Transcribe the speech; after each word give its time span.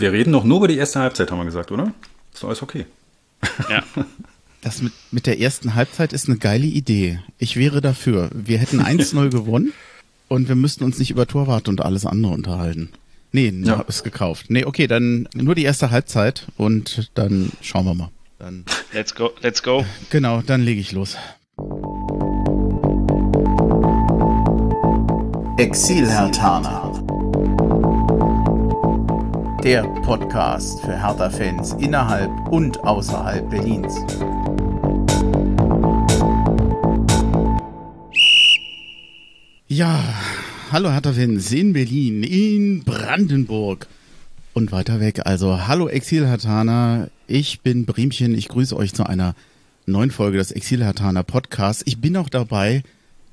Wir 0.00 0.12
reden 0.12 0.30
noch 0.30 0.44
nur 0.44 0.58
über 0.58 0.68
die 0.68 0.78
erste 0.78 1.00
Halbzeit, 1.00 1.30
haben 1.30 1.38
wir 1.38 1.44
gesagt, 1.44 1.70
oder? 1.70 1.92
Ist 2.32 2.42
alles 2.44 2.62
okay. 2.62 2.86
Ja. 3.68 3.82
Das 4.62 4.82
mit, 4.82 4.92
mit 5.10 5.26
der 5.26 5.40
ersten 5.40 5.74
Halbzeit 5.74 6.12
ist 6.12 6.28
eine 6.28 6.36
geile 6.36 6.66
Idee. 6.66 7.20
Ich 7.38 7.56
wäre 7.56 7.80
dafür. 7.80 8.28
Wir 8.34 8.58
hätten 8.58 8.82
1-0 8.82 9.30
gewonnen 9.30 9.72
und 10.28 10.48
wir 10.48 10.54
müssten 10.54 10.84
uns 10.84 10.98
nicht 10.98 11.10
über 11.10 11.26
Torwart 11.26 11.66
und 11.66 11.80
alles 11.80 12.04
andere 12.04 12.34
unterhalten. 12.34 12.90
Nee, 13.32 13.48
ja. 13.64 13.80
ist 13.88 14.04
gekauft. 14.04 14.50
Nee, 14.50 14.66
okay, 14.66 14.86
dann 14.86 15.26
nur 15.34 15.54
die 15.54 15.62
erste 15.62 15.90
Halbzeit 15.90 16.46
und 16.58 17.10
dann 17.14 17.52
schauen 17.62 17.86
wir 17.86 17.94
mal. 17.94 18.10
Dann, 18.38 18.66
let's 18.92 19.14
go, 19.14 19.30
let's 19.40 19.62
go. 19.62 19.86
Genau, 20.10 20.42
dann 20.42 20.60
lege 20.60 20.82
ich 20.82 20.92
los. 20.92 21.16
Exil 25.56 26.06
Herr 26.06 26.30
Tana. 26.32 26.89
Der 29.64 29.82
Podcast 29.82 30.80
für 30.80 30.98
Hertha-Fans 30.98 31.74
innerhalb 31.74 32.30
und 32.50 32.78
außerhalb 32.80 33.50
Berlins. 33.50 33.94
Ja, 39.68 40.02
hallo 40.72 40.90
Hertha-Fans 40.90 41.52
in 41.52 41.74
Berlin, 41.74 42.22
in 42.22 42.84
Brandenburg 42.84 43.86
und 44.54 44.72
weiter 44.72 44.98
weg. 44.98 45.26
Also 45.26 45.66
hallo 45.66 45.88
Exil-Hatana, 45.88 47.08
ich 47.26 47.60
bin 47.60 47.84
Bremchen, 47.84 48.34
ich 48.34 48.48
grüße 48.48 48.74
euch 48.74 48.94
zu 48.94 49.04
einer 49.04 49.34
neuen 49.84 50.10
Folge 50.10 50.38
des 50.38 50.52
Exil-Hatana 50.52 51.22
Podcasts. 51.22 51.82
Ich 51.84 52.00
bin 52.00 52.16
auch 52.16 52.30
dabei, 52.30 52.82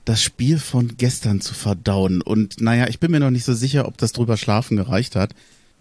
das 0.03 0.21
Spiel 0.21 0.59
von 0.59 0.97
gestern 0.97 1.39
zu 1.39 1.53
verdauen. 1.53 2.21
Und 2.21 2.59
naja, 2.59 2.87
ich 2.89 2.99
bin 2.99 3.11
mir 3.11 3.21
noch 3.21 3.31
nicht 3.31 3.45
so 3.45 3.53
sicher, 3.53 3.87
ob 3.87 3.97
das 3.97 4.11
drüber 4.11 4.35
schlafen 4.35 4.75
gereicht 4.75 5.15
hat. 5.15 5.33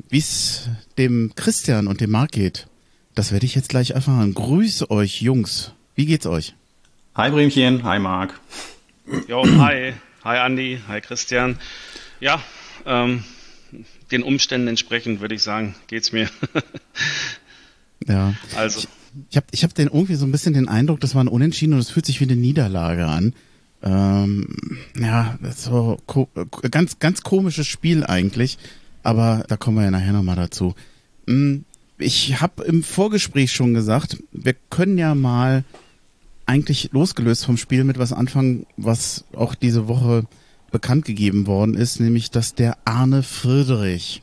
Wie 0.08 0.18
es 0.18 0.68
dem 0.98 1.32
Christian 1.34 1.86
und 1.86 2.00
dem 2.00 2.10
Marc 2.10 2.32
geht, 2.32 2.68
das 3.14 3.32
werde 3.32 3.46
ich 3.46 3.54
jetzt 3.54 3.68
gleich 3.68 3.90
erfahren. 3.90 4.34
Grüße 4.34 4.90
euch, 4.90 5.22
Jungs. 5.22 5.72
Wie 5.94 6.06
geht's 6.06 6.26
euch? 6.26 6.54
Hi 7.14 7.30
Bremchen, 7.30 7.82
hi 7.82 7.98
Marc. 7.98 8.38
Jo, 9.26 9.44
hi. 9.44 9.94
Hi 10.22 10.38
Andi, 10.38 10.80
hi 10.88 11.00
Christian. 11.00 11.58
Ja, 12.20 12.42
ähm, 12.84 13.24
den 14.10 14.22
Umständen 14.22 14.68
entsprechend 14.68 15.20
würde 15.20 15.34
ich 15.34 15.42
sagen, 15.42 15.74
geht's 15.86 16.12
mir. 16.12 16.28
ja. 18.06 18.34
Also. 18.56 18.80
Ich, 18.80 18.88
ich 19.30 19.36
habe 19.36 19.46
ich 19.50 19.64
hab 19.64 19.74
den 19.74 19.88
irgendwie 19.88 20.16
so 20.16 20.26
ein 20.26 20.32
bisschen 20.32 20.52
den 20.52 20.68
Eindruck, 20.68 21.00
das 21.00 21.14
war 21.14 21.24
ein 21.24 21.28
Unentschieden 21.28 21.72
und 21.72 21.78
es 21.78 21.90
fühlt 21.90 22.06
sich 22.06 22.20
wie 22.20 22.24
eine 22.24 22.36
Niederlage 22.36 23.06
an. 23.06 23.34
Ähm, 23.82 24.78
ja, 24.98 25.38
so 25.54 25.98
ganz, 26.70 26.98
ganz 26.98 27.22
komisches 27.22 27.66
Spiel 27.66 28.04
eigentlich, 28.04 28.58
aber 29.06 29.44
da 29.48 29.56
kommen 29.56 29.76
wir 29.76 29.84
ja 29.84 29.90
nachher 29.90 30.12
nochmal 30.12 30.36
dazu. 30.36 30.74
Hm, 31.28 31.64
ich 31.96 32.40
habe 32.40 32.64
im 32.64 32.82
Vorgespräch 32.82 33.52
schon 33.52 33.72
gesagt, 33.72 34.18
wir 34.32 34.54
können 34.68 34.98
ja 34.98 35.14
mal 35.14 35.64
eigentlich 36.44 36.90
losgelöst 36.92 37.44
vom 37.44 37.56
Spiel 37.56 37.84
mit 37.84 37.98
was 37.98 38.12
anfangen, 38.12 38.66
was 38.76 39.24
auch 39.32 39.54
diese 39.54 39.88
Woche 39.88 40.24
bekannt 40.72 41.04
gegeben 41.04 41.46
worden 41.46 41.74
ist, 41.74 42.00
nämlich 42.00 42.30
dass 42.30 42.54
der 42.54 42.78
Arne 42.84 43.22
Friedrich, 43.22 44.20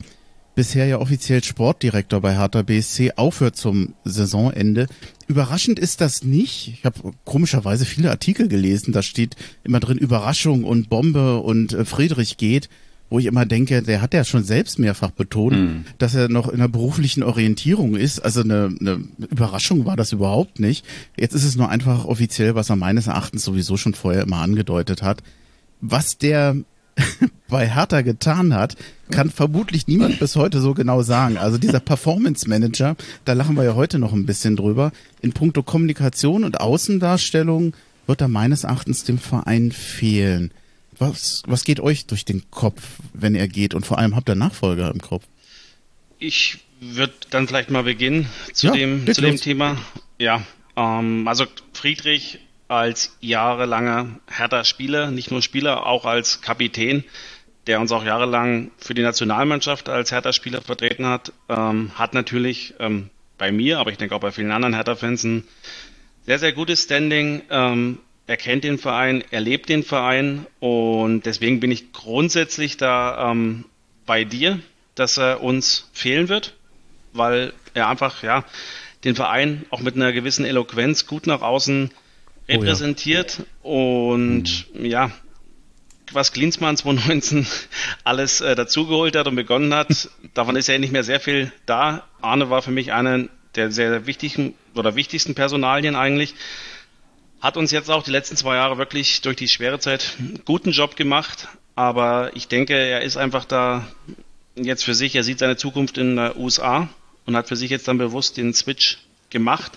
bisher 0.54 0.86
ja 0.86 0.98
offiziell 0.98 1.42
Sportdirektor 1.42 2.20
bei 2.20 2.36
Hertha 2.36 2.62
BSC, 2.62 3.12
aufhört 3.16 3.56
zum 3.56 3.94
Saisonende. 4.04 4.86
Überraschend 5.26 5.78
ist 5.78 6.02
das 6.02 6.22
nicht. 6.22 6.68
Ich 6.68 6.84
habe 6.84 7.12
komischerweise 7.24 7.86
viele 7.86 8.10
Artikel 8.10 8.48
gelesen, 8.48 8.92
da 8.92 9.02
steht 9.02 9.34
immer 9.64 9.80
drin 9.80 9.98
Überraschung 9.98 10.64
und 10.64 10.90
Bombe 10.90 11.38
und 11.40 11.72
äh, 11.72 11.84
Friedrich 11.86 12.36
geht 12.36 12.68
wo 13.10 13.18
ich 13.18 13.26
immer 13.26 13.46
denke, 13.46 13.82
der 13.82 14.00
hat 14.00 14.14
ja 14.14 14.24
schon 14.24 14.44
selbst 14.44 14.78
mehrfach 14.78 15.10
betont, 15.10 15.56
mhm. 15.56 15.84
dass 15.98 16.14
er 16.14 16.28
noch 16.28 16.48
in 16.48 16.54
einer 16.54 16.68
beruflichen 16.68 17.22
Orientierung 17.22 17.96
ist. 17.96 18.18
Also 18.20 18.40
eine, 18.40 18.74
eine 18.80 19.04
Überraschung 19.30 19.84
war 19.84 19.96
das 19.96 20.12
überhaupt 20.12 20.58
nicht. 20.58 20.84
Jetzt 21.16 21.34
ist 21.34 21.44
es 21.44 21.56
nur 21.56 21.68
einfach 21.68 22.06
offiziell, 22.06 22.54
was 22.54 22.70
er 22.70 22.76
meines 22.76 23.06
Erachtens 23.06 23.44
sowieso 23.44 23.76
schon 23.76 23.94
vorher 23.94 24.22
immer 24.22 24.38
angedeutet 24.38 25.02
hat. 25.02 25.22
Was 25.80 26.18
der 26.18 26.56
bei 27.48 27.68
Hertha 27.68 28.00
getan 28.00 28.54
hat, 28.54 28.76
kann 29.10 29.30
vermutlich 29.30 29.86
niemand 29.86 30.18
bis 30.18 30.36
heute 30.36 30.60
so 30.60 30.74
genau 30.74 31.02
sagen. 31.02 31.36
Also 31.36 31.58
dieser 31.58 31.80
Performance 31.80 32.48
Manager, 32.48 32.96
da 33.24 33.34
lachen 33.34 33.56
wir 33.56 33.64
ja 33.64 33.74
heute 33.74 33.98
noch 33.98 34.12
ein 34.12 34.26
bisschen 34.26 34.56
drüber. 34.56 34.92
In 35.20 35.32
puncto 35.32 35.62
Kommunikation 35.62 36.44
und 36.44 36.60
Außendarstellung 36.60 37.74
wird 38.06 38.20
er 38.20 38.28
meines 38.28 38.64
Erachtens 38.64 39.04
dem 39.04 39.18
Verein 39.18 39.72
fehlen. 39.72 40.50
Was, 40.98 41.42
was 41.46 41.64
geht 41.64 41.80
euch 41.80 42.06
durch 42.06 42.24
den 42.24 42.50
Kopf, 42.50 42.82
wenn 43.12 43.34
er 43.34 43.48
geht? 43.48 43.74
Und 43.74 43.86
vor 43.86 43.98
allem 43.98 44.14
habt 44.14 44.28
ihr 44.28 44.34
Nachfolger 44.34 44.90
im 44.90 45.00
Kopf? 45.00 45.24
Ich 46.18 46.58
würde 46.80 47.14
dann 47.30 47.48
vielleicht 47.48 47.70
mal 47.70 47.82
beginnen 47.82 48.28
zu, 48.52 48.68
ja, 48.68 48.72
dem, 48.72 49.12
zu 49.12 49.20
dem 49.20 49.36
Thema. 49.36 49.76
Ja, 50.18 50.42
ähm, 50.76 51.26
also 51.26 51.46
Friedrich 51.72 52.38
als 52.68 53.16
jahrelanger 53.20 54.20
Hertha-Spieler, 54.28 55.10
nicht 55.10 55.30
nur 55.30 55.42
Spieler, 55.42 55.86
auch 55.86 56.04
als 56.04 56.40
Kapitän, 56.40 57.04
der 57.66 57.80
uns 57.80 57.92
auch 57.92 58.04
jahrelang 58.04 58.70
für 58.78 58.94
die 58.94 59.02
Nationalmannschaft 59.02 59.88
als 59.88 60.12
Hertha-Spieler 60.12 60.60
vertreten 60.62 61.06
hat, 61.06 61.32
ähm, 61.48 61.92
hat 61.94 62.14
natürlich 62.14 62.74
ähm, 62.78 63.10
bei 63.38 63.52
mir, 63.52 63.78
aber 63.78 63.90
ich 63.90 63.98
denke 63.98 64.14
auch 64.14 64.20
bei 64.20 64.32
vielen 64.32 64.50
anderen 64.50 64.74
Hertha-Fans 64.74 65.24
ein 65.24 65.44
sehr, 66.26 66.38
sehr 66.38 66.52
gutes 66.52 66.82
Standing. 66.82 67.42
Ähm, 67.50 67.98
er 68.26 68.36
kennt 68.36 68.64
den 68.64 68.78
Verein, 68.78 69.22
er 69.30 69.40
lebt 69.40 69.68
den 69.68 69.82
Verein 69.82 70.46
und 70.60 71.26
deswegen 71.26 71.60
bin 71.60 71.70
ich 71.70 71.92
grundsätzlich 71.92 72.76
da 72.76 73.30
ähm, 73.30 73.66
bei 74.06 74.24
dir, 74.24 74.60
dass 74.94 75.18
er 75.18 75.42
uns 75.42 75.88
fehlen 75.92 76.28
wird, 76.28 76.54
weil 77.12 77.52
er 77.74 77.88
einfach 77.88 78.22
ja 78.22 78.44
den 79.04 79.14
Verein 79.14 79.66
auch 79.70 79.80
mit 79.80 79.96
einer 79.96 80.12
gewissen 80.12 80.46
Eloquenz 80.46 81.06
gut 81.06 81.26
nach 81.26 81.42
außen 81.42 81.90
repräsentiert 82.48 83.42
oh 83.62 84.10
ja. 84.10 84.14
und 84.14 84.66
mhm. 84.74 84.86
ja, 84.86 85.10
was 86.12 86.32
Klinsmann 86.32 86.76
2019 86.76 87.46
alles 88.04 88.40
äh, 88.40 88.54
dazugeholt 88.54 89.16
hat 89.16 89.26
und 89.26 89.34
begonnen 89.34 89.74
hat, 89.74 90.08
davon 90.34 90.56
ist 90.56 90.68
ja 90.68 90.78
nicht 90.78 90.92
mehr 90.92 91.04
sehr 91.04 91.20
viel 91.20 91.52
da. 91.66 92.04
Arne 92.22 92.48
war 92.48 92.62
für 92.62 92.70
mich 92.70 92.92
einer 92.92 93.28
der 93.54 93.70
sehr 93.70 94.06
wichtigen 94.06 94.54
oder 94.74 94.96
wichtigsten 94.96 95.34
Personalien 95.34 95.94
eigentlich 95.94 96.34
hat 97.44 97.58
uns 97.58 97.72
jetzt 97.72 97.90
auch 97.90 98.02
die 98.02 98.10
letzten 98.10 98.38
zwei 98.38 98.56
Jahre 98.56 98.78
wirklich 98.78 99.20
durch 99.20 99.36
die 99.36 99.48
schwere 99.48 99.78
Zeit 99.78 100.16
einen 100.18 100.40
guten 100.46 100.70
Job 100.70 100.96
gemacht. 100.96 101.46
Aber 101.74 102.34
ich 102.34 102.48
denke, 102.48 102.74
er 102.74 103.02
ist 103.02 103.18
einfach 103.18 103.44
da 103.44 103.86
jetzt 104.54 104.82
für 104.82 104.94
sich, 104.94 105.14
er 105.14 105.24
sieht 105.24 105.40
seine 105.40 105.58
Zukunft 105.58 105.98
in 105.98 106.16
den 106.16 106.36
USA 106.38 106.88
und 107.26 107.36
hat 107.36 107.46
für 107.46 107.56
sich 107.56 107.68
jetzt 107.68 107.86
dann 107.86 107.98
bewusst 107.98 108.38
den 108.38 108.54
Switch 108.54 108.96
gemacht. 109.28 109.72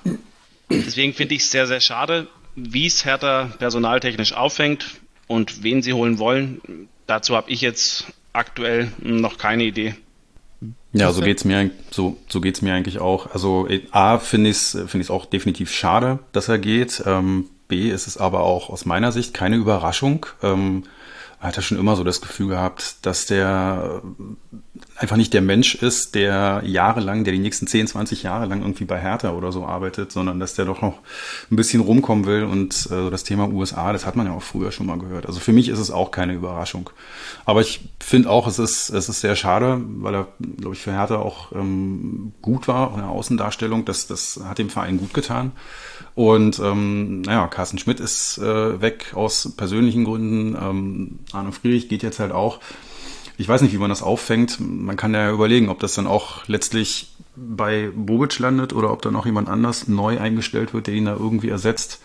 Deswegen 0.69 1.13
finde 1.13 1.35
ich 1.35 1.41
es 1.41 1.51
sehr, 1.51 1.67
sehr 1.67 1.81
schade, 1.81 2.27
wie 2.56 2.85
es 2.85 3.03
Hertha 3.03 3.51
personaltechnisch 3.59 4.31
auffängt 4.31 4.85
und 5.27 5.61
wen 5.61 5.81
sie 5.81 5.91
holen 5.91 6.19
wollen. 6.19 6.88
Dazu 7.06 7.35
habe 7.35 7.51
ich 7.51 7.59
jetzt 7.59 8.06
aktuell 8.31 8.94
noch 9.00 9.38
keine 9.38 9.66
Idee. 9.66 9.95
Ja, 10.94 11.11
so 11.11 11.22
geht's 11.22 11.44
mir 11.44 11.69
so 11.91 12.17
so 12.29 12.39
geht's 12.39 12.61
mir 12.61 12.73
eigentlich 12.73 13.00
auch. 13.00 13.31
Also 13.31 13.67
a 13.91 14.19
finde 14.19 14.51
ich 14.51 14.56
es 14.56 14.72
finde 14.88 15.01
ich 15.01 15.09
auch 15.09 15.25
definitiv 15.25 15.69
schade, 15.72 16.19
dass 16.31 16.47
er 16.47 16.59
geht. 16.59 17.03
Ähm, 17.06 17.50
B 17.67 17.89
ist 17.89 18.07
es 18.07 18.17
aber 18.17 18.41
auch 18.41 18.69
aus 18.69 18.85
meiner 18.85 19.11
Sicht 19.11 19.33
keine 19.33 19.55
Überraschung. 19.55 20.25
Ähm, 20.41 20.83
hat 21.39 21.55
er 21.55 21.61
schon 21.61 21.78
immer 21.78 21.95
so 21.95 22.03
das 22.03 22.19
Gefühl 22.19 22.47
gehabt, 22.47 23.05
dass 23.05 23.28
der 23.28 24.01
äh, 24.03 24.81
einfach 24.95 25.17
nicht 25.17 25.33
der 25.33 25.44
Mensch 25.44 25.75
ist, 25.75 26.16
der 26.16 26.63
jahrelang, 26.66 27.23
der 27.25 27.33
die 27.33 27.39
nächsten 27.39 27.67
10, 27.67 27.88
20 27.88 28.23
Jahre 28.23 28.47
lang 28.47 28.61
irgendwie 28.61 28.85
bei 28.85 29.00
Hertha 29.00 29.31
oder 29.31 29.51
so 29.51 29.63
arbeitet, 29.63 30.11
sondern 30.11 30.39
dass 30.39 30.56
der 30.56 30.66
doch 30.66 30.81
noch 30.81 31.00
ein 31.51 31.56
bisschen 31.56 31.81
rumkommen 31.81 32.25
will. 32.25 32.44
Und 32.44 32.89
äh, 32.91 33.11
das 33.11 33.23
Thema 33.23 33.47
USA, 33.50 33.94
das 33.94 34.07
hat 34.07 34.16
man 34.16 34.25
ja 34.25 34.33
auch 34.33 34.41
früher 34.41 34.72
schon 34.72 34.88
mal 34.88 34.97
gehört. 34.97 35.27
Also 35.27 35.39
für 35.39 35.53
mich 35.53 35.69
ist 35.69 35.77
es 35.77 35.91
auch 35.91 36.09
keine 36.09 36.33
Überraschung. 36.33 36.89
Aber 37.45 37.61
ich 37.61 37.88
finde 38.00 38.31
auch, 38.31 38.47
es 38.47 38.57
ist, 38.57 38.89
es 38.89 39.07
ist 39.07 39.22
sehr 39.22 39.35
schade, 39.35 39.79
weil 40.00 40.16
er, 40.16 40.27
glaube 40.57 40.75
ich, 40.75 40.81
für 40.81 40.91
Hertha 40.91 41.17
auch 41.17 41.51
ähm, 41.51 42.33
gut 42.41 42.67
war 42.67 42.91
in 42.95 43.01
der 43.01 43.09
Außendarstellung. 43.09 43.86
Das, 43.86 44.07
das 44.07 44.39
hat 44.44 44.57
dem 44.57 44.71
Verein 44.71 44.97
gut 44.97 45.13
getan. 45.13 45.51
Und 46.17 46.57
ähm, 46.57 47.21
naja, 47.21 47.45
Carsten 47.45 47.77
Schmidt 47.77 47.99
ist 47.99 48.39
äh, 48.39 48.81
weg 48.81 49.11
aus 49.13 49.53
persönlichen 49.55 50.03
Gründen. 50.03 50.57
Ähm, 50.59 51.19
Arno 51.31 51.51
Friedrich 51.51 51.89
geht 51.89 52.01
jetzt 52.01 52.17
halt 52.17 52.31
auch. 52.31 52.59
Ich 53.37 53.47
weiß 53.47 53.61
nicht, 53.61 53.71
wie 53.71 53.77
man 53.77 53.91
das 53.91 54.01
auffängt. 54.01 54.57
Man 54.59 54.95
kann 54.95 55.13
ja 55.13 55.29
überlegen, 55.29 55.69
ob 55.69 55.79
das 55.79 55.93
dann 55.93 56.07
auch 56.07 56.47
letztlich 56.47 57.11
bei 57.35 57.91
Bobic 57.95 58.39
landet 58.39 58.73
oder 58.73 58.91
ob 58.91 59.03
dann 59.03 59.15
auch 59.15 59.27
jemand 59.27 59.47
anders 59.47 59.87
neu 59.87 60.19
eingestellt 60.19 60.73
wird, 60.73 60.87
der 60.87 60.95
ihn 60.95 61.05
da 61.05 61.13
irgendwie 61.13 61.49
ersetzt. 61.49 62.01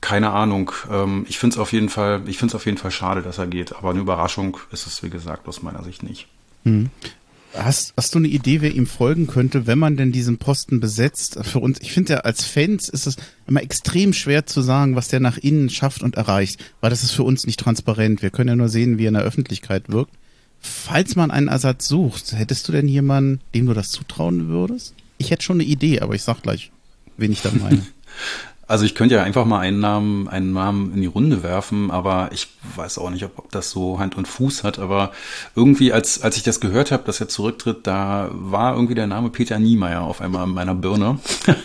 Keine 0.00 0.30
Ahnung. 0.30 0.72
Ähm, 0.90 1.26
ich 1.28 1.38
finde 1.38 1.56
es 1.56 1.60
auf 1.60 1.74
jeden 1.74 1.90
Fall, 1.90 2.22
ich 2.24 2.38
finde 2.38 2.52
es 2.52 2.54
auf 2.54 2.64
jeden 2.64 2.78
Fall 2.78 2.92
schade, 2.92 3.20
dass 3.20 3.36
er 3.36 3.46
geht. 3.46 3.76
Aber 3.76 3.90
eine 3.90 4.00
Überraschung 4.00 4.56
ist 4.72 4.86
es, 4.86 5.02
wie 5.02 5.10
gesagt, 5.10 5.46
aus 5.48 5.62
meiner 5.62 5.82
Sicht 5.82 6.02
nicht. 6.02 6.28
Hm. 6.64 6.88
Hast, 7.56 7.94
hast 7.96 8.14
du 8.14 8.18
eine 8.18 8.28
Idee, 8.28 8.60
wer 8.60 8.74
ihm 8.74 8.86
folgen 8.86 9.26
könnte, 9.26 9.66
wenn 9.66 9.78
man 9.78 9.96
denn 9.96 10.12
diesen 10.12 10.38
Posten 10.38 10.80
besetzt? 10.80 11.38
Für 11.42 11.58
uns, 11.58 11.80
ich 11.80 11.92
finde 11.92 12.14
ja 12.14 12.18
als 12.20 12.44
Fans 12.44 12.88
ist 12.88 13.06
es 13.06 13.16
immer 13.46 13.62
extrem 13.62 14.12
schwer 14.12 14.46
zu 14.46 14.60
sagen, 14.60 14.96
was 14.96 15.08
der 15.08 15.20
nach 15.20 15.38
innen 15.38 15.70
schafft 15.70 16.02
und 16.02 16.16
erreicht, 16.16 16.62
weil 16.80 16.90
das 16.90 17.02
ist 17.02 17.12
für 17.12 17.22
uns 17.22 17.46
nicht 17.46 17.58
transparent. 17.58 18.22
Wir 18.22 18.30
können 18.30 18.48
ja 18.48 18.56
nur 18.56 18.68
sehen, 18.68 18.98
wie 18.98 19.06
er 19.06 19.08
in 19.08 19.14
der 19.14 19.22
Öffentlichkeit 19.22 19.88
wirkt. 19.88 20.12
falls 20.60 21.16
man 21.16 21.30
einen 21.30 21.48
Ersatz 21.48 21.86
sucht, 21.86 22.32
hättest 22.32 22.66
du 22.68 22.72
denn 22.72 22.88
jemanden, 22.88 23.40
dem 23.54 23.66
du 23.66 23.74
das 23.74 23.90
zutrauen 23.90 24.48
würdest? 24.48 24.94
Ich 25.18 25.30
hätte 25.30 25.44
schon 25.44 25.56
eine 25.56 25.68
Idee, 25.68 26.00
aber 26.00 26.14
ich 26.14 26.22
sag 26.22 26.42
gleich, 26.42 26.72
wen 27.16 27.32
ich 27.32 27.42
da 27.42 27.50
meine. 27.52 27.86
Also 28.68 28.84
ich 28.84 28.96
könnte 28.96 29.14
ja 29.14 29.22
einfach 29.22 29.44
mal 29.44 29.60
einen 29.60 29.78
Namen, 29.78 30.28
einen 30.28 30.52
Namen 30.52 30.92
in 30.92 31.00
die 31.00 31.06
Runde 31.06 31.44
werfen, 31.44 31.92
aber 31.92 32.30
ich 32.32 32.48
weiß 32.74 32.98
auch 32.98 33.10
nicht, 33.10 33.24
ob, 33.24 33.38
ob 33.38 33.52
das 33.52 33.70
so 33.70 34.00
Hand 34.00 34.16
und 34.16 34.26
Fuß 34.26 34.64
hat. 34.64 34.80
Aber 34.80 35.12
irgendwie, 35.54 35.92
als, 35.92 36.22
als 36.22 36.36
ich 36.36 36.42
das 36.42 36.60
gehört 36.60 36.90
habe, 36.90 37.04
dass 37.04 37.20
er 37.20 37.28
zurücktritt, 37.28 37.86
da 37.86 38.28
war 38.32 38.74
irgendwie 38.74 38.96
der 38.96 39.06
Name 39.06 39.30
Peter 39.30 39.58
Niemeyer 39.60 40.02
auf 40.02 40.20
einmal 40.20 40.44
in 40.44 40.54
meiner 40.54 40.74
Birne. 40.74 41.18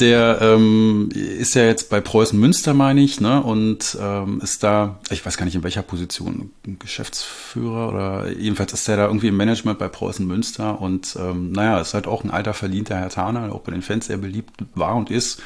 Der 0.00 0.40
ähm, 0.40 1.10
ist 1.14 1.54
ja 1.54 1.64
jetzt 1.64 1.88
bei 1.88 2.00
Preußen 2.00 2.36
Münster, 2.38 2.74
meine 2.74 3.00
ich, 3.02 3.20
ne? 3.20 3.40
Und 3.40 3.96
ähm, 4.00 4.40
ist 4.42 4.64
da, 4.64 4.98
ich 5.10 5.24
weiß 5.24 5.36
gar 5.36 5.44
nicht 5.44 5.54
in 5.54 5.62
welcher 5.62 5.82
Position, 5.82 6.50
Geschäftsführer 6.64 7.88
oder 7.88 8.30
jedenfalls 8.32 8.72
ist 8.72 8.88
der 8.88 8.96
da 8.96 9.06
irgendwie 9.06 9.28
im 9.28 9.36
Management 9.36 9.78
bei 9.78 9.86
Preußen 9.86 10.26
Münster 10.26 10.80
und 10.80 11.16
ähm, 11.20 11.52
naja, 11.52 11.78
ist 11.78 11.94
halt 11.94 12.08
auch 12.08 12.24
ein 12.24 12.32
alter 12.32 12.52
verdienter 12.52 12.96
Herr 12.96 13.10
Taner, 13.10 13.52
auch 13.52 13.60
bei 13.60 13.70
den 13.70 13.82
Fans 13.82 14.06
sehr 14.06 14.16
beliebt 14.16 14.64
war 14.74 14.96
und 14.96 15.10
ist. 15.10 15.40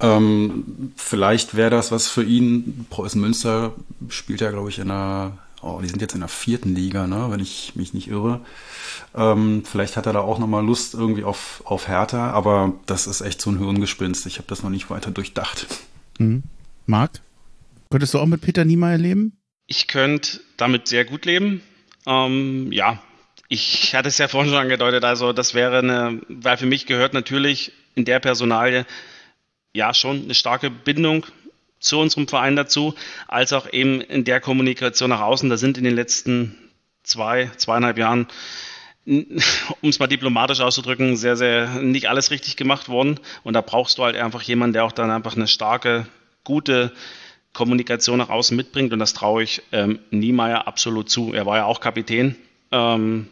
Ähm, 0.00 0.92
vielleicht 0.96 1.56
wäre 1.56 1.70
das 1.70 1.92
was 1.92 2.08
für 2.08 2.24
ihn. 2.24 2.86
Preußen 2.90 3.20
Münster 3.20 3.74
spielt 4.08 4.40
ja, 4.40 4.50
glaube 4.50 4.68
ich, 4.68 4.78
in 4.78 4.88
der, 4.88 5.38
oh, 5.62 5.80
die 5.82 5.88
sind 5.88 6.00
jetzt 6.00 6.14
in 6.14 6.20
der 6.20 6.28
vierten 6.28 6.74
Liga, 6.74 7.06
ne, 7.06 7.26
wenn 7.30 7.40
ich 7.40 7.72
mich 7.76 7.94
nicht 7.94 8.08
irre. 8.08 8.40
Ähm, 9.14 9.62
vielleicht 9.64 9.96
hat 9.96 10.06
er 10.06 10.12
da 10.12 10.20
auch 10.20 10.38
nochmal 10.38 10.64
Lust 10.64 10.94
irgendwie 10.94 11.24
auf, 11.24 11.62
auf 11.64 11.88
Hertha, 11.88 12.30
aber 12.30 12.74
das 12.86 13.06
ist 13.06 13.20
echt 13.20 13.40
so 13.40 13.50
ein 13.50 13.58
Hirngespinst. 13.58 14.26
Ich 14.26 14.38
habe 14.38 14.48
das 14.48 14.62
noch 14.62 14.70
nicht 14.70 14.90
weiter 14.90 15.10
durchdacht. 15.10 15.66
Mhm. 16.18 16.42
Marc, 16.86 17.20
könntest 17.90 18.14
du 18.14 18.18
auch 18.18 18.26
mit 18.26 18.40
Peter 18.40 18.64
Niemeyer 18.64 18.98
leben? 18.98 19.38
Ich 19.66 19.86
könnte 19.86 20.40
damit 20.56 20.88
sehr 20.88 21.04
gut 21.04 21.24
leben. 21.24 21.62
Ähm, 22.06 22.70
ja, 22.72 23.02
ich 23.48 23.94
hatte 23.94 24.08
es 24.08 24.18
ja 24.18 24.28
vorhin 24.28 24.50
schon 24.50 24.60
angedeutet, 24.60 25.04
also 25.04 25.32
das 25.32 25.54
wäre 25.54 25.78
eine, 25.78 26.20
weil 26.28 26.56
für 26.56 26.66
mich 26.66 26.86
gehört 26.86 27.14
natürlich 27.14 27.72
in 27.94 28.04
der 28.04 28.18
Personalie 28.18 28.84
ja 29.74 29.92
schon 29.92 30.22
eine 30.22 30.34
starke 30.34 30.70
Bindung 30.70 31.26
zu 31.80 31.98
unserem 31.98 32.26
Verein 32.26 32.56
dazu, 32.56 32.94
als 33.28 33.52
auch 33.52 33.70
eben 33.70 34.00
in 34.00 34.24
der 34.24 34.40
Kommunikation 34.40 35.10
nach 35.10 35.20
außen. 35.20 35.50
Da 35.50 35.58
sind 35.58 35.76
in 35.76 35.84
den 35.84 35.94
letzten 35.94 36.56
zwei, 37.02 37.50
zweieinhalb 37.56 37.98
Jahren, 37.98 38.26
um 39.04 39.90
es 39.90 39.98
mal 39.98 40.06
diplomatisch 40.06 40.60
auszudrücken, 40.60 41.16
sehr, 41.16 41.36
sehr 41.36 41.82
nicht 41.82 42.08
alles 42.08 42.30
richtig 42.30 42.56
gemacht 42.56 42.88
worden. 42.88 43.20
Und 43.42 43.52
da 43.52 43.60
brauchst 43.60 43.98
du 43.98 44.04
halt 44.04 44.16
einfach 44.16 44.40
jemanden, 44.42 44.72
der 44.72 44.84
auch 44.84 44.92
dann 44.92 45.10
einfach 45.10 45.36
eine 45.36 45.46
starke, 45.46 46.06
gute 46.42 46.92
Kommunikation 47.52 48.18
nach 48.18 48.30
außen 48.30 48.56
mitbringt. 48.56 48.92
Und 48.92 48.98
das 49.00 49.12
traue 49.12 49.42
ich 49.42 49.62
ähm, 49.72 49.98
Niemeyer 50.10 50.66
absolut 50.66 51.10
zu. 51.10 51.34
Er 51.34 51.44
war 51.44 51.58
ja 51.58 51.64
auch 51.66 51.80
Kapitän. 51.80 52.36
Ähm, 52.72 53.28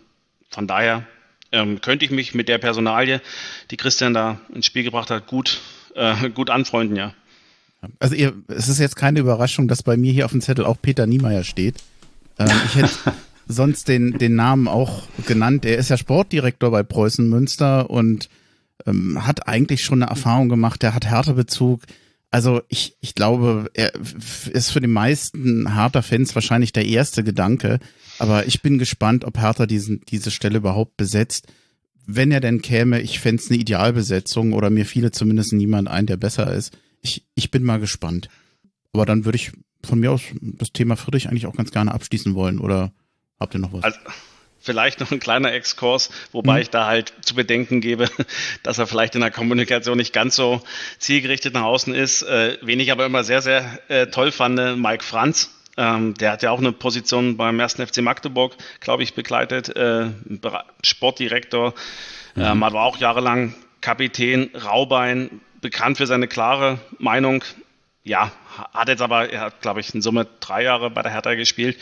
von 0.50 0.66
daher 0.66 1.06
ähm, 1.52 1.80
könnte 1.80 2.04
ich 2.04 2.10
mich 2.10 2.34
mit 2.34 2.48
der 2.48 2.58
Personalie, 2.58 3.22
die 3.70 3.78
Christian 3.78 4.12
da 4.12 4.40
ins 4.54 4.66
Spiel 4.66 4.82
gebracht 4.82 5.10
hat, 5.10 5.26
gut 5.26 5.60
äh, 5.94 6.30
gut 6.30 6.50
anfreunden, 6.50 6.96
ja. 6.96 7.14
Also 7.98 8.14
ihr, 8.14 8.32
es 8.48 8.68
ist 8.68 8.78
jetzt 8.78 8.96
keine 8.96 9.20
Überraschung, 9.20 9.68
dass 9.68 9.82
bei 9.82 9.96
mir 9.96 10.12
hier 10.12 10.24
auf 10.24 10.30
dem 10.30 10.40
Zettel 10.40 10.64
auch 10.64 10.76
Peter 10.80 11.06
Niemeyer 11.06 11.44
steht. 11.44 11.76
Ähm, 12.38 12.50
ich 12.66 12.76
hätte 12.76 12.90
sonst 13.48 13.88
den, 13.88 14.18
den 14.18 14.34
Namen 14.34 14.68
auch 14.68 15.02
genannt. 15.26 15.64
Er 15.64 15.78
ist 15.78 15.88
ja 15.88 15.96
Sportdirektor 15.96 16.70
bei 16.70 16.82
Preußen 16.82 17.28
Münster 17.28 17.90
und 17.90 18.28
ähm, 18.86 19.26
hat 19.26 19.48
eigentlich 19.48 19.84
schon 19.84 20.02
eine 20.02 20.10
Erfahrung 20.10 20.48
gemacht. 20.48 20.82
Er 20.84 20.94
hat 20.94 21.06
Härtebezug. 21.06 21.82
Also 22.30 22.62
ich, 22.68 22.96
ich 23.00 23.14
glaube, 23.14 23.70
er 23.74 23.92
ist 24.52 24.70
für 24.70 24.80
die 24.80 24.86
meisten 24.86 25.74
Hertha-Fans 25.74 26.34
wahrscheinlich 26.34 26.72
der 26.72 26.86
erste 26.86 27.24
Gedanke. 27.24 27.78
Aber 28.18 28.46
ich 28.46 28.62
bin 28.62 28.78
gespannt, 28.78 29.24
ob 29.24 29.38
Hertha 29.38 29.66
diesen, 29.66 30.02
diese 30.08 30.30
Stelle 30.30 30.58
überhaupt 30.58 30.96
besetzt 30.96 31.48
wenn 32.06 32.30
er 32.30 32.40
denn 32.40 32.62
käme, 32.62 33.00
ich 33.00 33.20
fände 33.20 33.42
es 33.42 33.50
eine 33.50 33.58
Idealbesetzung 33.58 34.52
oder 34.52 34.70
mir 34.70 34.86
fiele 34.86 35.12
zumindest 35.12 35.52
niemand 35.52 35.88
ein, 35.88 36.06
der 36.06 36.16
besser 36.16 36.52
ist. 36.52 36.76
Ich, 37.00 37.24
ich 37.34 37.50
bin 37.50 37.62
mal 37.62 37.80
gespannt. 37.80 38.28
Aber 38.92 39.06
dann 39.06 39.24
würde 39.24 39.36
ich 39.36 39.52
von 39.84 40.00
mir 40.00 40.12
aus 40.12 40.22
das 40.40 40.72
Thema 40.72 40.96
Friedrich 40.96 41.28
eigentlich 41.28 41.46
auch 41.46 41.56
ganz 41.56 41.70
gerne 41.70 41.92
abschließen 41.92 42.34
wollen. 42.34 42.58
Oder 42.58 42.92
habt 43.40 43.54
ihr 43.54 43.60
noch 43.60 43.72
was? 43.72 43.84
Also, 43.84 43.98
vielleicht 44.60 45.00
noch 45.00 45.10
ein 45.10 45.18
kleiner 45.18 45.52
Exkurs, 45.52 46.10
wobei 46.30 46.56
hm. 46.56 46.62
ich 46.62 46.70
da 46.70 46.86
halt 46.86 47.12
zu 47.22 47.34
bedenken 47.34 47.80
gebe, 47.80 48.08
dass 48.62 48.78
er 48.78 48.86
vielleicht 48.86 49.14
in 49.14 49.20
der 49.20 49.30
Kommunikation 49.30 49.96
nicht 49.96 50.12
ganz 50.12 50.36
so 50.36 50.62
zielgerichtet 50.98 51.54
nach 51.54 51.64
außen 51.64 51.94
ist. 51.94 52.22
Äh, 52.22 52.58
wen 52.62 52.80
ich 52.80 52.92
aber 52.92 53.06
immer 53.06 53.24
sehr, 53.24 53.42
sehr 53.42 53.78
äh, 53.88 54.06
toll 54.08 54.32
fand, 54.32 54.78
Mike 54.78 55.04
Franz 55.04 55.50
ähm, 55.76 56.14
der 56.14 56.32
hat 56.32 56.42
ja 56.42 56.50
auch 56.50 56.58
eine 56.58 56.72
Position 56.72 57.36
beim 57.36 57.58
ersten 57.58 57.86
FC 57.86 57.98
Magdeburg, 58.02 58.56
glaube 58.80 59.02
ich, 59.02 59.14
begleitet, 59.14 59.74
äh, 59.74 60.10
Sportdirektor, 60.82 61.74
mhm. 62.34 62.42
ähm, 62.42 62.60
war 62.60 62.74
auch 62.74 62.98
jahrelang 62.98 63.54
Kapitän, 63.80 64.50
Raubein, 64.54 65.40
bekannt 65.60 65.96
für 65.96 66.06
seine 66.06 66.28
klare 66.28 66.78
Meinung. 66.98 67.42
Ja, 68.04 68.32
hat 68.74 68.88
jetzt 68.88 69.00
aber, 69.00 69.30
er 69.30 69.40
hat, 69.40 69.62
glaube 69.62 69.80
ich, 69.80 69.94
in 69.94 70.02
Summe 70.02 70.26
drei 70.40 70.64
Jahre 70.64 70.90
bei 70.90 71.02
der 71.02 71.12
Hertha 71.12 71.34
gespielt. 71.34 71.78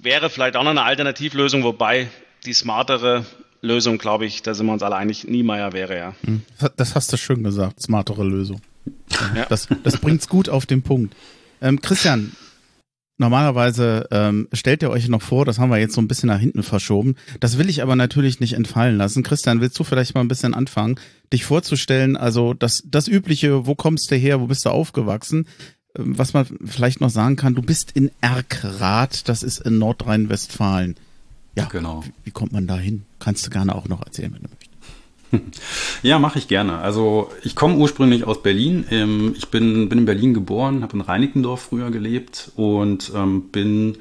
Wäre 0.00 0.30
vielleicht 0.30 0.56
auch 0.56 0.62
noch 0.62 0.70
eine 0.70 0.82
Alternativlösung, 0.82 1.62
wobei 1.64 2.08
die 2.44 2.52
smartere 2.52 3.24
Lösung, 3.60 3.98
glaube 3.98 4.26
ich, 4.26 4.42
da 4.42 4.54
sind 4.54 4.66
wir 4.66 4.72
uns 4.72 4.82
alle 4.82 4.96
einig, 4.96 5.24
Niemeyer 5.24 5.72
wäre 5.72 5.96
ja. 5.96 6.14
Mhm. 6.22 6.42
Das 6.76 6.94
hast 6.94 7.12
du 7.12 7.16
schön 7.16 7.42
gesagt, 7.42 7.80
smartere 7.80 8.22
Lösung. 8.22 8.60
Ja. 9.34 9.46
Das, 9.46 9.68
das 9.82 9.96
bringt's 9.98 10.28
gut 10.28 10.48
auf 10.48 10.66
den 10.66 10.82
Punkt. 10.82 11.16
Ähm, 11.62 11.80
Christian, 11.80 12.36
Normalerweise 13.16 14.08
ähm, 14.10 14.48
stellt 14.52 14.82
ihr 14.82 14.90
euch 14.90 15.08
noch 15.08 15.22
vor, 15.22 15.44
das 15.44 15.60
haben 15.60 15.70
wir 15.70 15.78
jetzt 15.78 15.94
so 15.94 16.00
ein 16.00 16.08
bisschen 16.08 16.28
nach 16.28 16.40
hinten 16.40 16.64
verschoben. 16.64 17.14
Das 17.38 17.58
will 17.58 17.68
ich 17.68 17.82
aber 17.82 17.94
natürlich 17.94 18.40
nicht 18.40 18.54
entfallen 18.54 18.96
lassen. 18.96 19.22
Christian, 19.22 19.60
willst 19.60 19.78
du 19.78 19.84
vielleicht 19.84 20.14
mal 20.14 20.20
ein 20.20 20.28
bisschen 20.28 20.52
anfangen, 20.52 20.98
dich 21.32 21.44
vorzustellen? 21.44 22.16
Also 22.16 22.54
das, 22.54 22.82
das 22.84 23.06
Übliche, 23.06 23.66
wo 23.66 23.76
kommst 23.76 24.10
du 24.10 24.16
her, 24.16 24.40
wo 24.40 24.46
bist 24.46 24.64
du 24.64 24.70
aufgewachsen? 24.70 25.46
Ähm, 25.96 26.18
was 26.18 26.32
man 26.32 26.46
vielleicht 26.64 27.00
noch 27.00 27.10
sagen 27.10 27.36
kann, 27.36 27.54
du 27.54 27.62
bist 27.62 27.92
in 27.92 28.10
Erkrath, 28.20 29.28
das 29.28 29.44
ist 29.44 29.60
in 29.60 29.78
Nordrhein-Westfalen. 29.78 30.96
Ja, 31.56 31.66
genau. 31.66 32.02
Wie, 32.04 32.12
wie 32.24 32.30
kommt 32.32 32.52
man 32.52 32.66
da 32.66 32.76
hin? 32.76 33.04
Kannst 33.20 33.46
du 33.46 33.50
gerne 33.50 33.76
auch 33.76 33.86
noch 33.86 34.04
erzählen, 34.04 34.32
wenn 34.32 34.42
du 34.42 34.48
möchtest. 34.48 34.73
Ja, 36.02 36.18
mache 36.18 36.38
ich 36.38 36.48
gerne. 36.48 36.78
Also 36.78 37.30
ich 37.42 37.56
komme 37.56 37.76
ursprünglich 37.76 38.24
aus 38.24 38.42
Berlin. 38.42 38.84
Ähm, 38.90 39.34
ich 39.36 39.48
bin, 39.48 39.88
bin 39.88 40.00
in 40.00 40.04
Berlin 40.04 40.34
geboren, 40.34 40.82
habe 40.82 40.94
in 40.94 41.00
Reinickendorf 41.00 41.62
früher 41.62 41.90
gelebt 41.90 42.52
und 42.56 43.10
ähm, 43.14 43.48
bin 43.50 43.98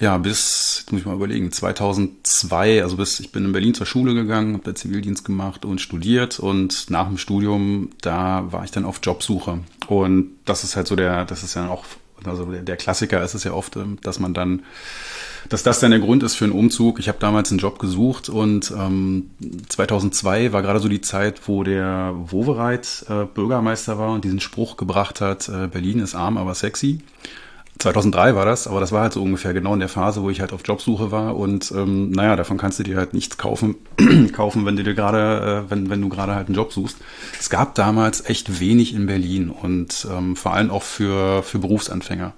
ja 0.00 0.16
bis, 0.18 0.78
jetzt 0.80 0.92
muss 0.92 1.00
ich 1.00 1.06
mal 1.06 1.14
überlegen, 1.14 1.50
2002, 1.50 2.82
also 2.82 2.96
bis 2.96 3.20
ich 3.20 3.32
bin 3.32 3.44
in 3.44 3.52
Berlin 3.52 3.74
zur 3.74 3.86
Schule 3.86 4.14
gegangen, 4.14 4.54
habe 4.54 4.64
da 4.64 4.74
Zivildienst 4.74 5.24
gemacht 5.24 5.64
und 5.64 5.80
studiert 5.80 6.38
und 6.38 6.90
nach 6.90 7.08
dem 7.08 7.18
Studium, 7.18 7.90
da 8.00 8.50
war 8.52 8.64
ich 8.64 8.70
dann 8.70 8.84
auf 8.84 9.00
Jobsuche. 9.02 9.60
Und 9.88 10.30
das 10.44 10.64
ist 10.64 10.76
halt 10.76 10.86
so 10.86 10.96
der, 10.96 11.24
das 11.24 11.42
ist 11.42 11.54
ja 11.54 11.68
auch, 11.68 11.84
also 12.24 12.44
der, 12.44 12.62
der 12.62 12.76
Klassiker 12.76 13.22
ist 13.22 13.34
es 13.34 13.44
ja 13.44 13.52
oft, 13.52 13.76
ähm, 13.76 13.98
dass 14.02 14.20
man 14.20 14.34
dann 14.34 14.62
dass 15.48 15.62
das 15.62 15.80
dann 15.80 15.90
der 15.90 16.00
Grund 16.00 16.22
ist 16.22 16.34
für 16.34 16.44
einen 16.44 16.52
Umzug. 16.52 16.98
Ich 16.98 17.08
habe 17.08 17.18
damals 17.18 17.50
einen 17.50 17.58
Job 17.58 17.78
gesucht 17.78 18.28
und 18.28 18.72
ähm, 18.76 19.30
2002 19.68 20.52
war 20.52 20.62
gerade 20.62 20.80
so 20.80 20.88
die 20.88 21.00
Zeit, 21.00 21.48
wo 21.48 21.64
der 21.64 22.14
Wowereit 22.16 23.04
äh, 23.08 23.24
Bürgermeister 23.24 23.98
war 23.98 24.12
und 24.12 24.24
diesen 24.24 24.40
Spruch 24.40 24.76
gebracht 24.76 25.20
hat, 25.20 25.48
äh, 25.48 25.66
Berlin 25.66 26.00
ist 26.00 26.14
arm, 26.14 26.36
aber 26.36 26.54
sexy. 26.54 27.00
2003 27.78 28.34
war 28.34 28.44
das, 28.44 28.66
aber 28.66 28.80
das 28.80 28.90
war 28.90 29.02
halt 29.02 29.12
so 29.12 29.22
ungefähr 29.22 29.52
genau 29.54 29.72
in 29.72 29.78
der 29.78 29.88
Phase, 29.88 30.22
wo 30.22 30.30
ich 30.30 30.40
halt 30.40 30.52
auf 30.52 30.62
Jobsuche 30.64 31.12
war 31.12 31.36
und 31.36 31.70
ähm, 31.70 32.10
naja, 32.10 32.34
davon 32.34 32.58
kannst 32.58 32.80
du 32.80 32.82
dir 32.82 32.96
halt 32.96 33.14
nichts 33.14 33.38
kaufen, 33.38 33.76
kaufen, 34.32 34.66
wenn 34.66 34.74
du 34.74 34.82
dir 34.82 34.94
gerade, 34.94 35.64
äh, 35.66 35.70
wenn, 35.70 35.88
wenn 35.88 36.00
du 36.00 36.08
gerade 36.08 36.34
halt 36.34 36.48
einen 36.48 36.56
Job 36.56 36.72
suchst. 36.72 36.96
Es 37.38 37.50
gab 37.50 37.76
damals 37.76 38.28
echt 38.28 38.58
wenig 38.58 38.94
in 38.94 39.06
Berlin 39.06 39.50
und 39.50 40.08
ähm, 40.10 40.34
vor 40.34 40.54
allem 40.54 40.70
auch 40.70 40.82
für, 40.82 41.44
für 41.44 41.60
Berufsanfänger. 41.60 42.32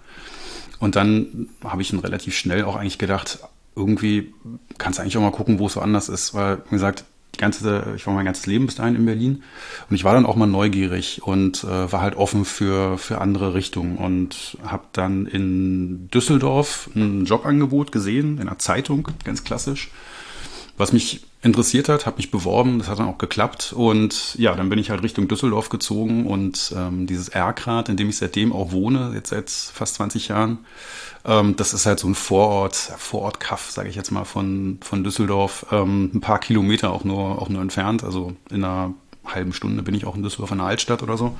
Und 0.80 0.96
dann 0.96 1.48
habe 1.62 1.82
ich 1.82 1.90
dann 1.90 2.00
relativ 2.00 2.34
schnell 2.34 2.64
auch 2.64 2.74
eigentlich 2.74 2.98
gedacht, 2.98 3.38
irgendwie 3.76 4.34
kannst 4.78 4.98
du 4.98 5.02
eigentlich 5.02 5.16
auch 5.16 5.22
mal 5.22 5.30
gucken, 5.30 5.58
wo 5.58 5.66
es 5.66 5.74
so 5.74 5.80
anders 5.80 6.08
ist, 6.08 6.34
weil, 6.34 6.58
wie 6.66 6.70
gesagt, 6.70 7.04
die 7.34 7.38
ganze, 7.38 7.94
ich 7.96 8.06
war 8.06 8.14
mein 8.14 8.24
ganzes 8.24 8.46
Leben 8.46 8.66
bis 8.66 8.74
dahin 8.74 8.96
in 8.96 9.06
Berlin 9.06 9.42
und 9.88 9.94
ich 9.94 10.04
war 10.04 10.14
dann 10.14 10.26
auch 10.26 10.34
mal 10.34 10.46
neugierig 10.46 11.22
und 11.22 11.62
äh, 11.62 11.92
war 11.92 12.00
halt 12.00 12.16
offen 12.16 12.44
für, 12.44 12.98
für 12.98 13.20
andere 13.20 13.54
Richtungen 13.54 13.98
und 13.98 14.58
habe 14.64 14.84
dann 14.92 15.26
in 15.26 16.08
Düsseldorf 16.10 16.90
ein 16.96 17.26
Jobangebot 17.26 17.92
gesehen, 17.92 18.38
in 18.38 18.48
einer 18.48 18.58
Zeitung, 18.58 19.08
ganz 19.24 19.44
klassisch, 19.44 19.90
was 20.76 20.92
mich 20.92 21.22
interessiert 21.42 21.88
hat, 21.88 22.04
habe 22.04 22.18
mich 22.18 22.30
beworben, 22.30 22.78
das 22.78 22.88
hat 22.88 22.98
dann 22.98 23.08
auch 23.08 23.18
geklappt. 23.18 23.72
Und 23.72 24.34
ja, 24.36 24.54
dann 24.54 24.68
bin 24.68 24.78
ich 24.78 24.90
halt 24.90 25.02
Richtung 25.02 25.26
Düsseldorf 25.26 25.70
gezogen 25.70 26.26
und 26.26 26.74
ähm, 26.76 27.06
dieses 27.06 27.28
Erkrad, 27.28 27.88
in 27.88 27.96
dem 27.96 28.10
ich 28.10 28.18
seitdem 28.18 28.52
auch 28.52 28.72
wohne, 28.72 29.12
jetzt 29.14 29.30
seit 29.30 29.50
fast 29.50 29.94
20 29.94 30.28
Jahren, 30.28 30.58
ähm, 31.24 31.56
das 31.56 31.72
ist 31.72 31.86
halt 31.86 31.98
so 31.98 32.08
ein 32.08 32.14
Vorort, 32.14 32.74
Vorort-Kaff, 32.76 33.70
sage 33.70 33.88
ich 33.88 33.96
jetzt 33.96 34.10
mal, 34.10 34.24
von, 34.24 34.78
von 34.82 35.02
Düsseldorf, 35.02 35.66
ähm, 35.72 36.10
ein 36.14 36.20
paar 36.20 36.40
Kilometer 36.40 36.90
auch 36.92 37.04
nur, 37.04 37.40
auch 37.40 37.48
nur 37.48 37.62
entfernt, 37.62 38.04
also 38.04 38.34
in 38.50 38.62
einer 38.62 38.94
halben 39.24 39.52
Stunde 39.52 39.82
bin 39.82 39.94
ich 39.94 40.06
auch 40.06 40.16
in 40.16 40.22
Düsseldorf 40.22 40.50
in 40.50 40.58
der 40.58 40.66
Altstadt 40.66 41.02
oder 41.02 41.16
so. 41.16 41.38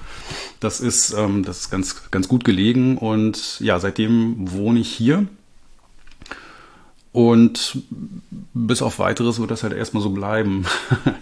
Das 0.61 0.81
ist, 0.81 1.13
ähm, 1.13 1.45
das 1.45 1.61
ist 1.61 1.71
ganz, 1.71 2.11
ganz 2.11 2.29
gut 2.29 2.45
gelegen. 2.45 2.99
Und 2.99 3.59
ja, 3.61 3.79
seitdem 3.79 4.53
wohne 4.53 4.81
ich 4.81 4.91
hier 4.91 5.27
Und 7.13 7.79
bis 8.55 8.83
auf 8.83 8.99
weiteres 8.99 9.41
wird 9.41 9.51
das 9.51 9.63
halt 9.63 9.73
erstmal 9.73 10.03
so 10.03 10.11
bleiben. 10.11 10.65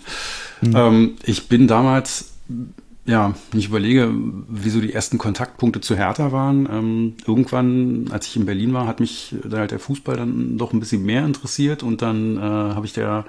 mhm. 0.60 0.76
ähm, 0.76 1.16
ich 1.24 1.48
bin 1.48 1.66
damals, 1.66 2.32
ja, 3.06 3.34
ich 3.54 3.68
überlege, 3.68 4.12
wieso 4.48 4.80
die 4.80 4.92
ersten 4.92 5.16
Kontaktpunkte 5.16 5.80
zu 5.80 5.96
Hertha 5.96 6.30
waren. 6.30 6.68
Ähm, 6.70 7.14
irgendwann, 7.26 8.08
als 8.10 8.26
ich 8.26 8.36
in 8.36 8.44
Berlin 8.44 8.74
war, 8.74 8.86
hat 8.86 9.00
mich 9.00 9.34
dann 9.44 9.60
halt 9.60 9.70
der 9.70 9.78
Fußball 9.78 10.16
dann 10.16 10.58
doch 10.58 10.72
ein 10.74 10.80
bisschen 10.80 11.04
mehr 11.04 11.24
interessiert 11.24 11.82
und 11.82 12.02
dann 12.02 12.36
äh, 12.36 12.40
habe 12.40 12.84
ich 12.84 12.92
der 12.92 13.24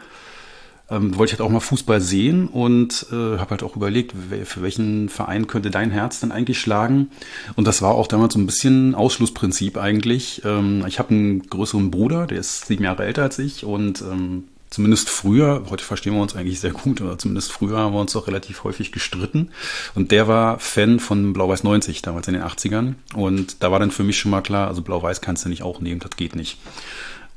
ähm, 0.91 1.17
wollte 1.17 1.33
ich 1.33 1.39
halt 1.39 1.47
auch 1.47 1.51
mal 1.51 1.59
Fußball 1.59 2.01
sehen 2.01 2.47
und 2.47 3.07
äh, 3.11 3.37
habe 3.37 3.51
halt 3.51 3.63
auch 3.63 3.75
überlegt, 3.75 4.13
für 4.45 4.61
welchen 4.61 5.09
Verein 5.09 5.47
könnte 5.47 5.71
dein 5.71 5.91
Herz 5.91 6.19
dann 6.19 6.31
eigentlich 6.31 6.59
schlagen. 6.59 7.09
Und 7.55 7.67
das 7.67 7.81
war 7.81 7.91
auch 7.91 8.07
damals 8.07 8.33
so 8.33 8.39
ein 8.39 8.45
bisschen 8.45 8.95
Ausschlussprinzip 8.95 9.77
eigentlich. 9.77 10.41
Ähm, 10.45 10.83
ich 10.87 10.99
habe 10.99 11.11
einen 11.11 11.43
größeren 11.43 11.91
Bruder, 11.91 12.27
der 12.27 12.39
ist 12.39 12.67
sieben 12.67 12.83
Jahre 12.83 13.05
älter 13.05 13.23
als 13.23 13.39
ich 13.39 13.63
und 13.65 14.01
ähm, 14.01 14.45
zumindest 14.69 15.09
früher, 15.09 15.63
heute 15.69 15.83
verstehen 15.83 16.13
wir 16.13 16.21
uns 16.21 16.35
eigentlich 16.35 16.59
sehr 16.59 16.71
gut, 16.71 17.01
aber 17.01 17.17
zumindest 17.17 17.51
früher 17.51 17.77
haben 17.77 17.93
wir 17.93 17.99
uns 17.99 18.13
doch 18.13 18.27
relativ 18.27 18.63
häufig 18.63 18.91
gestritten. 18.91 19.49
Und 19.95 20.11
der 20.11 20.27
war 20.27 20.59
Fan 20.59 20.99
von 20.99 21.33
Blau-Weiß 21.33 21.63
90 21.63 22.01
damals 22.01 22.27
in 22.27 22.35
den 22.35 22.43
80ern. 22.43 22.93
Und 23.15 23.63
da 23.63 23.71
war 23.71 23.79
dann 23.79 23.91
für 23.91 24.03
mich 24.03 24.19
schon 24.19 24.31
mal 24.31 24.41
klar, 24.41 24.67
also 24.67 24.81
Blau-Weiß 24.81 25.21
kannst 25.21 25.45
du 25.45 25.49
nicht 25.49 25.63
auch 25.63 25.81
nehmen, 25.81 25.99
das 25.99 26.11
geht 26.15 26.35
nicht. 26.35 26.57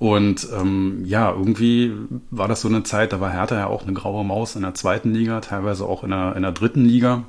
Und 0.02 0.48
ähm, 0.52 1.04
ja, 1.04 1.30
irgendwie 1.30 1.92
war 2.32 2.48
das 2.48 2.62
so 2.62 2.66
eine 2.66 2.82
Zeit, 2.82 3.12
da 3.12 3.20
war 3.20 3.30
Hertha 3.30 3.54
ja 3.54 3.66
auch 3.68 3.84
eine 3.84 3.92
graue 3.92 4.24
Maus 4.24 4.56
in 4.56 4.62
der 4.62 4.74
zweiten 4.74 5.14
Liga, 5.14 5.40
teilweise 5.40 5.84
auch 5.84 6.02
in 6.02 6.10
der, 6.10 6.34
in 6.34 6.42
der 6.42 6.50
dritten 6.50 6.84
Liga. 6.84 7.22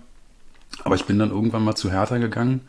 Aber 0.83 0.95
ich 0.95 1.05
bin 1.05 1.19
dann 1.19 1.29
irgendwann 1.29 1.63
mal 1.63 1.75
zu 1.75 1.91
Hertha 1.91 2.17
gegangen 2.17 2.61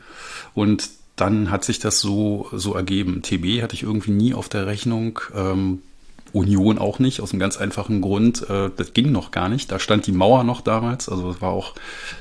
und 0.52 0.90
dann 1.16 1.50
hat 1.50 1.64
sich 1.64 1.78
das 1.78 2.00
so, 2.00 2.48
so 2.52 2.74
ergeben. 2.74 3.22
TB 3.22 3.62
hatte 3.62 3.74
ich 3.76 3.82
irgendwie 3.82 4.10
nie 4.10 4.34
auf 4.34 4.50
der 4.50 4.66
Rechnung. 4.66 5.20
Ähm, 5.34 5.80
Union 6.34 6.78
auch 6.78 6.98
nicht, 6.98 7.22
aus 7.22 7.32
einem 7.32 7.40
ganz 7.40 7.56
einfachen 7.56 8.02
Grund, 8.02 8.50
äh, 8.50 8.68
das 8.76 8.92
ging 8.92 9.10
noch 9.10 9.30
gar 9.30 9.48
nicht. 9.48 9.72
Da 9.72 9.78
stand 9.78 10.06
die 10.06 10.12
Mauer 10.12 10.44
noch 10.44 10.60
damals, 10.60 11.08
also 11.08 11.30
es 11.30 11.40
war 11.40 11.50
auch, 11.50 11.74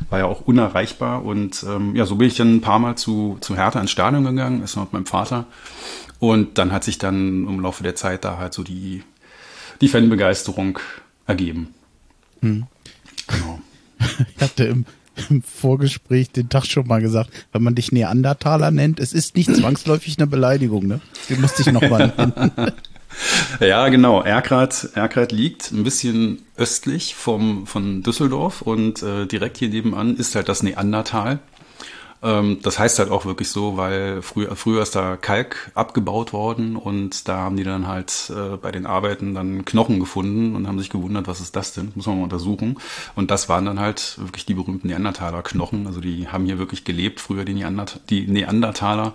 war 0.10 0.20
ja 0.20 0.26
auch 0.26 0.42
unerreichbar. 0.42 1.26
Und 1.26 1.66
ähm, 1.68 1.98
ja, 1.98 2.06
so 2.06 2.16
bin 2.16 2.28
ich 2.28 2.38
dann 2.38 2.56
ein 2.56 2.62
paar 2.62 2.80
Mal 2.80 2.96
zu, 2.96 3.40
zu 3.42 3.58
Hertha 3.58 3.82
ins 3.82 3.92
Stadion 3.92 4.24
gegangen, 4.24 4.64
ist 4.64 4.78
noch 4.78 4.84
mit 4.84 4.94
meinem 4.94 5.06
Vater. 5.06 5.48
Und 6.24 6.58
dann 6.58 6.72
hat 6.72 6.86
sich 6.86 7.00
dann 7.00 7.46
im 7.46 7.60
Laufe 7.60 7.84
der 7.84 7.96
Zeit 7.96 8.24
da 8.24 8.38
halt 8.38 8.54
so 8.54 8.64
die, 8.64 9.04
die 9.82 9.90
Fanbegeisterung 9.90 10.80
ergeben. 11.28 11.74
Hm. 12.40 12.66
Genau. 13.28 13.60
Ich 14.34 14.42
hatte 14.42 14.64
im, 14.64 14.86
im 15.30 15.42
Vorgespräch 15.42 16.32
den 16.32 16.48
Tag 16.48 16.66
schon 16.66 16.88
mal 16.88 17.02
gesagt, 17.02 17.30
wenn 17.52 17.62
man 17.62 17.76
dich 17.76 17.92
Neandertaler 17.92 18.72
nennt, 18.72 19.02
es 19.02 19.12
ist 19.12 19.36
nicht 19.36 19.54
zwangsläufig 19.54 20.18
eine 20.18 20.28
Beleidigung, 20.28 20.88
ne? 20.88 21.02
Den 21.30 21.42
musste 21.42 21.62
ich 21.62 21.72
noch 21.74 21.82
mal 21.82 22.14
nennen. 22.16 22.72
Ja, 23.60 23.90
genau. 23.90 24.24
Erkrath, 24.24 24.90
Erkrath 24.96 25.32
liegt 25.32 25.72
ein 25.72 25.84
bisschen 25.84 26.42
östlich 26.58 27.14
vom, 27.14 27.68
von 27.68 28.02
Düsseldorf 28.02 28.64
und 28.64 29.04
äh, 29.04 29.28
direkt 29.28 29.58
hier 29.58 29.70
nebenan 29.70 30.16
ist 30.16 30.34
halt 30.36 30.50
das 30.50 30.64
Neandertal. 30.64 31.38
Ähm, 32.24 32.60
das 32.62 32.80
heißt 32.80 33.00
halt 33.00 33.12
auch 33.12 33.26
wirklich 33.26 33.50
so, 33.50 33.76
weil 33.76 34.22
früher, 34.22 34.56
früher 34.56 34.82
ist 34.82 34.96
da 34.96 35.18
Kalk 35.18 35.72
abgebaut 35.76 36.32
worden 36.32 36.78
und 36.78 37.28
da 37.28 37.40
haben 37.40 37.58
die 37.58 37.64
dann 37.64 37.88
halt 37.88 38.32
äh, 38.36 38.56
bei 38.58 38.72
den 38.72 38.86
Arbeiten 38.86 39.34
dann 39.34 39.66
Knochen 39.66 40.00
gefunden 40.00 40.56
und 40.56 40.68
haben 40.68 40.80
sich 40.80 40.90
gewundert, 40.90 41.28
was 41.28 41.42
ist 41.42 41.56
das 41.56 41.74
denn? 41.74 41.92
Muss 41.96 42.08
man 42.08 42.18
mal 42.18 42.24
untersuchen. 42.24 42.78
Und 43.16 43.30
das 43.30 43.50
waren 43.50 43.66
dann 43.66 43.80
halt 43.80 44.18
wirklich 44.20 44.46
die 44.46 44.54
berühmten 44.54 44.88
Neandertaler-Knochen. 44.88 45.86
Also 45.86 46.00
die 46.00 46.30
haben 46.30 46.46
hier 46.46 46.60
wirklich 46.60 46.86
gelebt, 46.86 47.20
früher 47.20 47.44
die, 47.44 47.54
Neandert 47.54 48.00
die 48.10 48.26
Neandertaler. 48.26 49.14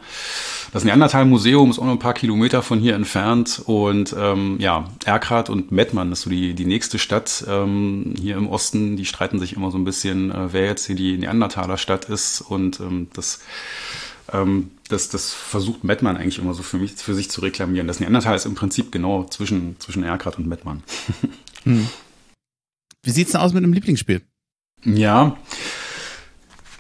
Das 0.73 0.85
Neandertal-Museum 0.85 1.71
ist 1.71 1.79
auch 1.79 1.87
noch 1.87 1.93
ein 1.93 1.99
paar 1.99 2.15
Kilometer 2.15 2.63
von 2.63 2.79
hier 2.79 2.95
entfernt 2.95 3.63
und 3.65 4.15
ähm, 4.19 4.57
ja, 4.59 4.85
Erkrath 5.07 5.49
und 5.49 5.73
Mettmann 5.73 6.13
ist 6.13 6.23
so 6.23 6.31
die, 6.31 6.53
die 6.53 6.67
nächste 6.67 6.99
Stadt 6.99 7.45
ähm, 7.49 8.15
hier 8.21 8.37
im 8.37 8.49
Osten. 8.49 8.97
Die 8.97 9.07
streiten 9.07 9.39
sich 9.39 9.57
immer 9.57 9.71
so 9.71 9.79
ein 9.79 9.85
bisschen, 9.85 10.31
äh, 10.31 10.53
wer 10.53 10.67
jetzt 10.67 10.87
hier 10.87 10.97
die 10.97 11.17
Neandertaler-Stadt 11.17 12.05
ist 12.07 12.43
und 12.43 12.81
ähm, 12.81 12.98
das, 13.13 13.41
ähm, 14.33 14.71
das, 14.89 15.09
das 15.09 15.33
versucht 15.33 15.85
Mettmann 15.85 16.17
eigentlich 16.17 16.39
immer 16.39 16.55
so 16.55 16.63
für 16.63 16.79
mich, 16.79 16.93
für 16.93 17.15
sich 17.15 17.31
zu 17.31 17.41
reklamieren. 17.41 17.87
Das 17.87 18.01
Neandertal 18.01 18.37
ist 18.37 18.47
im 18.47 18.55
Prinzip 18.55 18.93
genau 18.93 19.25
zwischen, 19.25 19.79
zwischen 19.79 20.03
Erkrath 20.03 20.39
und 20.39 20.47
Mettmann. 20.47 20.83
hm. 21.65 21.89
Wie 23.03 23.11
sieht's 23.11 23.33
denn 23.33 23.41
aus 23.41 23.53
mit 23.53 23.63
einem 23.63 23.73
Lieblingsspiel? 23.73 24.23
Ja. 24.85 25.37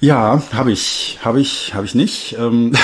Ja, 0.00 0.42
habe 0.52 0.72
ich, 0.72 1.18
habe 1.22 1.40
ich, 1.40 1.74
habe 1.74 1.84
ich 1.84 1.94
nicht. 1.94 2.36
Ähm 2.38 2.72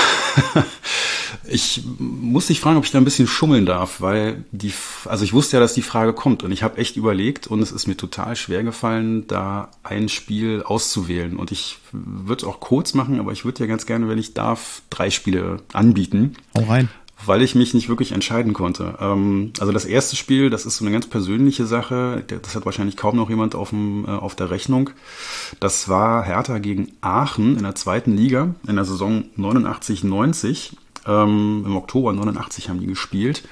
Ich 1.46 1.82
muss 1.98 2.46
dich 2.46 2.60
fragen, 2.60 2.78
ob 2.78 2.84
ich 2.84 2.90
da 2.90 2.98
ein 2.98 3.04
bisschen 3.04 3.26
schummeln 3.26 3.66
darf, 3.66 4.00
weil 4.00 4.44
die, 4.50 4.72
also 5.04 5.24
ich 5.24 5.32
wusste 5.32 5.56
ja, 5.56 5.60
dass 5.60 5.74
die 5.74 5.82
Frage 5.82 6.12
kommt 6.12 6.42
und 6.42 6.52
ich 6.52 6.62
habe 6.62 6.78
echt 6.78 6.96
überlegt 6.96 7.46
und 7.46 7.60
es 7.60 7.70
ist 7.70 7.86
mir 7.86 7.96
total 7.96 8.34
schwer 8.36 8.62
gefallen, 8.62 9.26
da 9.26 9.70
ein 9.82 10.08
Spiel 10.08 10.62
auszuwählen. 10.62 11.36
Und 11.36 11.52
ich 11.52 11.78
würde 11.92 12.42
es 12.42 12.48
auch 12.48 12.60
kurz 12.60 12.94
machen, 12.94 13.20
aber 13.20 13.32
ich 13.32 13.44
würde 13.44 13.60
ja 13.60 13.66
ganz 13.66 13.86
gerne, 13.86 14.08
wenn 14.08 14.18
ich 14.18 14.34
darf, 14.34 14.82
drei 14.90 15.10
Spiele 15.10 15.58
anbieten. 15.72 16.34
Hau 16.56 16.64
rein 16.64 16.88
weil 17.26 17.42
ich 17.42 17.54
mich 17.54 17.74
nicht 17.74 17.88
wirklich 17.88 18.12
entscheiden 18.12 18.52
konnte. 18.52 18.96
Ähm, 19.00 19.52
also 19.58 19.72
das 19.72 19.84
erste 19.84 20.16
Spiel, 20.16 20.50
das 20.50 20.66
ist 20.66 20.76
so 20.76 20.84
eine 20.84 20.92
ganz 20.92 21.06
persönliche 21.06 21.66
Sache, 21.66 22.24
das 22.26 22.54
hat 22.54 22.64
wahrscheinlich 22.64 22.96
kaum 22.96 23.16
noch 23.16 23.30
jemand 23.30 23.54
auf, 23.54 23.70
dem, 23.70 24.04
äh, 24.06 24.10
auf 24.10 24.34
der 24.34 24.50
Rechnung. 24.50 24.90
Das 25.60 25.88
war 25.88 26.24
Hertha 26.24 26.58
gegen 26.58 26.92
Aachen 27.00 27.56
in 27.56 27.62
der 27.62 27.74
zweiten 27.74 28.16
Liga 28.16 28.54
in 28.66 28.76
der 28.76 28.84
Saison 28.84 29.24
89-90. 29.36 30.72
Ähm, 31.06 31.64
Im 31.66 31.76
Oktober 31.76 32.12
89 32.12 32.68
haben 32.68 32.80
die 32.80 32.86
gespielt. 32.86 33.42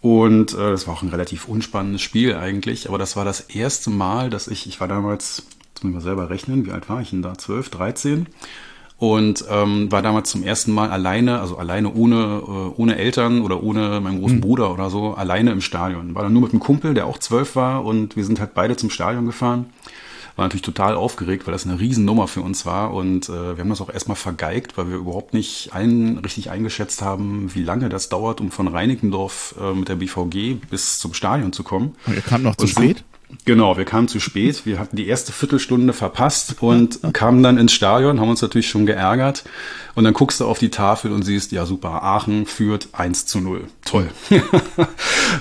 Und 0.00 0.52
äh, 0.54 0.70
das 0.70 0.86
war 0.86 0.94
auch 0.94 1.02
ein 1.02 1.10
relativ 1.10 1.46
unspannendes 1.46 2.02
Spiel 2.02 2.34
eigentlich. 2.34 2.88
Aber 2.88 2.98
das 2.98 3.16
war 3.16 3.24
das 3.24 3.40
erste 3.40 3.88
Mal, 3.88 4.30
dass 4.30 4.48
ich, 4.48 4.66
ich 4.66 4.80
war 4.80 4.88
damals, 4.88 5.46
jetzt 5.68 5.84
muss 5.84 5.90
ich 5.90 5.94
mal 5.94 6.00
selber 6.00 6.28
rechnen, 6.28 6.66
wie 6.66 6.72
alt 6.72 6.88
war 6.88 7.00
ich 7.00 7.10
denn 7.10 7.22
da? 7.22 7.38
12, 7.38 7.70
13? 7.70 8.26
Und 9.02 9.44
ähm, 9.50 9.90
war 9.90 10.00
damals 10.00 10.30
zum 10.30 10.44
ersten 10.44 10.70
Mal 10.70 10.90
alleine, 10.90 11.40
also 11.40 11.56
alleine 11.56 11.92
ohne, 11.92 12.40
äh, 12.46 12.80
ohne 12.80 12.94
Eltern 12.94 13.42
oder 13.42 13.60
ohne 13.60 13.98
meinen 14.00 14.20
großen 14.20 14.36
mhm. 14.36 14.42
Bruder 14.42 14.72
oder 14.72 14.90
so, 14.90 15.14
alleine 15.14 15.50
im 15.50 15.60
Stadion. 15.60 16.14
War 16.14 16.22
dann 16.22 16.32
nur 16.32 16.42
mit 16.42 16.52
einem 16.52 16.60
Kumpel, 16.60 16.94
der 16.94 17.06
auch 17.08 17.18
zwölf 17.18 17.56
war 17.56 17.84
und 17.84 18.14
wir 18.14 18.24
sind 18.24 18.38
halt 18.38 18.54
beide 18.54 18.76
zum 18.76 18.90
Stadion 18.90 19.26
gefahren 19.26 19.66
war 20.36 20.46
natürlich 20.46 20.62
total 20.62 20.94
aufgeregt, 20.94 21.46
weil 21.46 21.52
das 21.52 21.66
eine 21.66 21.78
Riesennummer 21.78 22.26
für 22.26 22.40
uns 22.40 22.64
war 22.64 22.94
und 22.94 23.28
äh, 23.28 23.32
wir 23.32 23.58
haben 23.58 23.68
das 23.68 23.82
auch 23.82 23.92
erstmal 23.92 24.16
vergeigt, 24.16 24.78
weil 24.78 24.88
wir 24.88 24.96
überhaupt 24.96 25.34
nicht 25.34 25.74
ein, 25.74 26.16
richtig 26.24 26.48
eingeschätzt 26.48 27.02
haben, 27.02 27.54
wie 27.54 27.62
lange 27.62 27.90
das 27.90 28.08
dauert, 28.08 28.40
um 28.40 28.50
von 28.50 28.66
Reinickendorf 28.66 29.54
äh, 29.60 29.74
mit 29.74 29.90
der 29.90 29.96
BVG 29.96 30.54
bis 30.70 30.98
zum 30.98 31.12
Stadion 31.12 31.52
zu 31.52 31.64
kommen. 31.64 31.96
Und 32.06 32.14
ihr 32.14 32.22
kamt 32.22 32.44
noch 32.44 32.56
zu 32.56 32.66
spät? 32.66 33.04
Genau, 33.44 33.76
wir 33.76 33.84
kamen 33.84 34.08
zu 34.08 34.20
spät. 34.20 34.64
Wir 34.66 34.78
hatten 34.78 34.96
die 34.96 35.08
erste 35.08 35.32
Viertelstunde 35.32 35.92
verpasst 35.92 36.56
und 36.60 37.00
kamen 37.12 37.42
dann 37.42 37.58
ins 37.58 37.72
Stadion, 37.72 38.20
haben 38.20 38.28
uns 38.28 38.42
natürlich 38.42 38.68
schon 38.68 38.86
geärgert. 38.86 39.44
Und 39.94 40.04
dann 40.04 40.14
guckst 40.14 40.40
du 40.40 40.46
auf 40.46 40.58
die 40.58 40.70
Tafel 40.70 41.12
und 41.12 41.22
siehst, 41.22 41.52
ja 41.52 41.66
super, 41.66 42.02
Aachen 42.02 42.46
führt 42.46 42.88
1 42.92 43.26
zu 43.26 43.40
0. 43.40 43.64
Toll. 43.84 44.08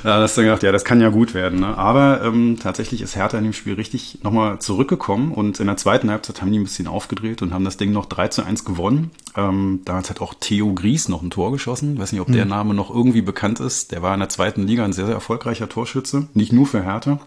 da 0.04 0.22
hast 0.22 0.38
du 0.38 0.42
gedacht, 0.42 0.64
ja, 0.64 0.72
das 0.72 0.84
kann 0.84 1.00
ja 1.00 1.10
gut 1.10 1.34
werden. 1.34 1.62
Ne? 1.62 1.78
Aber 1.78 2.22
ähm, 2.24 2.58
tatsächlich 2.62 3.02
ist 3.02 3.16
Hertha 3.16 3.38
in 3.38 3.46
dem 3.46 3.54
Spiel 3.54 3.76
richtig 3.76 4.20
nochmal 4.24 4.60
zurückgekommen 4.60 5.32
und 5.32 5.60
in 5.60 5.68
der 5.68 5.78
zweiten 5.78 6.10
Halbzeit 6.10 6.42
haben 6.42 6.52
die 6.52 6.60
ein 6.60 6.64
bisschen 6.64 6.88
aufgedreht 6.88 7.42
und 7.42 7.54
haben 7.54 7.64
das 7.64 7.78
Ding 7.78 7.92
noch 7.92 8.08
3 8.08 8.28
zu 8.28 8.44
1 8.44 8.66
gewonnen. 8.66 9.12
Ähm, 9.38 9.82
damals 9.86 10.10
hat 10.10 10.20
auch 10.20 10.34
Theo 10.34 10.74
Gries 10.74 11.08
noch 11.08 11.22
ein 11.22 11.30
Tor 11.30 11.52
geschossen. 11.52 11.94
Ich 11.94 12.00
weiß 12.00 12.12
nicht, 12.12 12.22
ob 12.22 12.32
der 12.32 12.46
mhm. 12.46 12.52
Name 12.52 12.74
noch 12.74 12.94
irgendwie 12.94 13.22
bekannt 13.22 13.60
ist. 13.60 13.92
Der 13.92 14.02
war 14.02 14.14
in 14.14 14.20
der 14.20 14.30
zweiten 14.30 14.64
Liga 14.64 14.84
ein 14.84 14.94
sehr, 14.94 15.06
sehr 15.06 15.16
erfolgreicher 15.16 15.70
Torschütze. 15.70 16.28
Nicht 16.34 16.52
nur 16.52 16.68
für 16.68 16.84
Hertha, 16.84 17.20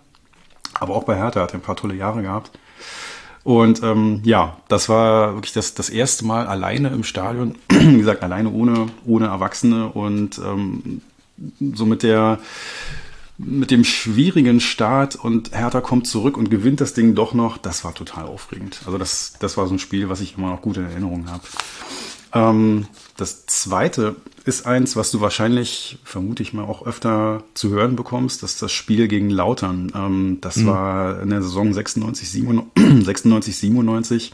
aber 0.80 0.94
auch 0.94 1.04
bei 1.04 1.16
Hertha 1.16 1.40
hat 1.40 1.52
er 1.52 1.58
ein 1.58 1.62
paar 1.62 1.76
tolle 1.76 1.94
Jahre 1.94 2.22
gehabt. 2.22 2.50
Und 3.44 3.82
ähm, 3.82 4.20
ja, 4.24 4.56
das 4.68 4.88
war 4.88 5.34
wirklich 5.34 5.52
das, 5.52 5.74
das 5.74 5.90
erste 5.90 6.24
Mal 6.24 6.46
alleine 6.46 6.88
im 6.88 7.04
Stadion, 7.04 7.56
wie 7.68 7.98
gesagt, 7.98 8.22
alleine 8.22 8.50
ohne, 8.50 8.86
ohne 9.04 9.26
Erwachsene 9.26 9.88
und 9.88 10.38
ähm, 10.38 11.02
so 11.74 11.84
mit 11.84 12.02
der 12.02 12.38
mit 13.36 13.72
dem 13.72 13.82
schwierigen 13.82 14.60
Start 14.60 15.16
und 15.16 15.52
Hertha 15.52 15.80
kommt 15.80 16.06
zurück 16.06 16.36
und 16.36 16.50
gewinnt 16.50 16.80
das 16.80 16.94
Ding 16.94 17.16
doch 17.16 17.34
noch, 17.34 17.58
das 17.58 17.84
war 17.84 17.92
total 17.92 18.26
aufregend. 18.26 18.80
Also 18.86 18.96
das, 18.96 19.34
das 19.40 19.56
war 19.56 19.66
so 19.66 19.74
ein 19.74 19.80
Spiel, 19.80 20.08
was 20.08 20.20
ich 20.20 20.38
immer 20.38 20.50
noch 20.50 20.62
gut 20.62 20.76
in 20.76 20.84
Erinnerung 20.84 21.28
habe. 21.28 21.42
Ähm, 22.32 22.86
das 23.16 23.46
zweite 23.46 24.14
ist 24.44 24.66
eins, 24.66 24.94
was 24.94 25.10
du 25.10 25.20
wahrscheinlich, 25.20 25.98
vermute 26.04 26.42
ich 26.42 26.52
mal, 26.52 26.64
auch 26.64 26.86
öfter 26.86 27.42
zu 27.54 27.70
hören 27.70 27.96
bekommst. 27.96 28.42
Das 28.42 28.52
ist 28.52 28.62
das 28.62 28.72
Spiel 28.72 29.08
gegen 29.08 29.30
Lautern. 29.30 29.90
Ähm, 29.94 30.38
das 30.40 30.56
mhm. 30.56 30.66
war 30.66 31.22
in 31.22 31.30
der 31.30 31.42
Saison 31.42 31.72
96, 31.72 32.30
97, 32.30 33.56
97. 33.56 34.32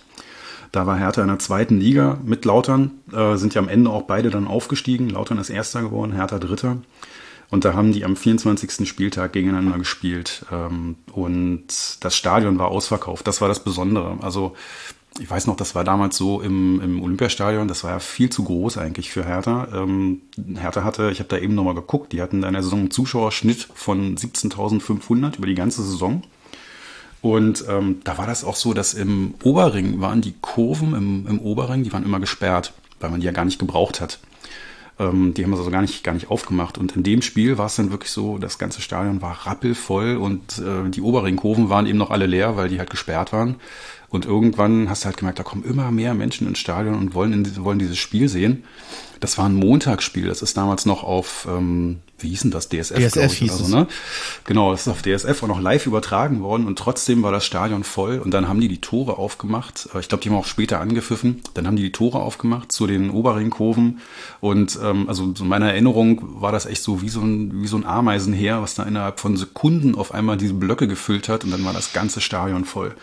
Da 0.73 0.87
war 0.87 0.97
Hertha 0.97 1.23
in 1.23 1.29
der 1.29 1.39
zweiten 1.39 1.79
Liga 1.79 2.19
mit 2.25 2.45
Lautern, 2.45 2.93
äh, 3.13 3.37
sind 3.37 3.55
ja 3.55 3.61
am 3.61 3.69
Ende 3.69 3.91
auch 3.91 4.03
beide 4.03 4.31
dann 4.31 4.47
aufgestiegen. 4.47 5.11
Lautern 5.11 5.39
ist 5.39 5.51
Erster 5.51 5.83
geworden, 5.83 6.13
Hertha 6.13 6.39
Dritter. 6.39 6.79
Und 7.51 7.65
da 7.65 7.75
haben 7.75 7.93
die 7.93 8.05
am 8.05 8.17
24. 8.17 8.89
Spieltag 8.89 9.33
gegeneinander 9.33 9.79
gespielt. 9.79 10.45
Ähm, 10.53 10.97
und 11.13 11.67
das 12.01 12.17
Stadion 12.17 12.59
war 12.59 12.69
ausverkauft. 12.69 13.27
Das 13.27 13.41
war 13.41 13.49
das 13.49 13.65
Besondere. 13.65 14.19
Also 14.23 14.55
ich 15.19 15.29
weiß 15.29 15.47
noch, 15.47 15.57
das 15.57 15.75
war 15.75 15.85
damals 15.85 16.17
so 16.17 16.41
im, 16.41 16.81
im 16.81 17.03
Olympiastadion, 17.03 17.67
das 17.69 17.83
war 17.83 17.91
ja 17.91 17.99
viel 17.99 18.31
zu 18.31 18.45
groß 18.45 18.79
eigentlich 18.79 19.11
für 19.11 19.25
Hertha. 19.25 19.69
Ähm, 19.75 20.23
Hertha 20.57 20.85
hatte, 20.85 21.11
ich 21.11 21.19
habe 21.19 21.29
da 21.29 21.39
eben 21.39 21.55
nochmal 21.55 21.75
geguckt, 21.75 22.13
die 22.13 22.23
hatten 22.23 22.43
in 22.43 22.53
der 22.53 22.63
Saison 22.63 22.81
einen 22.81 22.91
Zuschauerschnitt 22.91 23.69
von 23.75 24.17
17.500 24.17 25.37
über 25.37 25.47
die 25.47 25.55
ganze 25.55 25.83
Saison. 25.83 26.23
Und 27.23 27.65
ähm, 27.69 28.01
da 28.05 28.17
war 28.19 28.27
das 28.27 28.45
auch 28.45 28.57
so, 28.57 28.73
dass 28.73 28.95
im 28.95 29.35
Oberring 29.43 30.01
waren 30.01 30.23
die 30.23 30.35
Kurven 30.41 30.95
im, 30.95 31.27
im 31.27 31.41
Oberring, 31.41 31.83
die 31.83 31.93
waren 31.93 32.05
immer 32.05 32.21
gesperrt, 32.21 32.73
weil 33.01 33.11
man 33.11 33.21
die 33.21 33.27
ja 33.27 33.33
gar 33.33 33.45
nicht 33.45 33.59
gebraucht 33.59 34.01
hat. 34.01 34.21
Ähm, 34.99 35.35
die 35.35 35.45
haben 35.45 35.53
also 35.55 35.71
gar 35.71 35.83
nicht, 35.83 36.05
gar 36.05 36.15
nicht 36.15 36.31
aufgemacht. 36.31 36.79
Und 36.79 36.97
in 36.97 37.03
dem 37.03 37.21
Spiel 37.21 37.59
war 37.59 37.67
es 37.67 37.77
dann 37.77 37.91
wirklich 37.91 38.11
so, 38.11 38.39
das 38.39 38.59
ganze 38.59 38.81
Stadion 38.81 39.21
war 39.21 39.47
rappelvoll 39.47 40.17
und 40.17 40.59
äh, 40.59 40.89
die 40.89 41.03
Oberringkurven 41.03 41.69
waren 41.69 41.87
eben 41.87 41.99
noch 41.99 42.11
alle 42.11 42.27
leer, 42.27 42.57
weil 42.57 42.69
die 42.69 42.79
halt 42.79 42.91
gesperrt 42.91 43.33
waren. 43.33 43.57
Und 44.11 44.27
irgendwann 44.27 44.91
hast 44.91 45.03
du 45.03 45.07
halt 45.07 45.17
gemerkt, 45.17 45.39
da 45.39 45.45
kommen 45.45 45.65
immer 45.65 45.91
mehr 45.93 46.15
Menschen 46.15 46.49
ins 46.49 46.59
Stadion 46.59 46.97
und 46.97 47.15
wollen, 47.15 47.33
in, 47.33 47.65
wollen 47.65 47.79
dieses 47.79 47.99
Spiel 47.99 48.29
sehen. 48.29 48.65
Das 49.21 49.39
war 49.39 49.47
ein 49.47 49.55
Montagsspiel. 49.55 50.27
Das 50.27 50.43
ist 50.43 50.57
damals 50.57 50.85
noch 50.85 51.05
auf, 51.05 51.47
ähm, 51.49 52.01
wie 52.23 52.29
hieß 52.29 52.43
denn 52.43 52.51
das? 52.51 52.69
DSF, 52.69 52.97
DSF 52.97 53.35
hieß 53.35 53.53
also, 53.53 53.77
ne? 53.77 53.87
Genau, 54.45 54.71
das 54.71 54.83
ist 54.83 54.89
auf 54.89 55.03
DSF 55.03 55.43
auch 55.43 55.49
noch 55.49 55.61
live 55.61 55.87
übertragen 55.87 56.43
worden 56.43 56.67
und 56.67 56.79
trotzdem 56.79 57.23
war 57.23 57.33
das 57.33 57.45
Stadion 57.45 57.85
voll 57.85 58.19
und 58.19 58.33
dann 58.33 58.49
haben 58.49 58.61
die 58.61 58.69
die 58.69 58.81
Tore 58.81 59.19
aufgemacht. 59.19 59.89
Äh, 59.95 60.01
ich 60.01 60.09
glaube, 60.09 60.23
die 60.23 60.31
haben 60.31 60.37
auch 60.37 60.47
später 60.47 60.81
angepfiffen. 60.81 61.43
Dann 61.55 61.67
haben 61.67 61.77
die 61.77 61.83
die 61.83 61.93
Tore 61.93 62.19
aufgemacht 62.19 62.73
zu 62.73 62.87
den 62.87 63.11
Oberringkurven 63.11 64.01
und 64.41 64.79
ähm, 64.83 65.09
also 65.09 65.33
so 65.35 65.45
in 65.45 65.49
meiner 65.49 65.71
Erinnerung 65.71 66.41
war 66.41 66.53
das 66.53 66.67
echt 66.67 66.83
so 66.83 67.03
wie 67.03 67.09
so 67.09 67.21
ein, 67.21 67.63
wie 67.63 67.67
so 67.67 67.77
ein 67.77 67.87
Ameisenheer, 67.87 68.63
was 68.63 68.75
da 68.75 68.83
innerhalb 68.85 69.21
von 69.21 69.37
Sekunden 69.37 69.95
auf 69.95 70.13
einmal 70.13 70.37
diese 70.37 70.55
Blöcke 70.55 70.89
gefüllt 70.89 71.29
hat 71.29 71.45
und 71.45 71.51
dann 71.51 71.65
war 71.65 71.73
das 71.73 71.93
ganze 71.93 72.21
Stadion 72.21 72.65
voll. 72.65 72.95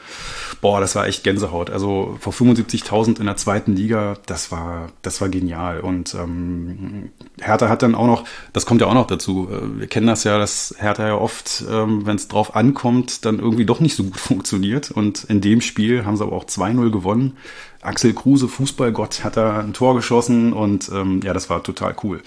Boah, 0.61 0.79
das 0.79 0.95
war 0.95 1.07
echt 1.07 1.23
Gänsehaut. 1.23 1.69
Also 1.69 2.17
vor 2.19 2.33
75.000 2.33 3.19
in 3.19 3.25
der 3.25 3.37
zweiten 3.37 3.75
Liga, 3.75 4.17
das 4.25 4.51
war, 4.51 4.89
das 5.01 5.21
war 5.21 5.29
genial 5.29 5.79
und 5.81 6.13
ähm, 6.13 7.11
Hertha 7.39 7.69
hat 7.69 7.83
dann 7.83 7.95
auch 7.95 8.07
noch, 8.07 8.23
das 8.53 8.65
kommt 8.65 8.81
ja 8.81 8.87
auch 8.87 8.93
noch 8.93 9.06
noch 9.07 9.15
dazu. 9.15 9.47
Äh, 9.51 9.79
wir 9.79 9.87
kennen 9.87 10.07
das 10.07 10.23
ja, 10.23 10.37
dass 10.37 10.75
Hertha 10.77 11.07
ja 11.07 11.15
oft, 11.15 11.63
ähm, 11.69 12.05
wenn 12.05 12.15
es 12.15 12.27
drauf 12.27 12.55
ankommt, 12.55 13.25
dann 13.25 13.39
irgendwie 13.39 13.65
doch 13.65 13.79
nicht 13.79 13.95
so 13.95 14.03
gut 14.03 14.19
funktioniert. 14.19 14.91
Und 14.91 15.23
in 15.25 15.41
dem 15.41 15.61
Spiel 15.61 16.05
haben 16.05 16.17
sie 16.17 16.23
aber 16.23 16.35
auch 16.35 16.45
2-0 16.45 16.91
gewonnen. 16.91 17.37
Axel 17.81 18.13
Kruse, 18.13 18.47
Fußballgott, 18.47 19.23
hat 19.23 19.37
da 19.37 19.59
ein 19.59 19.71
Tor 19.71 19.95
geschossen 19.95 20.51
und 20.51 20.89
ähm, 20.91 21.21
ja, 21.23 21.33
das 21.33 21.49
war 21.49 21.63
total 21.63 21.95
cool. 22.03 22.21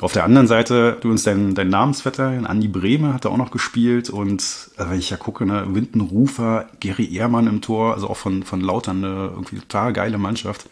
Auf 0.00 0.12
der 0.12 0.24
anderen 0.24 0.48
Seite, 0.48 0.98
du 1.00 1.08
uns 1.10 1.22
dein, 1.22 1.54
dein 1.54 1.68
Namensvetter, 1.68 2.26
Andi 2.44 2.68
Brehme, 2.68 3.14
hat 3.14 3.24
da 3.24 3.30
auch 3.30 3.36
noch 3.36 3.52
gespielt 3.52 4.10
und 4.10 4.42
also 4.76 4.90
wenn 4.90 4.98
ich 4.98 5.08
ja 5.08 5.16
gucke, 5.16 5.46
ne, 5.46 5.64
Winden 5.68 6.00
Rufer, 6.00 6.66
Gary 6.80 7.14
Ehrmann 7.14 7.46
im 7.46 7.62
Tor, 7.62 7.94
also 7.94 8.10
auch 8.10 8.16
von, 8.16 8.42
von 8.42 8.60
Lautern 8.60 9.02
eine 9.02 9.30
irgendwie 9.32 9.60
total 9.60 9.92
geile 9.92 10.18
Mannschaft. 10.18 10.68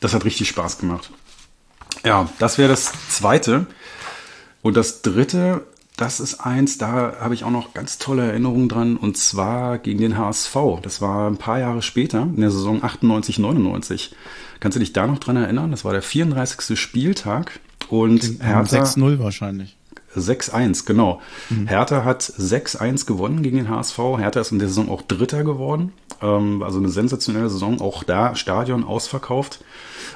Das 0.00 0.14
hat 0.14 0.24
richtig 0.24 0.48
Spaß 0.48 0.78
gemacht. 0.78 1.10
Ja, 2.04 2.28
das 2.38 2.58
wäre 2.58 2.68
das 2.68 2.92
Zweite. 3.08 3.66
Und 4.62 4.76
das 4.76 5.02
dritte, 5.02 5.64
das 5.96 6.20
ist 6.20 6.40
eins, 6.40 6.78
da 6.78 7.16
habe 7.20 7.34
ich 7.34 7.44
auch 7.44 7.50
noch 7.50 7.74
ganz 7.74 7.98
tolle 7.98 8.28
Erinnerungen 8.28 8.68
dran, 8.68 8.96
und 8.96 9.16
zwar 9.16 9.78
gegen 9.78 10.00
den 10.00 10.18
HSV. 10.18 10.56
Das 10.82 11.00
war 11.00 11.28
ein 11.28 11.36
paar 11.36 11.58
Jahre 11.58 11.82
später, 11.82 12.22
in 12.22 12.40
der 12.40 12.50
Saison 12.50 12.82
98, 12.82 13.38
99. 13.38 14.14
Kannst 14.60 14.76
du 14.76 14.80
dich 14.80 14.92
da 14.92 15.06
noch 15.06 15.18
dran 15.18 15.36
erinnern? 15.36 15.70
Das 15.70 15.84
war 15.84 15.92
der 15.92 16.02
34. 16.02 16.78
Spieltag 16.78 17.60
und 17.88 18.22
Hertha. 18.40 18.82
6-0 18.82 19.18
wahrscheinlich. 19.18 19.76
6-1, 20.16 20.86
genau. 20.86 21.20
Mhm. 21.50 21.68
Hertha 21.68 22.04
hat 22.04 22.22
6-1 22.22 23.06
gewonnen 23.06 23.42
gegen 23.42 23.58
den 23.58 23.68
HSV. 23.68 23.98
Hertha 24.18 24.40
ist 24.40 24.52
in 24.52 24.58
der 24.58 24.68
Saison 24.68 24.90
auch 24.90 25.02
Dritter 25.02 25.44
geworden. 25.44 25.92
Ähm, 26.20 26.62
also 26.62 26.78
eine 26.78 26.88
sensationelle 26.88 27.48
Saison. 27.48 27.80
Auch 27.80 28.02
da 28.02 28.34
Stadion 28.34 28.84
ausverkauft. 28.84 29.64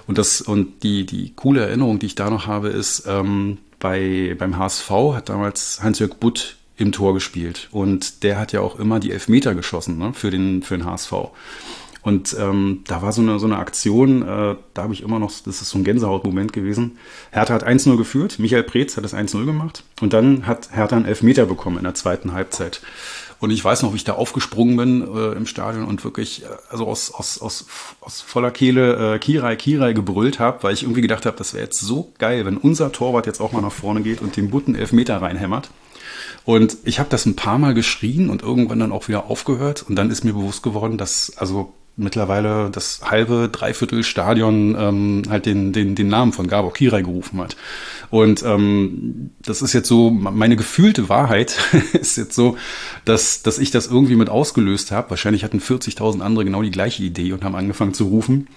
Und 0.07 0.19
das, 0.19 0.41
und 0.41 0.83
die, 0.83 1.07
die 1.07 1.33
coole 1.35 1.61
Erinnerung, 1.61 1.99
die 2.01 2.07
ich 2.07 2.17
da 2.17 2.29
noch 2.29 2.47
habe, 2.47 2.69
ist, 2.69 3.05
ähm, 3.07 3.59
bei, 3.85 4.35
beim 4.39 4.57
HSV 4.57 4.91
hat 5.13 5.29
damals 5.29 5.81
Hans-Jörg 5.83 6.15
Butt 6.15 6.57
im 6.79 6.91
Tor 6.91 7.13
gespielt. 7.13 7.69
Und 7.71 8.23
der 8.23 8.39
hat 8.39 8.53
ja 8.53 8.63
auch 8.63 8.79
immer 8.79 8.99
die 8.99 9.13
Elfmeter 9.13 9.55
geschossen 9.55 9.99
ne, 9.99 10.15
für, 10.15 10.31
den, 10.31 10.63
für 10.63 10.79
den 10.79 10.87
HSV. 10.87 11.13
Und 12.01 12.35
ähm, 12.41 12.81
da 12.87 13.03
war 13.03 13.13
so 13.13 13.21
eine, 13.21 13.39
so 13.39 13.45
eine 13.45 13.59
Aktion, 13.59 14.23
äh, 14.23 14.57
da 14.73 14.83
habe 14.83 14.95
ich 14.95 15.03
immer 15.03 15.19
noch, 15.19 15.31
das 15.45 15.61
ist 15.61 15.69
so 15.69 15.77
ein 15.77 15.85
Gänsehautmoment 15.85 16.55
gewesen. 16.55 16.99
Hertha 17.31 17.53
hat 17.53 17.67
1-0 17.67 17.99
geführt, 17.99 18.39
Michael 18.39 18.63
Preetz 18.63 18.97
hat 18.97 19.05
das 19.05 19.15
1-0 19.15 19.45
gemacht 19.45 19.85
und 20.01 20.15
dann 20.15 20.47
hat 20.47 20.71
Hertha 20.73 20.97
einen 20.97 21.05
Elfmeter 21.05 21.45
bekommen 21.45 21.77
in 21.77 21.85
der 21.85 21.95
zweiten 21.95 22.33
Halbzeit. 22.33 22.81
Und 23.41 23.51
ich 23.51 23.65
weiß 23.65 23.83
noch, 23.83 23.93
wie 23.93 23.97
ich 23.97 24.05
da 24.05 24.15
aufgesprungen 24.15 24.77
bin 24.77 25.03
äh, 25.03 25.33
im 25.33 25.47
Stadion 25.47 25.85
und 25.85 26.05
wirklich, 26.05 26.43
äh, 26.43 26.47
also 26.71 26.87
aus, 26.87 27.13
aus, 27.13 27.41
aus, 27.41 27.67
aus 28.01 28.21
voller 28.21 28.51
Kehle 28.51 29.15
äh, 29.15 29.19
Kirai, 29.19 29.57
Kirai 29.57 29.93
gebrüllt 29.93 30.39
habe, 30.39 30.63
weil 30.63 30.75
ich 30.75 30.83
irgendwie 30.83 31.03
gedacht 31.03 31.27
habe, 31.27 31.37
das 31.37 31.55
wäre 31.55 31.65
jetzt 31.65 31.81
so 31.81 32.13
geil, 32.19 32.47
wenn 32.47 32.57
unser 32.57 32.93
Torwart 32.93 33.27
jetzt 33.27 33.41
auch 33.41 33.53
mal 33.53 33.63
nach 33.63 33.73
vorne 33.73 34.03
geht 34.03 34.23
und 34.23 34.37
den 34.37 34.51
Butten 34.51 34.75
Elfmeter 34.75 35.21
reinhämmert. 35.21 35.71
Und 36.45 36.77
ich 36.85 36.99
habe 36.99 37.09
das 37.09 37.25
ein 37.27 37.37
paar 37.37 37.59
Mal 37.59 37.75
geschrien 37.75 38.29
und 38.29 38.43
irgendwann 38.43 38.79
dann 38.79 38.93
auch 38.93 39.09
wieder 39.09 39.31
aufgehört. 39.31 39.85
Und 39.89 39.97
dann 39.97 40.11
ist 40.11 40.25
mir 40.25 40.35
bewusst 40.35 40.63
geworden, 40.63 40.99
dass 40.99 41.37
also 41.37 41.73
mittlerweile 41.97 42.71
das 42.71 43.01
halbe, 43.05 43.49
dreiviertel 43.51 44.03
Stadion 44.03 44.77
ähm, 44.79 45.23
halt 45.29 45.47
den, 45.47 45.73
den, 45.73 45.95
den 45.95 46.09
Namen 46.09 46.33
von 46.33 46.49
Gabor 46.49 46.73
Kirai 46.73 47.03
gerufen 47.03 47.41
hat. 47.41 47.57
Und 48.11 48.43
ähm, 48.43 49.31
das 49.43 49.63
ist 49.63 49.73
jetzt 49.73 49.89
so, 49.89 50.11
meine 50.11 50.57
gefühlte 50.57 51.09
Wahrheit 51.09 51.57
ist 51.93 52.17
jetzt 52.17 52.35
so, 52.35 52.57
dass, 53.05 53.43
dass 53.43 53.59
ich 53.59 53.71
das 53.71 53.87
irgendwie 53.87 54.17
mit 54.17 54.29
ausgelöst 54.29 54.91
habe. 54.91 55.11
Wahrscheinlich 55.11 55.45
hatten 55.45 55.61
40.000 55.61 56.21
andere 56.21 56.45
genau 56.45 56.63
die 56.63 56.71
gleiche 56.71 57.03
Idee 57.03 57.33
und 57.33 57.45
haben 57.45 57.55
angefangen 57.55 57.95
zu 57.95 58.05
rufen. 58.05 58.49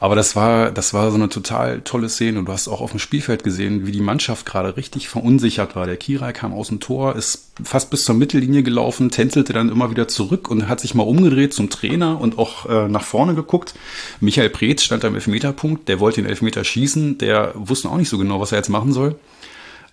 Aber 0.00 0.14
das 0.14 0.36
war, 0.36 0.70
das 0.70 0.94
war 0.94 1.10
so 1.10 1.16
eine 1.16 1.28
total 1.28 1.80
tolle 1.80 2.08
Szene 2.08 2.38
und 2.38 2.44
du 2.44 2.52
hast 2.52 2.68
auch 2.68 2.80
auf 2.80 2.92
dem 2.92 3.00
Spielfeld 3.00 3.42
gesehen, 3.42 3.86
wie 3.86 3.92
die 3.92 4.00
Mannschaft 4.00 4.46
gerade 4.46 4.76
richtig 4.76 5.08
verunsichert 5.08 5.74
war. 5.74 5.86
Der 5.86 5.96
Kirai 5.96 6.32
kam 6.32 6.52
aus 6.52 6.68
dem 6.68 6.78
Tor, 6.78 7.16
ist 7.16 7.50
fast 7.64 7.90
bis 7.90 8.04
zur 8.04 8.14
Mittellinie 8.14 8.62
gelaufen, 8.62 9.10
tänzelte 9.10 9.52
dann 9.52 9.68
immer 9.68 9.90
wieder 9.90 10.06
zurück 10.06 10.50
und 10.50 10.68
hat 10.68 10.78
sich 10.78 10.94
mal 10.94 11.02
umgedreht 11.02 11.52
zum 11.52 11.68
Trainer 11.68 12.20
und 12.20 12.38
auch 12.38 12.66
äh, 12.66 12.77
nach 12.86 13.02
vorne 13.02 13.34
geguckt. 13.34 13.74
Michael 14.20 14.50
Preetz 14.50 14.82
stand 14.82 15.04
am 15.04 15.16
Elfmeterpunkt, 15.16 15.88
der 15.88 15.98
wollte 15.98 16.22
den 16.22 16.30
Elfmeter 16.30 16.62
schießen, 16.62 17.18
der 17.18 17.52
wusste 17.54 17.88
auch 17.88 17.96
nicht 17.96 18.08
so 18.08 18.18
genau, 18.18 18.40
was 18.40 18.52
er 18.52 18.58
jetzt 18.58 18.68
machen 18.68 18.92
soll. 18.92 19.16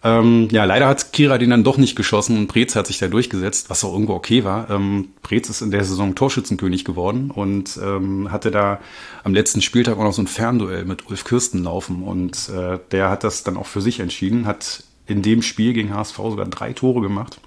Ähm, 0.06 0.50
ja, 0.52 0.66
leider 0.66 0.88
hat 0.88 1.14
Kira 1.14 1.40
den 1.40 1.50
dann 1.50 1.64
doch 1.64 1.78
nicht 1.78 1.96
geschossen 1.96 2.38
und 2.38 2.46
Preetz 2.46 2.76
hat 2.76 2.86
sich 2.86 3.00
da 3.00 3.08
durchgesetzt, 3.08 3.72
was 3.72 3.84
auch 3.84 3.92
irgendwo 3.92 4.14
okay 4.14 4.44
war. 4.44 4.70
Ähm, 4.70 5.10
Preetz 5.24 5.50
ist 5.50 5.62
in 5.62 5.72
der 5.72 5.84
Saison 5.84 6.14
Torschützenkönig 6.14 6.86
geworden 6.86 7.32
und 7.32 7.80
ähm, 7.82 8.32
hatte 8.32 8.52
da 8.52 8.80
am 9.24 9.34
letzten 9.34 9.64
Spieltag 9.64 9.98
auch 9.98 10.04
noch 10.04 10.14
so 10.14 10.22
ein 10.22 10.28
Fernduell 10.28 10.86
mit 10.86 11.10
Ulf 11.10 11.24
Kirsten 11.24 11.64
laufen 11.64 12.04
und 12.04 12.50
äh, 12.50 12.78
der 12.92 13.10
hat 13.10 13.24
das 13.24 13.44
dann 13.44 13.58
auch 13.58 13.66
für 13.66 13.82
sich 13.82 14.00
entschieden, 14.00 14.46
hat 14.46 14.84
in 15.08 15.24
dem 15.24 15.42
Spiel 15.42 15.74
gegen 15.74 15.92
HSV 15.92 16.18
sogar 16.18 16.46
drei 16.46 16.74
Tore 16.74 17.02
gemacht 17.02 17.40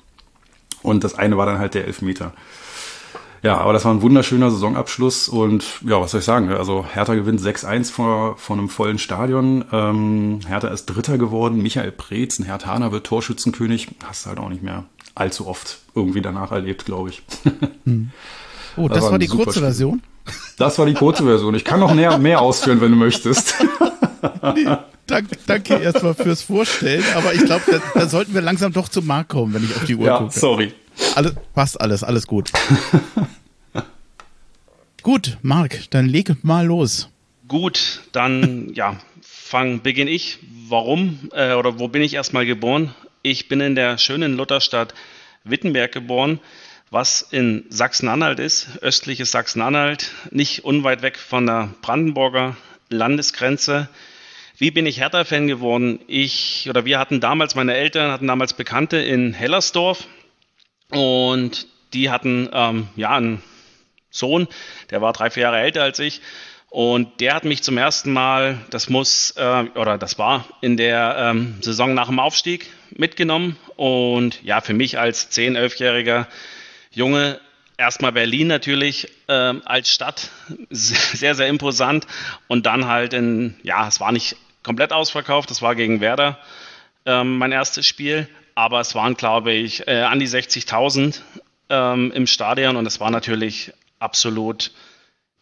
und 0.83 1.05
das 1.05 1.14
eine 1.14 1.37
war 1.37 1.46
dann 1.46 1.59
halt 1.59 1.74
der 1.74 1.87
Elfmeter. 1.87 2.33
Ja, 3.42 3.59
aber 3.59 3.72
das 3.72 3.85
war 3.85 3.94
ein 3.94 4.03
wunderschöner 4.03 4.51
Saisonabschluss 4.51 5.29
und 5.29 5.64
ja, 5.87 6.01
was 6.01 6.11
soll 6.11 6.20
ich 6.20 6.24
sagen? 6.24 6.51
Also 6.51 6.85
Hertha 6.92 7.14
gewinnt 7.14 7.40
6-1 7.40 7.92
vor, 7.92 8.37
vor 8.37 8.57
einem 8.57 8.68
vollen 8.68 8.98
Stadion. 8.98 9.64
Ähm, 9.72 10.40
Hertha 10.46 10.68
ist 10.68 10.87
Dritter 10.87 11.18
geworden. 11.18 11.62
Michael 11.62 11.92
Preetz, 11.92 12.38
ein 12.38 12.44
Herthaner, 12.44 12.90
wird 12.90 13.07
Torschützenkönig. 13.07 13.88
Hast 14.05 14.24
du 14.24 14.31
halt 14.31 14.38
auch 14.40 14.48
nicht 14.48 14.62
mehr 14.62 14.85
allzu 15.14 15.46
oft 15.46 15.79
irgendwie 15.94 16.22
danach 16.22 16.53
erlebt, 16.53 16.85
glaube 16.85 17.11
ich. 17.11 17.22
Hm. 17.85 18.11
Oh, 18.77 18.87
das, 18.87 18.98
das 18.98 19.05
war, 19.07 19.12
war 19.12 19.18
die 19.18 19.27
kurze 19.27 19.51
Spiel. 19.51 19.62
Version? 19.62 20.03
Das 20.57 20.79
war 20.79 20.87
die 20.87 20.94
kurze 20.94 21.24
Version. 21.24 21.53
Ich 21.57 21.64
kann 21.64 21.81
noch 21.81 21.94
mehr, 21.94 22.16
mehr 22.18 22.40
ausführen, 22.40 22.81
wenn 22.81 22.92
du 22.92 22.96
möchtest. 22.96 23.55
danke, 25.07 25.37
danke 25.46 25.74
erstmal 25.74 26.14
fürs 26.14 26.42
Vorstellen, 26.42 27.03
aber 27.16 27.35
ich 27.35 27.44
glaube, 27.44 27.62
da, 27.66 27.79
da, 28.01 28.09
sollten 28.09 28.35
wir 28.35 28.40
langsam 28.40 28.72
doch 28.72 28.88
zum 28.88 29.07
Markt 29.07 29.31
kommen, 29.31 29.55
wenn 29.55 29.64
ich 29.64 29.74
auf 29.74 29.85
die 29.85 29.96
Uhr 29.96 30.07
ja, 30.07 30.18
gucke. 30.18 30.38
Sorry. 30.38 30.72
Alles, 31.14 31.34
passt 31.54 31.80
alles, 31.80 32.02
alles 32.04 32.26
gut. 32.26 32.52
gut, 35.02 35.38
Marc, 35.42 35.90
dann 35.90 36.06
leg 36.06 36.44
mal 36.44 36.66
los. 36.66 37.08
Gut, 37.46 38.02
dann 38.12 38.72
ja, 38.74 39.00
fang, 39.22 39.80
beginne 39.82 40.11
ich. 40.11 40.38
Warum 40.68 41.30
äh, 41.32 41.54
oder 41.54 41.78
wo 41.78 41.88
bin 41.88 42.02
ich 42.02 42.14
erstmal 42.14 42.46
geboren? 42.46 42.94
Ich 43.22 43.48
bin 43.48 43.61
in 43.61 43.74
der 43.74 43.98
schönen 43.98 44.37
Lutherstadt 44.37 44.94
Wittenberg 45.44 45.92
geboren, 45.92 46.40
was 46.90 47.22
in 47.22 47.64
Sachsen-Anhalt 47.68 48.38
ist, 48.38 48.78
östliches 48.82 49.30
Sachsen-Anhalt, 49.30 50.12
nicht 50.30 50.64
unweit 50.64 51.02
weg 51.02 51.18
von 51.18 51.46
der 51.46 51.70
Brandenburger 51.82 52.56
Landesgrenze. 52.90 53.88
Wie 54.56 54.70
bin 54.70 54.87
ich 54.87 54.98
Hertha-Fan 54.98 55.46
geworden? 55.46 56.00
Ich 56.06 56.66
oder 56.68 56.84
wir 56.84 56.98
hatten 56.98 57.20
damals, 57.20 57.54
meine 57.54 57.74
Eltern 57.74 58.11
hatten 58.11 58.26
damals 58.26 58.54
Bekannte 58.54 58.98
in 58.98 59.32
Hellersdorf 59.32 60.06
und 60.92 61.66
die 61.92 62.11
hatten 62.11 62.48
ähm, 62.53 62.88
ja 62.96 63.16
einen 63.16 63.42
Sohn, 64.11 64.48
der 64.90 65.01
war 65.01 65.12
drei, 65.12 65.31
vier 65.31 65.44
Jahre 65.44 65.61
älter 65.61 65.83
als 65.83 65.98
ich. 65.98 66.20
Und 66.70 67.20
der 67.20 67.35
hat 67.35 67.44
mich 67.44 67.62
zum 67.62 67.79
ersten 67.79 68.12
Mal, 68.12 68.59
das 68.70 68.90
muss, 68.90 69.31
äh, 69.37 69.64
oder 69.74 69.96
das 69.96 70.18
war 70.18 70.46
in 70.61 70.77
der 70.77 71.16
ähm, 71.18 71.57
Saison 71.62 71.94
nach 71.94 72.09
dem 72.09 72.18
Aufstieg 72.18 72.66
mitgenommen. 72.90 73.57
Und 73.77 74.42
ja, 74.42 74.61
für 74.61 74.74
mich 74.74 74.98
als 74.98 75.31
10-, 75.33 75.59
11-jähriger 75.59 76.27
Junge 76.90 77.40
erstmal 77.79 78.12
Berlin 78.12 78.48
natürlich 78.48 79.09
äh, 79.29 79.33
als 79.33 79.90
Stadt 79.90 80.31
sehr, 80.70 81.35
sehr 81.35 81.48
imposant 81.48 82.07
und 82.48 82.66
dann 82.66 82.87
halt 82.87 83.14
in, 83.14 83.57
ja, 83.62 83.88
es 83.88 84.01
war 84.01 84.12
nicht 84.12 84.37
komplett 84.62 84.92
ausverkauft, 84.92 85.51
das 85.51 85.62
war 85.62 85.74
gegen 85.74 86.01
Werder 86.01 86.38
ähm, 87.09 87.38
mein 87.38 87.53
erstes 87.53 87.87
Spiel, 87.87 88.29
aber 88.58 88.80
es 88.80 88.96
waren, 88.96 89.14
glaube 89.14 89.52
ich, 89.52 89.86
äh, 89.86 90.00
an 90.00 90.18
die 90.18 90.26
60.000 90.26 91.20
ähm, 91.68 92.10
im 92.10 92.26
Stadion 92.26 92.74
und 92.74 92.86
es 92.86 92.98
war 92.98 93.08
natürlich 93.08 93.72
absolut 94.00 94.72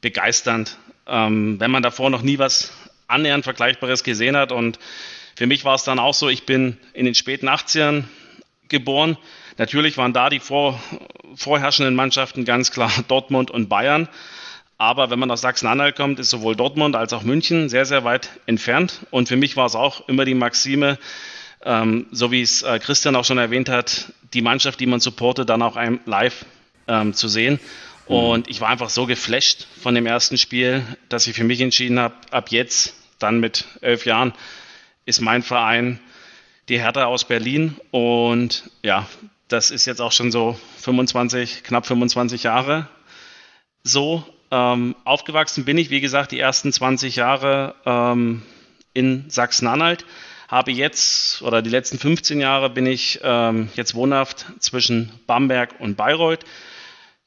begeisternd, 0.03 0.77
ähm, 1.07 1.59
wenn 1.59 1.71
man 1.71 1.83
davor 1.83 2.11
noch 2.11 2.21
nie 2.21 2.39
was 2.39 2.75
annähernd 3.09 3.45
Vergleichbares 3.45 4.05
gesehen 4.05 4.37
hat 4.37 4.53
und 4.53 4.79
für 5.35 5.47
mich 5.47 5.65
war 5.65 5.77
es 5.77 5.85
dann 5.85 5.99
auch 5.99 6.13
so, 6.13 6.29
ich 6.29 6.45
bin 6.45 6.77
in 6.93 7.07
den 7.07 7.15
späten 7.15 7.49
80ern 7.49 8.05
geboren. 8.69 9.17
Natürlich 9.57 9.97
waren 9.97 10.13
da 10.13 10.29
die 10.29 10.41
vor, 10.41 10.79
vorherrschenden 11.37 11.95
Mannschaften 11.95 12.45
ganz 12.45 12.71
klar 12.71 12.93
Dortmund 13.09 13.51
und 13.51 13.71
Bayern. 13.71 14.11
Aber 14.77 15.09
wenn 15.09 15.19
man 15.19 15.31
aus 15.31 15.41
Sachsen-Anhalt 15.41 15.97
kommt, 15.97 16.19
ist 16.19 16.29
sowohl 16.29 16.55
Dortmund 16.55 16.97
als 16.97 17.15
auch 17.15 17.23
München 17.23 17.71
sehr, 17.71 17.87
sehr 17.87 18.05
weit 18.05 18.29
entfernt. 18.45 19.07
Und 19.11 19.29
für 19.29 19.37
mich 19.37 19.57
war 19.57 19.65
es 19.65 19.75
auch 19.75 20.07
immer 20.07 20.27
die 20.27 20.35
Maxime, 20.35 20.99
ähm, 21.67 22.07
so 22.13 22.31
wie 22.31 22.41
es 22.41 22.63
äh, 22.63 22.79
Christian 22.79 23.17
auch 23.17 23.25
schon 23.25 23.39
erwähnt 23.39 23.69
hat, 23.69 24.13
die 24.33 24.41
Mannschaft, 24.41 24.79
die 24.81 24.87
man 24.87 25.01
supportet, 25.01 25.49
dann 25.49 25.63
auch 25.63 25.77
einem 25.77 26.01
live 26.07 26.47
ähm, 26.87 27.13
zu 27.13 27.27
sehen. 27.29 27.59
Mhm. 28.09 28.15
Und 28.15 28.49
ich 28.49 28.61
war 28.61 28.69
einfach 28.69 28.89
so 28.89 29.07
geflasht 29.07 29.67
von 29.83 29.95
dem 29.95 30.07
ersten 30.07 30.39
Spiel, 30.39 30.85
dass 31.09 31.27
ich 31.27 31.35
für 31.35 31.45
mich 31.45 31.61
entschieden 31.61 31.99
habe, 31.99 32.15
ab 32.31 32.51
jetzt, 32.51 32.95
dann 33.19 33.41
mit 33.41 33.65
elf 33.81 34.07
Jahren, 34.07 34.33
ist 35.07 35.21
mein 35.21 35.43
Verein 35.43 35.99
die 36.69 36.79
Hertha 36.79 37.05
aus 37.05 37.25
Berlin. 37.25 37.77
Und 37.91 38.71
ja, 38.83 39.09
das 39.49 39.71
ist 39.71 39.87
jetzt 39.87 40.01
auch 40.01 40.13
schon 40.13 40.31
so 40.31 40.59
25, 40.79 41.65
knapp 41.65 41.87
25 41.87 42.45
Jahre 42.45 42.89
so. 43.83 44.25
Ähm, 44.53 44.95
aufgewachsen 45.05 45.65
bin 45.65 45.77
ich, 45.77 45.91
wie 45.91 46.01
gesagt, 46.01 46.31
die 46.31 46.39
ersten 46.39 46.73
20 46.73 47.17
Jahre 47.17 47.75
ähm, 47.85 48.43
in 48.93 49.29
Sachsen-Anhalt. 49.29 50.05
Habe 50.49 50.71
jetzt, 50.71 51.43
oder 51.43 51.61
die 51.61 51.71
letzten 51.71 51.99
15 51.99 52.41
Jahre 52.41 52.71
bin 52.71 52.87
ich 52.87 53.21
ähm, 53.23 53.69
jetzt 53.75 53.95
wohnhaft 53.95 54.47
zwischen 54.61 55.11
Bamberg 55.27 55.75
und 55.81 55.97
Bayreuth. 55.97 56.45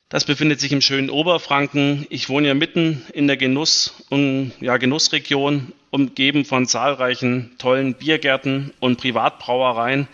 Das 0.07 0.25
befindet 0.25 0.59
sich 0.59 0.71
im 0.71 0.81
schönen 0.81 1.09
Oberfranken. 1.09 2.07
Ich 2.09 2.29
wohne 2.29 2.47
ja 2.47 2.53
mitten 2.53 3.05
in 3.13 3.27
der 3.27 3.37
Genuss- 3.37 3.93
und 4.09 4.53
ja, 4.61 4.77
Genussregion, 4.77 5.73
umgeben 5.91 6.45
von 6.45 6.65
zahlreichen 6.65 7.51
tollen 7.57 7.93
Biergärten 7.93 8.73
und 8.79 8.97
Privatbrauereien. 8.97 10.07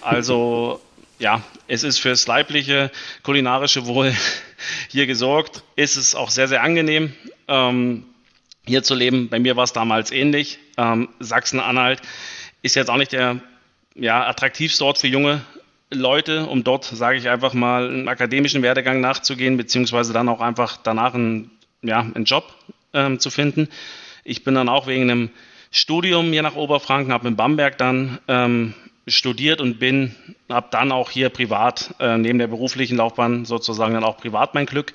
Also 0.00 0.80
ja, 1.18 1.42
es 1.66 1.82
ist 1.82 1.98
fürs 1.98 2.26
leibliche 2.28 2.90
kulinarische 3.24 3.86
Wohl 3.86 4.14
hier 4.88 5.06
gesorgt. 5.06 5.64
Ist 5.74 5.96
es 5.96 6.14
auch 6.14 6.30
sehr, 6.30 6.46
sehr 6.46 6.62
angenehm, 6.62 7.12
ähm, 7.48 8.04
hier 8.66 8.84
zu 8.84 8.94
leben. 8.94 9.28
Bei 9.28 9.40
mir 9.40 9.56
war 9.56 9.64
es 9.64 9.72
damals 9.72 10.12
ähnlich. 10.12 10.60
Ähm, 10.76 11.08
Sachsen-Anhalt 11.18 12.00
ist 12.62 12.76
jetzt 12.76 12.90
auch 12.90 12.96
nicht 12.96 13.12
der 13.12 13.40
ja, 13.94 14.26
attraktivste 14.26 14.84
Ort 14.84 14.98
für 14.98 15.08
junge 15.08 15.42
Leute, 15.90 16.46
um 16.46 16.64
dort, 16.64 16.84
sage 16.84 17.18
ich 17.18 17.28
einfach 17.28 17.52
mal, 17.52 17.88
einen 17.88 18.08
akademischen 18.08 18.62
Werdegang 18.62 19.00
nachzugehen, 19.00 19.56
beziehungsweise 19.56 20.12
dann 20.12 20.28
auch 20.28 20.40
einfach 20.40 20.78
danach 20.78 21.14
einen, 21.14 21.50
ja, 21.82 22.00
einen 22.00 22.24
Job 22.24 22.54
ähm, 22.94 23.18
zu 23.18 23.30
finden. 23.30 23.68
Ich 24.24 24.44
bin 24.44 24.54
dann 24.54 24.68
auch 24.68 24.86
wegen 24.86 25.10
einem 25.10 25.30
Studium 25.70 26.32
hier 26.32 26.42
nach 26.42 26.56
Oberfranken, 26.56 27.12
habe 27.12 27.28
in 27.28 27.36
Bamberg 27.36 27.76
dann 27.78 28.18
ähm, 28.28 28.74
studiert 29.06 29.60
und 29.60 29.78
bin, 29.78 30.14
habe 30.48 30.68
dann 30.70 30.92
auch 30.92 31.10
hier 31.10 31.28
privat, 31.28 31.94
äh, 31.98 32.16
neben 32.16 32.38
der 32.38 32.46
beruflichen 32.46 32.96
Laufbahn 32.96 33.44
sozusagen 33.44 33.94
dann 33.94 34.04
auch 34.04 34.16
privat 34.16 34.54
mein 34.54 34.66
Glück 34.66 34.92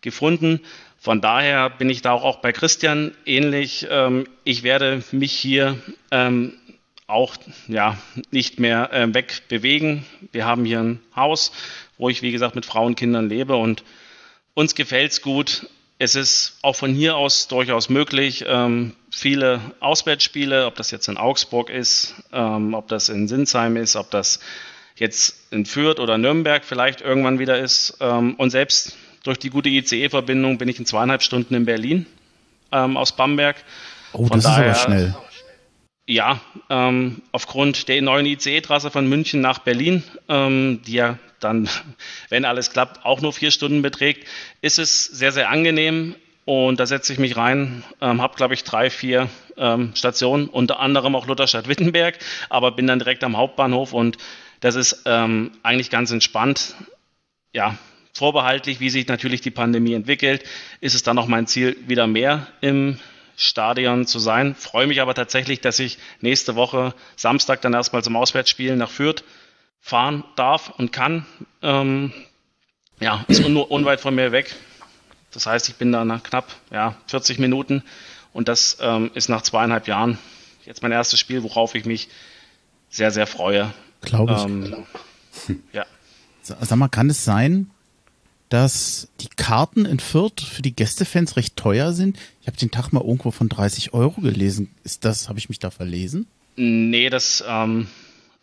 gefunden. 0.00 0.60
Von 0.98 1.20
daher 1.20 1.70
bin 1.70 1.90
ich 1.90 2.02
da 2.02 2.12
auch, 2.12 2.36
bei 2.36 2.52
Christian 2.52 3.12
ähnlich. 3.26 3.86
Ähm, 3.90 4.26
ich 4.44 4.62
werde 4.62 5.02
mich 5.12 5.32
hier 5.32 5.78
ähm, 6.10 6.54
auch 7.06 7.36
ja, 7.68 7.98
nicht 8.30 8.58
mehr 8.58 8.92
äh, 8.92 9.12
wegbewegen. 9.12 10.04
Wir 10.32 10.46
haben 10.46 10.64
hier 10.64 10.80
ein 10.80 11.00
Haus, 11.14 11.52
wo 11.98 12.08
ich, 12.08 12.22
wie 12.22 12.32
gesagt, 12.32 12.54
mit 12.54 12.66
Frauen 12.66 12.88
und 12.88 12.96
Kindern 12.96 13.28
lebe 13.28 13.56
und 13.56 13.84
uns 14.54 14.74
gefällt 14.74 15.12
es 15.12 15.22
gut. 15.22 15.68
Es 15.98 16.16
ist 16.16 16.58
auch 16.62 16.74
von 16.74 16.92
hier 16.92 17.16
aus 17.16 17.46
durchaus 17.46 17.88
möglich, 17.88 18.44
ähm, 18.48 18.94
viele 19.10 19.60
Auswärtsspiele, 19.80 20.66
ob 20.66 20.74
das 20.74 20.90
jetzt 20.90 21.08
in 21.08 21.16
Augsburg 21.16 21.70
ist, 21.70 22.14
ähm, 22.32 22.74
ob 22.74 22.88
das 22.88 23.08
in 23.08 23.28
Sinsheim 23.28 23.76
ist, 23.76 23.94
ob 23.94 24.10
das 24.10 24.40
jetzt 24.96 25.52
in 25.52 25.66
Fürth 25.66 26.00
oder 26.00 26.18
Nürnberg 26.18 26.64
vielleicht 26.64 27.00
irgendwann 27.00 27.38
wieder 27.38 27.58
ist. 27.58 27.98
Ähm, 28.00 28.34
und 28.34 28.50
selbst 28.50 28.96
durch 29.22 29.38
die 29.38 29.50
gute 29.50 29.68
ICE-Verbindung 29.68 30.58
bin 30.58 30.68
ich 30.68 30.78
in 30.78 30.86
zweieinhalb 30.86 31.22
Stunden 31.22 31.54
in 31.54 31.64
Berlin 31.64 32.06
ähm, 32.72 32.96
aus 32.96 33.12
Bamberg. 33.12 33.56
Oh, 34.12 34.26
Von 34.26 34.38
das 34.38 34.44
daher, 34.44 34.72
ist 34.72 34.84
aber 34.84 34.94
schnell. 34.94 35.14
Ja, 36.06 36.40
ähm, 36.68 37.22
aufgrund 37.32 37.88
der 37.88 38.02
neuen 38.02 38.26
ICE-Trasse 38.26 38.90
von 38.90 39.08
München 39.08 39.40
nach 39.40 39.60
Berlin, 39.60 40.02
ähm, 40.28 40.82
die 40.86 40.94
ja 40.94 41.18
dann, 41.40 41.68
wenn 42.28 42.44
alles 42.44 42.70
klappt, 42.70 43.06
auch 43.06 43.22
nur 43.22 43.32
vier 43.32 43.50
Stunden 43.50 43.80
beträgt, 43.80 44.28
ist 44.60 44.78
es 44.78 45.04
sehr, 45.04 45.32
sehr 45.32 45.48
angenehm. 45.48 46.14
Und 46.44 46.78
da 46.78 46.84
setze 46.84 47.14
ich 47.14 47.18
mich 47.18 47.38
rein, 47.38 47.84
ähm, 48.02 48.20
habe, 48.20 48.36
glaube 48.36 48.52
ich, 48.52 48.64
drei, 48.64 48.90
vier 48.90 49.30
ähm, 49.56 49.92
Stationen, 49.94 50.48
unter 50.48 50.78
anderem 50.78 51.16
auch 51.16 51.26
Lutherstadt-Wittenberg, 51.26 52.18
aber 52.50 52.72
bin 52.72 52.86
dann 52.86 52.98
direkt 52.98 53.24
am 53.24 53.38
Hauptbahnhof 53.38 53.94
und 53.94 54.18
das 54.60 54.74
ist 54.74 55.04
ähm, 55.06 55.52
eigentlich 55.62 55.88
ganz 55.88 56.10
entspannt. 56.10 56.74
Ja, 57.54 57.78
vorbehaltlich, 58.12 58.78
wie 58.80 58.90
sich 58.90 59.08
natürlich 59.08 59.40
die 59.40 59.50
Pandemie 59.50 59.94
entwickelt, 59.94 60.44
ist 60.82 60.94
es 60.94 61.02
dann 61.02 61.16
auch 61.16 61.28
mein 61.28 61.46
Ziel, 61.46 61.78
wieder 61.86 62.06
mehr 62.06 62.46
im 62.60 62.98
Stadion 63.36 64.06
zu 64.06 64.18
sein. 64.18 64.54
Freue 64.54 64.86
mich 64.86 65.00
aber 65.00 65.14
tatsächlich, 65.14 65.60
dass 65.60 65.78
ich 65.78 65.98
nächste 66.20 66.54
Woche 66.54 66.94
Samstag 67.16 67.60
dann 67.62 67.74
erstmal 67.74 68.02
zum 68.02 68.16
Auswärtsspiel 68.16 68.76
nach 68.76 68.90
Fürth 68.90 69.24
fahren 69.80 70.24
darf 70.36 70.70
und 70.76 70.92
kann. 70.92 71.26
Ähm, 71.62 72.12
ja, 73.00 73.24
ist 73.28 73.46
nur 73.48 73.70
unweit 73.70 74.00
von 74.00 74.14
mir 74.14 74.32
weg. 74.32 74.54
Das 75.32 75.46
heißt, 75.46 75.68
ich 75.68 75.74
bin 75.76 75.90
da 75.92 76.04
nach 76.04 76.22
knapp 76.22 76.54
ja, 76.70 76.96
40 77.08 77.38
Minuten 77.38 77.82
und 78.32 78.48
das 78.48 78.78
ähm, 78.80 79.10
ist 79.14 79.28
nach 79.28 79.42
zweieinhalb 79.42 79.88
Jahren 79.88 80.18
jetzt 80.64 80.82
mein 80.82 80.92
erstes 80.92 81.18
Spiel, 81.18 81.42
worauf 81.42 81.74
ich 81.74 81.84
mich 81.84 82.08
sehr, 82.88 83.10
sehr 83.10 83.26
freue. 83.26 83.72
Glaube 84.00 84.34
ich. 84.34 84.44
Ähm, 84.44 84.86
ja. 85.72 85.84
Sag 86.42 86.76
mal, 86.76 86.88
kann 86.88 87.10
es 87.10 87.24
sein, 87.24 87.70
dass 88.54 89.08
die 89.20 89.26
Karten 89.26 89.84
in 89.84 89.98
Fürth 89.98 90.40
für 90.40 90.62
die 90.62 90.76
Gästefans 90.76 91.36
recht 91.36 91.56
teuer 91.56 91.92
sind. 91.92 92.16
Ich 92.40 92.46
habe 92.46 92.56
den 92.56 92.70
Tag 92.70 92.92
mal 92.92 93.02
irgendwo 93.02 93.32
von 93.32 93.48
30 93.48 93.92
Euro 93.94 94.20
gelesen. 94.20 94.72
Ist 94.84 95.04
das, 95.04 95.28
habe 95.28 95.40
ich 95.40 95.48
mich 95.48 95.58
da 95.58 95.72
verlesen? 95.72 96.28
Nee, 96.54 97.10
das 97.10 97.42
ähm, 97.48 97.88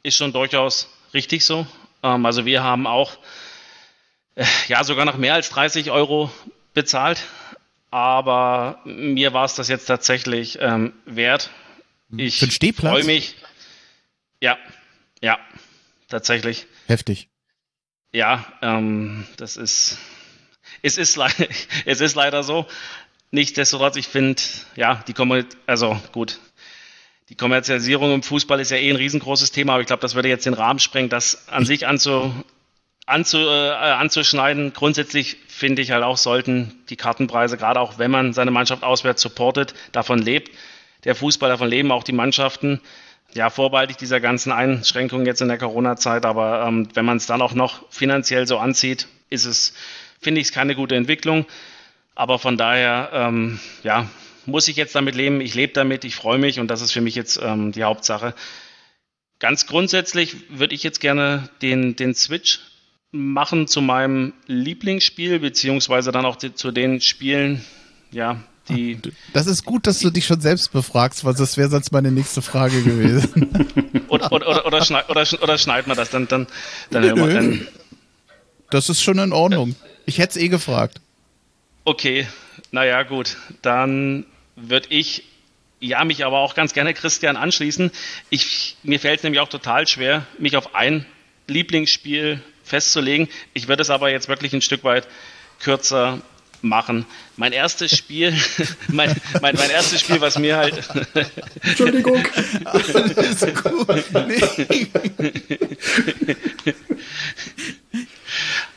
ist 0.04 0.18
schon 0.18 0.34
durchaus 0.34 0.90
richtig 1.14 1.46
so. 1.46 1.66
Ähm, 2.04 2.26
also 2.26 2.46
wir 2.46 2.62
haben 2.62 2.88
auch 2.88 3.20
äh, 4.36 4.44
ja 4.68 4.84
sogar 4.84 5.06
noch 5.06 5.16
mehr 5.16 5.34
als 5.34 5.48
30 5.48 5.92
Euro 5.92 6.30
bezahlt. 6.74 7.24
Aber 7.90 8.82
mir 8.84 9.32
war 9.32 9.46
es 9.46 9.56
das 9.56 9.70
jetzt 9.70 9.86
tatsächlich 9.86 10.58
ähm, 10.60 10.92
wert. 11.06 11.52
Ich 12.18 12.38
freue 12.76 13.06
mich. 13.06 13.36
Ja, 14.42 14.58
ja, 15.22 15.40
tatsächlich. 16.10 16.68
Heftig. 16.88 17.31
Ja, 18.14 18.46
ähm, 18.62 19.26
das 19.38 19.56
ist, 19.56 19.98
es 20.82 20.98
ist, 20.98 21.18
es 21.86 22.02
ist 22.02 22.16
leider 22.16 22.44
so. 22.44 22.66
Nichtsdestotrotz, 23.32 23.96
ich 23.96 24.08
finde, 24.08 24.42
ja, 24.76 25.02
die 25.08 25.14
Kommer 25.14 25.46
also 25.66 25.98
gut, 26.12 26.40
die 27.30 27.36
Kommerzialisierung 27.36 28.14
im 28.14 28.24
Fußball 28.24 28.60
ist 28.60 28.72
ja 28.72 28.78
eh 28.78 28.90
ein 28.90 28.98
riesengroßes 28.98 29.54
Thema, 29.54 29.74
aber 29.74 29.82
ich 29.82 29.88
glaube, 29.88 30.02
das 30.02 30.16
würde 30.16 30.28
jetzt 30.28 30.46
den 30.46 30.54
Rahmen 30.54 30.80
sprengen, 30.80 31.08
das 31.08 31.48
an 31.48 31.66
sich 31.66 31.88
anzu, 31.88 32.34
anzu, 33.06 33.38
äh, 33.38 33.70
anzuschneiden. 33.72 34.74
Grundsätzlich 34.74 35.38
finde 35.48 35.82
ich 35.82 35.92
halt 35.92 36.04
auch, 36.04 36.18
sollten 36.18 36.84
die 36.90 36.98
Kartenpreise, 36.98 37.56
gerade 37.56 37.80
auch 37.80 37.98
wenn 37.98 38.12
man 38.12 38.34
seine 38.34 38.52
Mannschaft 38.52 38.84
auswärts 38.84 39.22
supportet, 39.22 39.74
davon 39.94 40.20
lebt, 40.20 40.52
der 41.06 41.16
Fußball, 41.16 41.50
davon 41.50 41.70
leben 41.70 41.94
auch 41.94 42.04
die 42.04 42.12
Mannschaften, 42.12 42.82
ja, 43.34 43.50
vorbehaltlich 43.50 43.98
dieser 43.98 44.20
ganzen 44.20 44.52
Einschränkungen 44.52 45.26
jetzt 45.26 45.42
in 45.42 45.48
der 45.48 45.58
Corona-Zeit, 45.58 46.26
aber 46.26 46.66
ähm, 46.68 46.90
wenn 46.94 47.06
man 47.06 47.18
es 47.18 47.26
dann 47.26 47.42
auch 47.42 47.54
noch 47.54 47.90
finanziell 47.90 48.48
so 48.48 48.58
anzieht, 48.58 49.08
ist 49.30 49.46
es, 49.46 49.74
finde 50.20 50.42
ich 50.42 50.48
es 50.48 50.54
keine 50.54 50.76
gute 50.76 50.96
Entwicklung. 50.96 51.46
Aber 52.16 52.40
von 52.40 52.58
daher, 52.58 53.10
ähm, 53.14 53.60
ja, 53.84 54.10
muss 54.46 54.68
ich 54.68 54.76
jetzt 54.76 54.96
damit 54.96 55.16
leben. 55.16 55.42
Ich 55.42 55.56
lebe 55.56 55.74
damit, 55.74 56.04
ich 56.04 56.16
freue 56.16 56.40
mich 56.40 56.60
und 56.60 56.68
das 56.68 56.82
ist 56.82 56.92
für 56.92 57.02
mich 57.02 57.16
jetzt 57.16 57.40
ähm, 57.42 57.72
die 57.72 57.84
Hauptsache. 57.84 58.36
Ganz 59.40 59.66
grundsätzlich 59.66 60.36
würde 60.50 60.76
ich 60.76 60.84
jetzt 60.84 61.00
gerne 61.00 61.50
den, 61.62 61.96
den 61.96 62.14
Switch 62.14 62.60
machen 63.12 63.68
zu 63.68 63.82
meinem 63.82 64.34
Lieblingsspiel, 64.48 65.40
beziehungsweise 65.40 66.12
dann 66.12 66.26
auch 66.26 66.38
zu 66.38 66.72
den 66.72 67.02
Spielen, 67.02 67.66
ja, 68.12 68.42
die, 68.76 69.00
das 69.34 69.48
ist 69.48 69.66
gut, 69.66 69.88
dass 69.88 70.00
du 70.00 70.10
dich 70.10 70.26
schon 70.26 70.42
selbst 70.42 70.72
befragst, 70.72 71.24
weil 71.26 71.34
das 71.34 71.58
wäre 71.58 71.70
sonst 71.70 71.92
meine 71.92 72.12
nächste 72.12 72.42
Frage 72.42 72.82
gewesen. 72.82 74.04
oder, 74.08 74.32
oder, 74.32 74.48
oder, 74.48 74.66
oder, 74.66 74.86
schneid, 74.86 75.10
oder, 75.10 75.26
oder 75.42 75.58
schneiden 75.58 75.92
wir 75.92 75.96
das, 75.96 76.10
dann, 76.10 76.28
dann, 76.28 76.48
dann 76.90 77.04
hören 77.04 77.18
wir 77.18 77.34
dann. 77.34 77.68
Das 78.70 78.90
ist 78.90 79.02
schon 79.02 79.20
in 79.20 79.34
Ordnung. 79.34 79.76
Ich 80.06 80.18
hätte 80.18 80.40
es 80.40 80.44
eh 80.44 80.48
gefragt. 80.48 81.02
Okay, 81.84 82.28
naja, 82.72 83.04
gut. 83.04 83.38
Dann 83.62 84.26
würde 84.56 84.88
ich 84.90 85.24
ja 85.80 86.04
mich 86.06 86.26
aber 86.26 86.40
auch 86.40 86.56
ganz 86.56 86.74
gerne 86.74 86.94
Christian 86.94 87.36
anschließen. 87.36 87.92
Ich, 88.30 88.78
mir 88.84 89.00
fällt 89.00 89.20
es 89.20 89.24
nämlich 89.24 89.42
auch 89.42 89.50
total 89.50 89.88
schwer, 89.88 90.26
mich 90.38 90.56
auf 90.56 90.76
ein 90.76 91.06
Lieblingsspiel 91.48 92.42
festzulegen. 92.64 93.28
Ich 93.54 93.68
würde 93.68 93.82
es 93.82 93.90
aber 93.90 94.10
jetzt 94.10 94.30
wirklich 94.30 94.54
ein 94.54 94.62
Stück 94.62 94.84
weit 94.84 95.08
kürzer 95.60 96.22
machen. 96.64 97.06
Mein 97.38 97.52
erstes 97.52 97.96
Spiel, 97.96 98.36
mein, 98.88 99.16
mein, 99.42 99.56
mein 99.56 99.70
erstes 99.70 100.02
Spiel, 100.02 100.22
was 100.22 100.38
mir 100.38 100.58
halt. 100.58 100.82
Entschuldigung. 101.64 102.24
Alles 102.66 103.54
gut. 103.64 103.88
Nee. 104.28 104.42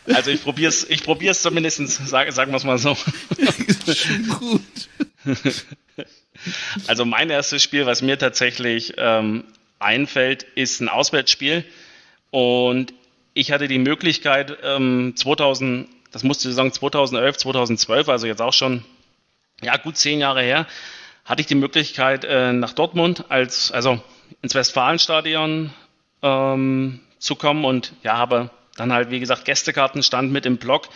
Also 0.06 0.30
ich 0.30 0.42
probiere 0.42 0.68
es 0.68 0.88
ich 0.88 1.02
probier's 1.02 1.40
zumindest, 1.42 1.78
sag, 2.06 2.30
sagen 2.32 2.52
wir 2.52 2.56
es 2.56 2.64
mal 2.64 2.78
so. 2.78 2.94
Schon 2.94 4.28
gut. 4.28 4.60
Also 6.86 7.04
mein 7.04 7.30
erstes 7.30 7.62
Spiel, 7.62 7.86
was 7.86 8.02
mir 8.02 8.18
tatsächlich 8.18 8.94
ähm, 8.98 9.44
einfällt, 9.78 10.42
ist 10.54 10.80
ein 10.80 10.88
Auswärtsspiel. 10.88 11.64
Und 12.30 12.92
ich 13.34 13.52
hatte 13.52 13.68
die 13.68 13.78
Möglichkeit, 13.78 14.58
ähm, 14.62 15.14
2000, 15.16 15.88
das 16.14 16.22
musste 16.22 16.48
Saison 16.48 16.70
2011, 16.70 17.38
2012, 17.38 18.08
also 18.08 18.28
jetzt 18.28 18.40
auch 18.40 18.52
schon 18.52 18.84
ja, 19.60 19.76
gut 19.76 19.96
zehn 19.96 20.20
Jahre 20.20 20.42
her, 20.42 20.64
hatte 21.24 21.40
ich 21.40 21.48
die 21.48 21.56
Möglichkeit, 21.56 22.24
äh, 22.24 22.52
nach 22.52 22.72
Dortmund 22.72 23.24
als, 23.30 23.72
also 23.72 24.00
ins 24.40 24.54
Westfalenstadion 24.54 25.74
ähm, 26.22 27.00
zu 27.18 27.34
kommen 27.34 27.64
und 27.64 27.94
ja, 28.04 28.16
habe 28.16 28.50
dann 28.76 28.92
halt, 28.92 29.10
wie 29.10 29.18
gesagt, 29.18 29.44
Gästekarten 29.44 30.04
stand 30.04 30.30
mit 30.30 30.46
im 30.46 30.58
Blog. 30.58 30.88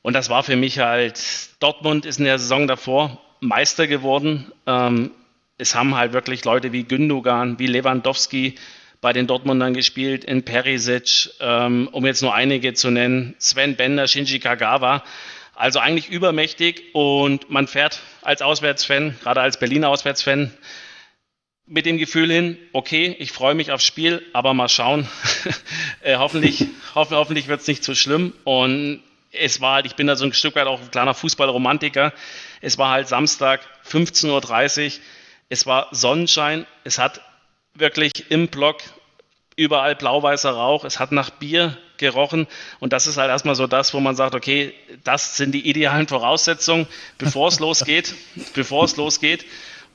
Und 0.00 0.14
das 0.14 0.30
war 0.30 0.42
für 0.42 0.56
mich 0.56 0.78
halt, 0.78 1.20
Dortmund 1.60 2.06
ist 2.06 2.18
in 2.18 2.24
der 2.24 2.38
Saison 2.38 2.66
davor 2.66 3.20
Meister 3.40 3.86
geworden. 3.86 4.50
Ähm, 4.66 5.10
es 5.58 5.74
haben 5.74 5.94
halt 5.94 6.14
wirklich 6.14 6.46
Leute 6.46 6.72
wie 6.72 6.84
Gündogan, 6.84 7.58
wie 7.58 7.66
Lewandowski 7.66 8.54
bei 9.02 9.12
den 9.12 9.26
Dortmundern 9.26 9.74
gespielt, 9.74 10.24
in 10.24 10.44
Perisic, 10.44 11.30
ähm, 11.40 11.88
um 11.90 12.06
jetzt 12.06 12.22
nur 12.22 12.34
einige 12.34 12.72
zu 12.72 12.90
nennen, 12.90 13.34
Sven 13.38 13.74
Bender, 13.74 14.06
Shinji 14.06 14.38
Kagawa. 14.38 15.04
Also 15.54 15.80
eigentlich 15.80 16.08
übermächtig 16.08 16.94
und 16.94 17.50
man 17.50 17.66
fährt 17.66 18.00
als 18.22 18.42
Auswärtsfan, 18.42 19.18
gerade 19.22 19.40
als 19.40 19.58
Berliner 19.58 19.88
Auswärtsfan, 19.88 20.52
mit 21.66 21.84
dem 21.84 21.98
Gefühl 21.98 22.30
hin, 22.30 22.58
okay, 22.72 23.16
ich 23.18 23.32
freue 23.32 23.54
mich 23.54 23.72
aufs 23.72 23.84
Spiel, 23.84 24.24
aber 24.32 24.54
mal 24.54 24.68
schauen. 24.68 25.08
äh, 26.02 26.16
hoffentlich 26.16 26.66
hoff, 26.94 27.10
hoffentlich 27.10 27.48
wird 27.48 27.60
es 27.60 27.66
nicht 27.66 27.82
zu 27.82 27.92
so 27.92 27.96
schlimm. 27.96 28.32
Und 28.44 29.02
es 29.32 29.60
war 29.60 29.74
halt, 29.74 29.86
ich 29.86 29.96
bin 29.96 30.06
da 30.06 30.14
so 30.14 30.24
ein 30.24 30.32
Stück 30.32 30.54
weit 30.54 30.66
auch 30.66 30.80
ein 30.80 30.90
kleiner 30.92 31.14
Fußballromantiker. 31.14 32.12
Es 32.60 32.78
war 32.78 32.90
halt 32.90 33.08
Samstag, 33.08 33.62
15.30 33.88 34.84
Uhr. 34.86 34.92
Es 35.48 35.66
war 35.66 35.88
Sonnenschein. 35.90 36.66
Es 36.84 36.98
hat 36.98 37.20
wirklich 37.74 38.30
im 38.30 38.48
Block 38.48 38.78
überall 39.56 39.94
blau-weißer 39.94 40.50
Rauch. 40.50 40.84
Es 40.84 40.98
hat 40.98 41.12
nach 41.12 41.30
Bier 41.30 41.76
gerochen. 41.98 42.46
Und 42.80 42.92
das 42.92 43.06
ist 43.06 43.16
halt 43.16 43.30
erstmal 43.30 43.54
so 43.54 43.66
das, 43.66 43.94
wo 43.94 44.00
man 44.00 44.16
sagt, 44.16 44.34
okay, 44.34 44.74
das 45.04 45.36
sind 45.36 45.52
die 45.52 45.68
idealen 45.68 46.08
Voraussetzungen, 46.08 46.86
bevor 47.18 47.48
es 47.48 47.60
losgeht. 47.66 48.14
Bevor 48.54 48.84
es 48.84 48.96
losgeht. 48.96 49.44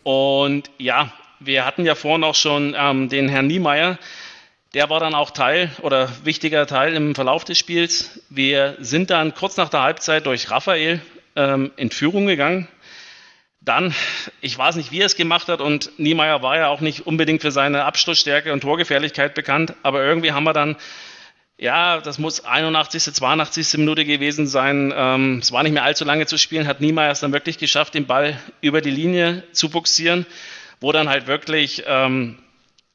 Und 0.03 0.69
ja, 0.77 1.11
wir 1.39 1.65
hatten 1.65 1.85
ja 1.85 1.95
vorhin 1.95 2.23
auch 2.23 2.35
schon 2.35 2.75
ähm, 2.77 3.09
den 3.09 3.29
Herrn 3.29 3.47
Niemeyer. 3.47 3.99
Der 4.73 4.89
war 4.89 4.99
dann 4.99 5.15
auch 5.15 5.31
Teil 5.31 5.71
oder 5.81 6.09
wichtiger 6.23 6.67
Teil 6.67 6.93
im 6.93 7.15
Verlauf 7.15 7.45
des 7.45 7.57
Spiels. 7.57 8.21
Wir 8.29 8.75
sind 8.79 9.09
dann 9.09 9.33
kurz 9.33 9.57
nach 9.57 9.69
der 9.69 9.81
Halbzeit 9.81 10.25
durch 10.25 10.51
Raphael 10.51 11.01
ähm, 11.35 11.71
in 11.77 11.89
Führung 11.89 12.27
gegangen. 12.27 12.67
Dann, 13.67 13.93
ich 14.41 14.57
weiß 14.57 14.75
nicht, 14.75 14.91
wie 14.91 15.01
er 15.01 15.05
es 15.05 15.15
gemacht 15.15 15.47
hat 15.47 15.61
und 15.61 15.91
Niemeyer 15.97 16.41
war 16.41 16.57
ja 16.57 16.67
auch 16.67 16.81
nicht 16.81 17.05
unbedingt 17.05 17.41
für 17.41 17.51
seine 17.51 17.85
Abschlussstärke 17.85 18.53
und 18.53 18.61
Torgefährlichkeit 18.61 19.33
bekannt, 19.33 19.73
aber 19.83 20.03
irgendwie 20.03 20.31
haben 20.31 20.45
wir 20.45 20.53
dann, 20.53 20.75
ja, 21.57 21.99
das 21.99 22.19
muss 22.19 22.45
81., 22.45 23.13
82. 23.13 23.77
Minute 23.77 24.05
gewesen 24.05 24.47
sein, 24.47 24.93
ähm, 24.95 25.39
es 25.41 25.51
war 25.51 25.63
nicht 25.63 25.73
mehr 25.73 25.83
allzu 25.83 26.05
lange 26.05 26.25
zu 26.27 26.37
spielen, 26.37 26.67
hat 26.67 26.81
Niemeyer 26.81 27.11
es 27.11 27.19
dann 27.19 27.33
wirklich 27.33 27.57
geschafft, 27.57 27.93
den 27.93 28.05
Ball 28.05 28.39
über 28.61 28.81
die 28.81 28.91
Linie 28.91 29.43
zu 29.51 29.69
buxieren 29.69 30.25
wo 30.79 30.91
dann 30.91 31.09
halt 31.09 31.27
wirklich, 31.27 31.83
ähm, 31.87 32.37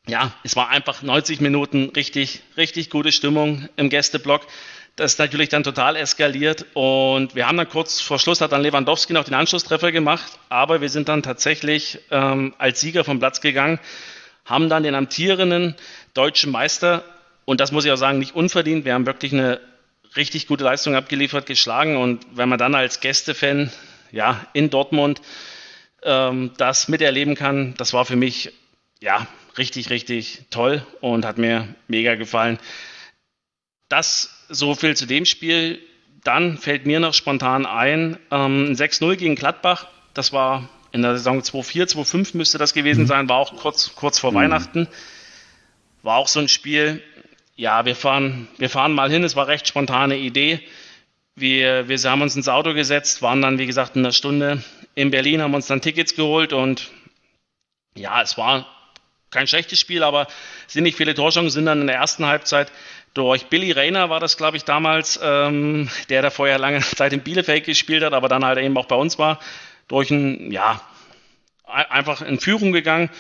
ja, 0.07 0.33
es 0.43 0.57
war 0.57 0.69
einfach 0.69 1.03
90 1.03 1.41
Minuten 1.41 1.91
richtig, 1.91 2.43
richtig 2.57 2.91
gute 2.91 3.13
Stimmung 3.13 3.69
im 3.77 3.89
Gästeblock. 3.89 4.47
Das 4.97 5.13
ist 5.13 5.19
natürlich 5.19 5.49
dann 5.49 5.63
total 5.63 5.97
eskaliert 5.97 6.67
und 6.75 7.35
wir 7.35 7.49
haben 7.49 7.57
dann 7.57 7.69
kurz 7.69 8.01
vor 8.01 8.19
Schluss 8.19 8.43
hat 8.43 8.53
dann 8.53 8.63
Lewandowski 8.63 9.15
noch 9.15 9.25
den 9.25 9.35
Anschlusstreffer 9.35 9.91
gemacht, 9.91 10.39
aber 10.51 10.83
wir 10.83 10.91
sind 10.91 11.09
dann 11.09 11.23
tatsächlich 11.23 11.99
ähm, 12.11 12.55
als 12.59 12.81
Sieger 12.81 13.03
vom 13.03 13.19
Platz 13.19 13.41
gegangen, 13.41 13.79
haben 14.45 14.69
dann 14.69 14.83
den 14.83 14.95
amtierenden 14.95 15.77
deutschen 16.13 16.53
Meister 16.53 17.05
und 17.47 17.61
das 17.61 17.73
muss 17.73 17.87
ich 17.87 17.91
auch 17.91 17.97
sagen, 17.97 18.19
nicht 18.19 18.35
unverdient. 18.35 18.85
Wir 18.85 18.93
haben 18.93 19.07
wirklich 19.07 19.33
eine 19.33 19.61
richtig 20.15 20.47
gute 20.47 20.65
Leistung 20.65 20.95
abgeliefert, 20.95 21.47
geschlagen 21.47 21.97
und 21.97 22.27
wenn 22.35 22.51
man 22.51 22.59
dann 22.59 22.75
als 22.75 23.01
Gästefan 23.01 23.73
ja 24.11 24.45
in 24.53 24.69
Dortmund 24.69 25.23
ähm, 26.03 26.53
das 26.59 26.89
miterleben 26.89 27.35
kann. 27.35 27.75
Das 27.79 27.93
war 27.93 28.05
für 28.05 28.17
mich 28.17 28.53
ja 29.01 29.27
richtig, 29.59 29.91
richtig 29.91 30.45
toll 30.51 30.87
und 31.01 31.25
hat 31.25 31.39
mir 31.39 31.75
mega 31.89 32.15
gefallen. 32.15 32.59
Das 33.89 34.42
so 34.53 34.75
viel 34.75 34.97
zu 34.97 35.07
dem 35.07 35.25
Spiel. 35.25 35.81
Dann 36.25 36.57
fällt 36.59 36.87
mir 36.87 37.01
noch 37.01 37.15
spontan 37.15 37.67
ein, 37.67 38.19
ähm, 38.31 38.73
6-0 38.75 39.17
gegen 39.17 39.35
Gladbach. 39.35 39.89
Das 40.15 40.33
war 40.33 40.69
in 40.93 41.03
der 41.03 41.17
Saison 41.17 41.41
2-4, 41.41 41.89
2-5 41.89 42.37
müsste 42.37 42.59
das 42.59 42.75
gewesen 42.75 43.05
mhm. 43.05 43.07
sein, 43.09 43.29
war 43.29 43.39
auch 43.39 43.57
kurz, 43.57 43.95
kurz 43.97 44.19
vor 44.19 44.31
mhm. 44.31 44.37
Weihnachten. 44.37 44.89
War 46.03 46.19
auch 46.19 46.29
so 46.29 46.39
ein 46.39 46.49
Spiel, 46.49 47.03
ja, 47.57 47.85
wir 47.85 47.97
fahren, 47.97 48.49
wir 48.59 48.71
fahren 48.71 48.93
mal 48.93 49.11
hin, 49.11 49.25
es 49.25 49.37
war 49.37 49.49
recht 49.49 49.67
spontane 49.67 50.17
Idee. 50.17 50.61
Wir, 51.35 51.89
wir 51.89 51.99
haben 51.99 52.21
uns 52.21 52.37
ins 52.37 52.49
Auto 52.49 52.75
gesetzt, 52.75 53.23
waren 53.23 53.41
dann, 53.41 53.59
wie 53.59 53.67
gesagt, 53.67 53.97
in 53.97 54.03
einer 54.03 54.13
Stunde 54.13 54.63
in 54.95 55.11
Berlin, 55.11 55.41
haben 55.41 55.55
uns 55.55 55.67
dann 55.67 55.81
Tickets 55.81 56.15
geholt 56.15 56.53
und 56.53 56.91
ja, 57.95 58.21
es 58.21 58.37
war 58.37 58.67
kein 59.31 59.47
schlechtes 59.47 59.81
Spiel, 59.81 60.03
aber 60.03 60.29
sind 60.67 60.83
nicht 60.83 60.97
viele 60.97 61.15
Torchancen, 61.15 61.51
sind 61.51 61.67
dann 61.67 61.81
in 61.81 61.87
der 61.87 61.97
ersten 61.97 62.27
Halbzeit 62.27 62.71
durch 63.15 63.47
Billy 63.47 63.73
Rayner 63.73 64.11
war 64.11 64.21
das, 64.21 64.37
glaube 64.37 64.57
ich, 64.57 64.65
damals, 64.65 65.21
ähm, 65.23 65.91
der 66.09 66.23
da 66.23 66.31
vorher 66.31 66.59
lange 66.59 66.81
Zeit 66.97 67.13
in 67.13 67.21
Bielefeld 67.21 67.65
gespielt 67.65 68.03
hat, 68.03 68.13
aber 68.13 68.29
dann 68.29 68.45
halt 68.45 68.59
eben 68.59 68.77
auch 68.77 68.87
bei 68.87 68.97
uns 68.97 69.19
war, 69.19 69.39
durch 69.89 70.11
ein, 70.11 70.51
ja, 70.51 70.81
einfach 71.67 72.23
in 72.23 72.41
Führung 72.41 72.73
gegangen. 72.73 73.11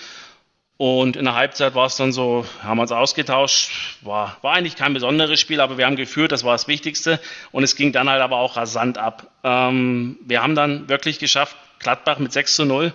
Und 0.78 1.16
in 1.16 1.26
der 1.26 1.34
Halbzeit 1.34 1.76
war 1.76 1.86
es 1.86 1.96
dann 1.96 2.10
so, 2.10 2.44
haben 2.64 2.78
wir 2.78 2.82
uns 2.82 2.90
ausgetauscht. 2.90 3.70
War, 4.00 4.36
war 4.42 4.54
eigentlich 4.54 4.74
kein 4.74 4.94
besonderes 4.94 5.38
Spiel, 5.38 5.60
aber 5.60 5.78
wir 5.78 5.86
haben 5.86 5.94
geführt, 5.94 6.32
das 6.32 6.42
war 6.42 6.52
das 6.52 6.66
Wichtigste. 6.66 7.20
Und 7.52 7.62
es 7.62 7.76
ging 7.76 7.92
dann 7.92 8.10
halt 8.10 8.20
aber 8.20 8.38
auch 8.38 8.56
rasant 8.56 8.98
ab. 8.98 9.28
Ähm, 9.44 10.18
wir 10.24 10.42
haben 10.42 10.56
dann 10.56 10.88
wirklich 10.88 11.20
geschafft, 11.20 11.56
Gladbach 11.78 12.18
mit 12.18 12.32
6 12.32 12.56
zu 12.56 12.64
0 12.64 12.92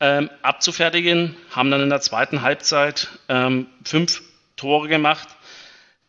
ähm, 0.00 0.30
abzufertigen, 0.42 1.36
haben 1.50 1.70
dann 1.70 1.80
in 1.80 1.90
der 1.90 2.00
zweiten 2.00 2.42
Halbzeit 2.42 3.08
ähm, 3.28 3.66
fünf 3.84 4.22
Tore 4.56 4.88
gemacht. 4.88 5.28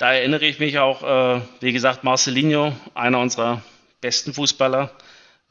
Da 0.03 0.11
erinnere 0.11 0.43
ich 0.43 0.59
mich 0.59 0.79
auch, 0.79 1.37
äh, 1.37 1.41
wie 1.61 1.71
gesagt, 1.71 2.03
Marcelinho, 2.03 2.73
einer 2.93 3.19
unserer 3.19 3.61
besten 4.01 4.33
Fußballer, 4.33 4.91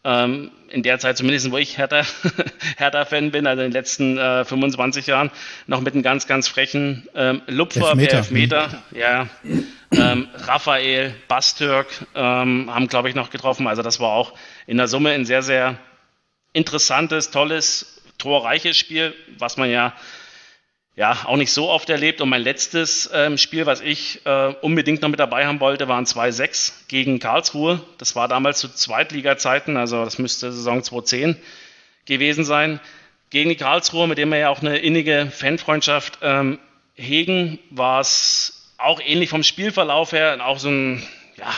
ähm, 0.05 0.51
in 0.69 0.83
der 0.83 0.99
Zeit, 0.99 1.17
zumindest 1.17 1.51
wo 1.51 1.57
ich 1.57 1.79
Hertha, 1.79 2.03
Hertha-Fan 2.77 3.31
bin, 3.31 3.47
also 3.47 3.63
in 3.63 3.71
den 3.71 3.73
letzten 3.73 4.19
äh, 4.19 4.45
25 4.45 5.07
Jahren, 5.07 5.31
noch 5.67 5.81
mit 5.81 5.95
einem 5.95 6.03
ganz, 6.03 6.27
ganz 6.27 6.49
frechen 6.49 7.09
ähm, 7.15 7.41
Lupfer 7.47 7.93
Elfmeter. 7.93 8.17
Elfmeter. 8.19 8.83
Ja. 8.91 9.27
Ähm, 9.91 10.29
Raphael, 10.35 11.15
Bastürk 11.29 11.87
ähm, 12.15 12.71
haben, 12.71 12.89
glaube 12.89 13.09
ich, 13.09 13.15
noch 13.15 13.31
getroffen. 13.31 13.67
Also 13.67 13.81
das 13.81 14.01
war 14.01 14.11
auch 14.11 14.35
in 14.67 14.77
der 14.77 14.87
Summe 14.87 15.13
ein 15.13 15.25
sehr, 15.25 15.41
sehr 15.41 15.79
interessantes, 16.53 17.31
tolles, 17.31 18.03
torreiches 18.19 18.77
Spiel, 18.77 19.15
was 19.39 19.57
man 19.57 19.71
ja 19.71 19.95
ja, 20.95 21.25
auch 21.25 21.37
nicht 21.37 21.53
so 21.53 21.71
oft 21.71 21.89
erlebt. 21.89 22.21
Und 22.21 22.29
mein 22.29 22.43
letztes 22.43 23.11
ähm, 23.13 23.39
Spiel, 23.39 23.67
was 23.67 23.81
ich 23.81 24.25
äh, 24.27 24.55
unbedingt 24.61 25.03
noch 25.03 25.09
mit 25.09 25.21
dabei 25.21 25.47
haben 25.47 25.61
wollte, 25.61 25.89
waren 25.89 26.05
2-6 26.05 26.73
gegen 26.89 27.19
Karlsruhe. 27.19 27.81
Das 27.99 28.15
war 28.15 28.29
damals 28.29 28.59
zu 28.59 28.69
Zweitliga-Zeiten, 28.69 29.77
also 29.77 30.05
das 30.05 30.19
müsste 30.19 30.53
Saison 30.53 30.83
2010 30.83 31.37
gewesen 32.05 32.45
sein. 32.45 32.81
Gegen 33.31 33.49
die 33.49 33.57
Karlsruhe, 33.57 34.07
mit 34.07 34.19
dem 34.19 34.29
wir 34.29 34.39
ja 34.39 34.49
auch 34.51 34.61
eine 34.61 34.79
innige 34.79 35.31
Fanfreundschaft 35.31 36.19
ähm, 36.21 36.59
hegen, 36.95 37.59
war 37.71 38.01
es 38.01 38.75
auch 38.77 39.01
ähnlich 39.01 39.31
vom 39.31 39.43
Spielverlauf 39.43 40.13
her, 40.13 40.39
auch 40.45 40.59
so 40.59 40.69
ein 40.69 41.03
ja, 41.39 41.51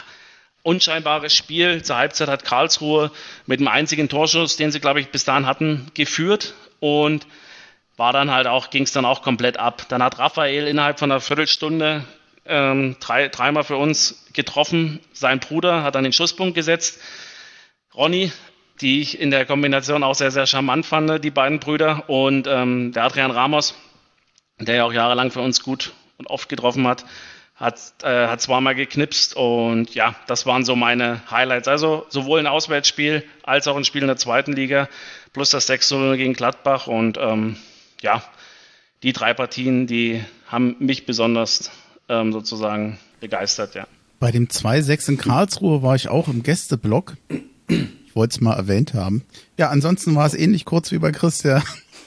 unscheinbares 0.63 1.35
Spiel. 1.35 1.83
Zur 1.83 1.97
Halbzeit 1.97 2.29
hat 2.29 2.45
Karlsruhe 2.45 3.11
mit 3.47 3.59
dem 3.59 3.67
einzigen 3.67 4.09
Torschuss, 4.09 4.57
den 4.57 4.71
sie, 4.71 4.79
glaube 4.79 5.01
ich, 5.01 5.09
bis 5.09 5.25
dahin 5.25 5.47
hatten, 5.47 5.91
geführt. 5.95 6.55
Und 6.79 7.27
war 7.97 8.13
dann 8.13 8.31
halt 8.31 8.47
auch, 8.47 8.71
ging 8.71 8.83
es 8.83 8.93
dann 8.93 9.05
auch 9.05 9.23
komplett 9.23 9.59
ab. 9.59 9.87
Dann 9.89 10.03
hat 10.03 10.19
Raphael 10.19 10.67
innerhalb 10.67 10.99
von 10.99 11.11
einer 11.11 11.21
Viertelstunde 11.21 12.05
ähm, 12.47 12.97
drei, 13.01 13.29
dreimal 13.29 13.65
für 13.65 13.77
uns 13.77 14.27
getroffen. 14.33 15.01
Sein 15.13 15.41
Bruder 15.41 15.83
hat 15.83 15.95
dann 15.95 16.05
den 16.05 16.13
Schusspunkt 16.13 16.55
gesetzt. 16.55 17.01
Ronny, 17.95 18.33
die 18.81 19.01
ich 19.01 19.21
in 19.21 19.31
der 19.31 19.47
Kombination 19.47 20.03
auch 20.03 20.15
sehr, 20.15 20.31
sehr 20.31 20.47
charmant 20.47 20.85
fand, 20.85 21.25
die 21.25 21.31
beiden 21.31 21.61
Brüder. 21.61 22.09
Und 22.09 22.47
ähm, 22.49 22.93
der 22.93 23.05
Adrian 23.05 23.31
Ramos, 23.31 23.75
der 24.59 24.77
ja 24.77 24.85
auch 24.85 24.93
jahrelang 24.93 25.31
für 25.31 25.41
uns 25.41 25.63
gut 25.63 25.93
und 26.19 26.27
oft 26.27 26.49
getroffen 26.49 26.87
hat, 26.87 27.05
hat, 27.55 27.79
äh, 28.03 28.27
hat 28.27 28.41
zweimal 28.41 28.75
geknipst 28.75 29.37
und 29.37 29.95
ja, 29.95 30.17
das 30.27 30.45
waren 30.45 30.65
so 30.65 30.75
meine 30.75 31.23
Highlights. 31.31 31.69
Also 31.69 32.05
sowohl 32.09 32.41
ein 32.41 32.49
Auswärtsspiel 32.49 33.23
als 33.45 33.69
auch 33.69 33.77
ein 33.77 33.85
Spiel 33.85 34.03
in 34.03 34.09
der 34.09 34.17
zweiten 34.17 34.53
Liga, 34.53 34.89
plus 35.33 35.51
das 35.51 35.69
6 35.69 35.91
gegen 36.17 36.33
Gladbach 36.33 36.89
und 36.89 37.17
ähm, 37.17 37.57
ja, 38.05 38.23
die 39.03 39.13
drei 39.13 39.35
Partien, 39.35 39.89
die 39.89 40.23
haben 40.47 40.77
mich 40.79 41.07
besonders 41.07 41.71
ähm, 42.09 42.33
sozusagen 42.33 42.99
begeistert, 43.21 43.75
ja. 43.75 43.87
Bei 44.21 44.31
dem 44.31 44.47
2-6 44.47 45.09
in 45.09 45.19
Karlsruhe 45.19 45.83
war 45.83 45.97
ich 45.97 46.09
auch 46.09 46.29
im 46.29 46.43
Gästeblock. 46.43 47.17
Ich 47.69 48.15
wollte 48.15 48.37
es 48.37 48.41
mal 48.41 48.55
erwähnt 48.55 48.95
haben. 48.95 49.25
Ja, 49.59 49.71
ansonsten 49.71 50.15
war 50.15 50.27
es 50.27 50.35
ähnlich 50.35 50.65
kurz 50.65 50.93
wie 50.93 50.99
bei 50.99 51.11
Christian. 51.11 51.63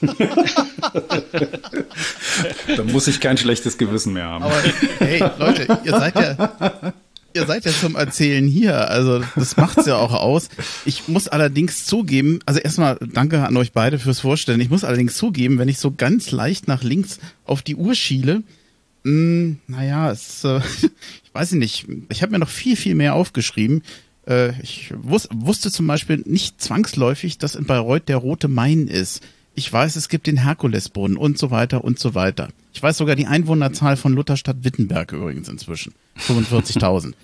da 2.76 2.84
muss 2.84 3.08
ich 3.08 3.20
kein 3.20 3.36
schlechtes 3.36 3.76
Gewissen 3.78 4.12
mehr 4.12 4.26
haben. 4.26 4.44
Aber 4.44 4.54
hey, 5.00 5.22
Leute, 5.38 5.78
ihr 5.84 5.92
seid 5.92 6.14
ja, 6.14 6.92
ihr 7.38 7.46
seid 7.46 7.64
ja 7.64 7.72
zum 7.72 7.96
Erzählen 7.96 8.46
hier. 8.46 8.90
Also 8.90 9.22
das 9.36 9.56
macht's 9.56 9.86
ja 9.86 9.96
auch 9.96 10.12
aus. 10.12 10.48
Ich 10.84 11.08
muss 11.08 11.28
allerdings 11.28 11.86
zugeben, 11.86 12.40
also 12.46 12.60
erstmal 12.60 12.98
danke 13.12 13.46
an 13.46 13.56
euch 13.56 13.72
beide 13.72 13.98
fürs 13.98 14.20
Vorstellen. 14.20 14.60
Ich 14.60 14.70
muss 14.70 14.84
allerdings 14.84 15.16
zugeben, 15.16 15.58
wenn 15.58 15.68
ich 15.68 15.78
so 15.78 15.92
ganz 15.96 16.30
leicht 16.30 16.68
nach 16.68 16.82
links 16.82 17.18
auf 17.44 17.62
die 17.62 17.76
Uhr 17.76 17.94
schiele, 17.94 18.42
mh, 19.04 19.10
hm, 19.12 19.58
naja, 19.66 20.10
es, 20.10 20.44
äh, 20.44 20.60
ich 21.24 21.34
weiß 21.34 21.52
nicht, 21.52 21.86
ich 22.10 22.22
habe 22.22 22.32
mir 22.32 22.38
noch 22.38 22.48
viel, 22.48 22.76
viel 22.76 22.94
mehr 22.94 23.14
aufgeschrieben. 23.14 23.82
Äh, 24.26 24.60
ich 24.62 24.92
wus 24.96 25.28
wusste 25.32 25.70
zum 25.70 25.86
Beispiel 25.86 26.22
nicht 26.26 26.60
zwangsläufig, 26.60 27.38
dass 27.38 27.54
in 27.54 27.64
Bayreuth 27.64 28.08
der 28.08 28.16
Rote 28.16 28.48
Main 28.48 28.88
ist. 28.88 29.22
Ich 29.54 29.72
weiß, 29.72 29.96
es 29.96 30.08
gibt 30.08 30.28
den 30.28 30.36
Herkulesbrunnen 30.36 31.16
und 31.16 31.36
so 31.36 31.50
weiter 31.50 31.82
und 31.82 31.98
so 31.98 32.14
weiter. 32.14 32.48
Ich 32.72 32.82
weiß 32.82 32.96
sogar 32.96 33.16
die 33.16 33.26
Einwohnerzahl 33.26 33.96
von 33.96 34.12
Lutherstadt 34.12 34.62
Wittenberg 34.62 35.12
übrigens 35.12 35.48
inzwischen. 35.48 35.94
45.000. 36.28 37.14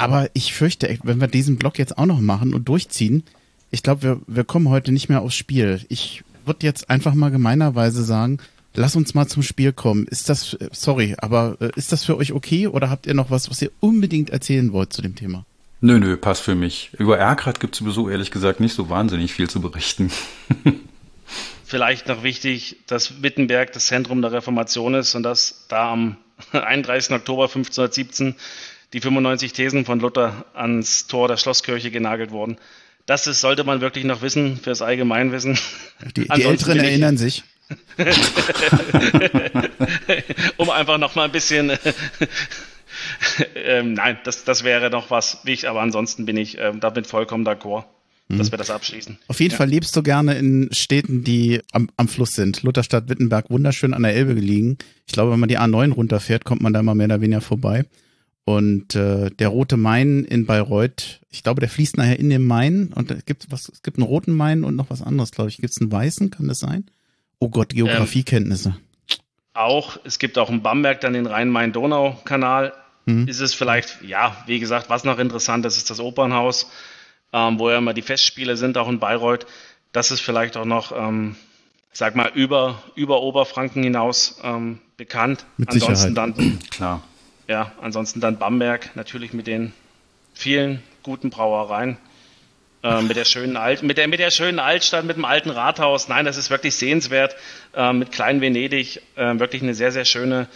Aber 0.00 0.30
ich 0.32 0.54
fürchte, 0.54 0.98
wenn 1.02 1.20
wir 1.20 1.28
diesen 1.28 1.58
Block 1.58 1.78
jetzt 1.78 1.98
auch 1.98 2.06
noch 2.06 2.20
machen 2.20 2.54
und 2.54 2.66
durchziehen, 2.68 3.22
ich 3.70 3.82
glaube, 3.82 4.02
wir, 4.02 4.20
wir 4.26 4.44
kommen 4.44 4.70
heute 4.70 4.92
nicht 4.92 5.10
mehr 5.10 5.20
aufs 5.20 5.34
Spiel. 5.34 5.84
Ich 5.90 6.22
würde 6.46 6.66
jetzt 6.66 6.88
einfach 6.88 7.12
mal 7.12 7.30
gemeinerweise 7.30 8.02
sagen, 8.02 8.38
lass 8.74 8.96
uns 8.96 9.12
mal 9.12 9.26
zum 9.26 9.42
Spiel 9.42 9.74
kommen. 9.74 10.06
Ist 10.06 10.30
das, 10.30 10.56
sorry, 10.72 11.16
aber 11.18 11.58
äh, 11.60 11.70
ist 11.76 11.92
das 11.92 12.04
für 12.04 12.16
euch 12.16 12.32
okay 12.32 12.66
oder 12.66 12.88
habt 12.88 13.06
ihr 13.06 13.12
noch 13.12 13.30
was, 13.30 13.50
was 13.50 13.60
ihr 13.60 13.70
unbedingt 13.80 14.30
erzählen 14.30 14.72
wollt 14.72 14.94
zu 14.94 15.02
dem 15.02 15.16
Thema? 15.16 15.44
Nö, 15.82 16.00
nö, 16.00 16.16
passt 16.16 16.42
für 16.42 16.54
mich. 16.54 16.92
Über 16.98 17.18
Erkrad 17.18 17.60
gibt 17.60 17.74
es 17.74 17.80
sowieso 17.80 18.08
ehrlich 18.08 18.30
gesagt 18.30 18.58
nicht 18.58 18.74
so 18.74 18.88
wahnsinnig 18.88 19.34
viel 19.34 19.50
zu 19.50 19.60
berichten. 19.60 20.10
Vielleicht 21.66 22.08
noch 22.08 22.22
wichtig, 22.22 22.78
dass 22.86 23.22
Wittenberg 23.22 23.72
das 23.72 23.86
Zentrum 23.86 24.22
der 24.22 24.32
Reformation 24.32 24.94
ist 24.94 25.14
und 25.14 25.24
dass 25.24 25.66
da 25.68 25.92
am 25.92 26.16
31. 26.52 27.14
Oktober 27.14 27.44
1517 27.44 28.34
die 28.92 29.00
95 29.00 29.52
Thesen 29.52 29.84
von 29.84 30.00
Luther 30.00 30.44
ans 30.54 31.06
Tor 31.06 31.28
der 31.28 31.36
Schlosskirche 31.36 31.90
genagelt 31.90 32.30
wurden. 32.30 32.56
Das 33.06 33.26
ist, 33.26 33.40
sollte 33.40 33.64
man 33.64 33.80
wirklich 33.80 34.04
noch 34.04 34.22
wissen 34.22 34.56
fürs 34.56 34.82
Allgemeinwissen. 34.82 35.58
Die, 36.16 36.28
die 36.28 36.42
Älteren 36.42 36.78
erinnern 36.78 37.16
sich. 37.16 37.42
um 40.56 40.70
einfach 40.70 40.98
noch 40.98 41.14
mal 41.14 41.24
ein 41.24 41.32
bisschen. 41.32 41.72
ähm, 43.54 43.94
nein, 43.94 44.18
das, 44.24 44.44
das 44.44 44.64
wäre 44.64 44.90
noch 44.90 45.10
was 45.10 45.38
wichtig, 45.44 45.68
aber 45.68 45.80
ansonsten 45.80 46.26
bin 46.26 46.36
ich 46.36 46.58
ähm, 46.58 46.80
damit 46.80 47.06
vollkommen 47.06 47.46
d'accord 47.46 47.84
dass 48.30 48.48
mhm. 48.48 48.52
wir 48.52 48.58
das 48.58 48.70
abschließen. 48.70 49.18
Auf 49.26 49.40
jeden 49.40 49.52
ja. 49.52 49.56
Fall 49.56 49.68
lebst 49.68 49.94
du 49.96 50.02
gerne 50.02 50.38
in 50.38 50.68
Städten, 50.72 51.24
die 51.24 51.60
am, 51.72 51.90
am 51.96 52.08
Fluss 52.08 52.30
sind. 52.30 52.62
Lutherstadt 52.62 53.08
Wittenberg, 53.08 53.50
wunderschön 53.50 53.92
an 53.92 54.02
der 54.02 54.14
Elbe 54.14 54.36
gelegen. 54.36 54.78
Ich 55.06 55.12
glaube, 55.12 55.32
wenn 55.32 55.40
man 55.40 55.48
die 55.48 55.58
A9 55.58 55.92
runterfährt, 55.92 56.44
kommt 56.44 56.62
man 56.62 56.72
da 56.72 56.82
mal 56.82 56.94
mehr 56.94 57.06
oder 57.06 57.20
weniger 57.20 57.40
vorbei. 57.40 57.84
Und 58.56 58.94
äh, 58.94 59.30
der 59.30 59.48
Rote 59.48 59.76
Main 59.76 60.24
in 60.24 60.46
Bayreuth, 60.46 61.20
ich 61.30 61.42
glaube, 61.42 61.60
der 61.60 61.68
fließt 61.68 61.96
nachher 61.96 62.18
in 62.18 62.30
den 62.30 62.44
Main 62.44 62.92
und 62.94 63.10
es 63.10 63.24
gibt 63.24 63.50
was, 63.50 63.68
es 63.68 63.82
gibt 63.82 63.98
einen 63.98 64.06
roten 64.06 64.34
Main 64.34 64.64
und 64.64 64.76
noch 64.76 64.90
was 64.90 65.02
anderes, 65.02 65.30
glaube 65.30 65.50
ich. 65.50 65.56
Gibt 65.56 65.72
es 65.72 65.80
einen 65.80 65.92
weißen, 65.92 66.30
kann 66.30 66.48
das 66.48 66.58
sein? 66.58 66.86
Oh 67.38 67.48
Gott, 67.48 67.70
Geografiekenntnisse. 67.70 68.70
Ähm, 68.70 69.18
auch, 69.54 69.98
es 70.04 70.18
gibt 70.18 70.38
auch 70.38 70.50
in 70.50 70.62
Bamberg 70.62 71.00
dann 71.00 71.12
den 71.12 71.26
Rhein-Main-Donau-Kanal. 71.26 72.72
Mhm. 73.06 73.28
Ist 73.28 73.40
es 73.40 73.54
vielleicht, 73.54 74.02
ja, 74.02 74.36
wie 74.46 74.60
gesagt, 74.60 74.88
was 74.88 75.04
noch 75.04 75.18
interessant 75.18 75.64
ist, 75.66 75.76
ist 75.76 75.90
das 75.90 76.00
Opernhaus 76.00 76.66
ähm, 77.32 77.58
wo 77.58 77.70
ja 77.70 77.78
immer 77.78 77.94
die 77.94 78.02
Festspiele 78.02 78.56
sind, 78.56 78.76
auch 78.78 78.88
in 78.88 78.98
Bayreuth. 78.98 79.46
Das 79.92 80.10
ist 80.10 80.20
vielleicht 80.20 80.56
auch 80.56 80.64
noch, 80.64 80.92
ähm, 80.96 81.36
sag 81.92 82.16
mal, 82.16 82.30
über, 82.34 82.82
über 82.94 83.22
Oberfranken 83.22 83.82
hinaus 83.82 84.40
ähm, 84.42 84.80
bekannt. 84.96 85.44
Mit 85.56 85.70
ansonsten 85.70 85.96
Sicherheit. 85.96 86.16
dann, 86.16 86.58
klar. 86.70 87.02
Ja, 87.50 87.72
ansonsten 87.80 88.20
dann 88.20 88.38
Bamberg, 88.38 88.94
natürlich 88.94 89.32
mit 89.32 89.48
den 89.48 89.72
vielen 90.34 90.80
guten 91.02 91.30
Brauereien. 91.30 91.96
Äh, 92.84 93.02
mit 93.02 93.16
der 93.16 93.24
schönen 93.24 93.56
Alt, 93.56 93.82
mit 93.82 93.98
der, 93.98 94.06
mit 94.06 94.20
der 94.20 94.30
schönen 94.30 94.60
Altstadt, 94.60 95.04
mit 95.04 95.16
dem 95.16 95.24
alten 95.24 95.50
Rathaus. 95.50 96.06
Nein, 96.06 96.24
das 96.24 96.36
ist 96.36 96.50
wirklich 96.50 96.76
sehenswert. 96.76 97.34
Äh, 97.74 97.92
mit 97.92 98.12
Klein 98.12 98.40
Venedig, 98.40 99.02
äh, 99.16 99.36
wirklich 99.40 99.62
eine 99.62 99.74
sehr, 99.74 99.90
sehr 99.90 100.04
schöne, 100.04 100.46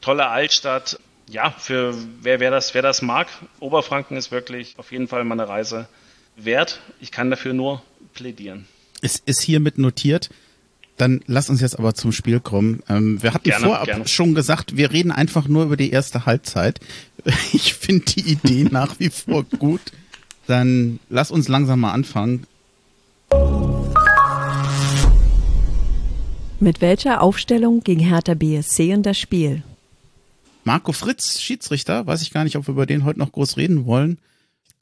tolle 0.00 0.26
Altstadt. 0.28 0.98
Ja, 1.28 1.50
für 1.50 1.94
wer, 2.22 2.40
wer 2.40 2.50
das, 2.50 2.72
wer 2.72 2.80
das 2.80 3.02
mag, 3.02 3.28
Oberfranken 3.60 4.16
ist 4.16 4.30
wirklich 4.30 4.72
auf 4.78 4.90
jeden 4.90 5.08
Fall 5.08 5.24
mal 5.24 5.38
eine 5.38 5.50
Reise 5.50 5.86
wert. 6.36 6.80
Ich 6.98 7.12
kann 7.12 7.28
dafür 7.28 7.52
nur 7.52 7.82
plädieren. 8.14 8.66
Es 9.02 9.18
ist 9.18 9.42
hiermit 9.42 9.76
notiert. 9.76 10.30
Dann 11.02 11.20
lass 11.26 11.50
uns 11.50 11.60
jetzt 11.60 11.76
aber 11.76 11.94
zum 11.94 12.12
Spiel 12.12 12.38
kommen. 12.38 12.80
Ähm, 12.88 13.20
wir 13.20 13.34
hatten 13.34 13.42
gerne, 13.42 13.66
vorab 13.66 13.86
gerne. 13.86 14.06
schon 14.06 14.36
gesagt, 14.36 14.76
wir 14.76 14.92
reden 14.92 15.10
einfach 15.10 15.48
nur 15.48 15.64
über 15.64 15.76
die 15.76 15.90
erste 15.90 16.26
Halbzeit. 16.26 16.78
Ich 17.52 17.74
finde 17.74 18.04
die 18.04 18.20
Idee 18.20 18.68
nach 18.70 19.00
wie 19.00 19.10
vor 19.10 19.42
gut. 19.42 19.80
Dann 20.46 21.00
lass 21.08 21.32
uns 21.32 21.48
langsam 21.48 21.80
mal 21.80 21.90
anfangen. 21.90 22.46
Mit 26.60 26.80
welcher 26.80 27.20
Aufstellung 27.20 27.82
ging 27.82 27.98
Hertha 27.98 28.34
BSC 28.34 28.92
in 28.92 29.02
das 29.02 29.18
Spiel? 29.18 29.64
Marco 30.62 30.92
Fritz, 30.92 31.40
Schiedsrichter, 31.40 32.06
weiß 32.06 32.22
ich 32.22 32.32
gar 32.32 32.44
nicht, 32.44 32.54
ob 32.54 32.68
wir 32.68 32.74
über 32.74 32.86
den 32.86 33.04
heute 33.04 33.18
noch 33.18 33.32
groß 33.32 33.56
reden 33.56 33.86
wollen 33.86 34.18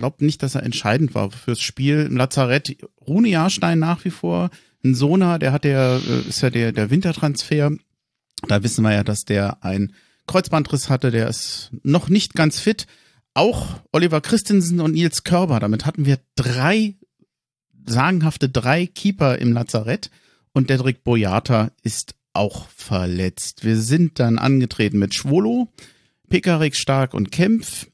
glaube 0.01 0.25
nicht, 0.25 0.43
dass 0.43 0.55
er 0.55 0.63
entscheidend 0.63 1.15
war 1.15 1.31
fürs 1.31 1.61
Spiel. 1.61 2.07
Im 2.07 2.17
Lazarett 2.17 2.79
Rune 3.07 3.29
Jahrstein 3.29 3.79
nach 3.79 4.03
wie 4.07 4.11
vor. 4.11 4.49
Ein 4.83 4.95
Sona, 4.95 5.39
der 5.39 5.53
hat 5.53 5.65
der, 5.65 6.01
äh, 6.09 6.29
ist 6.29 6.41
ja 6.41 6.49
der, 6.49 6.73
der 6.73 6.89
Wintertransfer. 6.89 7.73
Da 8.49 8.63
wissen 8.63 8.83
wir 8.83 8.95
ja, 8.95 9.05
dass 9.05 9.27
der 9.27 9.63
ein 9.63 9.93
Kreuzbandriss 10.27 10.89
hatte, 10.89 11.11
der 11.11 11.29
ist 11.29 11.71
noch 11.83 12.09
nicht 12.09 12.35
ganz 12.35 12.59
fit. 12.59 12.87
Auch 13.35 13.83
Oliver 13.93 14.23
Christensen 14.23 14.81
und 14.81 14.93
Nils 14.93 15.23
Körber. 15.23 15.61
Damit 15.61 15.85
hatten 15.85 16.07
wir 16.07 16.19
drei, 16.35 16.95
sagenhafte 17.87 18.49
drei 18.49 18.87
Keeper 18.87 19.37
im 19.37 19.53
Lazarett. 19.53 20.11
Und 20.53 20.71
Dedrick 20.71 21.05
Boyata 21.05 21.73
ist 21.83 22.15
auch 22.33 22.69
verletzt. 22.71 23.65
Wir 23.67 23.77
sind 23.77 24.19
dann 24.19 24.39
angetreten 24.39 24.99
mit 24.99 25.15
Schwolo, 25.15 25.69
Pekarik, 26.31 26.75
Stark 26.75 27.13
und 27.13 27.31
Kempf 27.31 27.91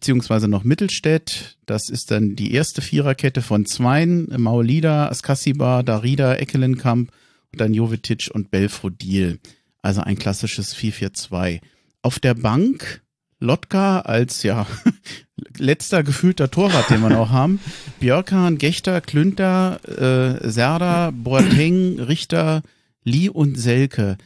beziehungsweise 0.00 0.48
noch 0.48 0.64
Mittelstädt. 0.64 1.58
Das 1.66 1.90
ist 1.90 2.10
dann 2.10 2.34
die 2.34 2.54
erste 2.54 2.80
Viererkette 2.80 3.42
von 3.42 3.66
Zweien, 3.66 4.32
Maulida, 4.34 5.08
Askasiba, 5.08 5.82
Darida, 5.82 6.36
Eckelenkamp 6.36 7.12
und 7.52 7.60
dann 7.60 7.74
Jovetic 7.74 8.30
und 8.32 8.50
Belfodil. 8.50 9.40
Also 9.82 10.00
ein 10.00 10.18
klassisches 10.18 10.74
4-4-2. 10.74 11.60
Auf 12.00 12.18
der 12.18 12.32
Bank 12.32 13.02
Lotka 13.40 14.00
als 14.00 14.42
ja 14.42 14.66
letzter 15.58 16.02
gefühlter 16.02 16.50
Torwart, 16.50 16.88
den 16.88 17.02
wir 17.02 17.10
noch 17.10 17.28
haben. 17.28 17.60
Björkan, 17.98 18.56
Gechter, 18.56 19.02
Klünter, 19.02 19.80
äh, 19.84 20.48
Serda, 20.48 21.10
Boateng, 21.12 22.00
Richter, 22.00 22.62
Lee 23.04 23.28
und 23.28 23.58
Selke. 23.58 24.16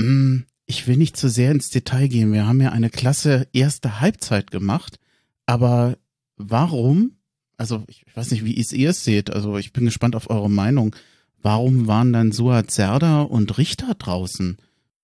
Mm, 0.00 0.44
ich 0.66 0.86
will 0.86 0.96
nicht 0.96 1.16
zu 1.16 1.28
sehr 1.28 1.50
ins 1.50 1.70
Detail 1.70 2.08
gehen. 2.08 2.32
Wir 2.32 2.46
haben 2.46 2.60
ja 2.60 2.70
eine 2.70 2.90
klasse 2.90 3.46
erste 3.52 4.00
Halbzeit 4.00 4.50
gemacht. 4.50 4.98
Aber 5.46 5.96
warum? 6.36 7.12
Also, 7.56 7.84
ich 7.86 8.04
weiß 8.14 8.30
nicht, 8.30 8.44
wie 8.44 8.54
ihr 8.54 8.90
es 8.90 9.04
seht. 9.04 9.30
Also, 9.30 9.58
ich 9.58 9.72
bin 9.72 9.84
gespannt 9.84 10.16
auf 10.16 10.30
eure 10.30 10.50
Meinung. 10.50 10.96
Warum 11.42 11.86
waren 11.86 12.12
dann 12.12 12.32
Suat 12.32 12.70
Serda 12.70 13.22
und 13.22 13.58
Richter 13.58 13.94
draußen? 13.94 14.56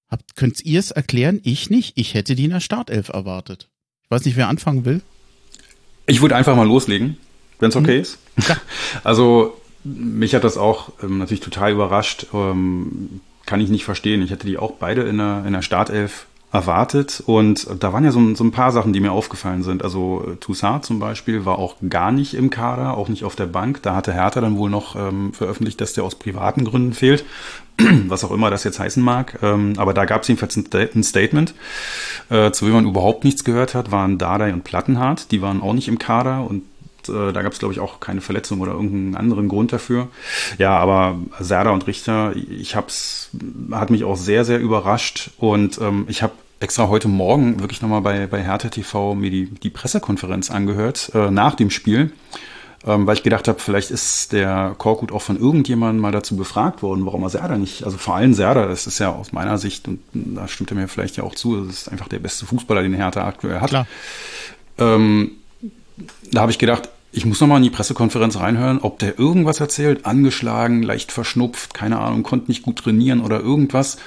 Habt, 0.08 0.34
könnt 0.34 0.64
ihr 0.64 0.80
es 0.80 0.90
erklären? 0.90 1.40
Ich 1.44 1.70
nicht. 1.70 1.92
Ich 1.96 2.14
hätte 2.14 2.34
die 2.34 2.44
in 2.44 2.50
der 2.50 2.60
Startelf 2.60 3.10
erwartet. 3.10 3.68
Ich 4.02 4.10
weiß 4.10 4.24
nicht, 4.24 4.36
wer 4.36 4.48
anfangen 4.48 4.84
will. 4.84 5.02
Ich 6.06 6.22
würde 6.22 6.34
einfach 6.34 6.56
mal 6.56 6.66
loslegen, 6.66 7.18
wenn 7.60 7.68
es 7.68 7.76
okay 7.76 7.96
hm. 7.96 8.02
ist. 8.02 8.18
Ja. 8.48 8.56
Also, 9.04 9.60
mich 9.84 10.34
hat 10.34 10.44
das 10.44 10.56
auch 10.56 10.92
ähm, 11.02 11.18
natürlich 11.18 11.40
total 11.40 11.72
überrascht. 11.72 12.26
Ähm, 12.32 13.20
kann 13.50 13.60
ich 13.60 13.68
nicht 13.68 13.84
verstehen. 13.84 14.22
Ich 14.22 14.30
hätte 14.30 14.46
die 14.46 14.58
auch 14.58 14.74
beide 14.78 15.02
in 15.02 15.18
der, 15.18 15.42
in 15.44 15.52
der 15.52 15.62
Startelf 15.62 16.26
erwartet. 16.52 17.20
Und 17.26 17.66
da 17.80 17.92
waren 17.92 18.04
ja 18.04 18.12
so, 18.12 18.34
so, 18.36 18.44
ein 18.44 18.52
paar 18.52 18.70
Sachen, 18.70 18.92
die 18.92 19.00
mir 19.00 19.10
aufgefallen 19.10 19.64
sind. 19.64 19.82
Also 19.82 20.24
äh, 20.24 20.36
Toussaint 20.36 20.84
zum 20.84 21.00
Beispiel 21.00 21.44
war 21.44 21.58
auch 21.58 21.74
gar 21.88 22.12
nicht 22.12 22.34
im 22.34 22.50
Kader, 22.50 22.96
auch 22.96 23.08
nicht 23.08 23.24
auf 23.24 23.34
der 23.34 23.46
Bank. 23.46 23.82
Da 23.82 23.96
hatte 23.96 24.12
Hertha 24.12 24.40
dann 24.40 24.56
wohl 24.56 24.70
noch 24.70 24.94
ähm, 24.94 25.32
veröffentlicht, 25.32 25.80
dass 25.80 25.94
der 25.94 26.04
aus 26.04 26.14
privaten 26.14 26.64
Gründen 26.64 26.92
fehlt. 26.92 27.24
Was 28.06 28.22
auch 28.22 28.30
immer 28.30 28.50
das 28.50 28.62
jetzt 28.62 28.78
heißen 28.78 29.02
mag. 29.02 29.40
Ähm, 29.42 29.72
aber 29.78 29.94
da 29.94 30.04
gab 30.04 30.22
es 30.22 30.28
jedenfalls 30.28 30.56
ein, 30.56 31.02
Statement, 31.02 31.54
äh, 32.28 32.52
zu 32.52 32.66
wem 32.66 32.74
man 32.74 32.86
überhaupt 32.86 33.24
nichts 33.24 33.42
gehört 33.42 33.74
hat, 33.74 33.90
waren 33.90 34.16
Dardai 34.16 34.52
und 34.52 34.62
Plattenhardt. 34.62 35.32
Die 35.32 35.42
waren 35.42 35.60
auch 35.60 35.72
nicht 35.72 35.88
im 35.88 35.98
Kader 35.98 36.48
und 36.48 36.62
da 37.08 37.42
gab 37.42 37.52
es, 37.52 37.58
glaube 37.58 37.72
ich, 37.74 37.80
auch 37.80 38.00
keine 38.00 38.20
Verletzung 38.20 38.60
oder 38.60 38.72
irgendeinen 38.72 39.16
anderen 39.16 39.48
Grund 39.48 39.72
dafür. 39.72 40.08
Ja, 40.58 40.76
aber 40.76 41.18
Serda 41.38 41.70
und 41.70 41.86
Richter, 41.86 42.34
ich 42.34 42.76
hab's, 42.76 43.30
hat 43.70 43.90
mich 43.90 44.04
auch 44.04 44.16
sehr, 44.16 44.44
sehr 44.44 44.60
überrascht 44.60 45.30
und 45.38 45.80
ähm, 45.80 46.04
ich 46.08 46.22
habe 46.22 46.32
extra 46.60 46.88
heute 46.88 47.08
Morgen 47.08 47.60
wirklich 47.60 47.80
nochmal 47.80 48.02
bei, 48.02 48.26
bei 48.26 48.42
Hertha 48.42 48.68
TV 48.68 49.14
mir 49.14 49.30
die, 49.30 49.46
die 49.46 49.70
Pressekonferenz 49.70 50.50
angehört 50.50 51.10
äh, 51.14 51.30
nach 51.30 51.54
dem 51.54 51.70
Spiel. 51.70 52.12
Ähm, 52.86 53.06
weil 53.06 53.14
ich 53.14 53.22
gedacht 53.22 53.46
habe, 53.46 53.58
vielleicht 53.58 53.90
ist 53.90 54.32
der 54.32 54.74
Korkut 54.78 55.12
auch 55.12 55.20
von 55.20 55.38
irgendjemandem 55.38 56.00
mal 56.00 56.12
dazu 56.12 56.34
befragt 56.34 56.82
worden, 56.82 57.04
warum 57.04 57.22
er 57.22 57.28
Serda 57.28 57.58
nicht, 57.58 57.84
also 57.84 57.98
vor 57.98 58.14
allem 58.14 58.32
Serda, 58.32 58.66
das 58.66 58.86
ist 58.86 58.98
ja 58.98 59.10
aus 59.10 59.32
meiner 59.32 59.58
Sicht, 59.58 59.86
und 59.86 60.00
da 60.14 60.48
stimmt 60.48 60.70
er 60.70 60.78
mir 60.78 60.88
vielleicht 60.88 61.18
ja 61.18 61.24
auch 61.24 61.34
zu, 61.34 61.66
das 61.66 61.82
ist 61.82 61.88
einfach 61.90 62.08
der 62.08 62.20
beste 62.20 62.46
Fußballer, 62.46 62.80
den 62.80 62.94
Hertha 62.94 63.26
aktuell 63.26 63.60
hat. 63.60 63.68
Klar. 63.68 63.86
Ähm, 64.78 65.32
da 66.32 66.42
habe 66.42 66.52
ich 66.52 66.58
gedacht, 66.58 66.88
ich 67.12 67.26
muss 67.26 67.40
nochmal 67.40 67.58
in 67.58 67.64
die 67.64 67.70
Pressekonferenz 67.70 68.36
reinhören, 68.36 68.78
ob 68.80 68.98
der 69.00 69.18
irgendwas 69.18 69.58
erzählt, 69.58 70.06
angeschlagen, 70.06 70.82
leicht 70.82 71.10
verschnupft, 71.10 71.74
keine 71.74 71.98
Ahnung, 71.98 72.22
konnte 72.22 72.48
nicht 72.48 72.62
gut 72.62 72.78
trainieren 72.78 73.20
oder 73.20 73.40
irgendwas. 73.40 73.98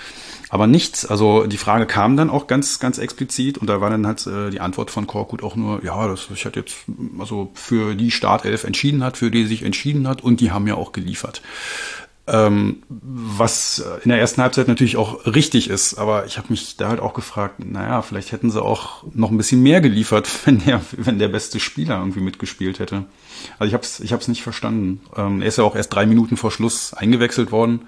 Aber 0.49 0.67
nichts. 0.67 1.05
Also 1.05 1.47
die 1.47 1.57
Frage 1.57 1.87
kam 1.87 2.15
dann 2.15 2.29
auch 2.29 2.45
ganz, 2.45 2.79
ganz 2.79 2.99
explizit 2.99 3.57
und 3.57 3.67
da 3.67 3.81
war 3.81 3.89
dann 3.89 4.05
halt 4.05 4.27
äh, 4.27 4.51
die 4.51 4.59
Antwort 4.59 4.91
von 4.91 5.07
Korkut 5.07 5.41
auch 5.41 5.55
nur, 5.55 5.83
ja, 5.83 6.07
das 6.07 6.27
ich 6.31 6.45
hatte 6.45 6.59
jetzt 6.59 6.75
also 7.17 7.49
für 7.55 7.95
die 7.95 8.11
Startelf 8.11 8.63
entschieden 8.63 9.03
hat, 9.03 9.17
für 9.17 9.31
die 9.31 9.47
sich 9.47 9.63
entschieden 9.63 10.07
hat 10.07 10.23
und 10.23 10.41
die 10.41 10.51
haben 10.51 10.67
ja 10.67 10.75
auch 10.75 10.91
geliefert. 10.91 11.41
Ähm, 12.25 12.83
was 12.87 13.83
in 14.03 14.09
der 14.09 14.17
ersten 14.17 14.41
Halbzeit 14.41 14.69
natürlich 14.69 14.95
auch 14.95 15.25
richtig 15.25 15.69
ist, 15.69 15.95
aber 15.95 16.25
ich 16.25 16.37
habe 16.37 16.47
mich 16.51 16.77
da 16.77 16.87
halt 16.87 17.01
auch 17.01 17.13
gefragt, 17.13 17.59
naja, 17.59 18.01
vielleicht 18.01 18.31
hätten 18.31 18.49
sie 18.49 18.61
auch 18.61 19.03
noch 19.13 19.29
ein 19.29 19.35
bisschen 19.35 19.61
mehr 19.61 19.81
geliefert, 19.81 20.29
wenn 20.45 20.63
der, 20.63 20.81
wenn 20.95 21.19
der 21.19 21.27
beste 21.27 21.59
Spieler 21.59 21.97
irgendwie 21.99 22.21
mitgespielt 22.21 22.79
hätte. 22.79 23.05
Also 23.59 23.67
ich 23.67 23.73
habe 23.73 23.83
es 23.83 23.99
ich 23.99 24.13
hab's 24.13 24.29
nicht 24.29 24.41
verstanden. 24.41 25.01
Ähm, 25.17 25.41
er 25.41 25.49
ist 25.49 25.57
ja 25.57 25.65
auch 25.65 25.75
erst 25.75 25.93
drei 25.93 26.05
Minuten 26.05 26.37
vor 26.37 26.51
Schluss 26.51 26.93
eingewechselt 26.93 27.51
worden. 27.51 27.87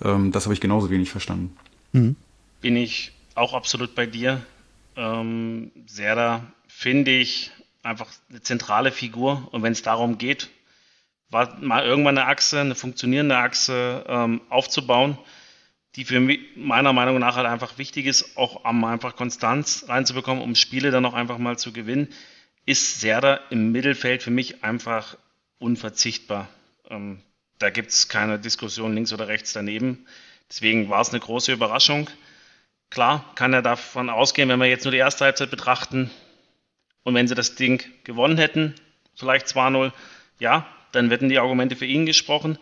Ähm, 0.00 0.30
das 0.30 0.44
habe 0.44 0.54
ich 0.54 0.60
genauso 0.60 0.88
wenig 0.88 1.10
verstanden. 1.10 1.56
Mhm. 1.90 2.14
Bin 2.60 2.76
ich 2.76 3.12
auch 3.34 3.52
absolut 3.52 3.96
bei 3.96 4.06
dir. 4.06 4.42
Ähm, 4.96 5.72
Serda 5.86 6.44
finde 6.68 7.10
ich 7.10 7.50
einfach 7.82 8.06
eine 8.30 8.42
zentrale 8.42 8.92
Figur 8.92 9.48
und 9.50 9.64
wenn 9.64 9.72
es 9.72 9.82
darum 9.82 10.18
geht, 10.18 10.50
war 11.32 11.56
mal 11.60 11.84
irgendwann 11.84 12.18
eine 12.18 12.28
Achse, 12.28 12.60
eine 12.60 12.74
funktionierende 12.74 13.36
Achse 13.36 14.04
ähm, 14.06 14.42
aufzubauen, 14.50 15.18
die 15.96 16.04
für 16.04 16.20
mich 16.20 16.40
meiner 16.56 16.92
Meinung 16.92 17.18
nach 17.18 17.36
halt 17.36 17.46
einfach 17.46 17.78
wichtig 17.78 18.06
ist, 18.06 18.36
auch 18.36 18.64
um 18.64 18.84
einfach 18.84 19.16
Konstanz 19.16 19.86
reinzubekommen, 19.88 20.42
um 20.42 20.54
Spiele 20.54 20.90
dann 20.90 21.06
auch 21.06 21.14
einfach 21.14 21.38
mal 21.38 21.58
zu 21.58 21.72
gewinnen, 21.72 22.08
ist 22.66 23.00
Serda 23.00 23.40
im 23.50 23.72
Mittelfeld 23.72 24.22
für 24.22 24.30
mich 24.30 24.62
einfach 24.62 25.16
unverzichtbar. 25.58 26.48
Ähm, 26.90 27.22
da 27.58 27.70
gibt 27.70 27.90
es 27.90 28.08
keine 28.08 28.38
Diskussion 28.38 28.94
links 28.94 29.12
oder 29.12 29.28
rechts 29.28 29.52
daneben. 29.52 30.06
Deswegen 30.50 30.90
war 30.90 31.00
es 31.00 31.10
eine 31.10 31.20
große 31.20 31.52
Überraschung. 31.52 32.10
Klar, 32.90 33.24
kann 33.36 33.54
er 33.54 33.62
davon 33.62 34.10
ausgehen, 34.10 34.50
wenn 34.50 34.60
wir 34.60 34.66
jetzt 34.66 34.84
nur 34.84 34.92
die 34.92 34.98
erste 34.98 35.24
Halbzeit 35.24 35.50
betrachten 35.50 36.10
und 37.04 37.14
wenn 37.14 37.26
sie 37.26 37.34
das 37.34 37.54
Ding 37.54 37.82
gewonnen 38.04 38.36
hätten, 38.36 38.74
vielleicht 39.14 39.46
2-0, 39.46 39.92
ja, 40.38 40.66
dann 40.92 41.10
werden 41.10 41.28
die 41.28 41.38
Argumente 41.38 41.76
für 41.76 41.86
ihn 41.86 42.06
gesprochen. 42.06 42.58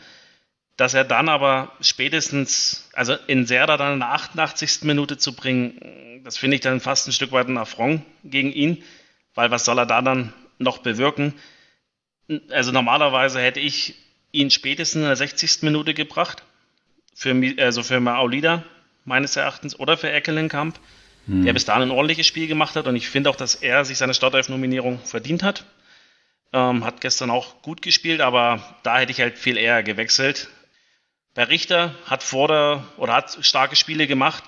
Dass 0.77 0.95
er 0.95 1.05
dann 1.05 1.29
aber 1.29 1.73
spätestens, 1.83 2.89
also 2.95 3.15
in 3.27 3.45
Serda 3.47 3.77
dann 3.77 3.95
in 3.95 3.99
der 4.01 4.13
88. 4.13 4.83
Minute 4.83 5.19
zu 5.19 5.35
bringen, 5.35 6.23
das 6.25 6.39
finde 6.39 6.55
ich 6.55 6.63
dann 6.63 6.81
fast 6.81 7.07
ein 7.07 7.13
Stück 7.13 7.33
weit 7.33 7.49
ein 7.49 7.59
Affront 7.59 8.03
gegen 8.25 8.53
ihn, 8.53 8.83
weil 9.35 9.51
was 9.51 9.65
soll 9.65 9.79
er 9.79 9.87
da 9.87 10.01
dann 10.01 10.33
noch 10.59 10.79
bewirken? 10.79 11.35
Also 12.51 12.73
normalerweise 12.73 13.41
hätte 13.41 13.61
ich 13.61 13.95
ihn 14.33 14.51
spätestens 14.51 15.03
in 15.03 15.07
der 15.07 15.17
60. 15.17 15.63
Minute 15.63 15.93
gebracht, 15.93 16.45
für, 17.15 17.35
also 17.59 17.83
für 17.83 18.01
Maulida 18.01 18.65
meines 19.05 19.37
Erachtens 19.37 19.79
oder 19.79 19.97
für 19.97 20.11
Eckelenkamp, 20.11 20.79
hm. 21.27 21.45
der 21.45 21.53
bis 21.53 21.65
dahin 21.65 21.83
ein 21.83 21.91
ordentliches 21.91 22.27
Spiel 22.27 22.47
gemacht 22.47 22.77
hat 22.77 22.87
und 22.87 22.97
ich 22.97 23.09
finde 23.09 23.29
auch, 23.31 23.37
dass 23.37 23.57
er 23.57 23.85
sich 23.85 23.99
seine 23.99 24.15
Startelf-Nominierung 24.15 25.01
verdient 25.01 25.43
hat. 25.43 25.65
Ähm, 26.53 26.85
hat 26.85 27.01
gestern 27.01 27.31
auch 27.31 27.63
gut 27.63 27.81
gespielt, 27.81 28.21
aber 28.21 28.77
da 28.83 28.99
hätte 28.99 29.13
ich 29.13 29.21
halt 29.21 29.39
viel 29.39 29.57
eher 29.57 29.83
gewechselt. 29.83 30.49
Bei 31.35 31.45
Richter 31.45 31.95
hat 32.07 32.23
vor 32.23 32.49
der 32.49 32.85
oder 32.97 33.15
hat 33.15 33.39
starke 33.45 33.77
Spiele 33.77 34.07
gemacht. 34.07 34.43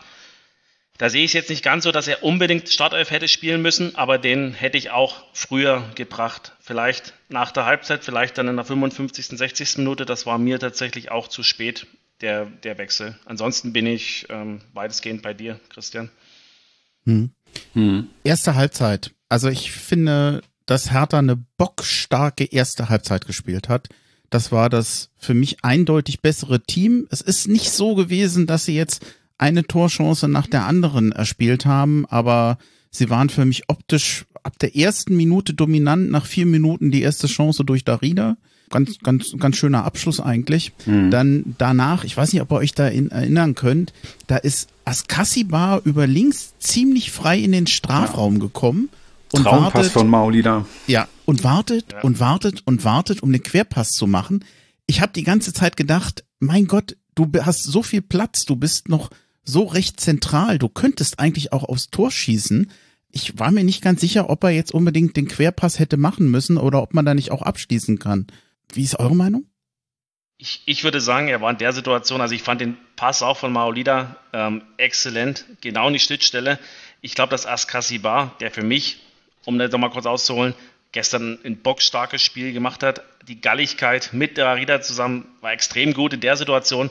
Da 0.98 1.08
sehe 1.08 1.24
ich 1.24 1.30
es 1.30 1.32
jetzt 1.32 1.50
nicht 1.50 1.64
ganz 1.64 1.84
so, 1.84 1.92
dass 1.92 2.06
er 2.06 2.22
unbedingt 2.22 2.68
Startelf 2.68 3.10
hätte 3.10 3.28
spielen 3.28 3.62
müssen, 3.62 3.96
aber 3.96 4.18
den 4.18 4.52
hätte 4.52 4.78
ich 4.78 4.90
auch 4.90 5.24
früher 5.32 5.90
gebracht. 5.94 6.52
Vielleicht 6.60 7.14
nach 7.28 7.50
der 7.50 7.64
Halbzeit, 7.64 8.04
vielleicht 8.04 8.36
dann 8.36 8.48
in 8.48 8.56
der 8.56 8.64
55., 8.64 9.26
60. 9.26 9.78
Minute. 9.78 10.04
Das 10.04 10.26
war 10.26 10.38
mir 10.38 10.58
tatsächlich 10.58 11.10
auch 11.10 11.28
zu 11.28 11.42
spät, 11.42 11.86
der, 12.20 12.46
der 12.46 12.78
Wechsel. 12.78 13.18
Ansonsten 13.24 13.72
bin 13.72 13.86
ich 13.86 14.26
ähm, 14.28 14.60
weitestgehend 14.74 15.22
bei 15.22 15.34
dir, 15.34 15.58
Christian. 15.70 16.10
Hm. 17.04 17.30
Hm. 17.72 18.08
Erste 18.22 18.54
Halbzeit. 18.54 19.12
Also 19.28 19.48
ich 19.48 19.72
finde, 19.72 20.42
dass 20.66 20.92
Hertha 20.92 21.18
eine 21.18 21.36
bockstarke 21.36 22.44
erste 22.44 22.88
Halbzeit 22.88 23.26
gespielt 23.26 23.68
hat. 23.68 23.88
Das 24.30 24.50
war 24.50 24.70
das 24.70 25.10
für 25.18 25.34
mich 25.34 25.62
eindeutig 25.62 26.20
bessere 26.20 26.62
Team. 26.62 27.06
Es 27.10 27.20
ist 27.20 27.48
nicht 27.48 27.70
so 27.70 27.94
gewesen, 27.94 28.46
dass 28.46 28.64
sie 28.64 28.74
jetzt 28.74 29.04
eine 29.38 29.64
Torchance 29.64 30.28
nach 30.28 30.46
der 30.46 30.64
anderen 30.64 31.12
erspielt 31.12 31.66
haben, 31.66 32.06
aber 32.06 32.58
sie 32.90 33.10
waren 33.10 33.28
für 33.28 33.44
mich 33.44 33.68
optisch 33.68 34.24
ab 34.42 34.58
der 34.58 34.74
ersten 34.76 35.16
Minute 35.16 35.54
dominant, 35.54 36.10
nach 36.10 36.26
vier 36.26 36.46
Minuten 36.46 36.90
die 36.90 37.02
erste 37.02 37.26
Chance 37.26 37.64
durch 37.64 37.84
Darida. 37.84 38.36
Ganz, 38.70 38.98
ganz, 39.00 39.34
ganz 39.38 39.56
schöner 39.58 39.84
Abschluss 39.84 40.18
eigentlich. 40.18 40.72
Mhm. 40.86 41.10
Dann 41.10 41.54
danach, 41.58 42.04
ich 42.04 42.16
weiß 42.16 42.32
nicht, 42.32 42.40
ob 42.40 42.52
ihr 42.52 42.56
euch 42.56 42.72
da 42.72 42.88
in, 42.88 43.10
erinnern 43.10 43.54
könnt, 43.54 43.92
da 44.28 44.36
ist 44.36 44.70
Askasibar 44.86 45.82
über 45.84 46.06
links 46.06 46.54
ziemlich 46.58 47.12
frei 47.12 47.38
in 47.38 47.52
den 47.52 47.66
Strafraum 47.66 48.38
gekommen 48.38 48.88
und 49.32 49.44
Traumpass 49.44 49.74
wartet, 49.74 49.92
von 49.92 50.08
Mauli 50.08 50.42
da. 50.42 50.66
Ja, 50.86 51.08
und 51.24 51.44
wartet 51.44 51.92
ja. 51.92 52.00
und 52.02 52.20
wartet 52.20 52.62
und 52.66 52.84
wartet, 52.84 53.22
um 53.22 53.32
den 53.32 53.42
Querpass 53.42 53.90
zu 53.90 54.06
machen. 54.06 54.44
Ich 54.86 55.00
habe 55.00 55.12
die 55.12 55.22
ganze 55.22 55.52
Zeit 55.52 55.76
gedacht, 55.76 56.24
mein 56.38 56.66
Gott, 56.66 56.96
du 57.14 57.30
hast 57.42 57.64
so 57.64 57.82
viel 57.82 58.02
Platz, 58.02 58.44
du 58.44 58.56
bist 58.56 58.88
noch 58.88 59.10
so 59.44 59.64
recht 59.64 60.00
zentral, 60.00 60.58
du 60.58 60.68
könntest 60.68 61.18
eigentlich 61.18 61.52
auch 61.52 61.64
aufs 61.64 61.88
Tor 61.88 62.10
schießen. 62.10 62.70
Ich 63.10 63.38
war 63.38 63.50
mir 63.50 63.64
nicht 63.64 63.82
ganz 63.82 64.00
sicher, 64.00 64.30
ob 64.30 64.44
er 64.44 64.50
jetzt 64.50 64.72
unbedingt 64.72 65.16
den 65.16 65.28
Querpass 65.28 65.78
hätte 65.78 65.96
machen 65.96 66.30
müssen 66.30 66.56
oder 66.56 66.82
ob 66.82 66.94
man 66.94 67.04
da 67.04 67.14
nicht 67.14 67.30
auch 67.30 67.42
abschließen 67.42 67.98
kann. 67.98 68.26
Wie 68.72 68.84
ist 68.84 68.98
eure 68.98 69.16
Meinung? 69.16 69.46
Ich, 70.38 70.62
ich 70.66 70.82
würde 70.82 71.00
sagen, 71.00 71.28
er 71.28 71.40
war 71.40 71.50
in 71.50 71.58
der 71.58 71.72
Situation, 71.72 72.20
also 72.20 72.34
ich 72.34 72.42
fand 72.42 72.60
den 72.60 72.76
Pass 72.96 73.22
auch 73.22 73.36
von 73.36 73.52
Maolida 73.52 74.16
ähm, 74.32 74.62
exzellent, 74.76 75.44
genau 75.60 75.86
in 75.86 75.92
die 75.92 76.00
Schnittstelle. 76.00 76.58
Ich 77.00 77.14
glaube, 77.14 77.30
dass 77.30 77.46
Askasibar, 77.46 78.36
der 78.40 78.50
für 78.50 78.62
mich 78.62 79.00
um 79.44 79.58
das 79.58 79.70
nochmal 79.72 79.90
kurz 79.90 80.06
auszuholen, 80.06 80.54
gestern 80.92 81.38
ein 81.44 81.58
boxstarkes 81.58 82.22
Spiel 82.22 82.52
gemacht 82.52 82.82
hat. 82.82 83.02
Die 83.26 83.40
Galligkeit 83.40 84.10
mit 84.12 84.36
der 84.36 84.48
Arida 84.48 84.80
zusammen 84.80 85.26
war 85.40 85.52
extrem 85.52 85.94
gut 85.94 86.12
in 86.12 86.20
der 86.20 86.36
Situation. 86.36 86.90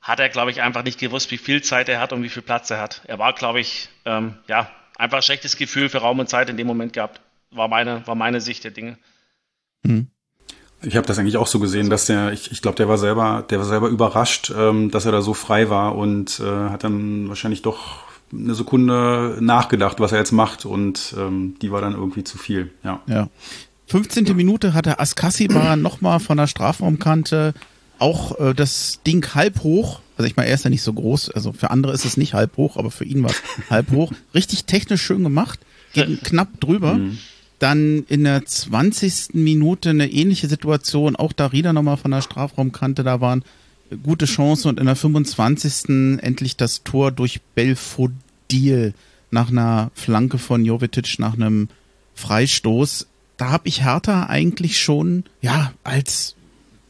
Hat 0.00 0.20
er, 0.20 0.28
glaube 0.28 0.50
ich, 0.50 0.62
einfach 0.62 0.84
nicht 0.84 1.00
gewusst, 1.00 1.30
wie 1.30 1.38
viel 1.38 1.62
Zeit 1.62 1.88
er 1.88 2.00
hat 2.00 2.12
und 2.12 2.22
wie 2.22 2.28
viel 2.28 2.42
Platz 2.42 2.70
er 2.70 2.80
hat. 2.80 3.02
Er 3.06 3.18
war, 3.18 3.32
glaube 3.32 3.60
ich, 3.60 3.88
ähm, 4.04 4.38
ja, 4.46 4.70
einfach 4.96 5.18
ein 5.18 5.22
schlechtes 5.22 5.56
Gefühl 5.56 5.88
für 5.88 5.98
Raum 5.98 6.20
und 6.20 6.28
Zeit 6.28 6.48
in 6.48 6.56
dem 6.56 6.66
Moment 6.66 6.92
gehabt. 6.92 7.20
War 7.50 7.68
meine, 7.68 8.06
war 8.06 8.14
meine 8.14 8.40
Sicht 8.40 8.64
der 8.64 8.70
Dinge. 8.70 8.98
Mhm. 9.82 10.08
Ich 10.80 10.96
habe 10.96 11.06
das 11.06 11.18
eigentlich 11.18 11.36
auch 11.36 11.48
so 11.48 11.58
gesehen, 11.58 11.90
dass 11.90 12.06
der, 12.06 12.32
ich, 12.32 12.52
ich 12.52 12.62
glaube, 12.62 12.76
der 12.76 12.88
war 12.88 12.98
selber, 12.98 13.44
der 13.50 13.58
war 13.58 13.64
selber 13.64 13.88
überrascht, 13.88 14.52
ähm, 14.56 14.92
dass 14.92 15.06
er 15.06 15.12
da 15.12 15.22
so 15.22 15.34
frei 15.34 15.70
war 15.70 15.96
und 15.96 16.38
äh, 16.38 16.44
hat 16.44 16.84
dann 16.84 17.28
wahrscheinlich 17.28 17.62
doch 17.62 18.07
eine 18.32 18.54
Sekunde 18.54 19.38
nachgedacht, 19.40 20.00
was 20.00 20.12
er 20.12 20.18
jetzt 20.18 20.32
macht 20.32 20.64
und 20.64 21.14
ähm, 21.18 21.56
die 21.60 21.70
war 21.70 21.80
dann 21.80 21.94
irgendwie 21.94 22.24
zu 22.24 22.38
viel. 22.38 22.70
Ja. 22.84 23.00
ja. 23.06 23.28
15. 23.86 24.36
Minute 24.36 24.74
hatte 24.74 24.98
Askasiba 25.00 25.76
nochmal 25.76 26.20
von 26.20 26.36
der 26.36 26.46
Strafraumkante 26.46 27.54
auch 27.98 28.38
äh, 28.38 28.54
das 28.54 29.00
Ding 29.06 29.26
halb 29.34 29.62
hoch. 29.62 30.00
Also 30.16 30.28
ich 30.28 30.36
meine, 30.36 30.48
er 30.48 30.54
ist 30.54 30.64
ja 30.64 30.70
nicht 30.70 30.82
so 30.82 30.92
groß, 30.92 31.30
also 31.30 31.52
für 31.52 31.70
andere 31.70 31.92
ist 31.92 32.04
es 32.04 32.16
nicht 32.16 32.34
halb 32.34 32.56
hoch, 32.56 32.76
aber 32.76 32.90
für 32.90 33.04
ihn 33.04 33.22
war 33.22 33.30
es 33.30 33.42
halb 33.70 33.90
hoch. 33.90 34.12
Richtig 34.34 34.64
technisch 34.64 35.02
schön 35.02 35.22
gemacht, 35.22 35.60
geht 35.92 36.24
knapp 36.24 36.60
drüber. 36.60 36.94
Mhm. 36.94 37.18
Dann 37.58 38.04
in 38.08 38.22
der 38.22 38.44
20. 38.44 39.34
Minute 39.34 39.90
eine 39.90 40.10
ähnliche 40.10 40.46
Situation, 40.46 41.16
auch 41.16 41.32
da 41.32 41.46
Rieder 41.46 41.72
nochmal 41.72 41.96
von 41.96 42.12
der 42.12 42.22
Strafraumkante 42.22 43.02
da 43.02 43.20
waren 43.20 43.42
gute 44.02 44.26
Chance 44.26 44.68
und 44.68 44.78
in 44.80 44.86
der 44.86 44.96
25. 44.96 46.20
endlich 46.20 46.56
das 46.56 46.84
Tor 46.84 47.12
durch 47.12 47.40
Belfodil. 47.54 48.94
Nach 49.30 49.50
einer 49.50 49.90
Flanke 49.94 50.38
von 50.38 50.64
Jovetic 50.64 51.18
nach 51.18 51.34
einem 51.34 51.68
Freistoß. 52.14 53.06
Da 53.36 53.50
habe 53.50 53.68
ich 53.68 53.84
Hertha 53.84 54.24
eigentlich 54.24 54.80
schon, 54.80 55.24
ja, 55.42 55.72
als 55.84 56.34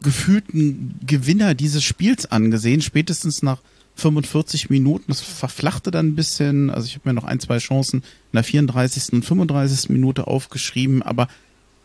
gefühlten 0.02 0.98
Gewinner 1.04 1.54
dieses 1.54 1.82
Spiels 1.82 2.26
angesehen, 2.26 2.80
spätestens 2.80 3.42
nach 3.42 3.58
45 3.96 4.70
Minuten. 4.70 5.06
Das 5.08 5.20
verflachte 5.20 5.90
dann 5.90 6.08
ein 6.08 6.14
bisschen. 6.14 6.70
Also 6.70 6.86
ich 6.86 6.94
habe 6.94 7.08
mir 7.08 7.14
noch 7.14 7.24
ein, 7.24 7.40
zwei 7.40 7.58
Chancen 7.58 8.02
in 8.32 8.36
der 8.36 8.44
34. 8.44 9.12
und 9.12 9.24
35. 9.24 9.90
Minute 9.90 10.26
aufgeschrieben. 10.28 11.02
Aber 11.02 11.28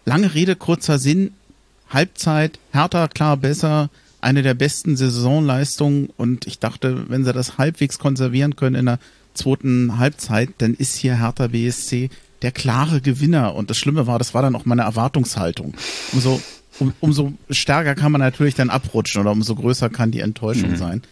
lange 0.06 0.34
Rede, 0.34 0.56
kurzer 0.56 1.00
Sinn. 1.00 1.32
Halbzeit, 1.90 2.60
Hertha 2.72 3.08
klar 3.08 3.38
besser, 3.38 3.90
eine 4.24 4.42
der 4.42 4.54
besten 4.54 4.98
Saisonleistungen. 4.98 6.10
Und 6.18 6.48
ich 6.48 6.60
dachte, 6.60 7.10
wenn 7.10 7.24
sie 7.24 7.34
das 7.34 7.58
halbwegs 7.58 8.00
konservieren 8.00 8.56
können 8.56 8.76
in 8.76 8.86
der 8.86 9.00
zweiten 9.34 9.98
Halbzeit, 9.98 10.50
dann 10.60 10.74
ist 10.74 10.96
hier 10.96 11.20
Hertha 11.20 11.48
BSC 11.48 12.10
der 12.42 12.52
klare 12.52 13.02
Gewinner. 13.02 13.56
Und 13.56 13.70
das 13.70 13.78
Schlimme 13.78 14.08
war, 14.08 14.20
das 14.20 14.34
war 14.34 14.42
dann 14.42 14.56
auch 14.56 14.66
meine 14.66 14.84
Erwartungshaltung. 14.84 15.74
Umso, 16.12 16.42
um, 16.80 16.94
umso 17.00 17.34
stärker 17.50 17.96
kann 17.96 18.12
man 18.12 18.22
natürlich 18.22 18.56
dann 18.56 18.70
abrutschen 18.70 19.22
oder 19.22 19.32
umso 19.32 19.56
größer 19.56 19.90
kann 19.90 20.12
die 20.12 20.20
Enttäuschung 20.20 20.72
mhm. 20.72 20.78
sein. 20.78 21.04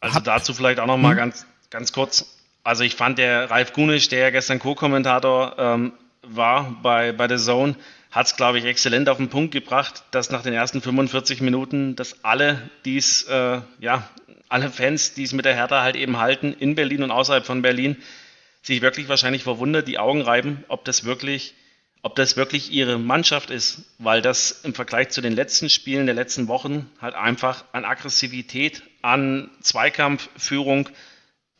Also 0.00 0.16
Hab, 0.16 0.24
dazu 0.24 0.52
vielleicht 0.52 0.80
auch 0.80 0.86
noch 0.86 0.98
mal 0.98 1.10
hm? 1.10 1.16
ganz, 1.16 1.46
ganz 1.70 1.92
kurz. 1.92 2.26
Also 2.62 2.82
ich 2.82 2.94
fand 2.94 3.18
der 3.18 3.50
Ralf 3.50 3.72
Gunisch, 3.72 4.08
der 4.08 4.20
ja 4.20 4.30
gestern 4.30 4.58
Co-Kommentator 4.58 5.54
ähm, 5.58 5.92
war 6.22 6.76
bei, 6.82 7.12
bei 7.12 7.28
The 7.28 7.42
Zone, 7.42 7.76
hat 8.14 8.26
es, 8.26 8.36
glaube 8.36 8.60
ich, 8.60 8.64
exzellent 8.64 9.08
auf 9.08 9.16
den 9.16 9.28
Punkt 9.28 9.50
gebracht, 9.50 10.04
dass 10.12 10.30
nach 10.30 10.44
den 10.44 10.54
ersten 10.54 10.80
45 10.80 11.40
Minuten, 11.40 11.96
dass 11.96 12.24
alle 12.24 12.70
dies, 12.84 13.24
äh, 13.24 13.60
ja, 13.80 14.08
alle 14.48 14.70
Fans, 14.70 15.14
die 15.14 15.24
es 15.24 15.32
mit 15.32 15.44
der 15.44 15.56
Hertha 15.56 15.82
halt 15.82 15.96
eben 15.96 16.18
halten, 16.18 16.52
in 16.52 16.76
Berlin 16.76 17.02
und 17.02 17.10
außerhalb 17.10 17.44
von 17.44 17.60
Berlin, 17.60 17.96
sich 18.62 18.82
wirklich 18.82 19.08
wahrscheinlich 19.08 19.42
verwundert 19.42 19.88
die 19.88 19.98
Augen 19.98 20.22
reiben, 20.22 20.62
ob 20.68 20.84
das 20.84 21.02
wirklich, 21.02 21.54
ob 22.02 22.14
das 22.14 22.36
wirklich 22.36 22.70
ihre 22.70 23.00
Mannschaft 23.00 23.50
ist, 23.50 23.82
weil 23.98 24.22
das 24.22 24.60
im 24.62 24.74
Vergleich 24.74 25.08
zu 25.08 25.20
den 25.20 25.32
letzten 25.32 25.68
Spielen 25.68 26.06
der 26.06 26.14
letzten 26.14 26.46
Wochen 26.46 26.88
halt 27.00 27.16
einfach 27.16 27.64
an 27.72 27.84
Aggressivität, 27.84 28.84
an 29.02 29.50
Zweikampfführung, 29.60 30.88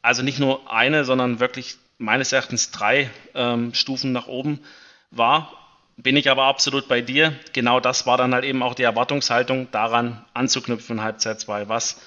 also 0.02 0.22
nicht 0.22 0.38
nur 0.38 0.72
eine, 0.72 1.04
sondern 1.04 1.40
wirklich 1.40 1.78
meines 1.98 2.32
Erachtens 2.32 2.70
drei 2.70 3.10
ähm, 3.34 3.74
Stufen 3.74 4.12
nach 4.12 4.28
oben 4.28 4.60
war. 5.10 5.63
Bin 5.96 6.16
ich 6.16 6.28
aber 6.30 6.44
absolut 6.44 6.88
bei 6.88 7.00
dir. 7.00 7.34
Genau 7.52 7.80
das 7.80 8.06
war 8.06 8.16
dann 8.16 8.34
halt 8.34 8.44
eben 8.44 8.62
auch 8.62 8.74
die 8.74 8.82
Erwartungshaltung, 8.82 9.68
daran 9.70 10.24
anzuknüpfen 10.34 10.98
in 10.98 11.04
Halbzeit 11.04 11.40
2, 11.40 11.68
was 11.68 12.00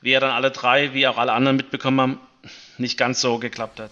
wir 0.00 0.20
dann 0.20 0.30
alle 0.30 0.50
drei, 0.50 0.92
wie 0.94 1.06
auch 1.06 1.16
alle 1.16 1.32
anderen 1.32 1.56
mitbekommen 1.56 2.00
haben, 2.00 2.18
nicht 2.76 2.98
ganz 2.98 3.20
so 3.20 3.38
geklappt 3.38 3.80
hat. 3.80 3.90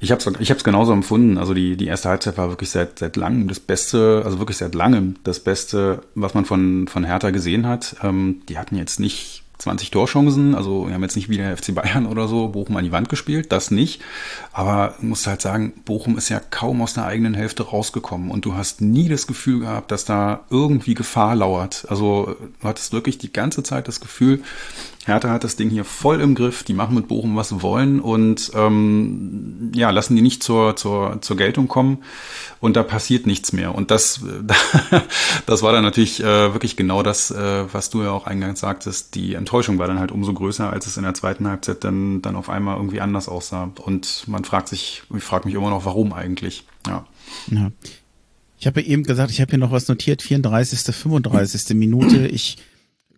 Ich 0.00 0.10
habe 0.10 0.22
es 0.22 0.40
ich 0.40 0.64
genauso 0.64 0.92
empfunden. 0.92 1.38
Also 1.38 1.52
die, 1.52 1.76
die 1.76 1.86
erste 1.86 2.08
Halbzeit 2.08 2.38
war 2.38 2.48
wirklich 2.48 2.70
seit, 2.70 2.98
seit 2.98 3.16
langem 3.16 3.48
das 3.48 3.60
Beste, 3.60 4.22
also 4.24 4.38
wirklich 4.38 4.58
seit 4.58 4.74
langem 4.74 5.16
das 5.24 5.40
Beste, 5.40 6.02
was 6.14 6.34
man 6.34 6.44
von, 6.44 6.88
von 6.88 7.04
Hertha 7.04 7.30
gesehen 7.30 7.66
hat. 7.66 7.96
Ähm, 8.02 8.42
die 8.48 8.58
hatten 8.58 8.76
jetzt 8.76 9.00
nicht 9.00 9.42
20 9.58 9.90
Torchancen, 9.90 10.54
also 10.54 10.86
wir 10.86 10.94
haben 10.94 11.02
jetzt 11.02 11.16
nicht 11.16 11.28
wie 11.28 11.38
der 11.38 11.56
FC 11.56 11.74
Bayern 11.74 12.06
oder 12.06 12.28
so 12.28 12.48
Bochum 12.48 12.76
an 12.76 12.84
die 12.84 12.92
Wand 12.92 13.08
gespielt, 13.08 13.52
das 13.52 13.70
nicht. 13.70 14.02
Aber 14.52 14.94
muss 15.00 15.26
halt 15.26 15.40
sagen, 15.40 15.72
Bochum 15.84 16.18
ist 16.18 16.28
ja 16.28 16.40
kaum 16.40 16.82
aus 16.82 16.94
der 16.94 17.06
eigenen 17.06 17.34
Hälfte 17.34 17.62
rausgekommen 17.62 18.30
und 18.30 18.44
du 18.44 18.54
hast 18.54 18.80
nie 18.80 19.08
das 19.08 19.26
Gefühl 19.26 19.60
gehabt, 19.60 19.90
dass 19.90 20.04
da 20.04 20.44
irgendwie 20.50 20.94
Gefahr 20.94 21.34
lauert. 21.36 21.86
Also 21.88 22.36
du 22.60 22.68
hattest 22.68 22.92
wirklich 22.92 23.18
die 23.18 23.32
ganze 23.32 23.62
Zeit 23.62 23.88
das 23.88 24.00
Gefühl, 24.00 24.42
Hertha 25.06 25.30
hat 25.30 25.44
das 25.44 25.54
Ding 25.54 25.70
hier 25.70 25.84
voll 25.84 26.20
im 26.20 26.34
Griff, 26.34 26.64
die 26.64 26.74
machen 26.74 26.96
mit 26.96 27.06
Bochum, 27.06 27.36
was 27.36 27.50
sie 27.50 27.62
wollen 27.62 28.00
und 28.00 28.50
ähm, 28.54 29.70
ja, 29.72 29.90
lassen 29.90 30.16
die 30.16 30.22
nicht 30.22 30.42
zur, 30.42 30.74
zur, 30.74 31.22
zur 31.22 31.36
Geltung 31.36 31.68
kommen 31.68 31.98
und 32.58 32.74
da 32.74 32.82
passiert 32.82 33.24
nichts 33.24 33.52
mehr. 33.52 33.72
Und 33.72 33.92
das, 33.92 34.22
das 35.46 35.62
war 35.62 35.72
dann 35.72 35.84
natürlich 35.84 36.18
äh, 36.20 36.52
wirklich 36.52 36.74
genau 36.74 37.04
das, 37.04 37.30
äh, 37.30 37.72
was 37.72 37.88
du 37.90 38.02
ja 38.02 38.10
auch 38.10 38.26
eingangs 38.26 38.58
sagtest. 38.58 39.14
Die 39.14 39.34
Enttäuschung 39.34 39.78
war 39.78 39.86
dann 39.86 40.00
halt 40.00 40.10
umso 40.10 40.34
größer, 40.34 40.70
als 40.70 40.88
es 40.88 40.96
in 40.96 41.04
der 41.04 41.14
zweiten 41.14 41.46
Halbzeit 41.46 41.84
dann, 41.84 42.20
dann 42.20 42.34
auf 42.34 42.50
einmal 42.50 42.76
irgendwie 42.76 43.00
anders 43.00 43.28
aussah. 43.28 43.70
Und 43.84 44.24
man 44.26 44.42
fragt 44.42 44.66
sich, 44.66 45.04
ich 45.16 45.22
frage 45.22 45.46
mich 45.46 45.54
immer 45.54 45.70
noch, 45.70 45.84
warum 45.84 46.12
eigentlich. 46.14 46.64
Ja. 46.84 47.06
ja. 47.52 47.70
Ich 48.58 48.66
habe 48.66 48.82
eben 48.82 49.04
gesagt, 49.04 49.30
ich 49.30 49.40
habe 49.40 49.50
hier 49.50 49.60
noch 49.60 49.70
was 49.70 49.86
notiert, 49.86 50.20
34., 50.22 50.80
35. 50.92 51.76
Minute. 51.76 52.26
Ich 52.26 52.56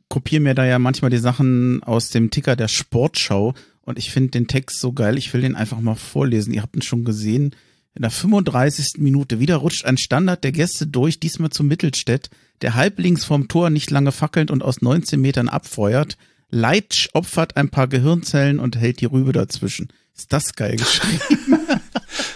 kopiere 0.09 0.43
mir 0.43 0.55
da 0.55 0.65
ja 0.65 0.79
manchmal 0.79 1.11
die 1.11 1.19
Sachen 1.19 1.83
aus 1.83 2.11
dem 2.11 2.31
Ticker 2.31 2.57
der 2.57 2.69
Sportschau 2.69 3.55
und 3.83 3.99
ich 3.99 4.11
finde 4.11 4.33
den 4.33 4.49
Text 4.49 4.81
so 4.81 4.93
geil, 4.93 5.17
ich 5.17 5.33
will 5.33 5.41
den 5.41 5.57
einfach 5.57 5.81
mal 5.81 5.95
vorlesen. 5.95 6.53
Ihr 6.53 6.63
habt 6.63 6.77
ihn 6.77 6.83
schon 6.83 7.05
gesehen. 7.05 7.55
In 7.95 8.03
der 8.03 8.11
35. 8.11 8.99
Minute 8.99 9.41
wieder 9.41 9.57
rutscht 9.57 9.85
ein 9.85 9.97
Standard 9.97 10.45
der 10.45 10.53
Gäste 10.53 10.87
durch, 10.87 11.21
diesmal 11.21 11.51
zu 11.51 11.65
Mittelstädt, 11.65 12.31
der 12.61 12.75
halblinks 12.75 13.25
vom 13.25 13.49
Tor 13.49 13.71
nicht 13.71 13.91
lange 13.91 14.13
fackelnd 14.13 14.51
und 14.51 14.63
aus 14.63 14.83
19 14.83 15.21
Metern 15.21 15.49
abfeuert. 15.49 16.17
Leitsch 16.51 17.09
opfert 17.13 17.57
ein 17.57 17.71
paar 17.71 17.89
Gehirnzellen 17.89 18.59
und 18.59 18.77
hält 18.77 19.01
die 19.01 19.07
Rübe 19.07 19.33
dazwischen. 19.33 19.89
Ist 20.17 20.33
das 20.33 20.55
geil 20.55 20.77
geschrieben? 20.77 21.21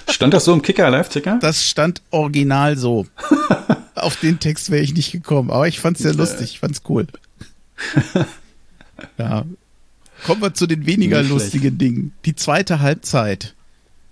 Stand 0.08 0.34
das 0.34 0.44
so 0.44 0.52
im 0.52 0.62
Kicker-Live-Ticker? 0.62 1.38
Das 1.40 1.68
stand 1.68 2.00
original 2.10 2.76
so. 2.76 3.06
Auf 3.94 4.16
den 4.16 4.38
Text 4.38 4.70
wäre 4.70 4.82
ich 4.82 4.94
nicht 4.94 5.12
gekommen, 5.12 5.50
aber 5.50 5.66
ich 5.68 5.80
fand's 5.80 6.00
sehr 6.00 6.14
lustig, 6.14 6.52
ich 6.52 6.58
fand's 6.60 6.82
cool. 6.88 7.06
ja. 9.18 9.44
Kommen 10.24 10.42
wir 10.42 10.54
zu 10.54 10.66
den 10.66 10.86
weniger 10.86 11.22
lustigen. 11.22 11.78
Dingen. 11.78 12.12
Die 12.24 12.36
zweite 12.36 12.80
Halbzeit. 12.80 13.54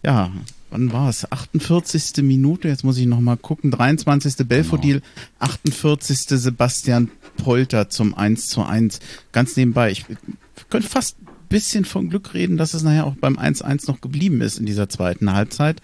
Ja, 0.02 0.32
wann 0.70 0.92
war 0.92 1.08
es? 1.08 1.30
48. 1.30 2.24
Minute, 2.24 2.68
jetzt 2.68 2.84
muss 2.84 2.98
ich 2.98 3.06
nochmal 3.06 3.36
gucken. 3.36 3.70
23. 3.70 4.46
Belfodil, 4.48 5.00
genau. 5.00 5.52
48. 5.52 6.18
Sebastian 6.28 7.10
Polter 7.36 7.90
zum 7.90 8.14
1 8.14 8.48
zu 8.48 8.62
1. 8.62 9.00
Ganz 9.32 9.56
nebenbei, 9.56 9.90
ich 9.90 10.06
könnte 10.68 10.88
fast 10.88 11.16
ein 11.20 11.28
bisschen 11.48 11.84
von 11.84 12.10
Glück 12.10 12.34
reden, 12.34 12.56
dass 12.56 12.74
es 12.74 12.82
nachher 12.82 13.06
auch 13.06 13.14
beim 13.14 13.38
1-1 13.38 13.86
noch 13.88 14.00
geblieben 14.00 14.40
ist 14.40 14.58
in 14.58 14.66
dieser 14.66 14.88
zweiten 14.88 15.32
Halbzeit. 15.32 15.80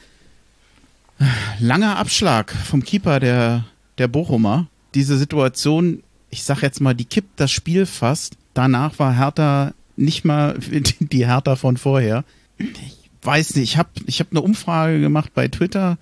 Langer 1.60 1.96
Abschlag 1.96 2.52
vom 2.52 2.82
Keeper 2.82 3.20
der, 3.20 3.64
der 3.98 4.08
Bochumer. 4.08 4.66
Diese 4.94 5.16
Situation 5.16 6.02
ich 6.30 6.44
sag 6.44 6.62
jetzt 6.62 6.80
mal, 6.80 6.94
die 6.94 7.04
kippt 7.04 7.40
das 7.40 7.50
Spiel 7.50 7.86
fast. 7.86 8.36
Danach 8.54 8.98
war 8.98 9.16
Hertha 9.16 9.74
nicht 9.96 10.24
mal 10.24 10.58
die 11.00 11.26
Hertha 11.26 11.56
von 11.56 11.76
vorher. 11.76 12.24
Ich 12.58 12.66
weiß 13.22 13.56
nicht, 13.56 13.72
ich 13.72 13.76
habe 13.76 13.90
ich 14.06 14.20
hab 14.20 14.28
eine 14.30 14.42
Umfrage 14.42 15.00
gemacht 15.00 15.32
bei 15.34 15.48
Twitter. 15.48 15.98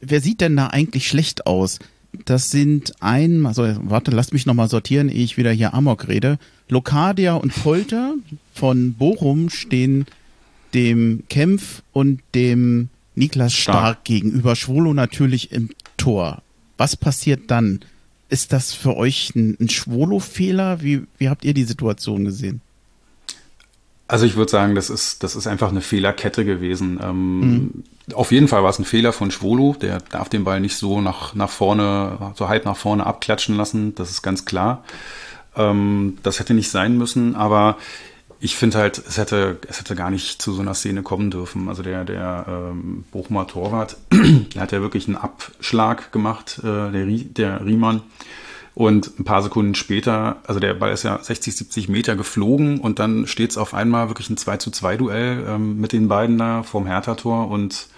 Wer 0.00 0.20
sieht 0.20 0.40
denn 0.40 0.56
da 0.56 0.68
eigentlich 0.68 1.08
schlecht 1.08 1.46
aus? 1.46 1.78
Das 2.24 2.50
sind 2.50 2.94
ein, 3.00 3.44
also 3.44 3.66
warte, 3.82 4.10
lasst 4.10 4.32
mich 4.32 4.46
nochmal 4.46 4.68
sortieren, 4.68 5.08
ehe 5.08 5.24
ich 5.24 5.36
wieder 5.36 5.52
hier 5.52 5.74
Amok 5.74 6.08
rede. 6.08 6.38
Lokadia 6.68 7.34
und 7.34 7.54
Polter 7.54 8.14
von 8.54 8.94
Bochum 8.94 9.50
stehen 9.50 10.06
dem 10.74 11.24
Kempf 11.28 11.82
und 11.92 12.20
dem 12.34 12.88
Niklas 13.14 13.52
Stark, 13.52 13.76
Stark 13.76 14.04
gegenüber. 14.04 14.56
Schwolo 14.56 14.94
natürlich 14.94 15.52
im 15.52 15.70
Tor. 15.96 16.42
Was 16.76 16.96
passiert 16.96 17.50
dann? 17.50 17.80
Ist 18.28 18.52
das 18.52 18.74
für 18.74 18.96
euch 18.96 19.34
ein, 19.34 19.56
ein 19.60 19.68
Schwolo-Fehler? 19.68 20.82
Wie, 20.82 21.04
wie 21.16 21.28
habt 21.28 21.44
ihr 21.44 21.54
die 21.54 21.64
Situation 21.64 22.24
gesehen? 22.24 22.60
Also 24.06 24.24
ich 24.24 24.36
würde 24.36 24.50
sagen, 24.50 24.74
das 24.74 24.88
ist, 24.88 25.22
das 25.22 25.36
ist 25.36 25.46
einfach 25.46 25.68
eine 25.68 25.82
Fehlerkette 25.82 26.44
gewesen. 26.44 26.98
Ähm, 27.02 27.40
mhm. 27.40 27.84
Auf 28.14 28.32
jeden 28.32 28.48
Fall 28.48 28.62
war 28.62 28.70
es 28.70 28.78
ein 28.78 28.86
Fehler 28.86 29.12
von 29.12 29.30
Schwolo. 29.30 29.76
Der 29.80 30.00
darf 30.00 30.30
den 30.30 30.44
Ball 30.44 30.60
nicht 30.60 30.76
so 30.76 31.00
nach, 31.02 31.34
nach 31.34 31.50
vorne, 31.50 32.32
so 32.34 32.48
halb 32.48 32.64
nach 32.64 32.76
vorne 32.76 33.04
abklatschen 33.04 33.56
lassen. 33.56 33.94
Das 33.94 34.10
ist 34.10 34.22
ganz 34.22 34.46
klar. 34.46 34.82
Ähm, 35.56 36.16
das 36.22 36.40
hätte 36.40 36.54
nicht 36.54 36.70
sein 36.70 36.96
müssen. 36.96 37.34
Aber 37.34 37.76
ich 38.40 38.56
finde 38.56 38.78
halt, 38.78 38.98
es 38.98 39.18
hätte, 39.18 39.58
es 39.68 39.80
hätte 39.80 39.96
gar 39.96 40.10
nicht 40.10 40.40
zu 40.40 40.52
so 40.52 40.60
einer 40.60 40.74
Szene 40.74 41.02
kommen 41.02 41.30
dürfen. 41.30 41.68
Also 41.68 41.82
der, 41.82 42.04
der 42.04 42.44
ähm, 42.48 43.04
Bochumer 43.10 43.46
Torwart, 43.46 43.96
der 44.12 44.62
hat 44.62 44.72
ja 44.72 44.80
wirklich 44.80 45.08
einen 45.08 45.16
Abschlag 45.16 46.12
gemacht, 46.12 46.60
äh, 46.60 46.92
der, 46.92 47.06
der 47.06 47.64
Riemann. 47.64 48.02
Und 48.74 49.18
ein 49.18 49.24
paar 49.24 49.42
Sekunden 49.42 49.74
später, 49.74 50.36
also 50.46 50.60
der 50.60 50.74
Ball 50.74 50.92
ist 50.92 51.02
ja 51.02 51.18
60, 51.20 51.56
70 51.56 51.88
Meter 51.88 52.14
geflogen 52.14 52.78
und 52.78 53.00
dann 53.00 53.26
steht 53.26 53.50
es 53.50 53.58
auf 53.58 53.74
einmal 53.74 54.08
wirklich 54.08 54.30
ein 54.30 54.36
2 54.36 54.58
zu 54.58 54.70
2 54.70 54.96
Duell 54.96 55.44
ähm, 55.48 55.80
mit 55.80 55.92
den 55.92 56.06
beiden 56.06 56.38
da 56.38 56.62
vorm 56.62 56.86
Hertha-Tor. 56.86 57.48
Und 57.48 57.88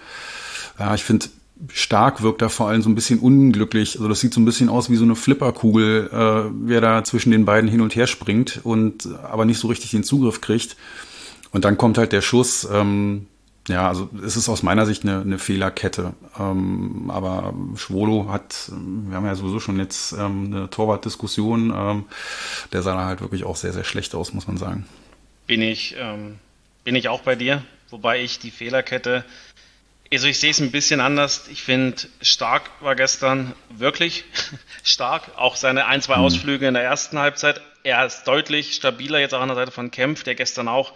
ja, 0.79 0.95
ich 0.95 1.03
finde, 1.03 1.27
stark 1.71 2.21
wirkt 2.21 2.41
er 2.41 2.49
vor 2.49 2.67
allem 2.67 2.81
so 2.81 2.89
ein 2.89 2.95
bisschen 2.95 3.19
unglücklich. 3.19 3.95
Also 3.95 4.07
das 4.07 4.19
sieht 4.19 4.33
so 4.33 4.41
ein 4.41 4.45
bisschen 4.45 4.69
aus 4.69 4.89
wie 4.89 4.95
so 4.95 5.03
eine 5.03 5.15
Flipperkugel, 5.15 6.09
äh, 6.11 6.51
wer 6.67 6.81
da 6.81 7.03
zwischen 7.03 7.31
den 7.31 7.45
beiden 7.45 7.69
hin 7.69 7.81
und 7.81 7.95
her 7.95 8.07
springt 8.07 8.61
und 8.63 9.07
aber 9.23 9.45
nicht 9.45 9.59
so 9.59 9.67
richtig 9.67 9.91
den 9.91 10.03
Zugriff 10.03 10.41
kriegt. 10.41 10.75
Und 11.51 11.65
dann 11.65 11.77
kommt 11.77 11.97
halt 11.97 12.13
der 12.13 12.21
Schuss. 12.21 12.67
Ähm, 12.71 13.27
ja, 13.67 13.87
also 13.87 14.09
es 14.25 14.37
ist 14.37 14.49
aus 14.49 14.63
meiner 14.63 14.85
Sicht 14.85 15.03
eine, 15.03 15.21
eine 15.21 15.37
Fehlerkette. 15.37 16.13
Ähm, 16.39 17.11
aber 17.11 17.53
Schwolo 17.75 18.29
hat, 18.29 18.71
wir 18.71 19.15
haben 19.15 19.25
ja 19.25 19.35
sowieso 19.35 19.59
schon 19.59 19.77
jetzt 19.77 20.13
ähm, 20.13 20.47
eine 20.47 20.69
Torwartdiskussion. 20.69 21.73
Ähm, 21.75 22.05
der 22.73 22.81
sah 22.81 22.95
da 22.95 23.05
halt 23.05 23.21
wirklich 23.21 23.43
auch 23.43 23.55
sehr, 23.55 23.73
sehr 23.73 23.83
schlecht 23.83 24.15
aus, 24.15 24.33
muss 24.33 24.47
man 24.47 24.57
sagen. 24.57 24.85
Bin 25.45 25.61
ich, 25.61 25.95
ähm, 25.99 26.39
bin 26.83 26.95
ich 26.95 27.09
auch 27.09 27.21
bei 27.21 27.35
dir 27.35 27.61
wobei 27.91 28.21
ich 28.21 28.39
die 28.39 28.51
Fehlerkette, 28.51 29.23
also 30.11 30.27
ich 30.27 30.39
sehe 30.39 30.51
es 30.51 30.59
ein 30.59 30.71
bisschen 30.71 30.99
anders. 30.99 31.47
Ich 31.49 31.63
finde, 31.63 31.97
Stark 32.21 32.69
war 32.81 32.95
gestern 32.95 33.53
wirklich 33.69 34.25
stark. 34.83 35.37
Auch 35.37 35.55
seine 35.55 35.85
ein, 35.85 36.01
zwei 36.01 36.17
mhm. 36.17 36.23
Ausflüge 36.23 36.67
in 36.67 36.73
der 36.73 36.83
ersten 36.83 37.17
Halbzeit. 37.17 37.61
Er 37.83 38.05
ist 38.05 38.25
deutlich 38.25 38.73
stabiler 38.73 39.19
jetzt 39.19 39.33
auch 39.33 39.41
an 39.41 39.47
der 39.47 39.55
Seite 39.55 39.71
von 39.71 39.89
Kempf, 39.89 40.23
der 40.23 40.35
gestern 40.35 40.67
auch, 40.67 40.93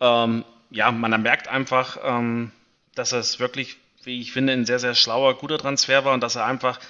ähm, 0.00 0.44
ja, 0.70 0.90
man 0.90 1.20
merkt 1.22 1.48
einfach, 1.48 1.98
ähm, 2.02 2.52
dass 2.94 3.12
es 3.12 3.40
wirklich, 3.40 3.76
wie 4.04 4.20
ich 4.20 4.32
finde, 4.32 4.52
ein 4.52 4.64
sehr, 4.64 4.78
sehr 4.78 4.94
schlauer, 4.94 5.36
guter 5.36 5.58
Transfer 5.58 6.04
war 6.04 6.14
und 6.14 6.22
dass 6.22 6.36
er 6.36 6.46
einfach 6.46 6.80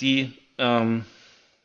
die, 0.00 0.32
ähm, 0.58 1.04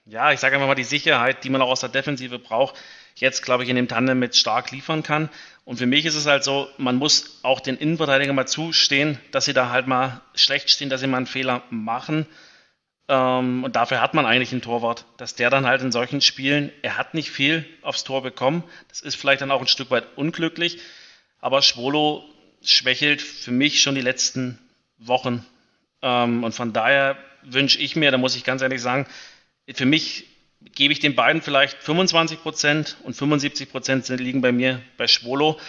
ja, 0.05 0.32
ich 0.32 0.39
sage 0.39 0.55
einfach 0.55 0.67
mal 0.67 0.75
die 0.75 0.84
Sicherheit, 0.84 1.43
die 1.43 1.49
man 1.49 1.61
auch 1.61 1.69
aus 1.69 1.80
der 1.82 1.89
Defensive 1.89 2.39
braucht, 2.39 2.75
jetzt, 3.15 3.43
glaube 3.43 3.63
ich, 3.63 3.69
in 3.69 3.75
dem 3.75 3.88
Tandem 3.88 4.19
mit 4.19 4.36
stark 4.36 4.71
liefern 4.71 5.03
kann. 5.03 5.30
Und 5.70 5.78
für 5.78 5.86
mich 5.86 6.07
ist 6.07 6.15
es 6.15 6.26
halt 6.26 6.43
so, 6.43 6.67
man 6.80 6.95
muss 6.95 7.41
auch 7.43 7.59
den 7.59 7.78
Innenverteidigern 7.78 8.36
mal 8.36 8.47
zustehen, 8.47 9.20
dass 9.30 9.45
sie 9.45 9.53
da 9.53 9.70
halt 9.70 9.86
mal 9.86 10.20
schlecht 10.34 10.72
stehen, 10.72 10.89
dass 10.89 10.99
sie 10.99 11.05
mal 11.05 11.17
einen 11.17 11.28
Fehler 11.28 11.61
machen. 11.70 12.26
Ähm, 13.07 13.63
und 13.63 13.76
dafür 13.76 14.01
hat 14.01 14.15
man 14.15 14.26
eigentlich 14.26 14.51
einen 14.51 14.63
Torwart, 14.63 15.05
dass 15.17 15.36
der 15.36 15.51
dann 15.51 15.67
halt 15.67 15.84
in 15.84 15.91
solchen 15.91 16.22
Spielen, 16.22 16.72
er 16.82 16.97
hat 16.97 17.13
nicht 17.13 17.30
viel 17.30 17.67
aufs 17.84 18.03
Tor 18.03 18.24
bekommen. 18.24 18.63
Das 18.88 19.01
ist 19.01 19.13
vielleicht 19.13 19.41
dann 19.41 19.51
auch 19.51 19.61
ein 19.61 19.67
Stück 19.67 19.91
weit 19.91 20.07
unglücklich. 20.15 20.80
Aber 21.39 21.61
Schwolo 21.61 22.28
schwächelt 22.63 23.22
für 23.22 23.51
mich 23.51 23.84
schon 23.84 23.93
die 23.93 24.01
letzten 24.01 24.57
Wochen. 24.97 25.45
Ähm, 26.01 26.43
und 26.43 26.53
von 26.53 26.74
daher 26.74 27.15
wünsche 27.43 27.78
ich 27.78 27.95
mir, 27.95 28.09
da 28.09 28.17
muss 28.17 28.36
ich 28.36 28.43
ganz 28.43 28.63
ehrlich 28.63 28.82
sagen, 28.82 29.05
für 29.72 29.86
mich 29.86 30.28
gebe 30.62 30.93
ich 30.93 30.99
den 30.99 31.16
beiden 31.16 31.41
vielleicht 31.41 31.82
25 31.84 32.41
Prozent 32.41 32.97
und 33.03 33.16
75 33.16 33.70
Prozent 33.72 34.07
liegen 34.10 34.41
bei 34.41 34.51
mir 34.51 34.82
bei 34.97 35.07
Schwolo. 35.07 35.60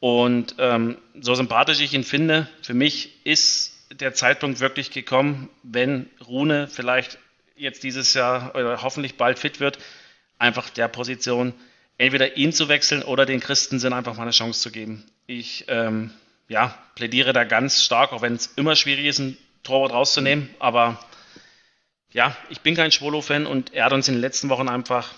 Und 0.00 0.56
ähm, 0.58 0.98
so 1.20 1.34
sympathisch 1.34 1.80
ich 1.80 1.94
ihn 1.94 2.04
finde, 2.04 2.48
für 2.62 2.74
mich 2.74 3.24
ist 3.24 3.72
der 3.92 4.14
Zeitpunkt 4.14 4.60
wirklich 4.60 4.90
gekommen, 4.90 5.48
wenn 5.62 6.10
Rune 6.26 6.68
vielleicht 6.68 7.18
jetzt 7.56 7.84
dieses 7.84 8.12
Jahr 8.14 8.54
oder 8.54 8.82
hoffentlich 8.82 9.16
bald 9.16 9.38
fit 9.38 9.60
wird, 9.60 9.78
einfach 10.38 10.68
der 10.70 10.88
Position 10.88 11.54
entweder 11.96 12.36
ihn 12.36 12.52
zu 12.52 12.68
wechseln 12.68 13.02
oder 13.02 13.24
den 13.24 13.40
Christensen 13.40 13.92
einfach 13.92 14.16
mal 14.16 14.22
eine 14.22 14.32
Chance 14.32 14.60
zu 14.60 14.72
geben. 14.72 15.04
Ich 15.26 15.64
ähm, 15.68 16.10
ja, 16.48 16.76
plädiere 16.96 17.32
da 17.32 17.44
ganz 17.44 17.82
stark, 17.82 18.12
auch 18.12 18.22
wenn 18.22 18.34
es 18.34 18.52
immer 18.56 18.76
schwierig 18.76 19.06
ist, 19.06 19.20
ein 19.20 19.38
Torwart 19.62 19.92
rauszunehmen, 19.92 20.50
aber 20.58 20.98
ja, 22.14 22.34
ich 22.48 22.60
bin 22.60 22.74
kein 22.74 22.92
Schwolo-Fan 22.92 23.44
und 23.44 23.74
er 23.74 23.84
hat 23.84 23.92
uns 23.92 24.08
in 24.08 24.14
den 24.14 24.20
letzten 24.20 24.48
Wochen 24.48 24.68
einfach, 24.68 25.12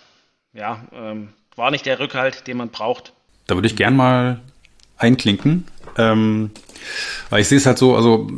ja, 0.52 0.80
ähm, 0.92 1.28
war 1.54 1.70
nicht 1.70 1.86
der 1.86 2.00
Rückhalt, 2.00 2.46
den 2.46 2.56
man 2.56 2.70
braucht. 2.70 3.12
Da 3.46 3.54
würde 3.54 3.68
ich 3.68 3.76
gern 3.76 3.94
mal 3.94 4.40
einklinken, 4.96 5.66
ähm, 5.98 6.50
weil 7.30 7.42
ich 7.42 7.48
sehe 7.48 7.58
es 7.58 7.66
halt 7.66 7.78
so, 7.78 7.94
also 7.94 8.28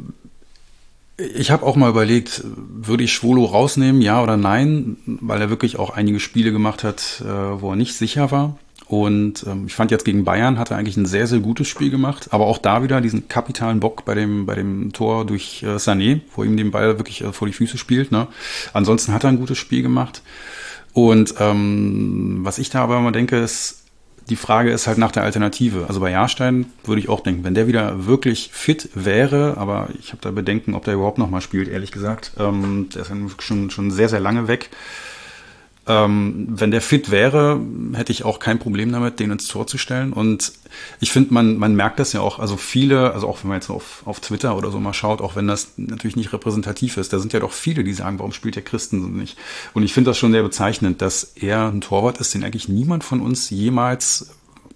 ich 1.17 1.51
habe 1.51 1.65
auch 1.65 1.77
mal 1.77 1.89
überlegt, 1.89 2.43
würde 2.45 3.05
ich 3.05 3.13
Schwolo 3.13 3.45
rausnehmen, 3.45 4.03
ja 4.03 4.23
oder 4.23 4.37
nein, 4.37 4.99
weil 5.07 5.41
er 5.41 5.51
wirklich 5.51 5.79
auch 5.79 5.91
einige 5.91 6.21
Spiele 6.21 6.53
gemacht 6.53 6.83
hat, 6.85 7.23
äh, 7.25 7.61
wo 7.61 7.71
er 7.71 7.77
nicht 7.77 7.95
sicher 7.95 8.31
war. 8.33 8.59
Und 8.89 9.45
ähm, 9.47 9.67
ich 9.67 9.75
fand 9.75 9.91
jetzt 9.91 10.07
gegen 10.07 10.25
Bayern 10.25 10.59
hat 10.59 10.71
er 10.71 10.79
eigentlich 10.79 10.97
ein 10.97 11.05
sehr, 11.05 11.27
sehr 11.27 11.41
gutes 11.41 11.69
Spiel 11.69 11.91
gemacht. 11.91 12.29
Aber 12.31 12.47
auch 12.47 12.57
da 12.57 12.83
wieder 12.83 13.03
diesen 13.03 13.29
kapitalen 13.29 13.81
Bock 13.81 14.07
bei 14.07 14.15
dem, 14.15 14.47
bei 14.47 14.55
dem 14.55 14.93
Tor 14.95 15.27
durch 15.27 15.63
äh, 15.63 15.77
Sané, 15.77 16.21
wo 16.35 16.43
ihm 16.43 16.57
den 16.57 16.71
Ball 16.71 16.99
wirklich 16.99 17.23
äh, 17.23 17.33
vor 17.33 17.47
die 17.47 17.53
Füße 17.53 17.77
spielt. 17.77 18.11
Ne? 18.11 18.29
Ansonsten 18.73 19.13
hat 19.13 19.25
er 19.25 19.31
ein 19.31 19.39
gutes 19.39 19.59
Spiel 19.59 19.83
gemacht. 19.83 20.23
Und 20.95 21.35
ähm, 21.39 22.41
was 22.43 22.59
ich 22.59 22.71
da 22.71 22.83
aber 22.83 22.99
immer 22.99 23.13
denke, 23.13 23.37
ist, 23.37 23.85
die 24.31 24.37
Frage 24.37 24.71
ist 24.71 24.87
halt 24.87 24.99
nach 24.99 25.13
der 25.13 25.23
Alternative. 25.23 25.87
Also 25.89 26.01
bei 26.01 26.11
Jahrstein 26.11 26.67
würde 26.85 27.01
ich 27.01 27.09
auch 27.09 27.21
denken, 27.21 27.45
wenn 27.45 27.55
der 27.55 27.67
wieder 27.67 28.07
wirklich 28.07 28.51
fit 28.53 28.91
wäre, 28.95 29.57
aber 29.57 29.89
ich 29.99 30.11
habe 30.11 30.21
da 30.21 30.31
Bedenken, 30.31 30.75
ob 30.75 30.85
der 30.85 30.95
überhaupt 30.95 31.19
noch 31.19 31.31
mal 31.31 31.41
spielt, 31.41 31.69
ehrlich 31.69 31.93
gesagt. 31.93 32.33
Ähm, 32.39 32.89
der 32.95 33.03
ist 33.03 33.43
schon, 33.43 33.71
schon 33.71 33.91
sehr, 33.91 34.09
sehr 34.09 34.21
lange 34.21 34.49
weg. 34.49 34.71
Ähm, 35.89 36.47
wenn 36.51 36.71
der 36.71 36.83
fit 36.83 37.11
wäre, 37.11 37.59
hätte 37.95 38.13
ich 38.13 38.25
auch 38.25 38.39
kein 38.39 38.59
Problem 38.59 38.93
damit, 38.93 39.19
den 39.21 39.31
ins 39.31 39.49
Tor 39.49 39.67
zu 39.67 39.79
stellen. 39.79 40.13
Und 40.13 40.53
ich 41.01 41.11
finde, 41.11 41.33
man, 41.33 41.57
man 41.57 41.75
merkt 41.75 41.99
das 41.99 42.13
ja 42.13 42.21
auch, 42.21 42.39
also 42.39 42.59
viele, 42.59 43.15
also 43.15 43.27
auch 43.27 43.43
wenn 43.43 43.49
man 43.49 43.57
jetzt 43.57 43.71
auf, 43.71 44.03
auf 44.05 44.21
Twitter 44.21 44.57
oder 44.57 44.71
so 44.71 44.79
mal 44.81 44.93
schaut, 44.93 45.23
auch 45.23 45.35
wenn 45.35 45.49
das 45.49 45.73
natürlich 45.79 46.17
nicht 46.17 46.33
repräsentativ 46.33 46.99
ist, 46.99 47.13
da 47.13 47.19
sind 47.19 47.33
ja 47.33 47.41
doch 47.41 47.53
viele, 47.53 47.85
die 47.85 47.95
sagen, 47.95 48.19
warum 48.19 48.33
spielt 48.33 48.57
der 48.57 48.63
Christen 48.63 49.17
nicht? 49.17 49.39
Und 49.73 49.83
ich 49.83 49.95
finde 49.95 50.11
das 50.11 50.19
schon 50.19 50.33
sehr 50.33 50.43
bezeichnend, 50.43 51.01
dass 51.01 51.25
er 51.37 51.69
ein 51.69 51.81
Torwart 51.81 52.19
ist, 52.19 52.35
den 52.35 52.45
eigentlich 52.45 52.69
niemand 52.69 53.03
von 53.03 53.21
uns 53.21 53.49
jemals 53.49 54.31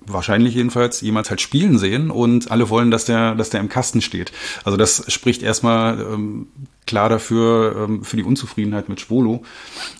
wahrscheinlich 0.06 0.54
jedenfalls 0.54 1.00
jemals 1.00 1.30
halt 1.30 1.40
spielen 1.40 1.78
sehen 1.78 2.10
und 2.10 2.50
alle 2.50 2.68
wollen, 2.70 2.90
dass 2.90 3.04
der, 3.04 3.36
dass 3.36 3.50
der 3.50 3.60
im 3.60 3.68
Kasten 3.68 4.00
steht. 4.00 4.32
Also 4.64 4.76
das 4.76 5.04
spricht 5.12 5.42
erstmal 5.42 6.00
ähm, 6.00 6.48
klar 6.86 7.08
dafür, 7.08 7.86
ähm, 7.88 8.04
für 8.04 8.16
die 8.16 8.24
Unzufriedenheit 8.24 8.88
mit 8.88 9.00
Schwolo. 9.00 9.44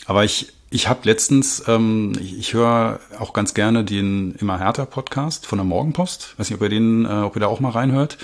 Aber 0.07 0.25
ich 0.25 0.53
ich 0.73 0.89
habe 0.89 1.01
letztens, 1.05 1.63
ähm, 1.69 2.13
ich, 2.19 2.39
ich 2.39 2.55
höre 2.55 2.99
auch 3.19 3.33
ganz 3.33 3.55
gerne 3.55 3.85
den 3.85 4.35
Immer 4.37 4.59
härter 4.59 4.87
Podcast 4.87 5.47
von 5.47 5.59
der 5.59 5.65
Morgenpost. 5.65 6.35
Weiß 6.39 6.49
nicht, 6.49 6.57
ob 6.57 6.63
ihr 6.63 6.71
den, 6.71 7.05
äh, 7.05 7.09
ob 7.09 7.37
ihr 7.37 7.41
da 7.41 7.47
auch 7.47 7.61
mal 7.61 7.71
reinhört. 7.71 8.19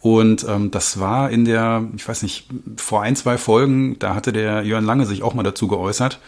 Und 0.00 0.46
ähm, 0.48 0.70
das 0.70 1.00
war 1.00 1.30
in 1.30 1.44
der, 1.44 1.84
ich 1.96 2.08
weiß 2.08 2.22
nicht, 2.22 2.46
vor 2.76 3.02
ein, 3.02 3.16
zwei 3.16 3.36
Folgen, 3.36 3.98
da 3.98 4.14
hatte 4.14 4.32
der 4.32 4.62
Jörn 4.62 4.84
Lange 4.84 5.06
sich 5.06 5.24
auch 5.24 5.34
mal 5.34 5.42
dazu 5.42 5.66
geäußert. 5.66 6.20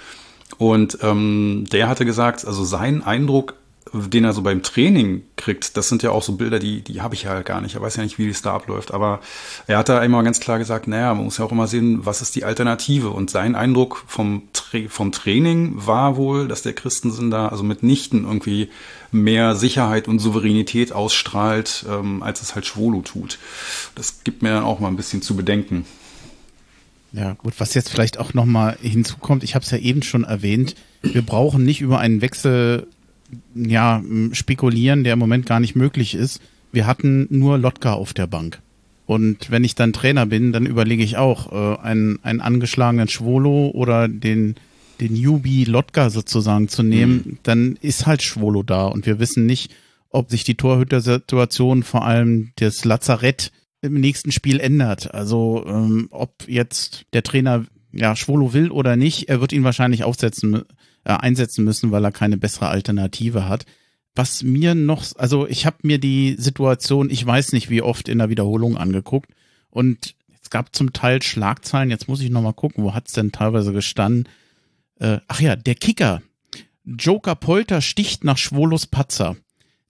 Und 0.59 0.99
ähm, 1.03 1.67
der 1.71 1.89
hatte 1.89 2.05
gesagt, 2.05 2.45
also 2.45 2.65
sein 2.65 3.05
Eindruck 3.05 3.55
den 3.93 4.25
er 4.25 4.33
so 4.33 4.43
beim 4.43 4.63
Training 4.63 5.23
kriegt, 5.37 5.77
das 5.77 5.89
sind 5.89 6.03
ja 6.03 6.11
auch 6.11 6.23
so 6.23 6.35
Bilder, 6.35 6.59
die, 6.59 6.83
die 6.83 7.01
habe 7.01 7.15
ich 7.15 7.25
ja 7.25 7.31
halt 7.31 7.47
gar 7.47 7.61
nicht. 7.61 7.75
Er 7.75 7.83
weiß 7.83 7.97
ja 7.97 8.03
nicht, 8.03 8.19
wie 8.19 8.29
es 8.29 8.43
da 8.43 8.55
abläuft. 8.55 8.93
Aber 8.93 9.21
er 9.67 9.79
hat 9.79 9.89
da 9.89 10.03
immer 10.05 10.23
ganz 10.23 10.39
klar 10.39 10.59
gesagt, 10.59 10.87
naja, 10.87 11.13
man 11.15 11.25
muss 11.25 11.39
ja 11.39 11.45
auch 11.45 11.53
immer 11.53 11.67
sehen, 11.67 12.05
was 12.05 12.23
ist 12.23 12.37
die 12.37 12.45
Alternative. 12.45 13.11
Und 13.11 13.31
sein 13.31 13.55
Eindruck 13.55 14.05
vom, 14.07 14.43
Tra 14.53 14.79
vom 14.89 15.13
Training 15.13 15.73
war 15.75 16.17
wohl, 16.17 16.47
dass 16.47 16.63
der 16.63 16.75
Christensen 16.75 17.31
da 17.31 17.49
also 17.49 17.65
mitnichten 17.65 18.25
irgendwie 18.25 18.69
mehr 19.11 19.57
Sicherheit 19.57 20.07
und 20.07 20.21
Souveränität 20.21 20.93
ausstrahlt, 20.93 21.85
ähm, 21.89 22.23
als 22.23 22.43
es 22.43 22.55
halt 22.55 22.67
Schwolo 22.67 23.01
tut. 23.01 23.39
Das 23.97 24.23
gibt 24.23 24.43
mir 24.43 24.51
dann 24.51 24.65
auch 24.65 24.79
mal 24.79 24.89
ein 24.89 24.97
bisschen 24.97 25.23
zu 25.23 25.35
bedenken. 25.35 25.85
Ja, 27.13 27.33
gut, 27.33 27.55
was 27.59 27.75
jetzt 27.75 27.89
vielleicht 27.89 28.19
auch 28.19 28.35
nochmal 28.35 28.77
hinzukommt, 28.81 29.43
ich 29.43 29.57
habe 29.57 29.65
es 29.65 29.71
ja 29.73 29.79
eben 29.79 30.05
schon 30.05 30.23
erwähnt, 30.23 30.77
wir 31.03 31.23
brauchen 31.23 31.65
nicht 31.65 31.81
über 31.81 31.99
einen 31.99 32.21
Wechsel 32.21 32.87
ja, 33.55 34.03
spekulieren, 34.33 35.05
der 35.05 35.15
im 35.15 35.19
Moment 35.19 35.47
gar 35.47 35.61
nicht 35.61 35.77
möglich 35.77 36.15
ist. 36.15 36.41
Wir 36.73 36.87
hatten 36.87 37.27
nur 37.31 37.59
Lotka 37.59 37.93
auf 37.93 38.15
der 38.15 38.27
Bank. 38.27 38.61
Und 39.07 39.51
wenn 39.51 39.65
ich 39.65 39.75
dann 39.75 39.93
Trainer 39.93 40.27
bin, 40.27 40.53
dann 40.53 40.67
überlege 40.67 41.03
ich 41.03 41.17
auch, 41.17 41.51
äh, 41.51 41.81
einen, 41.81 42.21
einen 42.23 42.41
angeschlagenen 42.41 43.09
Schwolo 43.09 43.71
oder 43.75 44.07
den, 44.07 44.55
den 45.01 45.15
Newbie 45.15 45.65
Lotka 45.65 46.11
sozusagen 46.11 46.69
zu 46.69 46.85
nehmen, 46.85 47.23
mhm. 47.25 47.39
dann 47.43 47.79
ist 47.81 48.07
halt 48.07 48.23
Schwolo 48.23 48.63
da. 48.63 48.87
Und 48.87 49.07
wir 49.07 49.19
wissen 49.19 49.47
nicht, 49.47 49.75
ob 50.11 50.31
sich 50.31 50.45
die 50.45 50.55
Torhüter-Situation, 50.55 51.83
vor 51.83 52.07
allem 52.07 52.53
das 52.57 52.85
Lazarett, 52.85 53.51
im 53.83 53.95
nächsten 53.95 54.31
Spiel 54.31 54.61
ändert. 54.61 55.13
Also 55.15 55.65
ähm, 55.67 56.09
ob 56.11 56.47
jetzt 56.47 57.07
der 57.13 57.23
Trainer 57.23 57.65
ja 57.93 58.15
Schwolo 58.15 58.53
will 58.53 58.71
oder 58.71 58.97
nicht, 58.97 59.29
er 59.29 59.41
wird 59.41 59.53
ihn 59.53 59.65
wahrscheinlich 59.65 60.05
aufsetzen 60.05 60.63
äh, 61.05 61.13
einsetzen 61.13 61.65
müssen, 61.65 61.91
weil 61.91 62.05
er 62.05 62.13
keine 62.13 62.37
bessere 62.37 62.69
Alternative 62.69 63.49
hat. 63.49 63.67
Was 64.15 64.43
mir 64.43 64.75
noch, 64.75 65.05
also 65.17 65.47
ich 65.47 65.67
habe 65.67 65.79
mir 65.83 65.99
die 65.99 66.35
Situation, 66.39 67.11
ich 67.11 67.25
weiß 67.25 67.53
nicht 67.53 67.71
wie 67.71 67.83
oft 67.83 68.09
in 68.09 68.19
der 68.19 68.29
Wiederholung 68.29 68.77
angeguckt 68.77 69.31
und 69.71 70.15
es 70.43 70.51
gab 70.51 70.75
zum 70.75 70.93
Teil 70.93 71.23
Schlagzeilen, 71.23 71.91
jetzt 71.91 72.09
muss 72.09 72.21
ich 72.21 72.31
nochmal 72.31 72.55
gucken, 72.55 72.83
wo 72.83 72.93
hat's 72.93 73.13
denn 73.13 73.33
teilweise 73.33 73.73
gestanden? 73.73 74.29
Äh, 74.99 75.19
ach 75.29 75.41
ja, 75.41 75.57
der 75.57 75.75
Kicker. 75.75 76.23
Joker 76.85 77.37
Polter 77.37 77.81
sticht 77.81 78.25
nach 78.25 78.39
Schwolos 78.39 78.87
Patzer. 78.87 79.37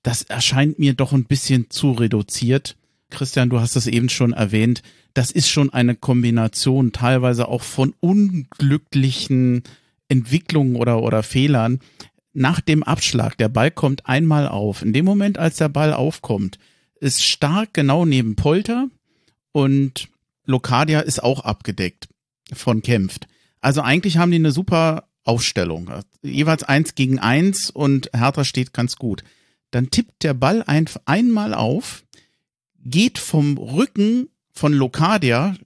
Das 0.03 0.23
erscheint 0.23 0.79
mir 0.79 0.95
doch 0.95 1.13
ein 1.13 1.25
bisschen 1.25 1.71
zu 1.71 1.93
reduziert. 1.93 2.77
Christian, 3.11 3.51
du 3.51 3.61
hast 3.61 3.77
es 3.77 3.87
eben 3.87 4.09
schon 4.09 4.33
erwähnt. 4.33 4.83
Das 5.15 5.31
ist 5.31 5.49
schon 5.49 5.73
eine 5.73 5.95
Kombination 5.95 6.93
teilweise 6.93 7.49
auch 7.49 7.63
von 7.63 7.95
unglücklichen 8.01 9.65
Entwicklungen 10.11 10.77
oder, 10.77 11.03
oder 11.03 11.23
Fehlern 11.23 11.81
nach 12.33 12.61
dem 12.61 12.83
Abschlag. 12.83 13.39
Der 13.39 13.49
Ball 13.49 13.71
kommt 13.71 14.07
einmal 14.07 14.47
auf. 14.47 14.83
In 14.83 14.93
dem 14.93 15.05
Moment, 15.05 15.39
als 15.39 15.57
der 15.57 15.69
Ball 15.69 15.93
aufkommt, 15.93 16.59
ist 17.01 17.25
Stark 17.25 17.73
genau 17.73 18.05
neben 18.05 18.37
Polter 18.37 18.89
und 19.53 20.09
Locadia 20.45 21.01
ist 21.01 21.23
auch 21.23 21.41
abgedeckt 21.41 22.09
von 22.53 22.83
Kämpft. 22.83 23.27
Also 23.61 23.83
eigentlich 23.83 24.17
haben 24.17 24.31
die 24.31 24.39
eine 24.39 24.53
super 24.53 25.09
Aufstellung. 25.25 25.91
Jeweils 26.23 26.65
eins 26.65 26.95
gegen 26.95 27.19
eins 27.19 27.71
und 27.71 28.11
Hertha 28.15 28.45
steht 28.45 28.73
ganz 28.73 28.97
gut. 28.97 29.23
Dann 29.71 29.91
tippt 29.91 30.25
der 30.25 30.35
Ball 30.35 30.63
ein, 30.67 30.87
einmal 31.05 31.55
auf, 31.55 32.05
geht 32.85 33.19
vom 33.19 33.59
Rücken 33.59 34.29
von 34.53 34.73
Locadia, 34.73 35.57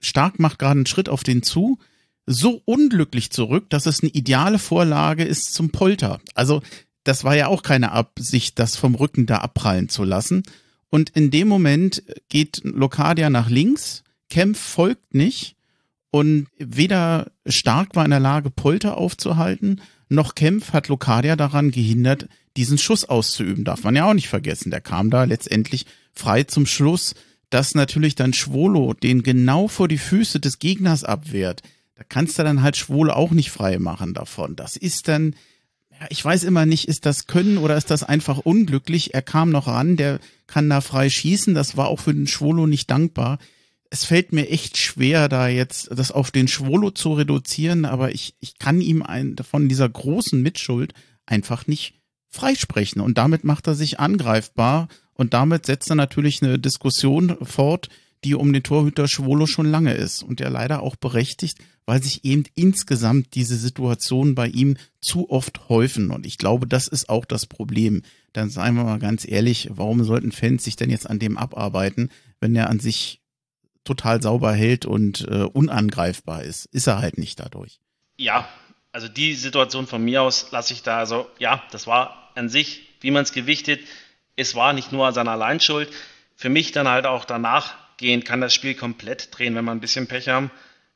Stark 0.00 0.40
macht 0.40 0.58
gerade 0.58 0.78
einen 0.78 0.86
Schritt 0.86 1.08
auf 1.08 1.22
den 1.22 1.42
zu, 1.42 1.78
so 2.26 2.62
unglücklich 2.64 3.30
zurück, 3.30 3.68
dass 3.70 3.86
es 3.86 4.02
eine 4.02 4.12
ideale 4.12 4.58
Vorlage 4.58 5.24
ist 5.24 5.54
zum 5.54 5.70
Polter. 5.70 6.20
Also 6.34 6.62
das 7.04 7.24
war 7.24 7.34
ja 7.34 7.48
auch 7.48 7.62
keine 7.62 7.92
Absicht, 7.92 8.58
das 8.58 8.76
vom 8.76 8.94
Rücken 8.94 9.26
da 9.26 9.38
abprallen 9.38 9.88
zu 9.88 10.04
lassen. 10.04 10.42
Und 10.88 11.10
in 11.10 11.30
dem 11.30 11.48
Moment 11.48 12.02
geht 12.28 12.60
Lokadia 12.64 13.30
nach 13.30 13.48
links, 13.48 14.04
Kempf 14.28 14.60
folgt 14.60 15.14
nicht 15.14 15.56
und 16.10 16.46
weder 16.58 17.32
Stark 17.46 17.96
war 17.96 18.04
in 18.04 18.10
der 18.10 18.20
Lage, 18.20 18.50
Polter 18.50 18.98
aufzuhalten, 18.98 19.80
noch 20.08 20.34
Kempf 20.34 20.74
hat 20.74 20.88
Lokadia 20.88 21.36
daran 21.36 21.70
gehindert, 21.70 22.28
diesen 22.56 22.76
Schuss 22.76 23.06
auszuüben. 23.06 23.64
Darf 23.64 23.82
man 23.82 23.96
ja 23.96 24.04
auch 24.04 24.14
nicht 24.14 24.28
vergessen. 24.28 24.70
Der 24.70 24.82
kam 24.82 25.08
da 25.08 25.24
letztendlich 25.24 25.86
frei 26.12 26.44
zum 26.44 26.66
Schluss, 26.66 27.14
dass 27.48 27.74
natürlich 27.74 28.14
dann 28.14 28.34
Schwolo 28.34 28.92
den 28.92 29.22
genau 29.22 29.68
vor 29.68 29.88
die 29.88 29.98
Füße 29.98 30.38
des 30.38 30.58
Gegners 30.58 31.04
abwehrt. 31.04 31.62
Da 31.94 32.04
kannst 32.08 32.38
du 32.38 32.42
dann 32.42 32.62
halt 32.62 32.76
Schwolo 32.76 33.12
auch 33.12 33.30
nicht 33.30 33.50
frei 33.50 33.78
machen 33.78 34.14
davon. 34.14 34.56
Das 34.56 34.76
ist 34.76 35.08
dann, 35.08 35.36
ja, 35.90 36.06
ich 36.10 36.24
weiß 36.24 36.44
immer 36.44 36.66
nicht, 36.66 36.88
ist 36.88 37.06
das 37.06 37.26
Können 37.26 37.58
oder 37.58 37.76
ist 37.76 37.90
das 37.90 38.02
einfach 38.02 38.38
unglücklich? 38.38 39.14
Er 39.14 39.22
kam 39.22 39.50
noch 39.50 39.66
ran, 39.66 39.96
der 39.96 40.20
kann 40.46 40.68
da 40.68 40.80
frei 40.80 41.10
schießen. 41.10 41.54
Das 41.54 41.76
war 41.76 41.88
auch 41.88 42.00
für 42.00 42.14
den 42.14 42.26
Schwolo 42.26 42.66
nicht 42.66 42.90
dankbar 42.90 43.38
es 43.92 44.06
fällt 44.06 44.32
mir 44.32 44.48
echt 44.48 44.78
schwer, 44.78 45.28
da 45.28 45.48
jetzt 45.48 45.90
das 45.94 46.12
auf 46.12 46.30
den 46.30 46.48
Schwolo 46.48 46.92
zu 46.92 47.12
reduzieren, 47.12 47.84
aber 47.84 48.14
ich, 48.14 48.34
ich 48.40 48.58
kann 48.58 48.80
ihm 48.80 49.02
ein, 49.02 49.36
von 49.36 49.68
dieser 49.68 49.86
großen 49.86 50.40
Mitschuld 50.40 50.94
einfach 51.26 51.66
nicht 51.66 52.00
freisprechen. 52.30 53.02
Und 53.02 53.18
damit 53.18 53.44
macht 53.44 53.66
er 53.66 53.74
sich 53.74 54.00
angreifbar 54.00 54.88
und 55.12 55.34
damit 55.34 55.66
setzt 55.66 55.90
er 55.90 55.96
natürlich 55.96 56.42
eine 56.42 56.58
Diskussion 56.58 57.36
fort, 57.42 57.90
die 58.24 58.34
um 58.34 58.52
den 58.52 58.62
Torhüter 58.62 59.08
Schwolo 59.08 59.46
schon 59.46 59.66
lange 59.66 59.94
ist 59.94 60.22
und 60.22 60.40
der 60.40 60.50
leider 60.50 60.82
auch 60.82 60.96
berechtigt, 60.96 61.58
weil 61.86 62.02
sich 62.02 62.24
eben 62.24 62.44
insgesamt 62.54 63.34
diese 63.34 63.56
Situationen 63.56 64.34
bei 64.34 64.46
ihm 64.48 64.76
zu 65.00 65.30
oft 65.30 65.68
häufen. 65.68 66.10
Und 66.10 66.26
ich 66.26 66.38
glaube, 66.38 66.66
das 66.66 66.86
ist 66.86 67.08
auch 67.08 67.24
das 67.24 67.46
Problem. 67.46 68.02
Dann 68.32 68.50
seien 68.50 68.74
wir 68.74 68.84
mal 68.84 68.98
ganz 68.98 69.26
ehrlich, 69.26 69.68
warum 69.72 70.04
sollten 70.04 70.32
Fans 70.32 70.64
sich 70.64 70.76
denn 70.76 70.90
jetzt 70.90 71.10
an 71.10 71.18
dem 71.18 71.36
abarbeiten, 71.36 72.10
wenn 72.40 72.54
er 72.54 72.70
an 72.70 72.78
sich 72.78 73.20
total 73.84 74.22
sauber 74.22 74.52
hält 74.52 74.86
und 74.86 75.26
äh, 75.28 75.42
unangreifbar 75.42 76.44
ist. 76.44 76.66
Ist 76.66 76.86
er 76.86 77.00
halt 77.00 77.18
nicht 77.18 77.40
dadurch. 77.40 77.80
Ja, 78.16 78.48
also 78.92 79.08
die 79.08 79.34
Situation 79.34 79.86
von 79.86 80.04
mir 80.04 80.22
aus 80.22 80.52
lasse 80.52 80.72
ich 80.72 80.82
da, 80.82 80.98
also 80.98 81.26
ja, 81.38 81.62
das 81.72 81.86
war 81.86 82.30
an 82.36 82.48
sich, 82.48 82.82
wie 83.00 83.10
man 83.10 83.24
es 83.24 83.32
gewichtet, 83.32 83.80
es 84.36 84.54
war 84.54 84.72
nicht 84.72 84.92
nur 84.92 85.12
seine 85.12 85.30
Alleinschuld. 85.30 85.88
Für 86.36 86.48
mich 86.48 86.72
dann 86.72 86.88
halt 86.88 87.06
auch 87.06 87.24
danach 87.24 87.74
gehend 87.96 88.24
kann 88.24 88.40
das 88.40 88.54
Spiel 88.54 88.74
komplett 88.74 89.36
drehen, 89.36 89.54
wenn 89.54 89.64
wir 89.64 89.72
ein 89.72 89.80
bisschen 89.80 90.06
Pech 90.06 90.28
haben. 90.28 90.50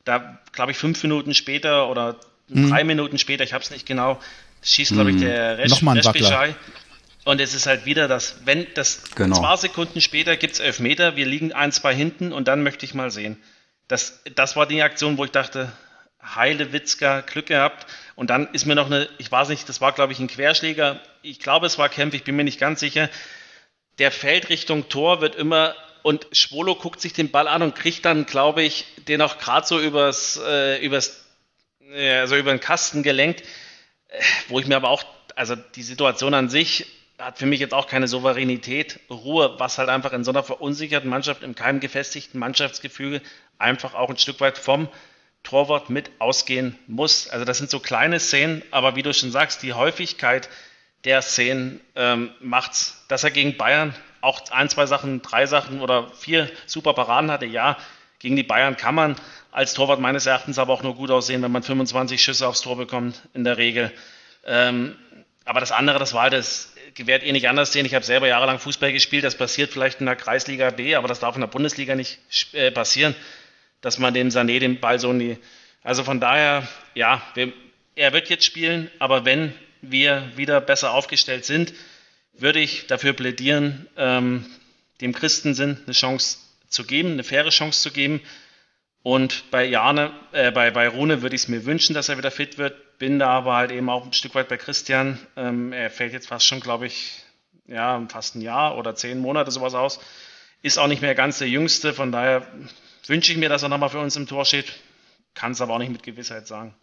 Da, 0.04 0.38
glaube 0.52 0.72
ich, 0.72 0.78
fünf 0.78 1.02
Minuten 1.02 1.34
später 1.34 1.88
oder 1.88 2.20
hm. 2.50 2.70
drei 2.70 2.84
Minuten 2.84 3.18
später, 3.18 3.44
ich 3.44 3.52
habe 3.52 3.64
es 3.64 3.70
nicht 3.70 3.86
genau, 3.86 4.20
schießt, 4.62 4.92
glaube 4.92 5.10
ich, 5.10 5.16
hm. 5.16 5.22
der 5.22 5.58
Resch, 5.58 5.70
Nochmal 5.70 5.98
ein 5.98 6.54
und 7.26 7.40
es 7.40 7.54
ist 7.54 7.66
halt 7.66 7.86
wieder 7.86 8.06
das, 8.06 8.36
wenn 8.44 8.68
das 8.74 9.02
genau. 9.16 9.40
zwei 9.40 9.56
Sekunden 9.56 10.00
später 10.00 10.36
gibt 10.36 10.54
es 10.54 10.60
elf 10.60 10.78
Meter, 10.78 11.16
wir 11.16 11.26
liegen 11.26 11.52
ein, 11.52 11.72
zwei 11.72 11.92
hinten 11.92 12.32
und 12.32 12.46
dann 12.46 12.62
möchte 12.62 12.86
ich 12.86 12.94
mal 12.94 13.10
sehen. 13.10 13.36
Das, 13.88 14.22
das 14.36 14.54
war 14.54 14.64
die 14.64 14.80
Aktion, 14.80 15.18
wo 15.18 15.24
ich 15.24 15.32
dachte, 15.32 15.72
Heile 16.22 16.72
Witzka, 16.72 17.22
Glück 17.22 17.46
gehabt. 17.46 17.86
Und 18.14 18.30
dann 18.30 18.46
ist 18.52 18.64
mir 18.64 18.76
noch 18.76 18.86
eine, 18.86 19.08
ich 19.18 19.30
weiß 19.30 19.48
nicht, 19.48 19.68
das 19.68 19.80
war 19.80 19.90
glaube 19.90 20.12
ich 20.12 20.20
ein 20.20 20.28
Querschläger. 20.28 21.00
Ich 21.22 21.40
glaube, 21.40 21.66
es 21.66 21.78
war 21.78 21.88
Kempf, 21.88 22.14
ich 22.14 22.22
bin 22.22 22.36
mir 22.36 22.44
nicht 22.44 22.60
ganz 22.60 22.78
sicher. 22.78 23.10
Der 23.98 24.12
fällt 24.12 24.48
Richtung 24.48 24.88
Tor, 24.88 25.20
wird 25.20 25.34
immer 25.34 25.74
und 26.06 26.28
Schwolo 26.30 26.76
guckt 26.76 27.00
sich 27.00 27.14
den 27.14 27.32
Ball 27.32 27.48
an 27.48 27.62
und 27.62 27.74
kriegt 27.74 28.04
dann, 28.04 28.26
glaube 28.26 28.62
ich, 28.62 28.86
den 29.08 29.20
auch 29.20 29.38
gerade 29.38 29.66
so 29.66 29.80
übers, 29.80 30.40
äh, 30.40 30.78
übers, 30.78 31.26
äh, 31.92 32.18
also 32.18 32.36
über 32.36 32.52
den 32.52 32.60
Kasten 32.60 33.02
gelenkt, 33.02 33.42
äh, 34.06 34.22
wo 34.46 34.60
ich 34.60 34.68
mir 34.68 34.76
aber 34.76 34.88
auch, 34.88 35.02
also 35.34 35.56
die 35.56 35.82
Situation 35.82 36.32
an 36.32 36.48
sich, 36.48 36.86
hat 37.18 37.38
für 37.38 37.46
mich 37.46 37.58
jetzt 37.58 37.74
auch 37.74 37.88
keine 37.88 38.06
Souveränität, 38.06 39.00
Ruhe, 39.10 39.56
was 39.58 39.78
halt 39.78 39.88
einfach 39.88 40.12
in 40.12 40.22
so 40.22 40.30
einer 40.30 40.44
verunsicherten 40.44 41.10
Mannschaft, 41.10 41.42
im 41.42 41.56
keinem 41.56 41.80
gefestigten 41.80 42.38
Mannschaftsgefüge 42.38 43.20
einfach 43.58 43.94
auch 43.94 44.08
ein 44.08 44.16
Stück 44.16 44.38
weit 44.38 44.58
vom 44.58 44.88
Torwart 45.42 45.90
mit 45.90 46.12
ausgehen 46.20 46.78
muss. 46.86 47.28
Also 47.28 47.44
das 47.44 47.58
sind 47.58 47.68
so 47.68 47.80
kleine 47.80 48.20
Szenen, 48.20 48.62
aber 48.70 48.94
wie 48.94 49.02
du 49.02 49.12
schon 49.12 49.32
sagst, 49.32 49.64
die 49.64 49.72
Häufigkeit 49.72 50.48
der 51.02 51.20
Szenen 51.20 51.80
ähm, 51.96 52.30
macht's, 52.38 53.04
dass 53.08 53.24
er 53.24 53.32
gegen 53.32 53.56
Bayern 53.56 53.92
auch 54.26 54.50
ein, 54.50 54.68
zwei 54.68 54.86
Sachen, 54.86 55.22
drei 55.22 55.46
Sachen 55.46 55.80
oder 55.80 56.08
vier 56.12 56.50
super 56.66 56.92
Paraden 56.92 57.30
hatte. 57.30 57.46
Ja, 57.46 57.78
gegen 58.18 58.36
die 58.36 58.42
Bayern 58.42 58.76
kann 58.76 58.94
man 58.94 59.16
als 59.52 59.74
Torwart 59.74 60.00
meines 60.00 60.26
Erachtens 60.26 60.58
aber 60.58 60.72
auch 60.72 60.82
nur 60.82 60.94
gut 60.94 61.10
aussehen, 61.10 61.42
wenn 61.42 61.52
man 61.52 61.62
25 61.62 62.22
Schüsse 62.22 62.46
aufs 62.46 62.60
Tor 62.60 62.76
bekommt 62.76 63.22
in 63.32 63.44
der 63.44 63.56
Regel. 63.56 63.92
Ähm, 64.44 64.96
aber 65.44 65.60
das 65.60 65.72
andere, 65.72 65.98
das 65.98 66.12
war 66.12 66.22
halt 66.22 66.32
das 66.32 66.74
gewährt 66.94 67.22
ihr 67.22 67.32
nicht 67.32 67.48
anders 67.48 67.72
sehen. 67.72 67.86
Ich 67.86 67.94
habe 67.94 68.04
selber 68.04 68.26
jahrelang 68.26 68.58
Fußball 68.58 68.92
gespielt. 68.92 69.22
Das 69.22 69.36
passiert 69.36 69.72
vielleicht 69.72 70.00
in 70.00 70.06
der 70.06 70.16
Kreisliga 70.16 70.70
B, 70.70 70.94
aber 70.94 71.08
das 71.08 71.20
darf 71.20 71.36
in 71.36 71.42
der 71.42 71.48
Bundesliga 71.48 71.94
nicht 71.94 72.18
äh, 72.52 72.70
passieren, 72.70 73.14
dass 73.80 73.98
man 73.98 74.14
dem 74.14 74.28
Sané 74.28 74.58
den 74.58 74.80
Ball 74.80 74.98
so 74.98 75.12
nie. 75.12 75.38
Also 75.84 76.02
von 76.02 76.20
daher, 76.20 76.66
ja, 76.94 77.22
wir, 77.34 77.52
er 77.94 78.12
wird 78.12 78.28
jetzt 78.28 78.44
spielen, 78.44 78.90
aber 78.98 79.24
wenn 79.24 79.54
wir 79.82 80.32
wieder 80.36 80.60
besser 80.60 80.92
aufgestellt 80.92 81.44
sind, 81.44 81.72
würde 82.38 82.60
ich 82.60 82.86
dafür 82.86 83.12
plädieren, 83.12 83.86
ähm, 83.96 84.46
dem 85.00 85.12
Christensinn 85.12 85.78
eine 85.84 85.92
Chance 85.94 86.38
zu 86.68 86.84
geben, 86.84 87.12
eine 87.12 87.24
faire 87.24 87.50
Chance 87.50 87.82
zu 87.82 87.90
geben. 87.90 88.20
Und 89.02 89.44
bei 89.50 89.64
Jane, 89.64 90.12
äh, 90.32 90.50
bei, 90.50 90.70
bei 90.70 90.88
Rune 90.88 91.22
würde 91.22 91.36
ich 91.36 91.42
es 91.42 91.48
mir 91.48 91.64
wünschen, 91.64 91.94
dass 91.94 92.08
er 92.08 92.18
wieder 92.18 92.30
fit 92.30 92.58
wird 92.58 92.74
bin 92.98 93.18
da 93.18 93.28
aber 93.28 93.56
halt 93.56 93.70
eben 93.70 93.88
auch 93.88 94.06
ein 94.06 94.12
Stück 94.12 94.34
weit 94.34 94.48
bei 94.48 94.56
Christian. 94.56 95.18
Ähm, 95.36 95.72
er 95.72 95.90
fällt 95.90 96.12
jetzt 96.12 96.28
fast 96.28 96.46
schon, 96.46 96.60
glaube 96.60 96.86
ich, 96.86 97.24
ja, 97.66 98.04
fast 98.08 98.36
ein 98.36 98.40
Jahr 98.40 98.78
oder 98.78 98.94
zehn 98.94 99.18
Monate 99.18 99.50
sowas 99.50 99.74
aus. 99.74 100.00
Ist 100.62 100.78
auch 100.78 100.88
nicht 100.88 101.02
mehr 101.02 101.14
ganz 101.14 101.38
der 101.38 101.48
Jüngste, 101.48 101.92
von 101.92 102.12
daher 102.12 102.46
wünsche 103.06 103.32
ich 103.32 103.38
mir, 103.38 103.48
dass 103.48 103.62
er 103.62 103.68
nochmal 103.68 103.90
für 103.90 104.00
uns 104.00 104.16
im 104.16 104.26
Tor 104.26 104.44
steht. 104.44 104.72
Kann 105.34 105.52
es 105.52 105.60
aber 105.60 105.74
auch 105.74 105.78
nicht 105.78 105.92
mit 105.92 106.02
Gewissheit 106.02 106.46
sagen. 106.46 106.74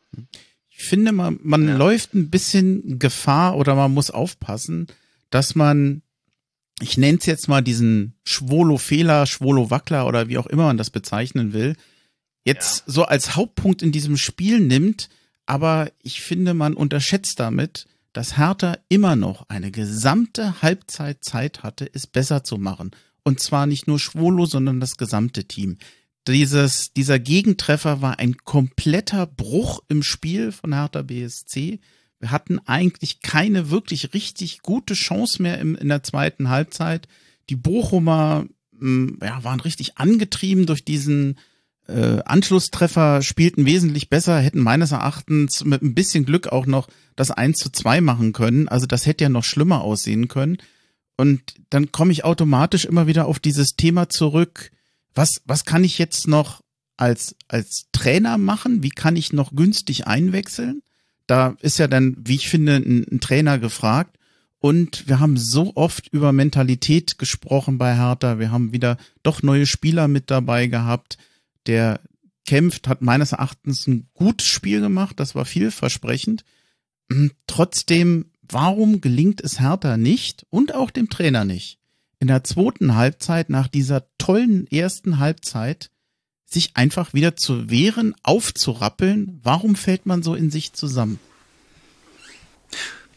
Ich 0.70 0.86
finde, 0.86 1.12
man, 1.12 1.40
man 1.44 1.68
ja. 1.68 1.76
läuft 1.76 2.14
ein 2.14 2.30
bisschen 2.30 3.00
Gefahr 3.00 3.58
oder 3.58 3.76
man 3.76 3.94
muss 3.94 4.12
aufpassen, 4.12 4.88
dass 5.34 5.56
man, 5.56 6.04
ich 6.80 6.98
nenne 6.98 7.18
es 7.18 7.26
jetzt 7.26 7.48
mal 7.48 7.62
diesen 7.62 8.14
Schwolo-Fehler, 8.24 9.26
Schwolo-Wackler 9.26 10.06
oder 10.06 10.28
wie 10.28 10.38
auch 10.38 10.46
immer 10.46 10.66
man 10.66 10.78
das 10.78 10.92
bezeichnen 10.92 11.54
will, 11.54 11.76
jetzt 12.46 12.84
ja. 12.86 12.94
so 12.94 13.04
als 13.06 13.36
Hauptpunkt 13.36 13.82
in 13.82 13.92
diesem 13.92 14.18
Spiel 14.18 14.60
nimmt, 14.60 15.10
aber 15.48 15.92
ich 16.04 16.22
finde, 16.22 16.54
man 16.54 16.76
unterschätzt 16.76 17.40
damit, 17.40 17.88
dass 18.14 18.38
Hertha 18.38 18.78
immer 18.90 19.16
noch 19.16 19.50
eine 19.50 19.72
gesamte 19.72 20.62
Halbzeit 20.62 21.24
Zeit 21.24 21.64
hatte, 21.64 21.90
es 21.92 22.06
besser 22.06 22.44
zu 22.44 22.58
machen. 22.58 22.92
Und 23.24 23.40
zwar 23.40 23.66
nicht 23.66 23.88
nur 23.88 24.00
Schwolo, 24.00 24.46
sondern 24.46 24.80
das 24.80 24.98
gesamte 24.98 25.46
Team. 25.46 25.78
Dieses, 26.28 26.94
dieser 26.94 27.18
Gegentreffer 27.18 28.02
war 28.02 28.20
ein 28.20 28.38
kompletter 28.38 29.26
Bruch 29.26 29.82
im 29.88 30.04
Spiel 30.04 30.52
von 30.52 30.74
Hertha 30.74 31.02
BSC. 31.02 31.80
Wir 32.24 32.32
hatten 32.32 32.60
eigentlich 32.68 33.20
keine 33.20 33.70
wirklich 33.70 34.14
richtig 34.14 34.62
gute 34.62 34.94
Chance 34.94 35.42
mehr 35.42 35.60
im, 35.60 35.76
in 35.76 35.90
der 35.90 36.04
zweiten 36.04 36.48
Halbzeit. 36.48 37.10
Die 37.50 37.58
Bochumer 37.58 38.46
mh, 38.72 39.18
ja, 39.22 39.44
waren 39.44 39.60
richtig 39.60 39.98
angetrieben 39.98 40.66
durch 40.66 40.86
diesen 40.86 41.38
äh, 41.90 42.22
Anschlusstreffer 42.24 43.22
spielten 43.24 43.66
wesentlich 43.66 44.10
besser, 44.10 44.40
hätten 44.40 44.62
meines 44.62 44.94
Erachtens 44.94 45.66
mit 45.66 45.82
ein 45.82 45.94
bisschen 45.94 46.24
Glück 46.24 46.48
auch 46.48 46.66
noch 46.66 46.88
das 47.18 47.30
1 47.30 47.58
zu 47.58 47.70
2 47.70 48.00
machen 48.00 48.32
können. 48.32 48.70
Also 48.70 48.86
das 48.86 49.06
hätte 49.06 49.26
ja 49.26 49.30
noch 49.30 49.44
schlimmer 49.44 49.82
aussehen 49.82 50.30
können. 50.30 50.60
Und 51.18 51.56
dann 51.72 51.92
komme 51.92 52.14
ich 52.14 52.24
automatisch 52.24 52.86
immer 52.86 53.06
wieder 53.06 53.26
auf 53.26 53.40
dieses 53.40 53.76
Thema 53.76 54.08
zurück. 54.08 54.72
Was, 55.14 55.42
was 55.44 55.66
kann 55.66 55.84
ich 55.84 55.98
jetzt 55.98 56.26
noch 56.30 56.62
als, 56.96 57.36
als 57.50 57.88
Trainer 57.92 58.38
machen? 58.38 58.82
Wie 58.82 58.92
kann 58.92 59.18
ich 59.18 59.34
noch 59.34 59.54
günstig 59.54 60.08
einwechseln? 60.08 60.84
Da 61.34 61.58
ist 61.62 61.80
ja 61.80 61.88
dann, 61.88 62.16
wie 62.20 62.36
ich 62.36 62.48
finde, 62.48 62.76
ein, 62.76 63.08
ein 63.12 63.20
Trainer 63.20 63.58
gefragt. 63.58 64.20
Und 64.60 65.08
wir 65.08 65.20
haben 65.20 65.36
so 65.36 65.72
oft 65.76 66.08
über 66.10 66.32
Mentalität 66.32 67.18
gesprochen 67.18 67.80
bei 67.80 67.96
Hertha. 67.96 68.38
Wir 68.38 68.52
haben 68.52 68.72
wieder 68.72 68.98
doch 69.24 69.42
neue 69.42 69.66
Spieler 69.66 70.08
mit 70.08 70.30
dabei 70.30 70.68
gehabt 70.68 71.18
der 71.66 72.02
kämpft, 72.46 72.88
hat 72.88 73.02
meines 73.02 73.32
Erachtens 73.32 73.88
ein 73.88 74.08
gutes 74.14 74.48
Spiel 74.48 74.82
gemacht, 74.82 75.20
das 75.20 75.36
war 75.36 75.46
vielversprechend. 75.46 76.44
Hm, 77.12 77.32
trotzdem, 77.48 78.32
warum 78.42 79.02
gelingt 79.02 79.42
es 79.42 79.60
Hertha 79.60 79.98
nicht 79.98 80.46
und 80.50 80.76
auch 80.76 80.92
dem 80.92 81.10
Trainer 81.10 81.46
nicht, 81.46 81.80
in 82.20 82.28
der 82.28 82.44
zweiten 82.44 82.96
Halbzeit 82.96 83.50
nach 83.50 83.68
dieser 83.68 84.06
tollen 84.18 84.68
ersten 84.68 85.20
Halbzeit 85.20 85.90
sich 86.54 86.72
einfach 86.76 87.14
wieder 87.14 87.36
zu 87.36 87.70
wehren, 87.70 88.16
aufzurappeln? 88.24 89.40
Warum 89.44 89.76
fällt 89.76 90.06
man 90.06 90.24
so 90.24 90.36
in 90.36 90.52
sich 90.52 90.74
zusammen? 90.74 91.20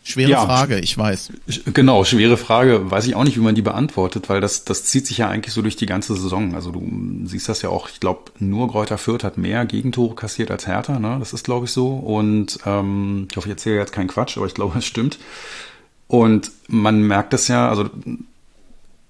Schwere 0.08 0.30
ja, 0.30 0.44
Frage, 0.44 0.78
ich 0.78 0.96
weiß. 0.96 1.32
Genau, 1.74 2.04
schwere 2.04 2.36
Frage. 2.36 2.92
Weiß 2.92 3.08
ich 3.08 3.16
auch 3.16 3.24
nicht, 3.24 3.36
wie 3.36 3.42
man 3.42 3.56
die 3.56 3.62
beantwortet, 3.62 4.28
weil 4.28 4.40
das, 4.40 4.64
das 4.64 4.84
zieht 4.84 5.04
sich 5.04 5.18
ja 5.18 5.28
eigentlich 5.28 5.52
so 5.52 5.62
durch 5.62 5.74
die 5.74 5.86
ganze 5.86 6.14
Saison. 6.14 6.54
Also 6.54 6.70
du 6.70 6.80
siehst 7.24 7.48
das 7.48 7.62
ja 7.62 7.70
auch, 7.70 7.88
ich 7.88 7.98
glaube, 7.98 8.30
nur 8.38 8.68
Gräuter 8.68 8.98
Fürth 8.98 9.24
hat 9.24 9.36
mehr 9.36 9.66
Gegentore 9.66 10.14
kassiert 10.14 10.52
als 10.52 10.68
Hertha, 10.68 11.00
ne? 11.00 11.16
Das 11.18 11.32
ist, 11.32 11.42
glaube 11.42 11.66
ich, 11.66 11.72
so. 11.72 11.88
Und 11.88 12.60
ähm, 12.66 13.26
ich 13.28 13.36
hoffe, 13.36 13.48
ich 13.48 13.54
erzähle 13.54 13.78
jetzt 13.78 13.92
keinen 13.92 14.06
Quatsch, 14.06 14.36
aber 14.36 14.46
ich 14.46 14.54
glaube, 14.54 14.78
es 14.78 14.84
stimmt. 14.84 15.18
Und 16.06 16.52
man 16.68 17.02
merkt 17.02 17.34
es 17.34 17.48
ja, 17.48 17.68
also 17.68 17.90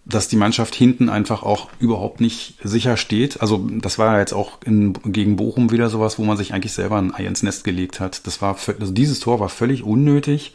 dass 0.09 0.29
die 0.29 0.37
Mannschaft 0.37 0.77
hinten 0.77 1.09
einfach 1.09 1.43
auch 1.43 1.69
überhaupt 1.81 2.21
nicht 2.21 2.55
sicher 2.63 2.97
steht. 2.97 3.41
Also 3.41 3.69
das 3.71 3.99
war 3.99 4.21
jetzt 4.21 4.33
auch 4.33 4.59
in, 4.65 4.93
gegen 5.05 5.35
Bochum 5.35 5.73
wieder 5.73 5.91
sowas, 5.91 6.17
wo 6.19 6.25
man 6.25 6.37
sich 6.37 6.55
eigentlich 6.55 6.73
selber 6.73 6.97
ein 6.97 7.13
Ei 7.13 7.27
ins 7.27 7.43
Nest 7.43 7.65
gelegt 7.65 7.99
hat. 7.99 8.25
Das 8.27 8.41
war, 8.41 8.57
also 8.79 8.93
dieses 8.93 9.19
Tor 9.19 9.41
war 9.41 9.49
völlig 9.49 9.83
unnötig. 9.83 10.55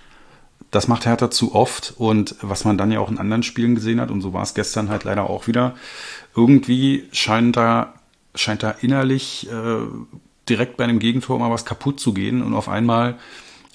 Das 0.71 0.87
macht 0.87 1.05
Hertha 1.05 1.29
zu 1.29 1.53
oft 1.53 1.93
und 1.97 2.35
was 2.41 2.63
man 2.63 2.77
dann 2.77 2.93
ja 2.93 3.01
auch 3.01 3.11
in 3.11 3.17
anderen 3.17 3.43
Spielen 3.43 3.75
gesehen 3.75 3.99
hat 3.99 4.09
und 4.09 4.21
so 4.21 4.31
war 4.31 4.43
es 4.43 4.53
gestern 4.53 4.87
halt 4.87 5.03
leider 5.03 5.29
auch 5.29 5.47
wieder. 5.47 5.75
Irgendwie 6.33 7.09
scheint 7.11 7.57
da 7.57 7.93
scheint 8.35 8.63
da 8.63 8.71
innerlich 8.71 9.49
äh, 9.51 9.85
direkt 10.47 10.77
bei 10.77 10.85
einem 10.85 10.99
Gegentor 10.99 11.39
mal 11.39 11.51
was 11.51 11.65
kaputt 11.65 11.99
zu 11.99 12.13
gehen 12.13 12.41
und 12.41 12.53
auf 12.53 12.69
einmal 12.69 13.17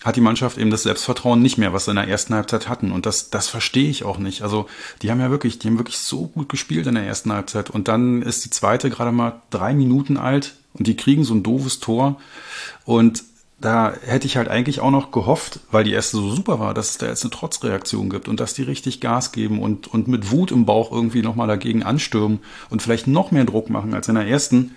hat 0.04 0.16
die 0.16 0.20
Mannschaft 0.20 0.58
eben 0.58 0.70
das 0.70 0.82
Selbstvertrauen 0.82 1.40
nicht 1.40 1.58
mehr, 1.58 1.72
was 1.72 1.86
sie 1.86 1.90
in 1.90 1.96
der 1.96 2.08
ersten 2.08 2.34
Halbzeit 2.34 2.68
hatten. 2.68 2.92
Und 2.92 3.06
das, 3.06 3.30
das 3.30 3.48
verstehe 3.48 3.88
ich 3.88 4.04
auch 4.04 4.18
nicht. 4.18 4.42
Also, 4.42 4.66
die 5.02 5.10
haben 5.10 5.20
ja 5.20 5.30
wirklich, 5.30 5.58
die 5.58 5.68
haben 5.68 5.78
wirklich 5.78 5.98
so 5.98 6.26
gut 6.28 6.48
gespielt 6.48 6.86
in 6.86 6.94
der 6.94 7.06
ersten 7.06 7.32
Halbzeit. 7.32 7.70
Und 7.70 7.88
dann 7.88 8.22
ist 8.22 8.44
die 8.44 8.50
zweite 8.50 8.90
gerade 8.90 9.12
mal 9.12 9.40
drei 9.50 9.74
Minuten 9.74 10.16
alt 10.16 10.54
und 10.74 10.86
die 10.86 10.96
kriegen 10.96 11.24
so 11.24 11.34
ein 11.34 11.42
doofes 11.42 11.80
Tor. 11.80 12.20
Und 12.84 13.24
da 13.58 13.94
hätte 14.04 14.26
ich 14.26 14.36
halt 14.36 14.48
eigentlich 14.48 14.80
auch 14.80 14.90
noch 14.90 15.10
gehofft, 15.10 15.60
weil 15.70 15.84
die 15.84 15.92
erste 15.92 16.18
so 16.18 16.30
super 16.30 16.60
war, 16.60 16.74
dass 16.74 16.90
es 16.90 16.98
da 16.98 17.06
jetzt 17.06 17.24
eine 17.24 17.30
Trotzreaktion 17.30 18.10
gibt 18.10 18.28
und 18.28 18.38
dass 18.38 18.52
die 18.52 18.62
richtig 18.62 19.00
Gas 19.00 19.32
geben 19.32 19.62
und, 19.62 19.88
und 19.88 20.08
mit 20.08 20.30
Wut 20.30 20.52
im 20.52 20.66
Bauch 20.66 20.92
irgendwie 20.92 21.22
nochmal 21.22 21.48
dagegen 21.48 21.82
anstürmen 21.82 22.40
und 22.68 22.82
vielleicht 22.82 23.06
noch 23.06 23.30
mehr 23.30 23.46
Druck 23.46 23.70
machen 23.70 23.94
als 23.94 24.08
in 24.08 24.14
der 24.14 24.26
ersten. 24.26 24.74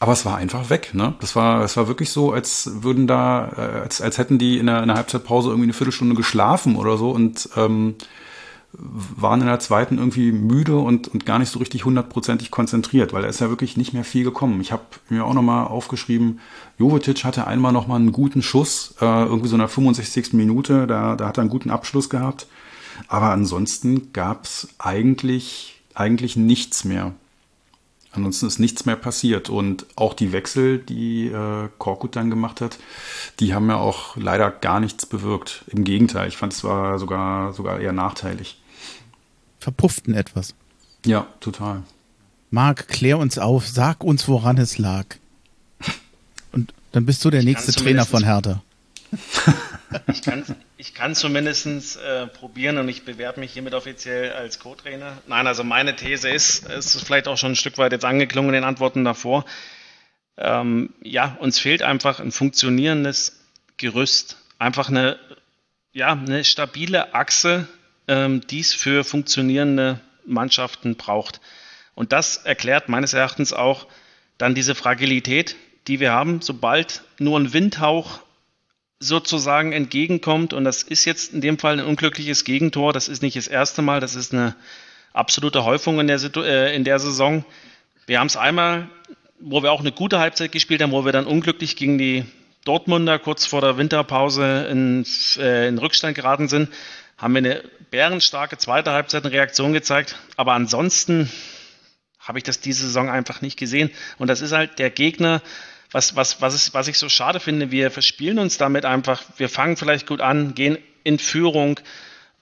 Aber 0.00 0.12
es 0.12 0.24
war 0.24 0.36
einfach 0.36 0.70
weg, 0.70 0.94
ne? 0.94 1.14
Das 1.20 1.34
war, 1.34 1.62
es 1.64 1.76
war 1.76 1.88
wirklich 1.88 2.10
so, 2.10 2.32
als 2.32 2.70
würden 2.82 3.06
da, 3.06 3.50
äh, 3.56 3.80
als, 3.80 4.00
als 4.00 4.18
hätten 4.18 4.38
die 4.38 4.58
in 4.58 4.66
der, 4.66 4.82
in 4.82 4.88
der 4.88 4.96
Halbzeitpause 4.96 5.48
irgendwie 5.48 5.64
eine 5.64 5.72
Viertelstunde 5.72 6.14
geschlafen 6.14 6.76
oder 6.76 6.96
so 6.96 7.10
und 7.10 7.48
ähm, 7.56 7.96
waren 8.72 9.40
in 9.40 9.46
der 9.46 9.58
zweiten 9.60 9.98
irgendwie 9.98 10.30
müde 10.30 10.76
und, 10.76 11.08
und 11.08 11.24
gar 11.24 11.38
nicht 11.38 11.50
so 11.50 11.58
richtig 11.58 11.84
hundertprozentig 11.84 12.50
konzentriert, 12.50 13.12
weil 13.12 13.22
da 13.22 13.28
ist 13.28 13.40
ja 13.40 13.48
wirklich 13.48 13.76
nicht 13.76 13.94
mehr 13.94 14.04
viel 14.04 14.24
gekommen. 14.24 14.60
Ich 14.60 14.72
habe 14.72 14.82
mir 15.08 15.24
auch 15.24 15.34
nochmal 15.34 15.66
aufgeschrieben, 15.66 16.40
Jovetic 16.78 17.24
hatte 17.24 17.46
einmal 17.46 17.72
nochmal 17.72 17.98
einen 17.98 18.12
guten 18.12 18.42
Schuss, 18.42 18.94
äh, 19.00 19.04
irgendwie 19.04 19.48
so 19.48 19.56
in 19.56 19.60
der 19.60 19.68
65. 19.68 20.34
Minute, 20.34 20.86
da, 20.86 21.16
da 21.16 21.26
hat 21.26 21.38
er 21.38 21.42
einen 21.42 21.50
guten 21.50 21.70
Abschluss 21.70 22.10
gehabt. 22.10 22.46
Aber 23.08 23.30
ansonsten 23.30 24.12
gab's 24.12 24.68
eigentlich, 24.78 25.80
eigentlich 25.94 26.36
nichts 26.36 26.84
mehr. 26.84 27.14
Ansonsten 28.12 28.46
ist 28.46 28.58
nichts 28.58 28.86
mehr 28.86 28.96
passiert. 28.96 29.48
Und 29.50 29.86
auch 29.96 30.14
die 30.14 30.32
Wechsel, 30.32 30.78
die 30.78 31.26
äh, 31.26 31.68
Korkut 31.78 32.16
dann 32.16 32.30
gemacht 32.30 32.60
hat, 32.60 32.78
die 33.40 33.54
haben 33.54 33.68
ja 33.68 33.76
auch 33.76 34.16
leider 34.16 34.50
gar 34.50 34.80
nichts 34.80 35.06
bewirkt. 35.06 35.64
Im 35.68 35.84
Gegenteil, 35.84 36.28
ich 36.28 36.36
fand 36.36 36.52
es 36.52 36.64
war 36.64 36.98
sogar, 36.98 37.52
sogar 37.52 37.80
eher 37.80 37.92
nachteilig. 37.92 38.60
Verpufften 39.58 40.14
etwas. 40.14 40.54
Ja, 41.04 41.26
total. 41.40 41.82
Marc, 42.50 42.88
klär 42.88 43.18
uns 43.18 43.38
auf, 43.38 43.68
sag 43.68 44.02
uns, 44.02 44.26
woran 44.26 44.56
es 44.56 44.78
lag. 44.78 45.04
Und 46.52 46.72
dann 46.92 47.04
bist 47.04 47.24
du 47.24 47.30
der 47.30 47.40
ich 47.40 47.46
nächste 47.46 47.72
Trainer 47.72 48.06
von 48.06 48.24
Hertha. 48.24 48.62
Ich 50.08 50.20
kann, 50.20 50.44
ich 50.78 50.94
kann 50.94 51.16
zumindest 51.16 51.66
äh, 51.96 52.28
probieren 52.28 52.78
und 52.78 52.88
ich 52.88 53.04
bewerbe 53.04 53.40
mich 53.40 53.52
hiermit 53.52 53.74
offiziell 53.74 54.32
als 54.32 54.60
Co-Trainer. 54.60 55.18
Nein, 55.26 55.48
also 55.48 55.64
meine 55.64 55.96
These 55.96 56.30
ist, 56.30 56.66
es 56.70 56.94
ist 56.94 57.04
vielleicht 57.04 57.26
auch 57.26 57.36
schon 57.36 57.52
ein 57.52 57.56
Stück 57.56 57.78
weit 57.78 57.90
jetzt 57.90 58.04
angeklungen 58.04 58.50
in 58.50 58.54
den 58.54 58.64
Antworten 58.64 59.02
davor. 59.04 59.44
Ähm, 60.36 60.94
ja, 61.02 61.36
uns 61.40 61.58
fehlt 61.58 61.82
einfach 61.82 62.20
ein 62.20 62.30
funktionierendes 62.30 63.44
Gerüst. 63.76 64.36
Einfach 64.60 64.88
eine, 64.88 65.18
ja, 65.92 66.12
eine 66.12 66.44
stabile 66.44 67.12
Achse, 67.12 67.66
ähm, 68.06 68.46
die 68.46 68.60
es 68.60 68.72
für 68.72 69.02
funktionierende 69.02 69.98
Mannschaften 70.26 70.94
braucht. 70.94 71.40
Und 71.96 72.12
das 72.12 72.36
erklärt 72.36 72.88
meines 72.88 73.14
Erachtens 73.14 73.52
auch 73.52 73.88
dann 74.38 74.54
diese 74.54 74.76
Fragilität, 74.76 75.56
die 75.88 75.98
wir 75.98 76.12
haben, 76.12 76.40
sobald 76.40 77.02
nur 77.18 77.36
ein 77.36 77.52
Windhauch 77.52 78.20
sozusagen 79.00 79.72
entgegenkommt. 79.72 80.52
Und 80.52 80.64
das 80.64 80.82
ist 80.82 81.04
jetzt 81.04 81.32
in 81.32 81.40
dem 81.40 81.58
Fall 81.58 81.78
ein 81.78 81.84
unglückliches 81.84 82.44
Gegentor. 82.44 82.92
Das 82.92 83.08
ist 83.08 83.22
nicht 83.22 83.36
das 83.36 83.46
erste 83.46 83.82
Mal. 83.82 84.00
Das 84.00 84.14
ist 84.14 84.32
eine 84.32 84.56
absolute 85.12 85.64
Häufung 85.64 86.00
in 86.00 86.06
der, 86.06 86.18
Situ 86.18 86.42
äh, 86.42 86.74
in 86.74 86.84
der 86.84 86.98
Saison. 86.98 87.44
Wir 88.06 88.20
haben 88.20 88.26
es 88.26 88.36
einmal, 88.36 88.88
wo 89.40 89.62
wir 89.62 89.72
auch 89.72 89.80
eine 89.80 89.92
gute 89.92 90.18
Halbzeit 90.18 90.52
gespielt 90.52 90.82
haben, 90.82 90.92
wo 90.92 91.04
wir 91.04 91.12
dann 91.12 91.26
unglücklich 91.26 91.76
gegen 91.76 91.98
die 91.98 92.24
Dortmunder 92.64 93.18
kurz 93.18 93.46
vor 93.46 93.60
der 93.60 93.78
Winterpause 93.78 94.66
in, 94.70 95.06
äh, 95.38 95.68
in 95.68 95.78
Rückstand 95.78 96.14
geraten 96.14 96.48
sind, 96.48 96.68
haben 97.16 97.34
wir 97.34 97.38
eine 97.38 97.64
bärenstarke 97.90 98.58
zweite 98.58 98.92
Halbzeit 98.92 99.24
eine 99.24 99.32
Reaktion 99.32 99.72
gezeigt. 99.72 100.16
Aber 100.36 100.52
ansonsten 100.52 101.30
habe 102.20 102.38
ich 102.38 102.44
das 102.44 102.60
diese 102.60 102.86
Saison 102.86 103.08
einfach 103.08 103.40
nicht 103.40 103.58
gesehen. 103.58 103.90
Und 104.18 104.28
das 104.28 104.40
ist 104.40 104.52
halt 104.52 104.78
der 104.78 104.90
Gegner, 104.90 105.40
was, 105.90 106.16
was, 106.16 106.40
was, 106.40 106.54
ist, 106.54 106.74
was 106.74 106.88
ich 106.88 106.98
so 106.98 107.08
schade 107.08 107.40
finde, 107.40 107.70
wir 107.70 107.90
verspielen 107.90 108.38
uns 108.38 108.58
damit 108.58 108.84
einfach, 108.84 109.22
wir 109.36 109.48
fangen 109.48 109.76
vielleicht 109.76 110.06
gut 110.06 110.20
an, 110.20 110.54
gehen 110.54 110.78
in 111.04 111.18
Führung 111.18 111.80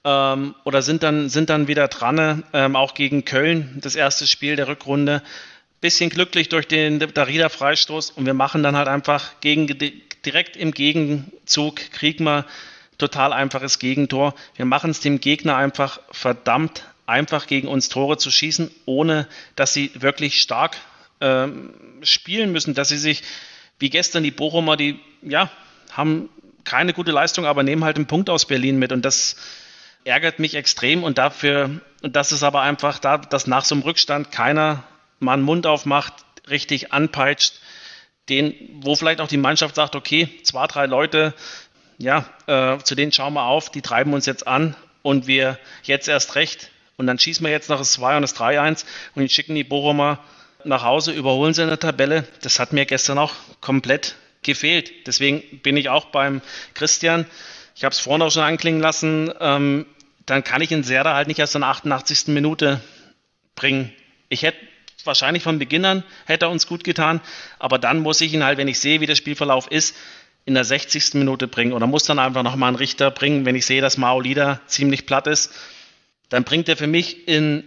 ähm, 0.03 0.55
oder 0.63 0.81
sind 0.81 1.03
dann, 1.03 1.29
sind 1.29 1.49
dann 1.49 1.67
wieder 1.67 1.87
dran, 1.87 2.43
ähm, 2.53 2.75
auch 2.75 2.93
gegen 2.93 3.25
Köln, 3.25 3.77
das 3.81 3.95
erste 3.95 4.27
Spiel 4.27 4.55
der 4.55 4.67
Rückrunde. 4.67 5.23
Bisschen 5.79 6.09
glücklich 6.09 6.49
durch 6.49 6.67
den 6.67 6.99
Darida 6.99 7.49
Freistoß 7.49 8.11
und 8.11 8.25
wir 8.25 8.33
machen 8.33 8.63
dann 8.63 8.75
halt 8.75 8.87
einfach 8.87 9.39
gegen, 9.41 9.67
direkt 10.25 10.57
im 10.57 10.71
Gegenzug, 10.71 11.75
kriegen 11.91 12.23
wir 12.23 12.45
total 12.97 13.31
einfaches 13.31 13.77
Gegentor. 13.77 14.33
Wir 14.55 14.65
machen 14.65 14.91
es 14.91 14.99
dem 14.99 15.19
Gegner 15.19 15.55
einfach 15.55 15.99
verdammt 16.11 16.83
einfach 17.05 17.47
gegen 17.47 17.67
uns 17.67 17.89
Tore 17.89 18.17
zu 18.17 18.31
schießen, 18.31 18.71
ohne 18.85 19.27
dass 19.55 19.73
sie 19.73 19.91
wirklich 19.93 20.41
stark 20.41 20.77
ähm, 21.21 21.73
spielen 22.01 22.51
müssen, 22.51 22.73
dass 22.73 22.89
sie 22.89 22.97
sich, 22.97 23.23
wie 23.79 23.89
gestern 23.89 24.23
die 24.23 24.31
Bochumer, 24.31 24.77
die 24.77 24.99
ja, 25.21 25.49
haben 25.91 26.29
keine 26.63 26.93
gute 26.93 27.11
Leistung, 27.11 27.45
aber 27.45 27.63
nehmen 27.63 27.83
halt 27.83 27.95
einen 27.95 28.07
Punkt 28.07 28.29
aus 28.29 28.45
Berlin 28.45 28.77
mit. 28.77 28.91
Und 28.91 29.03
das 29.03 29.37
ärgert 30.03 30.39
mich 30.39 30.55
extrem. 30.55 31.03
Und 31.03 31.17
dafür, 31.17 31.81
und 32.01 32.15
das 32.15 32.31
ist 32.31 32.43
aber 32.43 32.61
einfach 32.61 32.99
da, 32.99 33.17
dass 33.17 33.47
nach 33.47 33.65
so 33.65 33.75
einem 33.75 33.83
Rückstand 33.83 34.31
keiner 34.31 34.83
mal 35.19 35.33
einen 35.33 35.43
Mund 35.43 35.65
aufmacht, 35.65 36.13
richtig 36.49 36.93
anpeitscht, 36.93 37.59
den, 38.29 38.53
wo 38.81 38.95
vielleicht 38.95 39.21
auch 39.21 39.27
die 39.27 39.37
Mannschaft 39.37 39.75
sagt, 39.75 39.95
okay, 39.95 40.29
zwei, 40.43 40.67
drei 40.67 40.85
Leute, 40.85 41.33
ja, 41.97 42.25
äh, 42.47 42.77
zu 42.79 42.95
denen 42.95 43.11
schauen 43.11 43.33
wir 43.33 43.43
auf, 43.43 43.71
die 43.71 43.81
treiben 43.81 44.13
uns 44.13 44.25
jetzt 44.25 44.47
an 44.47 44.75
und 45.01 45.27
wir 45.27 45.57
jetzt 45.83 46.07
erst 46.07 46.35
recht. 46.35 46.69
Und 46.97 47.07
dann 47.07 47.19
schießen 47.19 47.45
wir 47.45 47.51
jetzt 47.51 47.69
noch 47.69 47.77
das 47.77 47.93
2 47.93 48.17
und 48.17 48.23
das 48.23 48.35
3-1 48.35 48.85
und 49.15 49.21
die 49.21 49.29
schicken 49.29 49.55
die 49.55 49.63
Bochumer 49.63 50.19
nach 50.67 50.83
Hause, 50.83 51.11
überholen 51.11 51.53
sie 51.53 51.63
in 51.63 51.69
der 51.69 51.79
Tabelle. 51.79 52.25
Das 52.41 52.59
hat 52.59 52.73
mir 52.73 52.85
gestern 52.85 53.17
auch 53.17 53.33
komplett 53.61 54.15
gefehlt. 54.43 55.07
Deswegen 55.07 55.41
bin 55.61 55.77
ich 55.77 55.89
auch 55.89 56.05
beim 56.05 56.41
Christian. 56.73 57.25
Ich 57.75 57.83
habe 57.83 57.93
es 57.93 57.99
vorhin 57.99 58.21
auch 58.21 58.31
schon 58.31 58.43
anklingen 58.43 58.81
lassen. 58.81 59.31
Ähm, 59.39 59.85
dann 60.25 60.43
kann 60.43 60.61
ich 60.61 60.71
in 60.71 60.83
Serda 60.83 61.15
halt 61.15 61.27
nicht 61.27 61.39
erst 61.39 61.55
in 61.55 61.61
der 61.61 61.69
88. 61.69 62.27
Minute 62.27 62.81
bringen. 63.55 63.93
Ich 64.29 64.43
hätte 64.43 64.57
wahrscheinlich 65.03 65.41
von 65.41 65.57
Beginn 65.57 65.85
an 65.85 66.03
hätte 66.25 66.45
er 66.45 66.51
uns 66.51 66.67
gut 66.67 66.83
getan, 66.83 67.21
aber 67.59 67.79
dann 67.79 67.99
muss 67.99 68.19
ich 68.21 68.33
ihn 68.33 68.43
halt, 68.43 68.57
wenn 68.57 68.67
ich 68.67 68.79
sehe, 68.79 68.99
wie 68.99 69.05
der 69.05 69.15
Spielverlauf 69.15 69.71
ist, 69.71 69.95
in 70.45 70.53
der 70.53 70.65
60. 70.65 71.15
Minute 71.15 71.47
bringen 71.47 71.73
oder 71.73 71.87
muss 71.87 72.03
dann 72.03 72.19
einfach 72.19 72.43
nochmal 72.43 72.69
einen 72.69 72.77
Richter 72.77 73.09
bringen, 73.09 73.45
wenn 73.45 73.55
ich 73.55 73.65
sehe, 73.65 73.81
dass 73.81 73.97
Maolida 73.97 74.61
ziemlich 74.67 75.05
platt 75.05 75.27
ist. 75.27 75.53
Dann 76.29 76.43
bringt 76.43 76.69
er 76.69 76.77
für 76.77 76.87
mich 76.87 77.27
in 77.27 77.63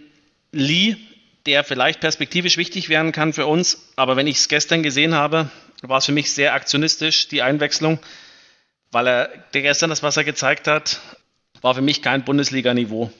Lee 0.51 0.97
der 1.45 1.63
vielleicht 1.63 1.99
perspektivisch 1.99 2.57
wichtig 2.57 2.89
werden 2.89 3.11
kann 3.11 3.33
für 3.33 3.45
uns. 3.45 3.91
Aber 3.95 4.15
wenn 4.15 4.27
ich 4.27 4.37
es 4.37 4.47
gestern 4.47 4.83
gesehen 4.83 5.15
habe, 5.15 5.49
war 5.81 5.97
es 5.97 6.05
für 6.05 6.11
mich 6.11 6.31
sehr 6.31 6.53
aktionistisch, 6.53 7.27
die 7.27 7.41
Einwechslung, 7.41 7.99
weil 8.91 9.07
er 9.07 9.27
der 9.53 9.61
gestern 9.61 9.89
das, 9.89 10.03
was 10.03 10.17
er 10.17 10.23
gezeigt 10.23 10.67
hat, 10.67 10.99
war 11.61 11.75
für 11.75 11.81
mich 11.81 12.01
kein 12.01 12.23
Bundesliga-Niveau. 12.23 13.11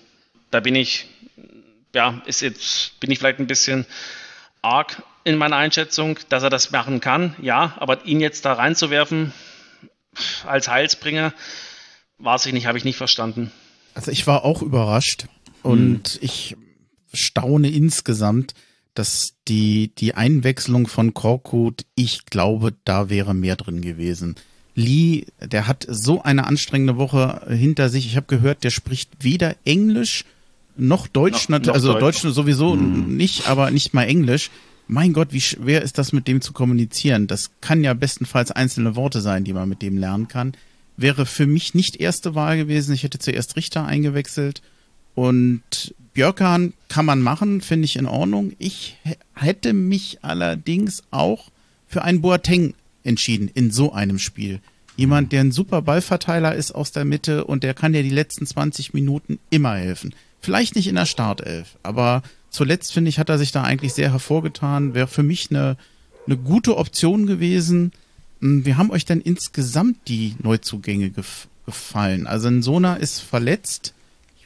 Da 0.52 0.60
bin 0.60 0.76
ich, 0.76 1.08
ja, 1.96 2.22
ist 2.26 2.42
jetzt, 2.42 3.00
bin 3.00 3.12
ich 3.12 3.20
vielleicht 3.20 3.40
ein 3.40 3.48
bisschen 3.48 3.86
arg 4.62 5.02
in 5.24 5.38
meiner 5.38 5.56
Einschätzung, 5.56 6.20
dass 6.30 6.44
er 6.44 6.50
das 6.50 6.72
machen 6.72 7.00
kann, 7.00 7.36
ja, 7.42 7.76
aber 7.78 8.06
ihn 8.06 8.20
jetzt 8.20 8.46
da 8.46 8.54
reinzuwerfen 8.54 9.34
als 10.46 10.68
Heilsbringer, 10.68 11.34
weiß 12.18 12.46
ich 12.48 12.54
nicht, 12.54 12.66
habe 12.66 12.78
ich 12.78 12.84
nicht 12.84 12.98
verstanden. 12.98 13.52
Also 13.94 14.12
ich 14.12 14.26
war 14.28 14.46
auch 14.46 14.62
überrascht 14.62 15.26
und 15.64 16.08
hm. 16.08 16.20
ich 16.22 16.58
staune 17.14 17.70
insgesamt, 17.70 18.54
dass 18.94 19.34
die, 19.48 19.92
die 19.98 20.16
Einwechslung 20.16 20.88
von 20.88 21.14
Korkut, 21.14 21.86
ich 21.96 22.26
glaube, 22.26 22.74
da 22.84 23.10
wäre 23.10 23.34
mehr 23.34 23.56
drin 23.56 23.82
gewesen. 23.82 24.36
Lee, 24.76 25.26
der 25.42 25.68
hat 25.68 25.86
so 25.90 26.22
eine 26.24 26.48
anstrengende 26.48 26.98
Woche 26.98 27.46
hinter 27.50 27.90
sich. 27.90 28.06
Ich 28.06 28.16
habe 28.16 28.28
gehört, 28.28 28.64
der 28.64 28.70
spricht 28.70 29.10
weder 29.20 29.56
Englisch 29.66 30.26
noch 30.78 31.08
Deutsch, 31.08 31.50
noch, 31.50 31.60
noch 31.60 31.74
also 31.74 31.94
Deutsch, 31.94 32.22
Deutsch 32.22 32.34
sowieso 32.34 32.76
mhm. 32.76 33.16
nicht, 33.16 33.48
aber 33.48 33.72
nicht 33.72 33.94
mal 33.94 34.04
Englisch. 34.04 34.50
Mein 34.88 35.14
Gott, 35.14 35.30
wie 35.32 35.42
schwer 35.42 35.82
ist 35.84 35.98
das 35.98 36.12
mit 36.12 36.28
dem 36.28 36.42
zu 36.42 36.54
kommunizieren? 36.54 37.28
Das 37.28 37.52
kann 37.62 37.84
ja 37.84 37.94
bestenfalls 37.94 38.52
einzelne 38.52 38.96
Worte 38.96 39.22
sein, 39.22 39.44
die 39.44 39.54
man 39.54 39.70
mit 39.70 39.82
dem 39.82 39.98
lernen 39.98 40.28
kann. 40.28 40.54
Wäre 40.98 41.26
für 41.26 41.48
mich 41.48 41.74
nicht 41.74 41.98
erste 41.98 42.36
Wahl 42.36 42.58
gewesen. 42.58 42.94
Ich 42.94 43.04
hätte 43.04 43.20
zuerst 43.20 43.56
Richter 43.56 43.86
eingewechselt 43.86 44.62
und 45.16 45.94
Björkan 46.14 46.74
kann 46.90 47.06
man 47.06 47.22
machen, 47.22 47.62
finde 47.62 47.86
ich 47.86 47.96
in 47.96 48.06
Ordnung. 48.06 48.54
Ich 48.60 48.98
hätte 49.34 49.74
mich 49.74 50.20
allerdings 50.24 51.04
auch 51.12 51.50
für 51.88 52.04
einen 52.04 52.22
Boateng 52.22 52.74
entschieden 53.04 53.50
in 53.54 53.72
so 53.72 53.94
einem 53.94 54.20
Spiel. 54.20 54.60
Jemand, 54.98 55.32
der 55.32 55.42
ein 55.42 55.52
super 55.52 55.82
Ballverteiler 55.82 56.54
ist 56.54 56.74
aus 56.74 56.92
der 56.92 57.06
Mitte 57.06 57.46
und 57.46 57.64
der 57.64 57.74
kann 57.74 57.94
dir 57.94 58.04
die 58.04 58.10
letzten 58.10 58.46
20 58.46 58.94
Minuten 58.94 59.40
immer 59.50 59.76
helfen. 59.76 60.14
Vielleicht 60.42 60.76
nicht 60.76 60.88
in 60.88 60.96
der 60.96 61.06
Startelf, 61.06 61.78
aber 61.82 62.24
zuletzt 62.50 62.92
finde 62.92 63.10
ich, 63.10 63.18
hat 63.18 63.30
er 63.30 63.38
sich 63.38 63.52
da 63.52 63.64
eigentlich 63.64 63.94
sehr 63.94 64.12
hervorgetan. 64.12 64.94
Wäre 64.94 65.08
für 65.08 65.24
mich 65.24 65.50
eine, 65.50 65.78
eine 66.26 66.38
gute 66.38 66.78
Option 66.78 67.26
gewesen. 67.26 67.94
Hm, 68.42 68.66
wie 68.66 68.76
haben 68.76 68.92
euch 68.92 69.06
denn 69.06 69.22
insgesamt 69.22 69.98
die 70.08 70.36
Neuzugänge 70.42 71.10
gef 71.10 71.48
gefallen? 71.66 72.28
Also 72.28 72.62
Sona 72.62 72.96
ist 72.96 73.22
verletzt. 73.22 73.94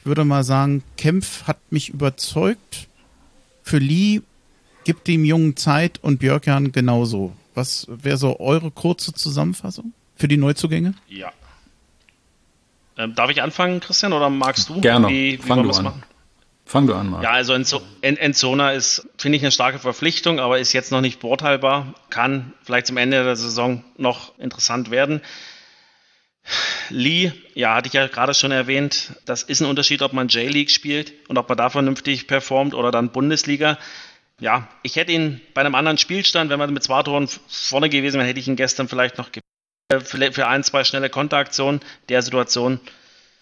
Ich 0.06 0.08
würde 0.08 0.24
mal 0.24 0.44
sagen, 0.44 0.84
Kempf 0.96 1.48
hat 1.48 1.58
mich 1.70 1.88
überzeugt. 1.88 2.86
Für 3.64 3.78
Lee 3.78 4.20
gibt 4.84 5.08
dem 5.08 5.24
Jungen 5.24 5.56
Zeit 5.56 5.98
und 6.00 6.18
Björkjan 6.18 6.70
genauso. 6.70 7.32
Was 7.56 7.88
wäre 7.88 8.16
so 8.16 8.38
eure 8.38 8.70
kurze 8.70 9.12
Zusammenfassung 9.12 9.94
für 10.14 10.28
die 10.28 10.36
Neuzugänge? 10.36 10.94
Ja. 11.08 11.32
Ähm, 12.96 13.16
darf 13.16 13.30
ich 13.30 13.42
anfangen, 13.42 13.80
Christian, 13.80 14.12
oder 14.12 14.30
magst 14.30 14.68
du? 14.68 14.80
Gerne. 14.80 15.08
Wie, 15.08 15.42
wie 15.42 15.42
Fang 15.44 15.64
du 15.64 15.70
an. 15.70 15.82
Machen? 15.82 16.02
Fang 16.66 16.86
du 16.86 16.94
an, 16.94 17.10
Marc. 17.10 17.24
Ja, 17.24 17.32
also 17.32 17.54
Enzona 18.02 18.70
ist, 18.70 19.08
finde 19.18 19.38
ich, 19.38 19.42
eine 19.42 19.50
starke 19.50 19.80
Verpflichtung, 19.80 20.38
aber 20.38 20.60
ist 20.60 20.72
jetzt 20.72 20.92
noch 20.92 21.00
nicht 21.00 21.18
beurteilbar. 21.18 21.94
Kann 22.10 22.52
vielleicht 22.62 22.86
zum 22.86 22.96
Ende 22.96 23.24
der 23.24 23.34
Saison 23.34 23.82
noch 23.96 24.38
interessant 24.38 24.92
werden. 24.92 25.20
Lee, 26.90 27.32
ja, 27.54 27.74
hatte 27.74 27.88
ich 27.88 27.92
ja 27.92 28.06
gerade 28.06 28.34
schon 28.34 28.52
erwähnt, 28.52 29.12
das 29.24 29.42
ist 29.42 29.60
ein 29.60 29.66
Unterschied, 29.66 30.02
ob 30.02 30.12
man 30.12 30.28
J-League 30.28 30.70
spielt 30.70 31.12
und 31.28 31.38
ob 31.38 31.48
man 31.48 31.58
da 31.58 31.70
vernünftig 31.70 32.26
performt 32.26 32.74
oder 32.74 32.90
dann 32.90 33.10
Bundesliga. 33.10 33.78
Ja, 34.38 34.68
ich 34.82 34.96
hätte 34.96 35.12
ihn 35.12 35.40
bei 35.54 35.62
einem 35.62 35.74
anderen 35.74 35.98
Spielstand, 35.98 36.50
wenn 36.50 36.58
man 36.58 36.72
mit 36.72 36.84
zwei 36.84 37.02
Toren 37.02 37.28
vorne 37.48 37.88
gewesen 37.88 38.18
wäre, 38.18 38.28
hätte 38.28 38.40
ich 38.40 38.48
ihn 38.48 38.56
gestern 38.56 38.88
vielleicht 38.88 39.18
noch 39.18 39.30
für 40.02 40.46
ein, 40.46 40.62
zwei 40.62 40.84
schnelle 40.84 41.10
Konteraktionen. 41.10 41.80
Der 42.08 42.22
Situation 42.22 42.80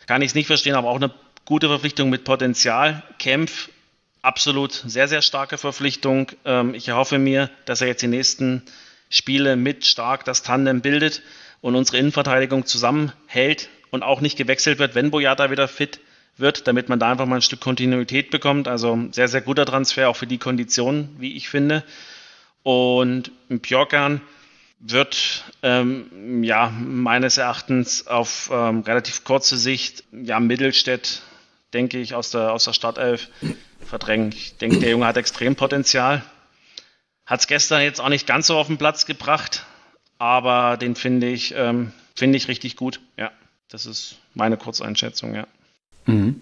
kann 0.06 0.22
ich 0.22 0.28
es 0.28 0.34
nicht 0.34 0.46
verstehen, 0.46 0.74
aber 0.74 0.88
auch 0.88 0.96
eine 0.96 1.12
gute 1.44 1.68
Verpflichtung 1.68 2.10
mit 2.10 2.24
Potenzial. 2.24 3.02
Kempf, 3.18 3.70
absolut 4.22 4.72
sehr, 4.72 5.08
sehr 5.08 5.22
starke 5.22 5.58
Verpflichtung. 5.58 6.30
Ähm, 6.44 6.74
ich 6.74 6.88
erhoffe 6.88 7.18
mir, 7.18 7.50
dass 7.64 7.80
er 7.80 7.88
jetzt 7.88 8.02
die 8.02 8.08
nächsten 8.08 8.62
Spiele 9.10 9.56
mit 9.56 9.84
stark 9.84 10.24
das 10.24 10.42
Tandem 10.42 10.80
bildet 10.80 11.22
und 11.64 11.76
unsere 11.76 11.96
Innenverteidigung 11.96 12.66
zusammenhält 12.66 13.70
und 13.90 14.02
auch 14.02 14.20
nicht 14.20 14.36
gewechselt 14.36 14.78
wird, 14.78 14.94
wenn 14.94 15.10
Boyata 15.10 15.50
wieder 15.50 15.66
fit 15.66 15.98
wird, 16.36 16.68
damit 16.68 16.90
man 16.90 16.98
da 16.98 17.10
einfach 17.10 17.24
mal 17.24 17.36
ein 17.36 17.42
Stück 17.42 17.60
Kontinuität 17.60 18.28
bekommt. 18.28 18.68
Also 18.68 18.98
sehr, 19.12 19.28
sehr 19.28 19.40
guter 19.40 19.64
Transfer, 19.64 20.10
auch 20.10 20.16
für 20.16 20.26
die 20.26 20.36
Konditionen, 20.36 21.16
wie 21.18 21.34
ich 21.38 21.48
finde. 21.48 21.82
Und 22.64 23.32
Björkan 23.48 24.20
wird 24.78 25.44
ähm, 25.62 26.44
ja 26.44 26.68
meines 26.68 27.38
Erachtens 27.38 28.08
auf 28.08 28.50
ähm, 28.52 28.80
relativ 28.80 29.24
kurze 29.24 29.56
Sicht 29.56 30.04
ja 30.12 30.38
Mittelstädt, 30.40 31.22
denke 31.72 31.98
ich, 31.98 32.14
aus 32.14 32.30
der, 32.30 32.52
aus 32.52 32.64
der 32.64 32.74
Startelf 32.74 33.30
verdrängen. 33.80 34.32
Ich 34.36 34.58
denke, 34.58 34.80
der 34.80 34.90
Junge 34.90 35.06
hat 35.06 35.16
extrem 35.16 35.56
Potenzial. 35.56 36.22
Hat 37.24 37.40
es 37.40 37.46
gestern 37.46 37.80
jetzt 37.80 38.02
auch 38.02 38.10
nicht 38.10 38.26
ganz 38.26 38.48
so 38.48 38.58
auf 38.58 38.66
den 38.66 38.76
Platz 38.76 39.06
gebracht, 39.06 39.64
aber 40.24 40.78
den 40.78 40.94
finde 40.94 41.28
ich, 41.28 41.54
ähm, 41.54 41.92
finde 42.14 42.38
ich 42.38 42.48
richtig 42.48 42.76
gut. 42.76 43.00
Ja, 43.18 43.30
das 43.68 43.84
ist 43.84 44.16
meine 44.32 44.56
Kurzeinschätzung, 44.56 45.34
ja. 45.34 45.46
Mhm. 46.06 46.40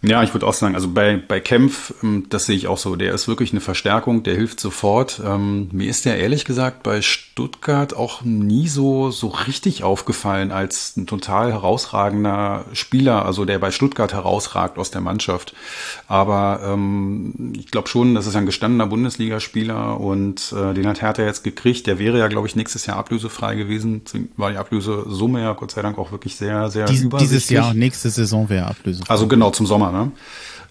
Ja, 0.00 0.22
ich 0.22 0.32
würde 0.32 0.46
auch 0.46 0.54
sagen, 0.54 0.74
also 0.74 0.88
bei, 0.88 1.16
bei 1.16 1.38
Kempf, 1.38 1.92
ähm, 2.02 2.26
das 2.30 2.46
sehe 2.46 2.56
ich 2.56 2.68
auch 2.68 2.78
so, 2.78 2.96
der 2.96 3.12
ist 3.12 3.28
wirklich 3.28 3.52
eine 3.52 3.60
Verstärkung, 3.60 4.22
der 4.22 4.34
hilft 4.34 4.60
sofort. 4.60 5.20
Ähm, 5.22 5.68
mir 5.72 5.90
ist 5.90 6.06
der 6.06 6.18
ehrlich 6.18 6.46
gesagt 6.46 6.82
bei 6.82 7.02
Stuttgart 7.32 7.96
auch 7.96 8.22
nie 8.22 8.68
so, 8.68 9.10
so 9.10 9.28
richtig 9.28 9.84
aufgefallen 9.84 10.52
als 10.52 10.96
ein 10.98 11.06
total 11.06 11.50
herausragender 11.50 12.66
Spieler, 12.74 13.24
also 13.24 13.46
der 13.46 13.58
bei 13.58 13.70
Stuttgart 13.70 14.12
herausragt 14.12 14.78
aus 14.78 14.90
der 14.90 15.00
Mannschaft. 15.00 15.54
Aber 16.08 16.60
ähm, 16.62 17.54
ich 17.56 17.70
glaube 17.70 17.88
schon, 17.88 18.14
das 18.14 18.26
ist 18.26 18.36
ein 18.36 18.44
gestandener 18.44 18.86
Bundesligaspieler 18.86 19.98
und 19.98 20.52
äh, 20.52 20.74
den 20.74 20.86
hat 20.86 21.00
Hertha 21.00 21.22
jetzt 21.22 21.42
gekriegt. 21.42 21.86
Der 21.86 21.98
wäre 21.98 22.18
ja, 22.18 22.28
glaube 22.28 22.46
ich, 22.46 22.54
nächstes 22.54 22.84
Jahr 22.84 22.98
ablösefrei 22.98 23.54
gewesen. 23.54 24.02
War 24.36 24.50
die 24.50 24.58
Ablösesumme 24.58 25.40
ja 25.40 25.54
Gott 25.54 25.70
sei 25.70 25.80
Dank 25.80 25.96
auch 25.96 26.12
wirklich 26.12 26.36
sehr, 26.36 26.68
sehr 26.70 26.84
Dies, 26.84 27.08
Dieses 27.18 27.48
Jahr, 27.48 27.72
nächste 27.72 28.10
Saison 28.10 28.50
wäre 28.50 28.66
ablösefrei. 28.66 28.82
Ablöse. 28.82 29.04
Also 29.08 29.26
genau 29.26 29.50
zum 29.50 29.66
Sommer, 29.66 29.92
ne? 29.92 30.12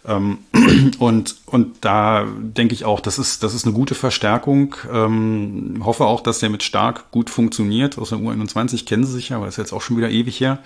Ähm, 0.05 0.39
und, 0.99 1.35
und 1.45 1.75
da 1.81 2.25
denke 2.39 2.73
ich 2.73 2.85
auch, 2.85 2.99
das 2.99 3.19
ist, 3.19 3.43
das 3.43 3.53
ist 3.53 3.65
eine 3.65 3.73
gute 3.73 3.95
Verstärkung. 3.95 4.75
Ähm, 4.91 5.81
hoffe 5.83 6.05
auch, 6.05 6.21
dass 6.21 6.39
der 6.39 6.49
mit 6.49 6.63
Stark 6.63 7.11
gut 7.11 7.29
funktioniert. 7.29 7.97
Aus 7.97 8.09
der 8.09 8.19
U21 8.19 8.85
kennen 8.85 9.05
sie 9.05 9.13
sich 9.13 9.29
ja, 9.29 9.37
aber 9.37 9.45
das 9.45 9.55
ist 9.55 9.59
jetzt 9.59 9.73
auch 9.73 9.81
schon 9.81 9.97
wieder 9.97 10.09
ewig 10.09 10.39
her. 10.39 10.59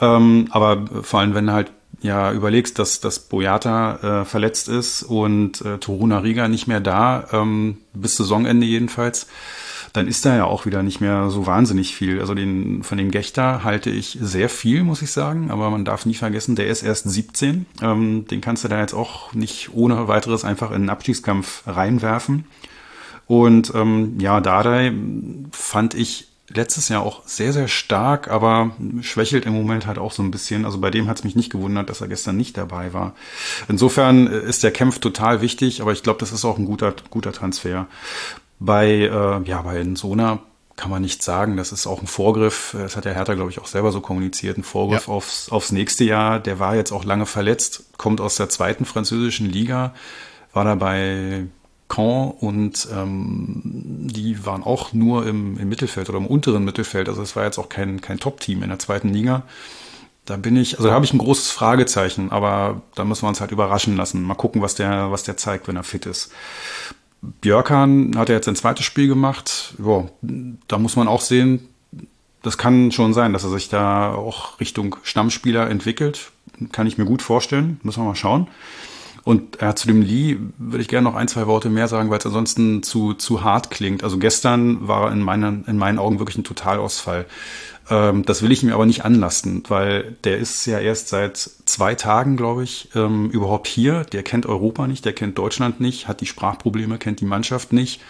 Ähm, 0.00 0.48
aber 0.50 0.84
vor 1.02 1.20
allem, 1.20 1.34
wenn 1.34 1.50
halt 1.52 1.70
ja 2.00 2.32
überlegst, 2.32 2.78
dass, 2.78 3.00
dass 3.00 3.18
Boyata 3.18 4.22
äh, 4.22 4.24
verletzt 4.24 4.68
ist 4.68 5.02
und 5.02 5.60
äh, 5.62 5.78
Toruna 5.78 6.18
Riga 6.18 6.48
nicht 6.48 6.66
mehr 6.66 6.80
da, 6.80 7.28
ähm, 7.32 7.78
bis 7.92 8.16
Saisonende 8.16 8.66
jedenfalls, 8.66 9.26
dann 9.94 10.08
ist 10.08 10.24
da 10.26 10.36
ja 10.36 10.44
auch 10.44 10.66
wieder 10.66 10.82
nicht 10.82 11.00
mehr 11.00 11.30
so 11.30 11.46
wahnsinnig 11.46 11.94
viel. 11.94 12.20
Also 12.20 12.34
den, 12.34 12.82
von 12.82 12.98
dem 12.98 13.12
Gechter 13.12 13.62
halte 13.62 13.90
ich 13.90 14.18
sehr 14.20 14.48
viel, 14.48 14.82
muss 14.82 15.02
ich 15.02 15.12
sagen, 15.12 15.52
aber 15.52 15.70
man 15.70 15.84
darf 15.84 16.04
nie 16.04 16.14
vergessen, 16.14 16.56
der 16.56 16.66
ist 16.66 16.82
erst 16.82 17.08
17. 17.08 17.64
Ähm, 17.80 18.26
den 18.26 18.40
kannst 18.40 18.64
du 18.64 18.68
da 18.68 18.80
jetzt 18.80 18.92
auch 18.92 19.32
nicht 19.34 19.72
ohne 19.72 20.08
weiteres 20.08 20.44
einfach 20.44 20.70
in 20.70 20.76
einen 20.76 20.90
Abstiegskampf 20.90 21.62
reinwerfen. 21.68 22.44
Und 23.26 23.72
ähm, 23.76 24.18
ja, 24.18 24.40
Dardai 24.40 24.92
fand 25.52 25.94
ich 25.94 26.26
letztes 26.48 26.88
Jahr 26.88 27.02
auch 27.02 27.22
sehr, 27.26 27.52
sehr 27.52 27.68
stark, 27.68 28.28
aber 28.28 28.72
schwächelt 29.00 29.46
im 29.46 29.54
Moment 29.54 29.86
halt 29.86 29.98
auch 29.98 30.12
so 30.12 30.24
ein 30.24 30.32
bisschen. 30.32 30.64
Also 30.64 30.78
bei 30.78 30.90
dem 30.90 31.08
hat 31.08 31.18
es 31.18 31.24
mich 31.24 31.36
nicht 31.36 31.50
gewundert, 31.50 31.88
dass 31.88 32.00
er 32.00 32.08
gestern 32.08 32.36
nicht 32.36 32.56
dabei 32.56 32.92
war. 32.92 33.14
Insofern 33.68 34.26
ist 34.26 34.64
der 34.64 34.72
Kampf 34.72 34.98
total 34.98 35.40
wichtig, 35.40 35.80
aber 35.80 35.92
ich 35.92 36.02
glaube, 36.02 36.18
das 36.18 36.32
ist 36.32 36.44
auch 36.44 36.58
ein 36.58 36.66
guter, 36.66 36.94
guter 37.10 37.32
Transfer. 37.32 37.86
Bei, 38.58 38.88
äh, 38.88 39.42
ja, 39.48 39.62
bei 39.62 39.84
Sona 39.94 40.40
kann 40.76 40.90
man 40.90 41.02
nicht 41.02 41.22
sagen. 41.22 41.56
Das 41.56 41.72
ist 41.72 41.86
auch 41.86 42.00
ein 42.00 42.06
Vorgriff. 42.06 42.76
Das 42.78 42.96
hat 42.96 43.04
der 43.04 43.14
Hertha, 43.14 43.34
glaube 43.34 43.50
ich, 43.50 43.60
auch 43.60 43.66
selber 43.66 43.92
so 43.92 44.00
kommuniziert. 44.00 44.58
Ein 44.58 44.64
Vorgriff 44.64 45.06
ja. 45.06 45.14
aufs, 45.14 45.50
aufs 45.50 45.72
nächste 45.72 46.04
Jahr. 46.04 46.40
Der 46.40 46.58
war 46.58 46.74
jetzt 46.74 46.92
auch 46.92 47.04
lange 47.04 47.26
verletzt, 47.26 47.84
kommt 47.96 48.20
aus 48.20 48.36
der 48.36 48.48
zweiten 48.48 48.84
französischen 48.84 49.48
Liga, 49.48 49.94
war 50.52 50.64
da 50.64 50.74
bei 50.74 51.46
Caen 51.88 52.30
und 52.32 52.88
ähm, 52.92 53.60
die 53.64 54.44
waren 54.46 54.62
auch 54.62 54.92
nur 54.92 55.26
im, 55.26 55.58
im 55.58 55.68
Mittelfeld 55.68 56.08
oder 56.08 56.18
im 56.18 56.26
unteren 56.26 56.64
Mittelfeld. 56.64 57.08
Also 57.08 57.22
es 57.22 57.36
war 57.36 57.44
jetzt 57.44 57.58
auch 57.58 57.68
kein, 57.68 58.00
kein 58.00 58.18
Top-Team 58.18 58.62
in 58.62 58.70
der 58.70 58.78
zweiten 58.78 59.10
Liga. 59.10 59.42
Da 60.24 60.36
bin 60.36 60.56
ich, 60.56 60.78
also 60.78 60.88
da 60.88 60.94
habe 60.94 61.04
ich 61.04 61.12
ein 61.12 61.18
großes 61.18 61.50
Fragezeichen, 61.50 62.32
aber 62.32 62.80
da 62.94 63.04
müssen 63.04 63.22
wir 63.24 63.28
uns 63.28 63.42
halt 63.42 63.52
überraschen 63.52 63.96
lassen. 63.96 64.22
Mal 64.22 64.34
gucken, 64.34 64.62
was 64.62 64.74
der, 64.74 65.10
was 65.10 65.22
der 65.22 65.36
zeigt, 65.36 65.68
wenn 65.68 65.76
er 65.76 65.84
fit 65.84 66.06
ist. 66.06 66.32
Björkan 67.40 68.12
hat 68.16 68.28
er 68.28 68.36
jetzt 68.36 68.48
ein 68.48 68.56
zweites 68.56 68.84
Spiel 68.84 69.08
gemacht. 69.08 69.74
Ja, 69.84 70.04
da 70.68 70.78
muss 70.78 70.96
man 70.96 71.08
auch 71.08 71.20
sehen, 71.20 71.68
das 72.42 72.58
kann 72.58 72.92
schon 72.92 73.14
sein, 73.14 73.32
dass 73.32 73.44
er 73.44 73.50
sich 73.50 73.68
da 73.68 74.12
auch 74.14 74.60
Richtung 74.60 74.96
Stammspieler 75.02 75.70
entwickelt. 75.70 76.30
Kann 76.72 76.86
ich 76.86 76.98
mir 76.98 77.06
gut 77.06 77.22
vorstellen. 77.22 77.80
Müssen 77.82 78.02
wir 78.02 78.08
mal 78.08 78.14
schauen. 78.14 78.48
Und 79.24 79.62
äh, 79.62 79.74
zu 79.74 79.86
dem 79.86 80.02
Lee 80.02 80.36
würde 80.58 80.82
ich 80.82 80.88
gerne 80.88 81.08
noch 81.08 81.14
ein, 81.14 81.28
zwei 81.28 81.46
Worte 81.46 81.70
mehr 81.70 81.88
sagen, 81.88 82.10
weil 82.10 82.18
es 82.18 82.26
ansonsten 82.26 82.82
zu, 82.82 83.14
zu 83.14 83.42
hart 83.42 83.70
klingt. 83.70 84.04
Also 84.04 84.18
gestern 84.18 84.86
war 84.86 85.10
in 85.10 85.22
meinen, 85.22 85.64
in 85.64 85.78
meinen 85.78 85.98
Augen 85.98 86.18
wirklich 86.18 86.36
ein 86.36 86.44
Totalausfall. 86.44 87.24
Ähm, 87.90 88.24
das 88.24 88.42
will 88.42 88.52
ich 88.52 88.62
mir 88.62 88.74
aber 88.74 88.86
nicht 88.86 89.04
anlasten, 89.04 89.62
weil 89.68 90.16
der 90.24 90.38
ist 90.38 90.64
ja 90.66 90.78
erst 90.78 91.08
seit 91.08 91.36
zwei 91.36 91.94
Tagen, 91.94 92.36
glaube 92.36 92.64
ich, 92.64 92.88
ähm, 92.94 93.30
überhaupt 93.30 93.66
hier. 93.66 94.04
Der 94.04 94.22
kennt 94.22 94.46
Europa 94.46 94.86
nicht, 94.86 95.04
der 95.04 95.12
kennt 95.12 95.38
Deutschland 95.38 95.80
nicht, 95.80 96.08
hat 96.08 96.20
die 96.20 96.26
Sprachprobleme, 96.26 96.98
kennt 96.98 97.20
die 97.20 97.26
Mannschaft 97.26 97.72
nicht. 97.72 98.00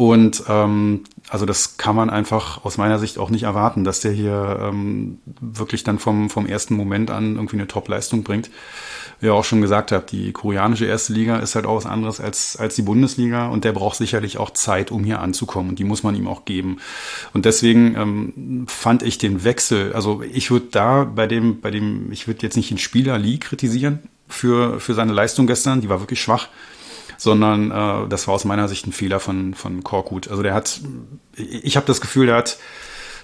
Und 0.00 0.44
ähm, 0.48 1.04
also 1.28 1.44
das 1.44 1.76
kann 1.76 1.94
man 1.94 2.08
einfach 2.08 2.64
aus 2.64 2.78
meiner 2.78 2.98
Sicht 2.98 3.18
auch 3.18 3.28
nicht 3.28 3.42
erwarten, 3.42 3.84
dass 3.84 4.00
der 4.00 4.12
hier 4.12 4.58
ähm, 4.62 5.18
wirklich 5.42 5.84
dann 5.84 5.98
vom, 5.98 6.30
vom 6.30 6.46
ersten 6.46 6.72
Moment 6.74 7.10
an 7.10 7.34
irgendwie 7.34 7.56
eine 7.56 7.68
Top-Leistung 7.68 8.22
bringt 8.22 8.48
wie 9.20 9.26
ihr 9.26 9.34
auch 9.34 9.44
schon 9.44 9.60
gesagt 9.60 9.92
habt, 9.92 10.12
die 10.12 10.32
koreanische 10.32 10.86
erste 10.86 11.12
Liga 11.12 11.38
ist 11.38 11.54
halt 11.54 11.66
auch 11.66 11.76
was 11.76 11.86
anderes 11.86 12.20
als, 12.20 12.56
als 12.56 12.74
die 12.74 12.82
Bundesliga 12.82 13.48
und 13.48 13.64
der 13.64 13.72
braucht 13.72 13.98
sicherlich 13.98 14.38
auch 14.38 14.50
Zeit, 14.50 14.90
um 14.90 15.04
hier 15.04 15.20
anzukommen 15.20 15.70
und 15.70 15.78
die 15.78 15.84
muss 15.84 16.02
man 16.02 16.14
ihm 16.14 16.26
auch 16.26 16.46
geben. 16.46 16.78
Und 17.34 17.44
deswegen 17.44 17.94
ähm, 17.96 18.64
fand 18.66 19.02
ich 19.02 19.18
den 19.18 19.44
Wechsel, 19.44 19.92
also 19.92 20.22
ich 20.22 20.50
würde 20.50 20.68
da 20.70 21.04
bei 21.04 21.26
dem, 21.26 21.60
bei 21.60 21.70
dem, 21.70 22.10
ich 22.10 22.26
würde 22.26 22.40
jetzt 22.42 22.56
nicht 22.56 22.70
den 22.70 22.78
Spieler 22.78 23.18
Lee 23.18 23.36
kritisieren 23.36 23.98
für, 24.26 24.80
für 24.80 24.94
seine 24.94 25.12
Leistung 25.12 25.46
gestern, 25.46 25.82
die 25.82 25.90
war 25.90 26.00
wirklich 26.00 26.20
schwach 26.20 26.48
sondern 27.20 27.70
äh, 27.70 28.08
das 28.08 28.26
war 28.26 28.34
aus 28.34 28.46
meiner 28.46 28.66
Sicht 28.66 28.86
ein 28.86 28.92
Fehler 28.92 29.20
von, 29.20 29.52
von 29.52 29.84
Korkut. 29.84 30.28
Also 30.28 30.42
der 30.42 30.54
hat, 30.54 30.80
ich 31.36 31.76
habe 31.76 31.86
das 31.86 32.00
Gefühl, 32.00 32.26
der 32.26 32.36
hat 32.36 32.58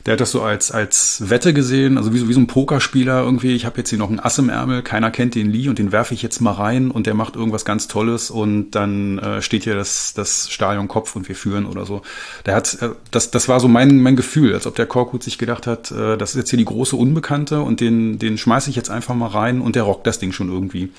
der 0.05 0.13
hat 0.13 0.21
das 0.21 0.31
so 0.31 0.43
als, 0.43 0.71
als 0.71 1.31
Wette 1.31 1.53
gesehen, 1.53 1.99
also 1.99 2.15
wie 2.15 2.19
so, 2.19 2.29
wie 2.29 2.33
so 2.33 2.39
ein 2.39 2.47
Pokerspieler 2.47 3.23
irgendwie. 3.25 3.57
Ich 3.57 3.67
habe 3.67 3.79
jetzt 3.79 3.91
hier 3.91 3.99
noch 3.99 4.09
einen 4.09 4.21
Ass 4.21 4.39
im 4.39 4.51
Ärmel, 4.51 4.83
keiner 4.83 5.11
kennt 5.11 5.35
den 5.35 5.51
Lee 5.51 5.69
und 5.69 5.81
den 5.81 5.91
werfe 5.91 6.15
ich 6.15 6.23
jetzt 6.23 6.41
mal 6.41 6.53
rein 6.53 6.93
und 6.93 7.09
der 7.09 7.15
macht 7.15 7.35
irgendwas 7.35 7.65
ganz 7.65 7.89
Tolles 7.89 8.31
und 8.31 8.71
dann 8.73 9.19
äh, 9.19 9.43
steht 9.43 9.65
hier 9.65 9.75
das, 9.75 10.15
das 10.15 10.49
Stadion 10.49 10.87
Kopf 10.87 11.17
und 11.17 11.27
wir 11.27 11.35
führen 11.35 11.67
oder 11.67 11.87
so. 11.87 12.03
Der 12.45 12.55
hat, 12.55 12.81
äh, 12.83 12.91
das, 13.11 13.33
das 13.33 13.49
war 13.49 13.59
so 13.59 13.67
mein, 13.67 14.01
mein 14.01 14.15
Gefühl, 14.15 14.55
als 14.55 14.69
ob 14.69 14.77
der 14.77 14.87
Korkut 14.87 15.25
sich 15.25 15.39
gedacht 15.39 15.67
hat, 15.67 15.91
äh, 15.91 16.17
das 16.17 16.31
ist 16.31 16.37
jetzt 16.37 16.51
hier 16.51 16.59
die 16.59 16.65
große 16.67 16.95
Unbekannte 16.95 17.63
und 17.63 17.81
den, 17.81 18.21
den 18.21 18.39
schmeiße 18.39 18.71
ich 18.71 18.77
jetzt 18.77 18.91
einfach 18.91 19.17
mal 19.17 19.27
rein 19.27 19.61
und 19.61 19.75
der 19.75 19.83
rockt 19.83 20.07
das 20.07 20.21
Ding 20.21 20.31
schon 20.31 20.53
irgendwie. 20.53 20.93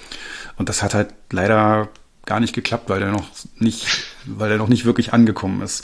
Und 0.58 0.68
das 0.68 0.84
hat 0.84 0.94
halt 0.94 1.14
leider 1.32 1.88
gar 2.28 2.40
nicht 2.40 2.54
geklappt, 2.54 2.90
weil 2.90 3.00
der 3.00 3.12
noch 3.12 3.28
nicht, 3.58 3.88
weil 4.26 4.50
der 4.50 4.58
noch 4.60 4.68
nicht 4.68 4.86
wirklich 4.86 5.14
angekommen 5.14 5.62
ist. 5.62 5.84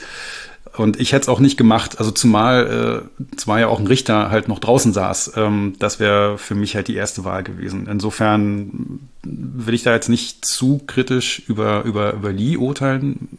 Und 0.76 0.98
ich 0.98 1.12
hätte 1.12 1.22
es 1.22 1.28
auch 1.28 1.38
nicht 1.38 1.56
gemacht, 1.56 1.98
also 1.98 2.10
zumal, 2.10 3.06
äh, 3.12 3.36
zumal 3.36 3.60
ja 3.60 3.68
auch 3.68 3.78
ein 3.78 3.86
Richter 3.86 4.30
halt 4.30 4.48
noch 4.48 4.58
draußen 4.58 4.92
saß. 4.92 5.32
Ähm, 5.36 5.74
das 5.78 6.00
wäre 6.00 6.36
für 6.36 6.56
mich 6.56 6.74
halt 6.74 6.88
die 6.88 6.96
erste 6.96 7.24
Wahl 7.24 7.44
gewesen. 7.44 7.86
Insofern 7.88 9.00
will 9.22 9.74
ich 9.74 9.84
da 9.84 9.92
jetzt 9.92 10.08
nicht 10.08 10.44
zu 10.44 10.80
kritisch 10.86 11.42
über, 11.46 11.84
über, 11.84 12.14
über 12.14 12.32
Lee 12.32 12.56
urteilen. 12.56 13.38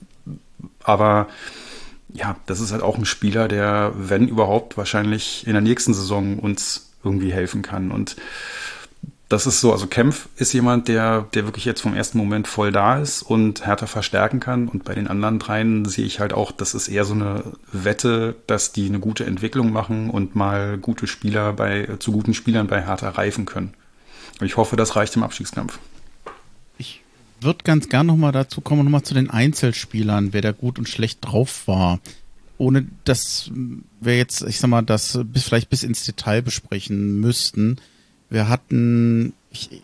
Aber 0.81 1.27
ja, 2.13 2.37
das 2.45 2.61
ist 2.61 2.71
halt 2.71 2.83
auch 2.83 2.97
ein 2.97 3.05
Spieler, 3.05 3.49
der, 3.49 3.91
wenn 3.97 4.29
überhaupt, 4.29 4.77
wahrscheinlich 4.77 5.45
in 5.45 5.53
der 5.53 5.61
nächsten 5.61 5.93
Saison 5.93 6.39
uns 6.39 6.93
irgendwie 7.03 7.33
helfen 7.33 7.61
kann. 7.61 7.91
Und 7.91 8.15
das 9.35 9.45
ist 9.45 9.59
so, 9.59 9.73
also 9.73 9.85
Kempf 9.85 10.29
ist 10.37 10.53
jemand, 10.53 10.87
der, 10.87 11.27
der 11.33 11.43
wirklich 11.43 11.65
jetzt 11.65 11.81
vom 11.81 11.93
ersten 11.93 12.17
Moment 12.17 12.47
voll 12.47 12.71
da 12.71 12.99
ist 12.99 13.21
und 13.21 13.65
härter 13.65 13.85
verstärken 13.85 14.39
kann. 14.39 14.69
Und 14.69 14.85
bei 14.85 14.95
den 14.95 15.09
anderen 15.09 15.39
dreien 15.39 15.83
sehe 15.83 16.05
ich 16.05 16.21
halt 16.21 16.31
auch, 16.31 16.53
das 16.53 16.73
ist 16.73 16.87
eher 16.87 17.03
so 17.03 17.15
eine 17.15 17.43
Wette, 17.73 18.37
dass 18.47 18.71
die 18.71 18.87
eine 18.87 18.99
gute 18.99 19.25
Entwicklung 19.25 19.73
machen 19.73 20.09
und 20.09 20.37
mal 20.37 20.77
gute 20.77 21.05
Spieler 21.05 21.51
bei, 21.51 21.97
zu 21.99 22.13
guten 22.13 22.33
Spielern 22.33 22.67
bei 22.67 22.81
Hertha 22.85 23.09
reifen 23.09 23.43
können. 23.45 23.73
Ich 24.39 24.55
hoffe, 24.55 24.77
das 24.77 24.95
reicht 24.95 25.13
im 25.17 25.23
Abstiegskampf. 25.23 25.79
Ich 26.77 27.01
würde 27.41 27.65
ganz 27.65 27.89
gern 27.89 28.05
nochmal 28.05 28.31
dazu 28.31 28.61
kommen, 28.61 28.85
nochmal 28.85 29.03
zu 29.03 29.13
den 29.13 29.29
Einzelspielern, 29.29 30.31
wer 30.31 30.43
da 30.43 30.53
gut 30.53 30.79
und 30.79 30.87
schlecht 30.87 31.19
drauf 31.25 31.67
war. 31.67 31.99
Ohne 32.57 32.87
dass 33.03 33.51
wir 33.99 34.15
jetzt, 34.15 34.43
ich 34.43 34.61
sag 34.61 34.69
mal, 34.69 34.81
das 34.81 35.19
bis, 35.25 35.43
vielleicht 35.43 35.69
bis 35.69 35.83
ins 35.83 36.05
Detail 36.05 36.41
besprechen 36.41 37.19
müssten. 37.19 37.81
Wir 38.29 38.49
hatten, 38.49 39.33
ich, 39.51 39.71
ich 39.71 39.81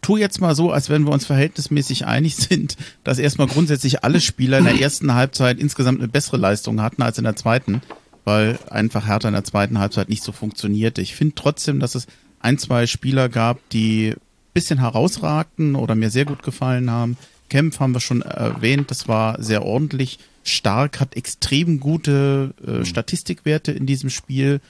tu 0.00 0.16
jetzt 0.16 0.40
mal 0.40 0.54
so, 0.54 0.70
als 0.70 0.88
wenn 0.88 1.04
wir 1.04 1.12
uns 1.12 1.26
verhältnismäßig 1.26 2.06
einig 2.06 2.36
sind, 2.36 2.76
dass 3.02 3.18
erstmal 3.18 3.46
grundsätzlich 3.46 4.04
alle 4.04 4.20
Spieler 4.20 4.58
in 4.58 4.64
der 4.64 4.80
ersten 4.80 5.14
Halbzeit 5.14 5.58
insgesamt 5.58 6.00
eine 6.00 6.08
bessere 6.08 6.36
Leistung 6.36 6.80
hatten 6.80 7.02
als 7.02 7.18
in 7.18 7.24
der 7.24 7.36
zweiten, 7.36 7.82
weil 8.24 8.58
einfach 8.70 9.06
Hertha 9.06 9.28
in 9.28 9.34
der 9.34 9.44
zweiten 9.44 9.78
Halbzeit 9.78 10.08
nicht 10.08 10.22
so 10.22 10.32
funktionierte. 10.32 11.02
Ich 11.02 11.14
finde 11.14 11.34
trotzdem, 11.34 11.80
dass 11.80 11.94
es 11.94 12.06
ein, 12.40 12.58
zwei 12.58 12.86
Spieler 12.86 13.28
gab, 13.28 13.68
die 13.70 14.14
bisschen 14.52 14.78
herausragten 14.78 15.74
oder 15.74 15.94
mir 15.94 16.10
sehr 16.10 16.24
gut 16.24 16.42
gefallen 16.42 16.90
haben. 16.90 17.16
Kempf 17.50 17.80
haben 17.80 17.92
wir 17.92 18.00
schon 18.00 18.22
erwähnt, 18.22 18.90
das 18.90 19.08
war 19.08 19.42
sehr 19.42 19.64
ordentlich. 19.64 20.18
Stark 20.44 21.00
hat 21.00 21.16
extrem 21.16 21.80
gute 21.80 22.54
äh, 22.66 22.84
Statistikwerte 22.84 23.72
in 23.72 23.86
diesem 23.86 24.10
Spiel. 24.10 24.60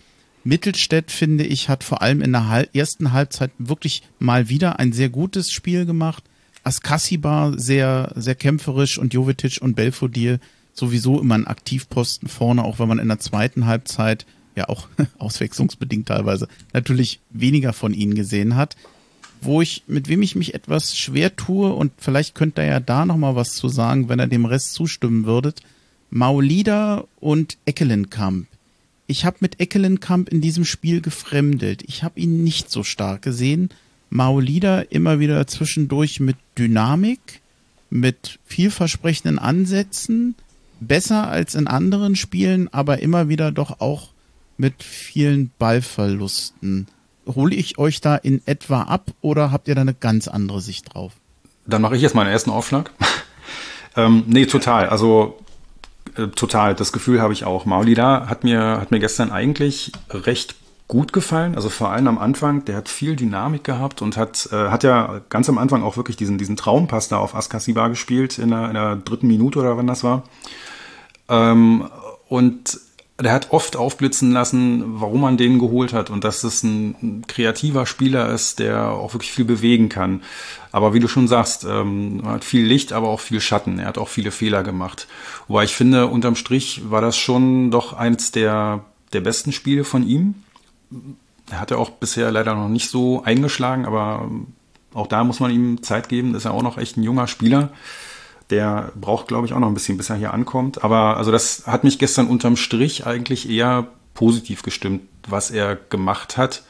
Mittelstädt, 0.44 1.10
finde 1.10 1.44
ich, 1.44 1.68
hat 1.68 1.82
vor 1.82 2.02
allem 2.02 2.20
in 2.20 2.32
der 2.32 2.68
ersten 2.74 3.12
Halbzeit 3.12 3.50
wirklich 3.58 4.02
mal 4.18 4.48
wieder 4.48 4.78
ein 4.78 4.92
sehr 4.92 5.08
gutes 5.08 5.50
Spiel 5.50 5.86
gemacht. 5.86 6.22
Askasiba 6.62 7.54
sehr, 7.56 8.12
sehr 8.14 8.34
kämpferisch 8.34 8.98
und 8.98 9.14
Jovetic 9.14 9.58
und 9.60 9.74
Belfodil 9.74 10.40
sowieso 10.74 11.20
immer 11.20 11.34
ein 11.34 11.46
Aktivposten 11.46 12.28
vorne, 12.28 12.64
auch 12.64 12.78
wenn 12.78 12.88
man 12.88 12.98
in 12.98 13.08
der 13.08 13.18
zweiten 13.18 13.66
Halbzeit 13.66 14.26
ja 14.54 14.68
auch 14.68 14.88
auswechslungsbedingt 15.18 16.08
teilweise 16.08 16.48
natürlich 16.72 17.20
weniger 17.30 17.72
von 17.72 17.94
ihnen 17.94 18.14
gesehen 18.14 18.56
hat. 18.56 18.76
Wo 19.40 19.60
ich, 19.60 19.84
mit 19.86 20.08
wem 20.08 20.22
ich 20.22 20.36
mich 20.36 20.54
etwas 20.54 20.96
schwer 20.96 21.36
tue 21.36 21.72
und 21.72 21.92
vielleicht 21.98 22.34
könnt 22.34 22.58
ihr 22.58 22.64
ja 22.64 22.80
da 22.80 23.04
nochmal 23.04 23.36
was 23.36 23.50
zu 23.50 23.68
sagen, 23.68 24.08
wenn 24.08 24.20
ihr 24.20 24.26
dem 24.26 24.46
Rest 24.46 24.72
zustimmen 24.72 25.26
würdet. 25.26 25.60
Maulida 26.10 27.04
und 27.20 27.58
Eckelenkamp 27.66 28.46
ich 29.06 29.24
habe 29.24 29.36
mit 29.40 29.60
Eckelenkamp 29.60 30.28
in 30.28 30.40
diesem 30.40 30.64
Spiel 30.64 31.00
gefremdelt. 31.00 31.82
Ich 31.86 32.02
habe 32.02 32.18
ihn 32.18 32.42
nicht 32.42 32.70
so 32.70 32.82
stark 32.82 33.22
gesehen. 33.22 33.70
Maolida 34.10 34.80
immer 34.80 35.18
wieder 35.18 35.46
zwischendurch 35.46 36.20
mit 36.20 36.36
Dynamik, 36.56 37.40
mit 37.90 38.38
vielversprechenden 38.44 39.38
Ansätzen, 39.38 40.34
besser 40.80 41.28
als 41.28 41.54
in 41.54 41.66
anderen 41.66 42.16
Spielen, 42.16 42.72
aber 42.72 43.00
immer 43.00 43.28
wieder 43.28 43.52
doch 43.52 43.80
auch 43.80 44.10
mit 44.56 44.82
vielen 44.82 45.50
Ballverlusten. 45.58 46.86
Hole 47.26 47.54
ich 47.54 47.78
euch 47.78 48.00
da 48.00 48.16
in 48.16 48.42
etwa 48.46 48.82
ab 48.82 49.10
oder 49.20 49.50
habt 49.50 49.68
ihr 49.68 49.74
da 49.74 49.80
eine 49.80 49.94
ganz 49.94 50.28
andere 50.28 50.60
Sicht 50.60 50.94
drauf? 50.94 51.12
Dann 51.66 51.82
mache 51.82 51.96
ich 51.96 52.02
jetzt 52.02 52.14
meinen 52.14 52.30
ersten 52.30 52.50
Aufschlag. 52.50 52.90
ähm, 53.96 54.24
nee, 54.26 54.46
total. 54.46 54.88
Also 54.88 55.38
äh, 56.16 56.28
total. 56.28 56.74
Das 56.74 56.92
Gefühl 56.92 57.20
habe 57.20 57.32
ich 57.32 57.44
auch. 57.44 57.64
Maulida 57.64 58.26
hat 58.28 58.44
mir, 58.44 58.80
hat 58.80 58.90
mir 58.90 59.00
gestern 59.00 59.30
eigentlich 59.30 59.92
recht 60.10 60.56
gut 60.88 61.12
gefallen. 61.12 61.54
Also 61.54 61.70
vor 61.70 61.90
allem 61.90 62.08
am 62.08 62.18
Anfang, 62.18 62.64
der 62.64 62.76
hat 62.76 62.88
viel 62.88 63.16
Dynamik 63.16 63.64
gehabt 63.64 64.02
und 64.02 64.16
hat, 64.16 64.48
äh, 64.52 64.68
hat 64.68 64.84
ja 64.84 65.22
ganz 65.28 65.48
am 65.48 65.58
Anfang 65.58 65.82
auch 65.82 65.96
wirklich 65.96 66.16
diesen, 66.16 66.38
diesen 66.38 66.56
Traumpass 66.56 67.08
da 67.08 67.18
auf 67.18 67.34
Askasiba 67.34 67.88
gespielt 67.88 68.38
in 68.38 68.50
der, 68.50 68.68
in 68.68 68.74
der 68.74 68.96
dritten 68.96 69.26
Minute 69.26 69.58
oder 69.58 69.76
wann 69.76 69.86
das 69.86 70.04
war. 70.04 70.24
Ähm, 71.28 71.88
und 72.28 72.78
der 73.20 73.32
hat 73.32 73.52
oft 73.52 73.76
aufblitzen 73.76 74.32
lassen, 74.32 75.00
warum 75.00 75.20
man 75.20 75.36
den 75.36 75.60
geholt 75.60 75.92
hat 75.92 76.10
und 76.10 76.24
dass 76.24 76.42
es 76.42 76.64
ein 76.64 77.24
kreativer 77.28 77.86
Spieler 77.86 78.30
ist, 78.30 78.58
der 78.58 78.90
auch 78.90 79.14
wirklich 79.14 79.30
viel 79.30 79.44
bewegen 79.44 79.88
kann. 79.88 80.22
Aber 80.72 80.94
wie 80.94 81.00
du 81.00 81.06
schon 81.06 81.28
sagst, 81.28 81.64
ähm, 81.64 82.22
hat 82.24 82.44
viel 82.44 82.66
Licht, 82.66 82.92
aber 82.92 83.08
auch 83.08 83.20
viel 83.20 83.40
Schatten. 83.40 83.78
Er 83.78 83.86
hat 83.86 83.98
auch 83.98 84.08
viele 84.08 84.32
Fehler 84.32 84.64
gemacht. 84.64 85.06
Wobei 85.46 85.62
ich 85.62 85.76
finde, 85.76 86.08
unterm 86.08 86.34
Strich 86.34 86.90
war 86.90 87.00
das 87.00 87.16
schon 87.16 87.70
doch 87.70 87.92
eins 87.92 88.32
der, 88.32 88.84
der 89.12 89.20
besten 89.20 89.52
Spiele 89.52 89.84
von 89.84 90.06
ihm. 90.08 90.34
Er 91.50 91.60
hatte 91.60 91.78
auch 91.78 91.90
bisher 91.90 92.32
leider 92.32 92.56
noch 92.56 92.68
nicht 92.68 92.90
so 92.90 93.22
eingeschlagen, 93.22 93.86
aber 93.86 94.28
auch 94.92 95.06
da 95.06 95.22
muss 95.22 95.38
man 95.38 95.52
ihm 95.52 95.84
Zeit 95.84 96.08
geben. 96.08 96.34
Ist 96.34 96.44
ja 96.44 96.50
auch 96.50 96.62
noch 96.62 96.78
echt 96.78 96.96
ein 96.96 97.04
junger 97.04 97.28
Spieler. 97.28 97.70
Der 98.50 98.92
braucht, 98.94 99.28
glaube 99.28 99.46
ich, 99.46 99.52
auch 99.52 99.58
noch 99.58 99.68
ein 99.68 99.74
bisschen, 99.74 99.96
bis 99.96 100.10
er 100.10 100.16
hier 100.16 100.34
ankommt. 100.34 100.84
Aber 100.84 101.16
also 101.16 101.32
das 101.32 101.66
hat 101.66 101.84
mich 101.84 101.98
gestern 101.98 102.28
unterm 102.28 102.56
Strich 102.56 103.06
eigentlich 103.06 103.48
eher 103.48 103.88
positiv 104.12 104.62
gestimmt, 104.62 105.02
was 105.28 105.50
er 105.50 105.76
gemacht 105.76 106.36
hat, 106.36 106.62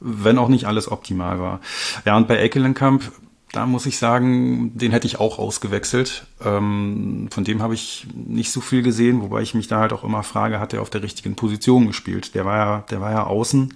wenn 0.00 0.38
auch 0.38 0.48
nicht 0.48 0.66
alles 0.66 0.90
optimal 0.90 1.40
war. 1.40 1.60
Ja, 2.04 2.16
und 2.16 2.28
bei 2.28 2.38
Eckelenkamp, 2.38 3.12
da 3.52 3.66
muss 3.66 3.86
ich 3.86 3.98
sagen, 3.98 4.72
den 4.76 4.90
hätte 4.90 5.06
ich 5.06 5.20
auch 5.20 5.38
ausgewechselt. 5.38 6.26
Ähm, 6.44 7.28
von 7.30 7.44
dem 7.44 7.62
habe 7.62 7.74
ich 7.74 8.06
nicht 8.12 8.50
so 8.50 8.60
viel 8.60 8.82
gesehen, 8.82 9.22
wobei 9.22 9.42
ich 9.42 9.54
mich 9.54 9.68
da 9.68 9.78
halt 9.78 9.92
auch 9.92 10.02
immer 10.02 10.24
frage, 10.24 10.58
hat 10.58 10.72
er 10.72 10.82
auf 10.82 10.90
der 10.90 11.02
richtigen 11.02 11.36
Position 11.36 11.86
gespielt? 11.86 12.34
Der 12.34 12.44
war 12.44 12.56
ja, 12.56 12.84
der 12.90 13.00
war 13.00 13.12
ja 13.12 13.24
außen. 13.24 13.74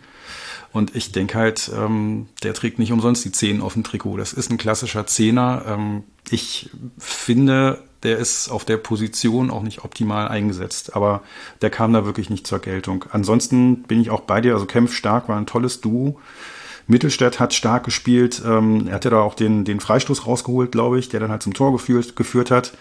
Und 0.72 0.94
ich 0.94 1.12
denke 1.12 1.38
halt, 1.38 1.70
ähm, 1.74 2.28
der 2.42 2.54
trägt 2.54 2.78
nicht 2.78 2.92
umsonst 2.92 3.24
die 3.24 3.32
Zehn 3.32 3.60
auf 3.60 3.72
dem 3.72 3.84
Trikot. 3.84 4.16
Das 4.16 4.32
ist 4.32 4.50
ein 4.50 4.58
klassischer 4.58 5.06
Zehner. 5.06 5.64
Ähm, 5.66 6.04
ich 6.30 6.70
finde, 6.98 7.82
der 8.02 8.18
ist 8.18 8.48
auf 8.48 8.64
der 8.64 8.76
Position 8.76 9.50
auch 9.50 9.62
nicht 9.62 9.84
optimal 9.84 10.28
eingesetzt. 10.28 10.94
Aber 10.94 11.22
der 11.62 11.70
kam 11.70 11.92
da 11.92 12.04
wirklich 12.04 12.30
nicht 12.30 12.46
zur 12.46 12.58
Geltung. 12.58 13.06
Ansonsten 13.10 13.82
bin 13.82 14.00
ich 14.00 14.10
auch 14.10 14.20
bei 14.20 14.40
dir. 14.40 14.54
Also 14.54 14.66
Kempf 14.66 14.94
stark 14.94 15.28
war 15.28 15.36
ein 15.36 15.46
tolles 15.46 15.80
Duo. 15.80 16.20
Mittelstädt 16.86 17.38
hat 17.38 17.54
stark 17.54 17.84
gespielt. 17.84 18.42
Ähm, 18.44 18.88
er 18.88 18.94
hatte 18.94 19.10
da 19.10 19.20
auch 19.20 19.34
den, 19.34 19.64
den 19.64 19.80
Freistoß 19.80 20.26
rausgeholt, 20.26 20.72
glaube 20.72 20.98
ich, 20.98 21.08
der 21.08 21.20
dann 21.20 21.30
halt 21.30 21.42
zum 21.42 21.54
Tor 21.54 21.72
geführt, 21.72 22.16
geführt 22.16 22.50
hat. 22.50 22.72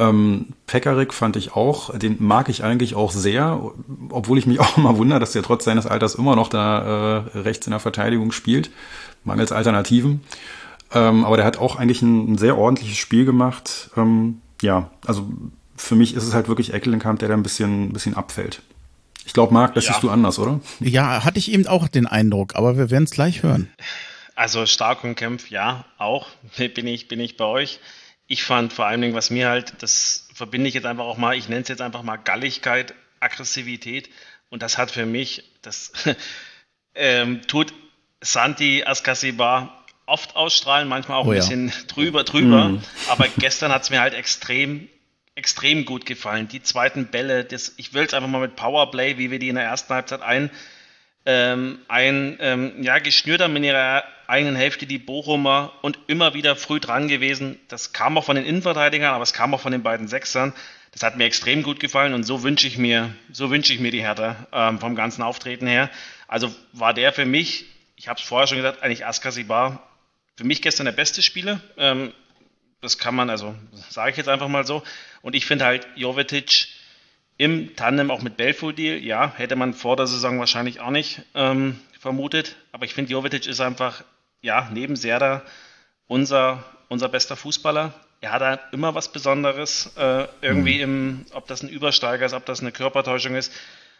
Ähm, 0.00 0.46
Pekarik 0.66 1.12
fand 1.12 1.36
ich 1.36 1.52
auch, 1.52 1.96
den 1.96 2.16
mag 2.20 2.48
ich 2.48 2.64
eigentlich 2.64 2.94
auch 2.94 3.12
sehr, 3.12 3.60
obwohl 4.08 4.38
ich 4.38 4.46
mich 4.46 4.58
auch 4.60 4.78
immer 4.78 4.96
wundere, 4.96 5.20
dass 5.20 5.32
der 5.32 5.42
trotz 5.42 5.64
seines 5.64 5.86
Alters 5.86 6.14
immer 6.14 6.34
noch 6.36 6.48
da 6.48 7.22
äh, 7.34 7.38
rechts 7.38 7.66
in 7.66 7.72
der 7.72 7.80
Verteidigung 7.80 8.32
spielt, 8.32 8.70
mangels 9.24 9.52
Alternativen. 9.52 10.22
Ähm, 10.92 11.24
aber 11.24 11.36
der 11.36 11.44
hat 11.44 11.58
auch 11.58 11.76
eigentlich 11.76 12.00
ein, 12.00 12.32
ein 12.32 12.38
sehr 12.38 12.56
ordentliches 12.56 12.96
Spiel 12.96 13.26
gemacht. 13.26 13.90
Ähm, 13.96 14.40
ja, 14.62 14.90
also 15.06 15.28
für 15.76 15.96
mich 15.96 16.14
ist 16.14 16.24
es 16.24 16.32
halt 16.32 16.48
wirklich 16.48 16.72
Eckelenkamp, 16.72 17.18
der 17.18 17.28
da 17.28 17.34
ein 17.34 17.42
bisschen, 17.42 17.84
ein 17.84 17.92
bisschen 17.92 18.14
abfällt. 18.14 18.62
Ich 19.26 19.34
glaube, 19.34 19.52
Marc, 19.52 19.74
das 19.74 19.84
ja. 19.84 19.92
siehst 19.92 20.02
du 20.02 20.10
anders, 20.10 20.38
oder? 20.38 20.60
Ja, 20.80 21.24
hatte 21.24 21.38
ich 21.38 21.52
eben 21.52 21.66
auch 21.66 21.88
den 21.88 22.06
Eindruck, 22.06 22.56
aber 22.56 22.78
wir 22.78 22.90
werden 22.90 23.04
es 23.04 23.10
gleich 23.10 23.42
hören. 23.42 23.70
Also 24.34 24.64
Stark 24.64 25.04
und 25.04 25.14
Kempf, 25.14 25.50
ja, 25.50 25.84
auch 25.98 26.28
bin 26.56 26.86
ich, 26.86 27.06
bin 27.06 27.20
ich 27.20 27.36
bei 27.36 27.44
euch 27.44 27.80
ich 28.30 28.44
fand 28.44 28.72
vor 28.72 28.86
allen 28.86 29.00
Dingen, 29.00 29.14
was 29.14 29.30
mir 29.30 29.48
halt, 29.48 29.82
das 29.82 30.28
verbinde 30.32 30.68
ich 30.68 30.74
jetzt 30.74 30.86
einfach 30.86 31.04
auch 31.04 31.16
mal, 31.16 31.36
ich 31.36 31.48
nenne 31.48 31.62
es 31.62 31.68
jetzt 31.68 31.82
einfach 31.82 32.04
mal 32.04 32.16
Galligkeit, 32.16 32.94
Aggressivität. 33.18 34.08
Und 34.50 34.62
das 34.62 34.78
hat 34.78 34.92
für 34.92 35.04
mich, 35.04 35.42
das 35.62 35.92
ähm, 36.94 37.42
tut 37.48 37.74
Santi 38.20 38.84
Askasiba 38.84 39.84
oft 40.06 40.36
ausstrahlen, 40.36 40.86
manchmal 40.86 41.18
auch 41.18 41.26
oh, 41.26 41.32
ein 41.32 41.38
bisschen 41.38 41.72
drüber, 41.88 42.22
drüber. 42.22 42.68
Mm. 42.68 42.82
Aber 43.08 43.26
gestern 43.36 43.72
hat 43.72 43.82
es 43.82 43.90
mir 43.90 44.00
halt 44.00 44.14
extrem, 44.14 44.88
extrem 45.34 45.84
gut 45.84 46.06
gefallen. 46.06 46.46
Die 46.46 46.62
zweiten 46.62 47.06
Bälle, 47.06 47.44
das, 47.44 47.74
ich 47.78 47.94
will 47.94 48.04
es 48.04 48.14
einfach 48.14 48.30
mal 48.30 48.40
mit 48.40 48.54
Powerplay, 48.54 49.18
wie 49.18 49.32
wir 49.32 49.40
die 49.40 49.48
in 49.48 49.56
der 49.56 49.64
ersten 49.64 49.92
Halbzeit 49.92 50.22
ein, 50.22 50.50
ähm, 51.26 51.78
ein 51.88 52.36
ähm, 52.40 52.82
ja, 52.82 52.98
geschnürt 52.98 53.40
haben 53.40 53.56
in 53.56 53.64
ihrer 53.64 54.04
eigenen 54.26 54.56
Hälfte, 54.56 54.86
die 54.86 54.98
Bochumer, 54.98 55.72
und 55.82 55.98
immer 56.06 56.34
wieder 56.34 56.56
früh 56.56 56.80
dran 56.80 57.08
gewesen. 57.08 57.58
Das 57.68 57.92
kam 57.92 58.16
auch 58.16 58.24
von 58.24 58.36
den 58.36 58.44
Innenverteidigern, 58.44 59.12
aber 59.12 59.22
es 59.22 59.32
kam 59.32 59.52
auch 59.52 59.60
von 59.60 59.72
den 59.72 59.82
beiden 59.82 60.08
Sechsern. 60.08 60.52
Das 60.92 61.02
hat 61.02 61.16
mir 61.16 61.24
extrem 61.24 61.62
gut 61.62 61.78
gefallen 61.80 62.14
und 62.14 62.24
so 62.24 62.42
wünsche 62.42 62.66
ich 62.66 62.78
mir, 62.78 63.14
so 63.32 63.50
wünsche 63.50 63.72
ich 63.72 63.80
mir 63.80 63.90
die 63.90 64.02
Hertha 64.02 64.46
ähm, 64.52 64.80
vom 64.80 64.94
ganzen 64.96 65.22
Auftreten 65.22 65.66
her. 65.66 65.90
Also 66.26 66.52
war 66.72 66.94
der 66.94 67.12
für 67.12 67.26
mich, 67.26 67.66
ich 67.96 68.08
habe 68.08 68.18
es 68.18 68.26
vorher 68.26 68.46
schon 68.46 68.56
gesagt, 68.56 68.82
eigentlich 68.82 69.06
Askasibar 69.06 69.86
für 70.36 70.44
mich 70.44 70.62
gestern 70.62 70.86
der 70.86 70.92
beste 70.92 71.22
Spieler. 71.22 71.60
Ähm, 71.76 72.12
das 72.80 72.98
kann 72.98 73.14
man, 73.14 73.30
also 73.30 73.54
sage 73.90 74.12
ich 74.12 74.16
jetzt 74.16 74.28
einfach 74.28 74.48
mal 74.48 74.66
so. 74.66 74.82
Und 75.22 75.34
ich 75.34 75.44
finde 75.44 75.66
halt 75.66 75.86
Jovetic 75.96 76.68
im 77.40 77.74
Tandem 77.74 78.10
auch 78.10 78.20
mit 78.20 78.36
Belfodil, 78.36 79.02
ja, 79.02 79.32
hätte 79.34 79.56
man 79.56 79.72
vor 79.72 79.96
der 79.96 80.06
Saison 80.06 80.38
wahrscheinlich 80.38 80.80
auch 80.80 80.90
nicht 80.90 81.22
ähm, 81.34 81.80
vermutet. 81.98 82.56
Aber 82.70 82.84
ich 82.84 82.92
finde, 82.92 83.12
Jovetic 83.12 83.46
ist 83.46 83.60
einfach, 83.60 84.04
ja, 84.42 84.68
neben 84.74 84.94
Serda 84.94 85.42
unser, 86.06 86.62
unser 86.90 87.08
bester 87.08 87.36
Fußballer. 87.36 87.94
Er 88.20 88.32
hat 88.32 88.42
halt 88.42 88.60
immer 88.72 88.94
was 88.94 89.10
Besonderes, 89.10 89.90
äh, 89.96 90.26
irgendwie 90.42 90.84
mhm. 90.84 91.24
im, 91.24 91.26
ob 91.32 91.46
das 91.46 91.62
ein 91.62 91.70
Übersteiger 91.70 92.26
ist, 92.26 92.34
ob 92.34 92.44
das 92.44 92.60
eine 92.60 92.72
Körpertäuschung 92.72 93.34
ist. 93.34 93.50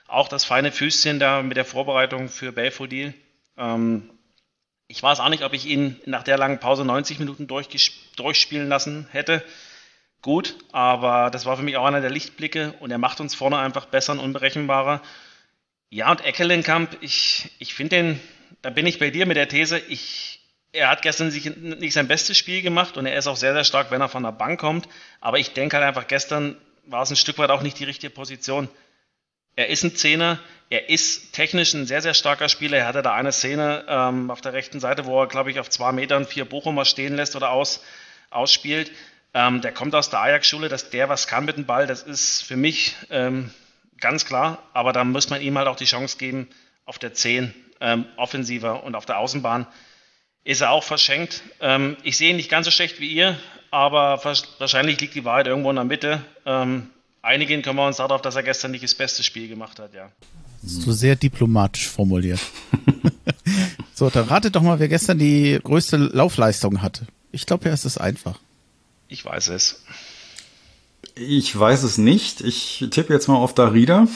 Auch 0.07 0.29
das 0.29 0.45
feine 0.45 0.71
Füßchen 0.71 1.19
da 1.19 1.41
mit 1.41 1.57
der 1.57 1.65
Vorbereitung 1.65 2.29
für 2.29 2.53
Belfodil. 2.53 3.15
Ähm, 3.57 4.11
ich 4.87 5.03
weiß 5.03 5.19
auch 5.19 5.31
nicht, 5.31 5.45
ob 5.45 5.55
ich 5.55 5.65
ihn 5.65 5.99
nach 6.05 6.25
der 6.25 6.37
langen 6.37 6.61
Pause 6.61 6.85
90 6.85 7.19
Minuten 7.19 7.47
durchspielen 7.47 8.69
lassen 8.69 9.07
hätte. 9.13 9.43
Gut, 10.23 10.57
aber 10.73 11.31
das 11.31 11.47
war 11.47 11.57
für 11.57 11.63
mich 11.63 11.77
auch 11.77 11.87
einer 11.87 12.03
der 12.03 12.11
Lichtblicke 12.11 12.75
und 12.81 12.91
er 12.91 12.99
macht 12.99 13.21
uns 13.21 13.35
vorne 13.35 13.59
einfach 13.59 13.87
besser 13.87 14.13
und 14.13 14.19
unberechenbarer. 14.19 15.01
Ja, 15.89 16.11
und 16.11 16.25
Eckelenkamp, 16.25 16.99
ich, 17.01 17.51
ich 17.59 17.75
finde 17.75 17.97
den, 17.97 18.21
da 18.63 18.71
bin 18.71 18.87
ich 18.87 18.99
bei 18.99 19.11
dir 19.11 19.25
mit 19.27 19.37
der 19.37 19.49
These, 19.49 19.79
ich, 19.79 20.41
er 20.73 20.89
hat 20.89 21.03
gestern 21.03 21.31
sich 21.31 21.57
nicht 21.57 21.95
sein 21.95 22.07
bestes 22.07 22.37
Spiel 22.37 22.61
gemacht 22.61 22.97
und 22.97 23.07
er 23.07 23.17
ist 23.17 23.27
auch 23.27 23.37
sehr, 23.37 23.55
sehr 23.55 23.65
stark, 23.65 23.91
wenn 23.91 24.03
er 24.03 24.09
von 24.09 24.23
der 24.23 24.33
Bank 24.33 24.61
kommt. 24.61 24.89
Aber 25.21 25.39
ich 25.39 25.53
denke 25.53 25.77
halt 25.77 25.87
einfach, 25.87 26.07
gestern 26.07 26.57
war 26.85 27.03
es 27.03 27.11
ein 27.11 27.17
Stück 27.17 27.39
weit 27.39 27.51
auch 27.51 27.63
nicht 27.63 27.79
die 27.79 27.85
richtige 27.85 28.11
Position. 28.11 28.69
Er 29.57 29.69
ist 29.69 29.83
ein 29.83 29.97
Zehner, 29.97 30.39
er 30.69 30.89
ist 30.89 31.33
technisch 31.33 31.75
ein 31.75 31.87
sehr, 31.87 32.03
sehr 32.03 32.15
starker 32.15 32.49
Spieler. 32.49 32.79
Er 32.79 32.87
hatte 32.87 33.03
da 33.03 33.15
eine 33.15 33.33
Szene 33.33 33.85
ähm, 33.89 34.31
auf 34.31 34.41
der 34.41 34.53
rechten 34.53 34.81
Seite, 34.81 35.07
wo 35.07 35.21
er, 35.21 35.27
glaube 35.27 35.51
ich, 35.51 35.59
auf 35.59 35.71
zwei 35.71 35.93
Metern 35.93 36.27
vier 36.27 36.45
Bochumer 36.45 36.85
stehen 36.85 37.17
lässt 37.17 37.35
oder 37.35 37.51
aus, 37.51 37.83
ausspielt. 38.31 38.93
Ähm, 39.33 39.61
der 39.61 39.73
kommt 39.73 39.95
aus 39.95 40.11
der 40.11 40.21
Ajax-Schule, 40.21 40.69
dass 40.69 40.91
der 40.91 41.09
was 41.09 41.27
kann 41.27 41.45
mit 41.45 41.57
dem 41.57 41.65
Ball, 41.65 41.87
das 41.87 42.03
ist 42.03 42.43
für 42.43 42.57
mich 42.57 42.97
ähm, 43.11 43.51
ganz 44.01 44.25
klar. 44.25 44.63
Aber 44.73 44.93
da 44.93 45.05
muss 45.05 45.31
man 45.31 45.41
ihm 45.41 45.57
halt 45.57 45.69
auch 45.69 45.77
die 45.77 45.85
Chance 45.85 46.17
geben, 46.19 46.49
auf 46.85 46.99
der 46.99 47.15
10 47.15 47.55
ähm, 47.81 48.07
offensiver 48.17 48.83
und 48.83 48.95
auf 48.95 49.07
der 49.07 49.19
Außenbahn 49.19 49.67
ist 50.45 50.61
er 50.61 50.71
auch 50.71 50.85
verschenkt. 50.85 51.43
Ähm, 51.61 51.97
ich 52.03 52.17
sehe 52.17 52.31
ihn 52.31 52.37
nicht 52.37 52.51
ganz 52.51 52.65
so 52.65 52.71
schlecht 52.71 53.01
wie 53.01 53.09
ihr, 53.09 53.39
aber 53.71 54.21
wahrscheinlich 54.59 55.01
liegt 55.01 55.15
die 55.15 55.25
Wahrheit 55.25 55.47
irgendwo 55.47 55.71
in 55.71 55.77
der 55.77 55.85
Mitte. 55.85 56.23
Ähm, 56.45 56.89
einigen 57.23 57.63
können 57.63 57.77
wir 57.77 57.87
uns 57.87 57.99
darauf, 57.99 58.23
dass 58.23 58.37
er 58.37 58.43
gestern 58.43 58.73
nicht 58.73 58.83
das 58.83 58.95
beste 58.95 59.23
Spiel 59.23 59.49
gemacht 59.49 59.79
hat, 59.79 59.95
ja. 59.95 60.11
So 60.63 60.93
sehr 60.93 61.17
diplomatisch 61.17 61.89
formuliert. 61.89 62.41
so, 63.95 64.11
dann 64.11 64.29
ratet 64.29 64.57
doch 64.57 64.63
mal, 64.63 64.79
wer 64.79 64.89
gestern 64.89 65.19
die 65.19 65.59
größte 65.63 65.97
Laufleistung 65.97 66.83
hatte. 66.83 67.07
Ich 67.33 67.47
glaube, 67.47 67.69
ja, 67.69 67.73
es 67.73 67.85
ist 67.85 67.99
einfach. 67.99 68.39
Ich 69.11 69.25
weiß 69.25 69.49
es. 69.49 69.83
Ich 71.17 71.59
weiß 71.59 71.83
es 71.83 71.99
nicht. 71.99 72.41
Ich 72.43 72.87
tippe 72.93 73.13
jetzt 73.13 73.27
mal 73.27 73.35
auf 73.35 73.55
Darida. 73.55 74.07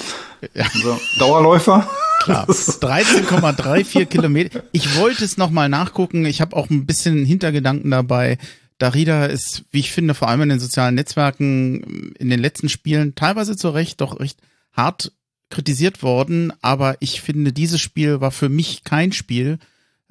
Ja. 0.55 0.66
Also 0.73 1.01
Dauerläufer. 1.19 1.91
Klar. 2.23 2.47
13,34 2.49 4.07
Kilometer. 4.07 4.62
Ich 4.71 4.97
wollte 4.97 5.25
es 5.25 5.37
nochmal 5.37 5.69
nachgucken. 5.69 6.25
Ich 6.25 6.41
habe 6.41 6.55
auch 6.55 6.71
ein 6.71 6.87
bisschen 6.87 7.25
Hintergedanken 7.25 7.91
dabei. 7.91 8.39
Darida 8.79 9.27
ist, 9.27 9.65
wie 9.73 9.81
ich 9.81 9.91
finde, 9.91 10.15
vor 10.15 10.29
allem 10.29 10.43
in 10.43 10.49
den 10.51 10.61
sozialen 10.61 10.95
Netzwerken 10.95 12.12
in 12.19 12.31
den 12.31 12.41
letzten 12.41 12.69
Spielen 12.69 13.16
teilweise 13.16 13.57
zu 13.57 13.71
Recht 13.71 14.01
doch 14.01 14.21
recht 14.21 14.39
hart 14.73 15.11
kritisiert 15.51 16.05
worden. 16.05 16.53
Aber 16.62 16.97
ich 17.01 17.21
finde, 17.21 17.53
dieses 17.53 17.81
Spiel 17.81 18.21
war 18.21 18.31
für 18.31 18.49
mich 18.49 18.85
kein 18.85 19.11
Spiel, 19.11 19.59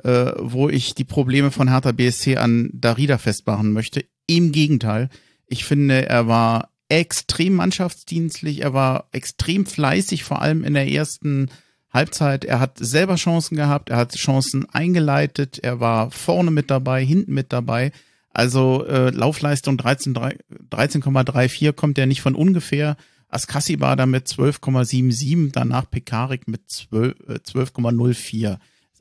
äh, 0.03 0.31
wo 0.37 0.67
ich 0.67 0.93
die 0.93 1.05
Probleme 1.05 1.51
von 1.51 1.69
Hertha 1.69 1.93
BSC 1.93 2.35
an 2.35 2.69
Darida 2.73 3.17
festmachen 3.17 3.71
möchte. 3.71 4.05
Im 4.27 4.51
Gegenteil. 4.51 5.09
Ich 5.47 5.65
finde, 5.65 6.07
er 6.07 6.27
war 6.27 6.69
extrem 6.89 7.55
mannschaftsdienstlich, 7.55 8.61
er 8.61 8.73
war 8.73 9.07
extrem 9.11 9.65
fleißig, 9.65 10.23
vor 10.23 10.41
allem 10.41 10.63
in 10.63 10.73
der 10.73 10.89
ersten 10.89 11.49
Halbzeit. 11.91 12.45
Er 12.45 12.59
hat 12.59 12.77
selber 12.79 13.15
Chancen 13.15 13.55
gehabt, 13.55 13.89
er 13.89 13.97
hat 13.97 14.15
Chancen 14.15 14.69
eingeleitet, 14.69 15.59
er 15.59 15.79
war 15.79 16.11
vorne 16.11 16.51
mit 16.51 16.69
dabei, 16.69 17.03
hinten 17.03 17.33
mit 17.33 17.53
dabei. 17.53 17.91
Also 18.29 18.85
äh, 18.85 19.11
Laufleistung 19.11 19.77
13,34 19.77 20.39
13, 20.69 21.75
kommt 21.75 21.97
ja 21.97 22.05
nicht 22.05 22.21
von 22.21 22.35
ungefähr. 22.35 22.97
Askassi 23.29 23.79
war 23.79 23.95
da 23.95 24.05
mit 24.05 24.27
12,77, 24.27 25.51
danach 25.51 25.89
Pekarik 25.89 26.47
mit 26.47 26.67
12,04. 26.69 28.53
Äh, 28.53 28.57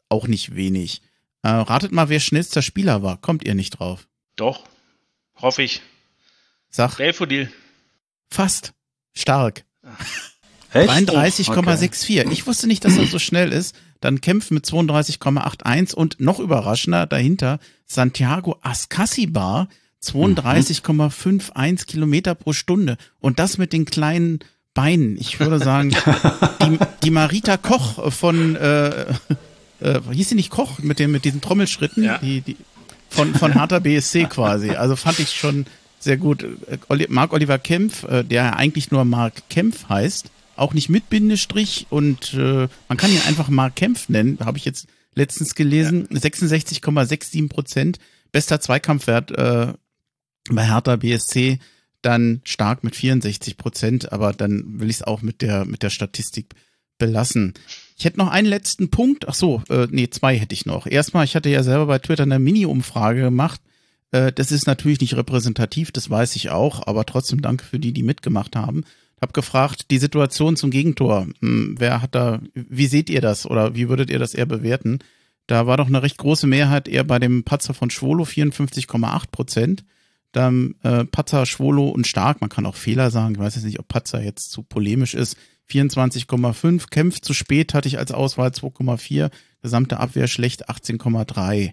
Auch 0.09 0.27
nicht 0.27 0.55
wenig. 0.55 1.03
Äh, 1.43 1.49
ratet 1.49 1.93
mal, 1.93 2.09
wer 2.09 2.21
schnellster 2.21 2.63
Spieler 2.63 3.03
war. 3.03 3.19
Kommt 3.19 3.45
ihr 3.45 3.55
nicht 3.55 3.79
drauf? 3.79 4.07
Doch, 4.37 4.65
hoffe 5.43 5.63
ich. 5.63 5.83
Sag. 6.71 6.97
Belfodil. 6.97 7.53
Fast. 8.31 8.73
Stark. 9.15 9.65
33,64. 10.73 12.21
Okay. 12.23 12.33
Ich 12.33 12.47
wusste 12.47 12.67
nicht, 12.67 12.85
dass 12.85 12.97
er 12.97 13.07
so 13.07 13.19
schnell 13.19 13.53
ist. 13.53 13.77
Dann 14.01 14.21
Kempf 14.21 14.51
mit 14.51 14.65
32,81 14.65 15.95
und 15.95 16.19
noch 16.19 16.41
überraschender 16.41 17.07
dahinter 17.07 17.59
Santiago 17.87 18.59
Ascasibar 18.63 19.69
32,51 20.03 21.87
Kilometer 21.87 22.35
pro 22.35 22.53
Stunde. 22.53 22.97
Und 23.21 23.39
das 23.39 23.59
mit 23.59 23.73
den 23.73 23.85
kleinen 23.85 24.41
Beinen. 24.75 25.17
Ich 25.19 25.39
würde 25.39 25.59
sagen, 25.59 25.91
die, 26.63 26.79
die 27.03 27.11
Marita 27.11 27.59
Koch 27.59 28.11
von, 28.13 28.57
äh, 28.57 29.13
äh, 29.81 30.01
hieß 30.11 30.31
sie 30.31 30.35
nicht 30.35 30.51
Koch 30.51 30.79
mit 30.79 30.99
dem, 30.99 31.13
mit 31.13 31.25
diesen 31.25 31.41
Trommelschritten? 31.41 32.03
Ja. 32.03 32.19
Die, 32.19 32.41
die, 32.41 32.57
von, 33.13 33.35
von 33.35 33.55
Harter 33.57 33.81
BSC 33.81 34.25
quasi. 34.25 34.71
Also 34.71 34.97
fand 34.97 35.19
ich 35.19 35.33
schon 35.33 35.67
sehr 35.99 36.17
gut. 36.17 36.45
Marc 37.09 37.33
Oliver 37.33 37.59
Kempf, 37.59 38.05
äh, 38.05 38.25
der 38.25 38.57
eigentlich 38.57 38.91
nur 38.91 39.05
Marc 39.05 39.49
Kempf 39.49 39.89
heißt, 39.89 40.31
auch 40.57 40.75
nicht 40.75 40.89
mit 40.89 41.09
Bindestrich 41.09 41.87
und 41.91 42.35
äh, 42.35 42.69
man 42.89 42.99
kann 42.99 43.11
ihn 43.11 43.23
einfach 43.27 43.49
Marc 43.49 43.77
Kempf 43.77 44.09
nennen, 44.09 44.39
habe 44.41 44.59
ich 44.59 44.65
jetzt 44.65 44.87
letztens 45.15 45.55
gelesen. 45.55 46.09
Ja. 46.11 46.19
66,67 46.19 47.49
Prozent, 47.49 47.99
bester 48.33 48.61
Zweikampfwert 48.61 49.31
äh, 49.31 49.73
bei 50.51 50.67
Hertha 50.67 50.97
BSC, 50.97 51.59
dann 52.03 52.41
stark 52.45 52.85
mit 52.85 52.97
64 52.97 53.57
Prozent, 53.57 54.13
aber 54.13 54.33
dann 54.33 54.81
will 54.81 54.91
ich 54.91 54.97
es 54.97 55.03
auch 55.03 55.23
mit 55.23 55.41
der 55.41 55.65
mit 55.65 55.83
der 55.83 55.91
Statistik 55.91 56.55
belassen. 56.99 57.55
Ich 58.03 58.07
hätte 58.07 58.19
noch 58.19 58.33
einen 58.33 58.49
letzten 58.49 58.91
Punkt. 58.91 59.29
Ach 59.29 59.35
so, 59.35 59.63
äh, 59.69 59.87
nee, 59.89 60.11
zwei 60.11 60.37
hätte 60.37 60.55
ich 60.57 60.67
noch. 60.67 60.89
Erstmal, 60.89 61.25
ich 61.25 61.37
hatte 61.37 61.51
ja 61.51 61.63
selber 61.63 61.87
bei 61.87 62.01
Twitter 62.01 62.25
eine 62.25 62.41
Mini-Umfrage 62.41 63.21
gemacht. 63.21 63.61
Äh, 64.11 64.33
das 64.33 64.51
ist 64.51 64.67
natürlich 64.67 65.01
nicht 65.01 65.15
repräsentativ, 65.15 65.93
das 65.93 66.11
weiß 66.11 66.35
ich 66.35 66.51
auch, 66.51 66.85
aber 66.85 67.07
trotzdem 67.07 67.43
danke 67.43 67.65
für 67.65 67.79
die, 67.79 67.93
die 67.93 68.03
mitgemacht 68.03 68.57
haben. 68.57 68.83
Hab 69.21 69.33
gefragt, 69.33 69.93
die 69.93 69.99
Situation 69.99 70.57
zum 70.57 70.73
Gegentor. 70.73 71.29
Hm, 71.43 71.77
wer 71.79 72.03
hat 72.03 72.17
da, 72.17 72.41
wie 72.55 72.89
seht 72.89 73.09
ihr 73.09 73.21
das 73.21 73.47
oder 73.47 73.77
wie 73.77 73.89
würdet 73.89 74.11
ihr 74.11 74.19
das 74.19 74.35
eher 74.35 74.47
bewerten? 74.47 74.99
Da 75.47 75.69
war 75.69 75.77
doch 75.77 75.87
eine 75.87 76.03
recht 76.03 76.19
große 76.19 76.49
Mehrheit 76.49 76.89
eher 76.89 77.05
bei 77.05 77.21
dem 77.21 77.45
Patzer 77.45 77.73
von 77.73 77.89
Schwolo, 77.89 78.25
54,8 78.25 79.31
Prozent. 79.31 79.85
Dann 80.33 80.75
äh, 80.83 81.05
Patzer, 81.05 81.47
Schwolo 81.47 81.89
und 81.89 82.09
Stark, 82.09 82.41
man 82.41 82.51
kann 82.51 82.67
auch 82.67 82.75
Fehler 82.75 83.13
sagen, 83.13 83.37
ich 83.37 83.41
weiß 83.41 83.55
jetzt 83.55 83.65
nicht, 83.65 83.79
ob 83.79 83.87
Patzer 83.87 84.21
jetzt 84.21 84.51
zu 84.51 84.65
polemisch 84.65 85.15
ist, 85.15 85.37
24,5. 85.73 86.91
Kämpft 86.91 87.25
zu 87.25 87.35
spät 87.35 87.75
hatte 87.75 87.89
ich 87.89 87.99
als 87.99 88.13
Auswahl 88.13 88.51
2,4. 88.51 89.31
Gesamte 89.63 90.01
Abwehr 90.01 90.29
schlecht 90.29 90.69
18,3. 90.69 91.71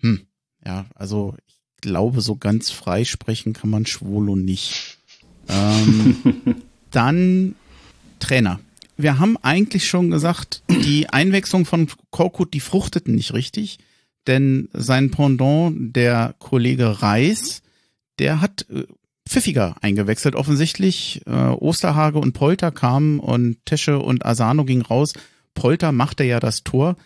Hm. 0.00 0.20
Ja, 0.64 0.86
also 0.94 1.34
ich 1.46 1.60
glaube, 1.80 2.20
so 2.20 2.36
ganz 2.36 2.70
frei 2.70 3.04
sprechen 3.04 3.52
kann 3.52 3.70
man 3.70 3.86
Schwolo 3.86 4.36
nicht. 4.36 4.98
Ähm, 5.48 6.16
dann 6.90 7.54
Trainer. 8.18 8.60
Wir 8.96 9.18
haben 9.18 9.36
eigentlich 9.36 9.88
schon 9.88 10.10
gesagt, 10.10 10.62
die 10.68 11.08
Einwechslung 11.08 11.64
von 11.64 11.88
Korkut, 12.10 12.52
die 12.52 12.60
fruchteten 12.60 13.14
nicht 13.14 13.32
richtig, 13.32 13.78
denn 14.26 14.68
sein 14.72 15.10
Pendant, 15.10 15.94
der 15.94 16.34
Kollege 16.40 17.00
Reis, 17.00 17.62
der 18.18 18.40
hat 18.40 18.66
äh, 18.70 18.84
pfiffiger 19.28 19.76
eingewechselt 19.80 20.34
offensichtlich. 20.34 21.22
Äh, 21.26 21.30
Osterhage 21.30 22.18
und 22.18 22.32
Polter 22.32 22.70
kamen 22.70 23.20
und 23.20 23.64
Tesche 23.64 23.98
und 23.98 24.24
Asano 24.24 24.64
gingen 24.64 24.82
raus. 24.82 25.12
Polter 25.54 25.92
machte 25.92 26.24
ja 26.24 26.40
das 26.40 26.64
Tor. 26.64 26.96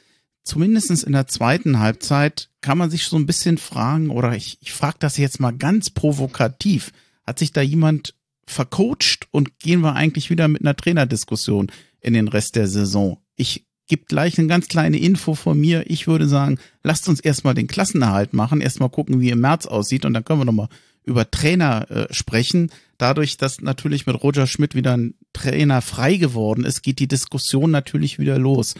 Zumindestens 0.44 1.04
in 1.04 1.12
der 1.12 1.28
zweiten 1.28 1.78
Halbzeit 1.78 2.50
kann 2.60 2.78
man 2.78 2.90
sich 2.90 3.04
so 3.04 3.16
ein 3.16 3.26
bisschen 3.26 3.58
fragen, 3.58 4.10
oder 4.10 4.34
ich, 4.34 4.58
ich 4.60 4.72
frage 4.72 4.96
das 4.98 5.16
jetzt 5.16 5.40
mal 5.40 5.52
ganz 5.52 5.90
provokativ, 5.90 6.92
hat 7.24 7.38
sich 7.38 7.52
da 7.52 7.60
jemand 7.60 8.14
vercoacht 8.46 9.28
und 9.30 9.58
gehen 9.60 9.80
wir 9.82 9.94
eigentlich 9.94 10.30
wieder 10.30 10.48
mit 10.48 10.62
einer 10.62 10.76
Trainerdiskussion 10.76 11.70
in 12.00 12.14
den 12.14 12.28
Rest 12.28 12.56
der 12.56 12.66
Saison? 12.66 13.18
Ich 13.36 13.66
gebe 13.86 14.04
gleich 14.06 14.38
eine 14.38 14.48
ganz 14.48 14.68
kleine 14.68 14.98
Info 14.98 15.34
von 15.34 15.60
mir. 15.60 15.84
Ich 15.88 16.06
würde 16.06 16.26
sagen, 16.26 16.58
lasst 16.82 17.08
uns 17.08 17.20
erstmal 17.20 17.54
den 17.54 17.68
Klassenerhalt 17.68 18.32
machen, 18.32 18.60
erstmal 18.60 18.90
gucken, 18.90 19.20
wie 19.20 19.30
im 19.30 19.40
März 19.40 19.66
aussieht 19.66 20.04
und 20.04 20.14
dann 20.14 20.24
können 20.24 20.40
wir 20.40 20.44
nochmal 20.44 20.68
über 21.04 21.30
Trainer 21.30 21.90
äh, 21.90 22.14
sprechen. 22.14 22.70
Dadurch, 22.98 23.36
dass 23.36 23.60
natürlich 23.60 24.06
mit 24.06 24.22
Roger 24.22 24.46
Schmidt 24.46 24.74
wieder 24.74 24.96
ein 24.96 25.14
Trainer 25.32 25.82
frei 25.82 26.16
geworden 26.16 26.64
ist, 26.64 26.82
geht 26.82 26.98
die 26.98 27.08
Diskussion 27.08 27.70
natürlich 27.70 28.18
wieder 28.18 28.38
los. 28.38 28.74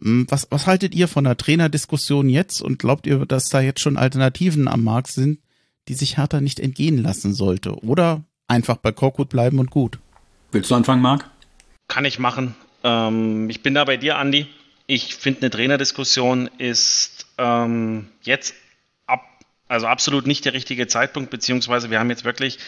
Hm, 0.00 0.26
was, 0.28 0.48
was 0.50 0.66
haltet 0.66 0.94
ihr 0.94 1.08
von 1.08 1.24
der 1.24 1.36
Trainerdiskussion 1.36 2.28
jetzt 2.28 2.62
und 2.62 2.78
glaubt 2.78 3.06
ihr, 3.06 3.26
dass 3.26 3.48
da 3.48 3.60
jetzt 3.60 3.80
schon 3.80 3.96
Alternativen 3.96 4.68
am 4.68 4.84
Markt 4.84 5.08
sind, 5.08 5.40
die 5.88 5.94
sich 5.94 6.16
Hertha 6.16 6.40
nicht 6.40 6.60
entgehen 6.60 7.02
lassen 7.02 7.34
sollte? 7.34 7.74
Oder 7.82 8.24
einfach 8.48 8.76
bei 8.76 8.92
Korkut 8.92 9.28
bleiben 9.28 9.58
und 9.58 9.70
gut? 9.70 9.98
Willst 10.52 10.70
du 10.70 10.74
anfangen, 10.74 11.02
Marc? 11.02 11.28
Kann 11.88 12.04
ich 12.04 12.18
machen. 12.18 12.54
Ähm, 12.82 13.50
ich 13.50 13.62
bin 13.62 13.74
da 13.74 13.84
bei 13.84 13.96
dir, 13.96 14.18
Andi. 14.18 14.46
Ich 14.86 15.16
finde, 15.16 15.42
eine 15.42 15.50
Trainerdiskussion 15.50 16.48
ist 16.58 17.26
ähm, 17.38 18.06
jetzt 18.22 18.54
also 19.68 19.86
absolut 19.86 20.26
nicht 20.26 20.44
der 20.44 20.52
richtige 20.52 20.86
Zeitpunkt, 20.86 21.30
beziehungsweise 21.30 21.90
wir 21.90 21.98
haben 21.98 22.10
jetzt 22.10 22.24
wirklich 22.24 22.58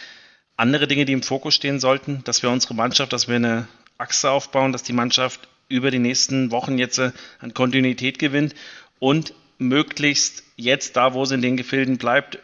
andere 0.56 0.88
Dinge, 0.88 1.04
die 1.04 1.12
im 1.12 1.22
Fokus 1.22 1.54
stehen 1.54 1.78
sollten, 1.78 2.24
dass 2.24 2.42
wir 2.42 2.50
unsere 2.50 2.74
Mannschaft, 2.74 3.12
dass 3.12 3.28
wir 3.28 3.36
eine 3.36 3.68
Achse 3.96 4.30
aufbauen, 4.30 4.72
dass 4.72 4.82
die 4.82 4.92
Mannschaft 4.92 5.48
über 5.68 5.90
die 5.90 5.98
nächsten 5.98 6.50
Wochen 6.50 6.78
jetzt 6.78 6.98
äh, 6.98 7.12
an 7.40 7.54
Kontinuität 7.54 8.18
gewinnt 8.18 8.54
und 8.98 9.34
möglichst 9.58 10.42
jetzt 10.56 10.96
da, 10.96 11.14
wo 11.14 11.24
sie 11.24 11.34
in 11.34 11.42
den 11.42 11.56
Gefilden 11.56 11.98
bleibt, 11.98 12.38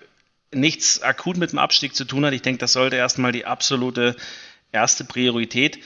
nichts 0.53 1.03
akut 1.03 1.37
mit 1.37 1.53
dem 1.53 1.59
Abstieg 1.59 1.95
zu 1.95 2.05
tun 2.05 2.25
hat. 2.25 2.33
Ich 2.33 2.43
denke, 2.43 2.59
das 2.59 2.73
sollte 2.73 2.97
erstmal 2.97 3.33
die 3.33 3.47
absolute 3.47 4.17
erste 4.73 5.05
Priorität 5.05 5.79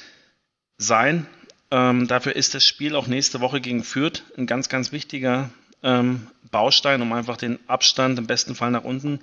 sein. 0.77 1.27
Ähm, 1.71 2.09
dafür 2.09 2.35
ist 2.35 2.55
das 2.55 2.67
Spiel 2.67 2.95
auch 2.95 3.07
nächste 3.07 3.41
Woche 3.41 3.61
gegen 3.61 3.85
Fürth 3.85 4.23
ein 4.37 4.47
ganz, 4.47 4.69
ganz 4.69 4.93
wichtiger 4.93 5.51
ähm, 5.83 6.27
Baustein, 6.51 7.03
um 7.03 7.13
einfach 7.13 7.37
den 7.37 7.59
Abstand 7.69 8.19
im 8.19 8.27
besten 8.27 8.55
Fall 8.55 8.71
nach 8.71 8.85
unten 8.85 9.21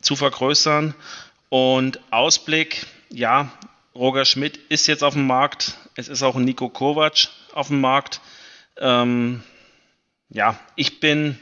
zu 0.00 0.16
vergrößern. 0.16 0.94
Und 1.48 2.00
Ausblick, 2.10 2.86
ja, 3.10 3.50
Roger 3.94 4.24
Schmidt 4.24 4.58
ist 4.68 4.86
jetzt 4.86 5.02
auf 5.02 5.14
dem 5.14 5.26
Markt. 5.26 5.76
Es 5.96 6.08
ist 6.08 6.22
auch 6.22 6.36
Nico 6.36 6.68
Kovac 6.68 7.28
auf 7.52 7.68
dem 7.68 7.80
Markt. 7.80 8.20
Ähm, 8.78 9.42
ja, 10.28 10.58
ich 10.76 11.00
bin 11.00 11.38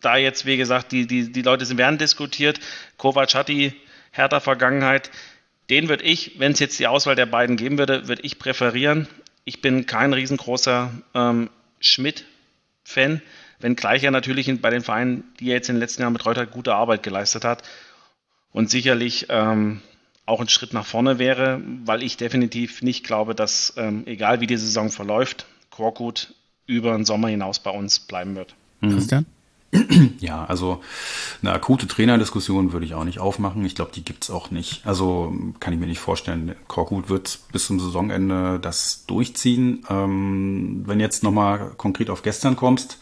da 0.00 0.16
jetzt, 0.16 0.44
wie 0.44 0.56
gesagt, 0.58 0.92
die, 0.92 1.06
die, 1.06 1.32
die 1.32 1.42
Leute 1.42 1.64
sind, 1.64 1.78
werden 1.78 1.98
diskutiert. 1.98 2.60
Kovac 2.98 3.34
hat 3.34 3.48
die 3.48 3.72
härter 4.10 4.40
Vergangenheit. 4.40 5.10
Den 5.70 5.88
würde 5.88 6.04
ich, 6.04 6.38
wenn 6.38 6.52
es 6.52 6.58
jetzt 6.58 6.78
die 6.78 6.86
Auswahl 6.86 7.16
der 7.16 7.26
beiden 7.26 7.56
geben 7.56 7.78
würde, 7.78 8.08
würde 8.08 8.22
ich 8.22 8.38
präferieren. 8.38 9.08
Ich 9.44 9.62
bin 9.62 9.86
kein 9.86 10.12
riesengroßer 10.12 10.92
ähm, 11.14 11.48
Schmidt-Fan, 11.80 13.22
wenngleich 13.62 14.04
er 14.04 14.10
natürlich 14.10 14.52
bei 14.60 14.70
den 14.70 14.82
Vereinen, 14.82 15.24
die 15.40 15.48
er 15.48 15.56
jetzt 15.56 15.68
in 15.68 15.76
den 15.76 15.80
letzten 15.80 16.02
Jahren 16.02 16.12
betreut 16.12 16.36
hat, 16.36 16.50
gute 16.50 16.74
Arbeit 16.74 17.02
geleistet 17.02 17.44
hat 17.44 17.62
und 18.52 18.70
sicherlich 18.70 19.26
ähm, 19.28 19.80
auch 20.26 20.40
ein 20.40 20.48
Schritt 20.48 20.72
nach 20.72 20.86
vorne 20.86 21.18
wäre, 21.18 21.60
weil 21.84 22.02
ich 22.02 22.16
definitiv 22.16 22.82
nicht 22.82 23.04
glaube, 23.04 23.34
dass, 23.34 23.74
ähm, 23.76 24.02
egal 24.06 24.40
wie 24.40 24.46
die 24.46 24.56
Saison 24.56 24.90
verläuft, 24.90 25.46
Korkut 25.70 26.34
über 26.66 26.92
den 26.92 27.04
Sommer 27.04 27.28
hinaus 27.28 27.58
bei 27.58 27.70
uns 27.70 27.98
bleiben 27.98 28.36
wird. 28.36 28.54
Christian? 28.80 29.26
Ja, 30.20 30.44
also 30.44 30.80
eine 31.40 31.52
akute 31.52 31.86
Trainerdiskussion 31.86 32.72
würde 32.72 32.86
ich 32.86 32.94
auch 32.94 33.04
nicht 33.04 33.18
aufmachen. 33.18 33.64
Ich 33.64 33.74
glaube, 33.74 33.90
die 33.94 34.04
gibt's 34.04 34.30
auch 34.30 34.50
nicht. 34.50 34.86
Also 34.86 35.34
kann 35.60 35.72
ich 35.72 35.80
mir 35.80 35.86
nicht 35.86 35.98
vorstellen. 35.98 36.54
Korkut 36.68 37.08
wird 37.08 37.40
bis 37.52 37.66
zum 37.66 37.80
Saisonende 37.80 38.60
das 38.60 39.04
durchziehen. 39.06 39.84
Ähm, 39.88 40.82
wenn 40.86 41.00
jetzt 41.00 41.22
nochmal 41.22 41.72
konkret 41.76 42.10
auf 42.10 42.22
gestern 42.22 42.56
kommst, 42.56 42.98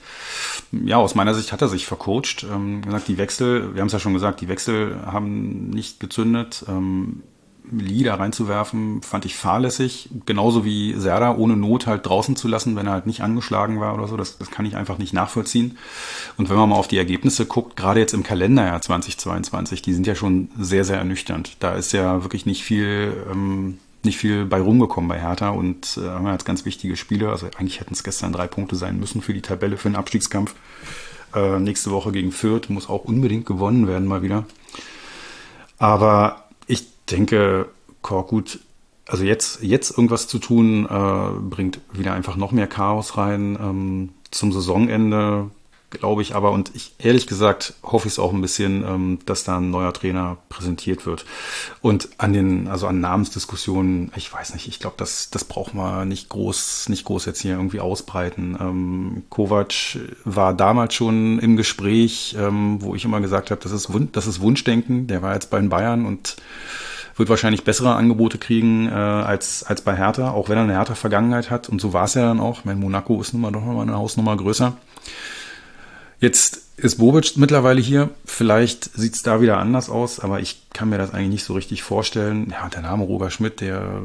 ja, 0.73 0.97
aus 0.97 1.15
meiner 1.15 1.35
Sicht 1.35 1.53
hat 1.53 1.63
er 1.63 1.69
sich 1.69 1.87
vercoacht. 1.87 2.45
Ähm, 2.45 2.83
gesagt, 2.83 3.09
die 3.09 3.19
Wechsel, 3.19 3.75
wir 3.75 3.81
haben 3.81 3.89
es 3.89 3.93
ja 3.93 4.01
schon 4.01 4.15
gesagt, 4.15 4.41
die 4.41 4.49
Wechsel 4.49 5.01
haben 5.05 5.71
nicht 5.71 6.01
gezündet. 6.01 6.65
Ähm, 6.69 7.23
Lee 7.71 8.03
da 8.03 8.15
reinzuwerfen, 8.17 9.03
fand 9.03 9.25
ich 9.25 9.37
fahrlässig. 9.37 10.09
Genauso 10.27 10.65
wie 10.65 10.95
Serda 10.95 11.35
ohne 11.35 11.57
Not 11.57 11.87
halt 11.87 12.07
draußen 12.07 12.37
zu 12.37 12.49
lassen, 12.49 12.77
wenn 12.77 12.87
er 12.87 12.93
halt 12.93 13.07
nicht 13.07 13.23
angeschlagen 13.23 13.81
war 13.81 13.95
oder 13.95 14.09
so. 14.09 14.17
Das, 14.17 14.39
das 14.39 14.51
kann 14.51 14.67
ich 14.67 14.77
einfach 14.77 14.99
nicht 14.99 15.13
nachvollziehen. 15.13 15.79
Und 16.37 16.51
wenn 16.51 16.57
man 16.57 16.69
mal 16.69 16.77
auf 16.77 16.89
die 16.89 16.99
Ergebnisse 16.99 17.47
guckt, 17.47 17.77
gerade 17.77 18.01
jetzt 18.01 18.15
im 18.15 18.23
Kalenderjahr 18.23 18.81
2022, 18.81 19.83
die 19.83 19.95
sind 19.95 20.07
ja 20.07 20.15
schon 20.15 20.49
sehr, 20.59 20.85
sehr 20.85 20.99
ernüchternd. 20.99 21.57
Da 21.61 21.75
ist 21.75 21.93
ja 21.93 22.23
wirklich 22.23 22.47
nicht 22.47 22.65
viel, 22.65 23.13
ähm, 23.31 23.79
nicht 24.03 24.19
viel 24.19 24.47
bei 24.47 24.61
rumgekommen 24.61 25.09
bei 25.09 25.21
Hertha 25.21 25.51
und 25.51 25.99
äh, 26.03 26.09
haben 26.09 26.25
wir 26.25 26.33
jetzt 26.33 26.47
ganz 26.47 26.65
wichtige 26.65 26.97
Spiele. 26.97 27.31
Also 27.31 27.47
eigentlich 27.57 27.81
hätten 27.81 27.95
es 27.95 28.03
gestern 28.03 28.33
drei 28.33 28.47
Punkte 28.47 28.77
sein 28.77 28.99
müssen 28.99 29.23
für 29.23 29.35
die 29.35 29.43
Tabelle, 29.43 29.77
für 29.77 29.89
den 29.89 29.97
Abstiegskampf. 29.97 30.55
Äh, 31.35 31.59
nächste 31.61 31.91
Woche 31.91 32.13
gegen 32.13 32.33
Fürth 32.33 32.69
muss 32.69 32.89
auch 32.89 33.05
unbedingt 33.05 33.47
gewonnen 33.47 33.87
werden 33.87 34.09
mal 34.09 34.23
wieder. 34.23 34.45
Aber 35.79 36.50
denke, 37.11 37.69
Korkut, 38.03 38.61
also 39.07 39.25
jetzt, 39.25 39.63
jetzt 39.63 39.91
irgendwas 39.91 40.29
zu 40.29 40.39
tun, 40.39 40.87
äh, 40.87 41.41
bringt 41.41 41.81
wieder 41.93 42.13
einfach 42.13 42.37
noch 42.37 42.53
mehr 42.53 42.67
Chaos 42.67 43.17
rein. 43.17 43.59
Ähm, 43.61 44.09
zum 44.31 44.53
Saisonende 44.53 45.51
glaube 45.91 46.23
ich 46.23 46.35
aber, 46.35 46.53
und 46.53 46.71
ich 46.75 46.95
ehrlich 46.99 47.27
gesagt 47.27 47.75
hoffe 47.83 48.07
ich 48.07 48.15
es 48.15 48.19
auch 48.19 48.33
ein 48.33 48.41
bisschen, 48.41 48.85
ähm, 48.85 49.19
dass 49.27 49.45
da 49.45 49.59
ein 49.59 49.71
neuer 49.71 49.93
Trainer 49.93 50.39
präsentiert 50.49 51.05
wird. 51.05 51.25
Und 51.83 52.09
an 52.19 52.33
den, 52.33 52.69
also 52.69 52.87
an 52.87 53.01
Namensdiskussionen, 53.01 54.13
ich 54.17 54.33
weiß 54.33 54.55
nicht, 54.55 54.69
ich 54.69 54.79
glaube, 54.79 54.95
das, 54.99 55.31
das 55.31 55.45
braucht 55.45 55.75
man 55.75 56.09
nicht 56.09 56.29
groß, 56.29 56.89
nicht 56.89 57.05
groß 57.05 57.25
jetzt 57.27 57.41
hier 57.41 57.57
irgendwie 57.57 57.81
ausbreiten. 57.81 58.57
Ähm, 58.61 59.23
Kovac 59.31 59.99
war 60.25 60.55
damals 60.55 60.95
schon 60.95 61.39
im 61.41 61.57
Gespräch, 61.57 62.37
ähm, 62.39 62.81
wo 62.81 62.95
ich 62.95 63.05
immer 63.05 63.21
gesagt 63.21 63.51
habe, 63.51 63.61
das 63.61 63.73
ist, 63.73 63.91
das 64.13 64.27
ist 64.27 64.41
Wunschdenken. 64.41 65.07
Der 65.09 65.23
war 65.23 65.35
jetzt 65.35 65.51
bei 65.51 65.59
den 65.59 65.69
Bayern 65.69 66.07
und 66.07 66.37
wird 67.17 67.29
wahrscheinlich 67.29 67.65
bessere 67.65 67.95
Angebote 67.95 68.39
kriegen 68.39 68.89
äh, 68.89 68.93
als, 68.93 69.65
als 69.65 69.83
bei 69.83 69.97
Hertha, 69.97 70.31
auch 70.31 70.49
wenn 70.49 70.57
er 70.57 70.65
eine 70.65 70.75
Hertha 70.75 70.95
Vergangenheit 70.95 71.51
hat. 71.51 71.69
Und 71.69 71.81
so 71.81 71.93
war 71.93 72.05
es 72.05 72.15
ja 72.15 72.23
dann 72.23 72.41
auch. 72.41 72.65
Mein 72.65 72.81
Monaco 72.81 73.21
ist 73.21 73.33
nun 73.33 73.43
mal 73.43 73.53
doch 73.53 73.65
noch 73.65 73.75
mal 73.75 73.83
eine 73.83 73.97
Hausnummer 73.97 74.37
größer. 74.37 74.77
Jetzt 76.21 76.63
ist 76.77 76.97
Bobic 76.97 77.37
mittlerweile 77.37 77.81
hier. 77.81 78.11
Vielleicht 78.25 78.85
sieht 78.95 79.15
es 79.15 79.23
da 79.23 79.41
wieder 79.41 79.59
anders 79.59 79.89
aus, 79.89 80.21
aber 80.21 80.41
ich 80.41 80.63
kann 80.73 80.91
mir 80.91 80.99
das 80.99 81.13
eigentlich 81.13 81.31
nicht 81.31 81.45
so 81.45 81.55
richtig 81.55 81.83
vorstellen. 81.83 82.51
Ja, 82.51 82.69
der 82.69 82.83
Name 82.83 83.05
Roger 83.05 83.31
Schmidt, 83.31 83.61
der 83.61 84.03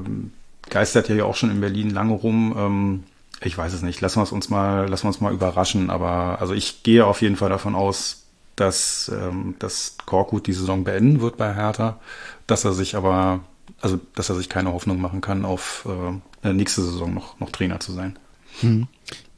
geistert 0.70 1.10
ja 1.10 1.26
auch 1.26 1.36
schon 1.36 1.52
in 1.52 1.62
Berlin 1.62 1.90
lange 1.90 2.14
rum. 2.14 2.56
Ähm, 2.58 3.04
ich 3.42 3.58
weiß 3.58 3.74
es 3.74 3.82
nicht. 3.82 4.02
Lassen 4.02 4.20
wir 4.20 4.24
es 4.24 4.32
uns 4.32 4.50
mal, 4.50 4.88
lassen 4.88 5.04
wir 5.04 5.10
uns 5.10 5.22
mal 5.22 5.34
überraschen. 5.34 5.90
Aber 5.90 6.38
also 6.40 6.54
ich 6.54 6.84
gehe 6.84 7.06
auf 7.06 7.22
jeden 7.22 7.36
Fall 7.36 7.50
davon 7.50 7.76
aus, 7.76 8.24
dass, 8.56 9.12
ähm, 9.14 9.56
dass 9.60 9.98
Korkut 10.06 10.48
die 10.48 10.54
Saison 10.54 10.84
beenden 10.84 11.22
wird 11.22 11.38
bei 11.38 11.54
Hertha, 11.54 12.00
dass 12.48 12.66
er 12.66 12.74
sich 12.74 12.96
aber, 12.96 13.44
also 13.82 14.00
dass 14.16 14.30
er 14.30 14.36
sich 14.36 14.50
keine 14.50 14.74
Hoffnung 14.74 15.00
machen 15.00 15.22
kann, 15.22 15.46
auf 15.46 15.88
äh, 16.44 16.54
nächste 16.54 16.84
Saison 16.84 17.14
noch, 17.14 17.40
noch 17.40 17.52
Trainer 17.52 17.80
zu 17.80 17.92
sein. 17.92 18.18
Hm. 18.62 18.88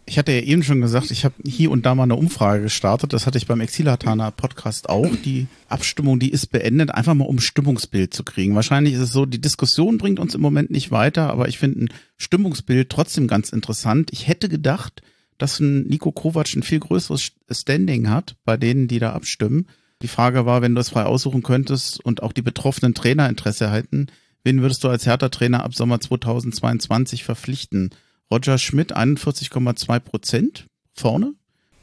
Ich 0.09 0.17
hatte 0.17 0.31
ja 0.31 0.39
eben 0.39 0.63
schon 0.63 0.79
gesagt, 0.79 1.11
ich 1.11 1.25
habe 1.25 1.35
hier 1.45 1.69
und 1.69 1.85
da 1.85 1.93
mal 1.93 2.03
eine 2.03 2.15
Umfrage 2.15 2.63
gestartet. 2.63 3.11
Das 3.11 3.27
hatte 3.27 3.37
ich 3.37 3.45
beim 3.45 3.59
Exilatana 3.59 4.31
Podcast 4.31 4.87
auch. 4.87 5.13
Die 5.25 5.47
Abstimmung, 5.67 6.17
die 6.17 6.31
ist 6.31 6.47
beendet, 6.47 6.91
einfach 6.91 7.13
mal 7.13 7.25
um 7.25 7.39
Stimmungsbild 7.39 8.13
zu 8.13 8.23
kriegen. 8.23 8.55
Wahrscheinlich 8.55 8.93
ist 8.93 9.01
es 9.01 9.11
so, 9.11 9.25
die 9.25 9.41
Diskussion 9.41 9.97
bringt 9.97 10.19
uns 10.19 10.33
im 10.33 10.39
Moment 10.39 10.71
nicht 10.71 10.91
weiter, 10.91 11.29
aber 11.29 11.49
ich 11.49 11.59
finde 11.59 11.83
ein 11.83 11.93
Stimmungsbild 12.15 12.89
trotzdem 12.89 13.27
ganz 13.27 13.49
interessant. 13.49 14.09
Ich 14.13 14.29
hätte 14.29 14.47
gedacht, 14.47 15.01
dass 15.37 15.59
ein 15.59 15.87
Nico 15.87 16.13
Kovac 16.13 16.55
ein 16.55 16.63
viel 16.63 16.79
größeres 16.79 17.33
Standing 17.51 18.09
hat 18.09 18.37
bei 18.45 18.55
denen, 18.55 18.87
die 18.87 18.99
da 18.99 19.11
abstimmen. 19.11 19.67
Die 20.01 20.07
Frage 20.07 20.45
war, 20.45 20.61
wenn 20.61 20.75
du 20.75 20.81
es 20.81 20.89
frei 20.89 21.03
aussuchen 21.03 21.41
könntest 21.41 22.03
und 22.03 22.21
auch 22.21 22.31
die 22.31 22.41
betroffenen 22.43 22.93
Trainer 22.93 23.29
Interesse 23.29 23.71
halten, 23.71 24.07
wen 24.43 24.61
würdest 24.61 24.83
du 24.83 24.89
als 24.89 25.05
Hertha-Trainer 25.05 25.63
ab 25.63 25.73
Sommer 25.73 25.99
2022 25.99 27.23
verpflichten? 27.23 27.91
Roger 28.31 28.57
Schmidt 28.57 28.95
41,2 28.95 29.99
Prozent 29.99 30.67
vorne. 30.93 31.33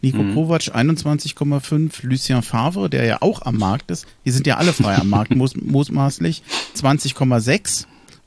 Nico 0.02 0.22
mhm. 0.22 0.34
Kovac 0.34 0.74
21,5, 0.74 2.06
Lucien 2.06 2.42
Favre, 2.42 2.90
der 2.90 3.04
ja 3.04 3.22
auch 3.22 3.42
am 3.42 3.56
Markt 3.56 3.90
ist, 3.90 4.06
die 4.26 4.30
sind 4.30 4.46
ja 4.46 4.58
alle 4.58 4.74
frei 4.74 4.96
am 4.96 5.08
Markt, 5.08 5.34
mutmaßlich, 5.34 6.42
20,6 6.76 7.86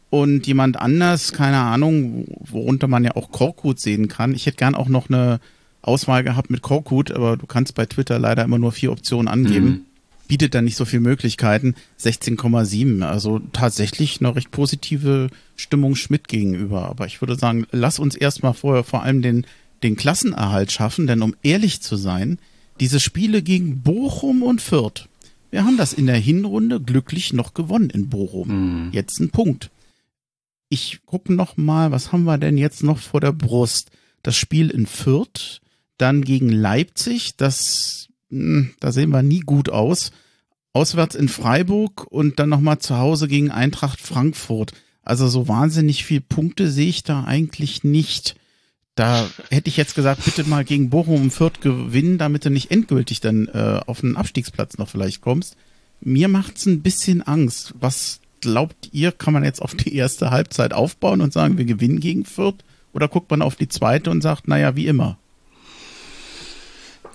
und 0.10 0.48
jemand 0.48 0.78
anders, 0.78 1.34
keine 1.34 1.60
Ahnung, 1.60 2.26
worunter 2.40 2.88
man 2.88 3.04
ja 3.04 3.16
auch 3.16 3.32
Korkut 3.32 3.80
sehen 3.80 4.08
kann. 4.08 4.34
Ich 4.34 4.48
hätte 4.48 4.58
gern 4.58 4.76
auch 4.76 4.90
noch 4.90 5.10
eine 5.10 5.40
Auswahl 5.82 6.24
gehabt 6.24 6.49
mit 6.49 6.62
Korkut, 6.62 7.12
aber 7.12 7.38
du 7.38 7.45
kannst 7.45 7.76
bei 7.76 7.86
Twitter 7.86 8.20
leider 8.20 8.44
immer 8.44 8.60
nur 8.60 8.72
vier 8.72 8.91
Optionen 8.91 9.28
angeben. 9.28 9.66
Mhm. 9.66 9.82
Bietet 10.28 10.56
dann 10.56 10.66
nicht 10.66 10.76
so 10.76 10.84
viele 10.84 11.02
Möglichkeiten. 11.02 11.76
16,7. 12.02 13.02
Also 13.02 13.40
tatsächlich 13.54 14.20
eine 14.20 14.36
recht 14.36 14.52
positive 14.52 15.30
Stimmung 15.56 15.95
Schmidt 15.95 16.28
gegenüber. 16.28 16.90
Aber 16.90 17.06
ich 17.06 17.22
würde 17.22 17.36
sagen, 17.36 17.66
lass 17.72 17.99
uns 17.99 18.16
erstmal 18.16 18.54
vorher 18.54 18.84
vor 18.84 19.04
allem 19.04 19.22
den, 19.22 19.45
den 19.84 19.95
Klassenerhalt 19.95 20.72
schaffen, 20.72 21.08
denn 21.08 21.22
um 21.22 21.36
ehrlich 21.44 21.82
zu 21.82 21.95
sein, 21.95 22.40
diese 22.80 22.99
Spiele 22.99 23.41
gegen 23.41 23.82
Bochum 23.82 24.44
und 24.44 24.62
Fürth, 24.62 25.08
wir 25.49 25.64
haben 25.64 25.78
das 25.78 25.94
in 25.94 26.08
der 26.08 26.18
Hinrunde 26.18 26.82
glücklich 26.82 27.34
noch 27.34 27.54
gewonnen 27.54 27.90
in 27.90 28.10
Bochum. 28.10 28.48
Mhm. 28.88 28.91
Jetzt 28.91 29.20
ein 29.20 29.30
Punkt. 29.30 29.72
Ich 30.70 30.99
gucke 31.06 31.34
noch 31.34 31.56
mal, 31.56 31.91
was 31.91 32.12
haben 32.12 32.26
wir 32.26 32.38
denn 32.38 32.58
jetzt 32.58 32.84
noch 32.84 32.98
vor 32.98 33.22
der 33.22 33.32
Brust? 33.32 33.90
Das 34.24 34.36
Spiel 34.36 34.70
in 34.70 34.86
Fürth, 34.86 35.62
dann 35.98 36.24
gegen 36.24 36.49
Leipzig, 36.49 37.38
das, 37.38 38.07
hm, 38.30 38.72
da 38.80 38.91
sehen 38.91 39.10
wir 39.10 39.24
nie 39.24 39.41
gut 39.41 39.69
aus. 39.69 40.11
Auswärts 40.74 41.15
in 41.15 41.28
Freiburg 41.28 42.06
und 42.11 42.40
dann 42.40 42.49
noch 42.49 42.61
mal 42.61 42.80
zu 42.80 42.98
Hause 42.98 43.28
gegen 43.28 43.49
Eintracht 43.52 43.99
Frankfurt. 43.99 44.74
Also 45.02 45.28
so 45.28 45.48
wahnsinnig 45.48 46.06
viel 46.06 46.22
Punkte 46.22 46.69
sehe 46.69 46.90
ich 46.90 47.03
da 47.03 47.24
eigentlich 47.24 47.84
nicht. 47.84 48.36
Da 48.94 49.28
hätte 49.49 49.69
ich 49.69 49.78
jetzt 49.78 49.95
gesagt, 49.95 50.26
bitte 50.26 50.44
mal 50.44 50.65
gegen 50.65 50.90
Bochum 50.90 51.22
und 51.22 51.32
Fürth 51.32 51.61
gewinnen, 51.61 52.18
damit 52.18 52.45
du 52.45 52.49
nicht 52.49 52.72
endgültig 52.72 53.22
dann 53.22 53.48
äh, 53.48 53.80
auf 53.86 54.03
einen 54.03 54.18
Abstiegsplatz 54.18 54.78
noch 54.78 54.90
vielleicht 54.90 55.22
kommst. 55.22 55.56
Mir 56.02 56.28
macht's 56.28 56.65
ein 56.65 56.82
bisschen 56.82 57.22
Angst. 57.22 57.74
Was 57.80 58.19
glaubt 58.41 58.90
ihr, 58.91 59.11
kann 59.11 59.34
man 59.34 59.44
jetzt 59.44 59.61
auf 59.61 59.76
die 59.76 59.95
erste 59.95 60.32
Halbzeit 60.32 60.74
aufbauen 60.74 61.22
und 61.22 61.34
sagen, 61.34 61.57
wir 61.57 61.65
gewinnen 61.65 61.99
gegen 61.99 62.26
Fürth? 62.26 62.64
Oder 62.94 63.07
guckt 63.07 63.30
man 63.32 63.41
auf 63.41 63.56
die 63.56 63.68
zweite 63.68 64.10
und 64.10 64.22
sagt, 64.22 64.48
naja, 64.48 64.76
wie 64.76 64.88
immer? 64.88 65.18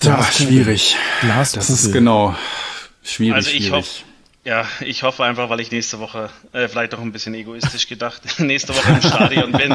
Ja, 0.02 0.22
schwierig. 0.22 0.96
Glaskugel. 1.20 1.60
Das 1.60 1.70
ist 1.70 1.92
genau 1.92 2.36
schwierig. 3.02 3.34
Also 3.34 3.50
ich 3.50 3.56
schwierig. 3.66 3.72
hoffe, 3.72 4.04
ja, 4.44 4.66
ich 4.80 5.04
hoffe 5.04 5.22
einfach, 5.22 5.48
weil 5.50 5.60
ich 5.60 5.70
nächste 5.70 6.00
Woche, 6.00 6.28
äh, 6.52 6.66
vielleicht 6.66 6.94
auch 6.96 7.00
ein 7.00 7.12
bisschen 7.12 7.32
egoistisch 7.32 7.86
gedacht, 7.86 8.22
nächste 8.40 8.74
Woche 8.74 8.90
im 8.90 9.00
Stadion 9.00 9.52
bin 9.52 9.70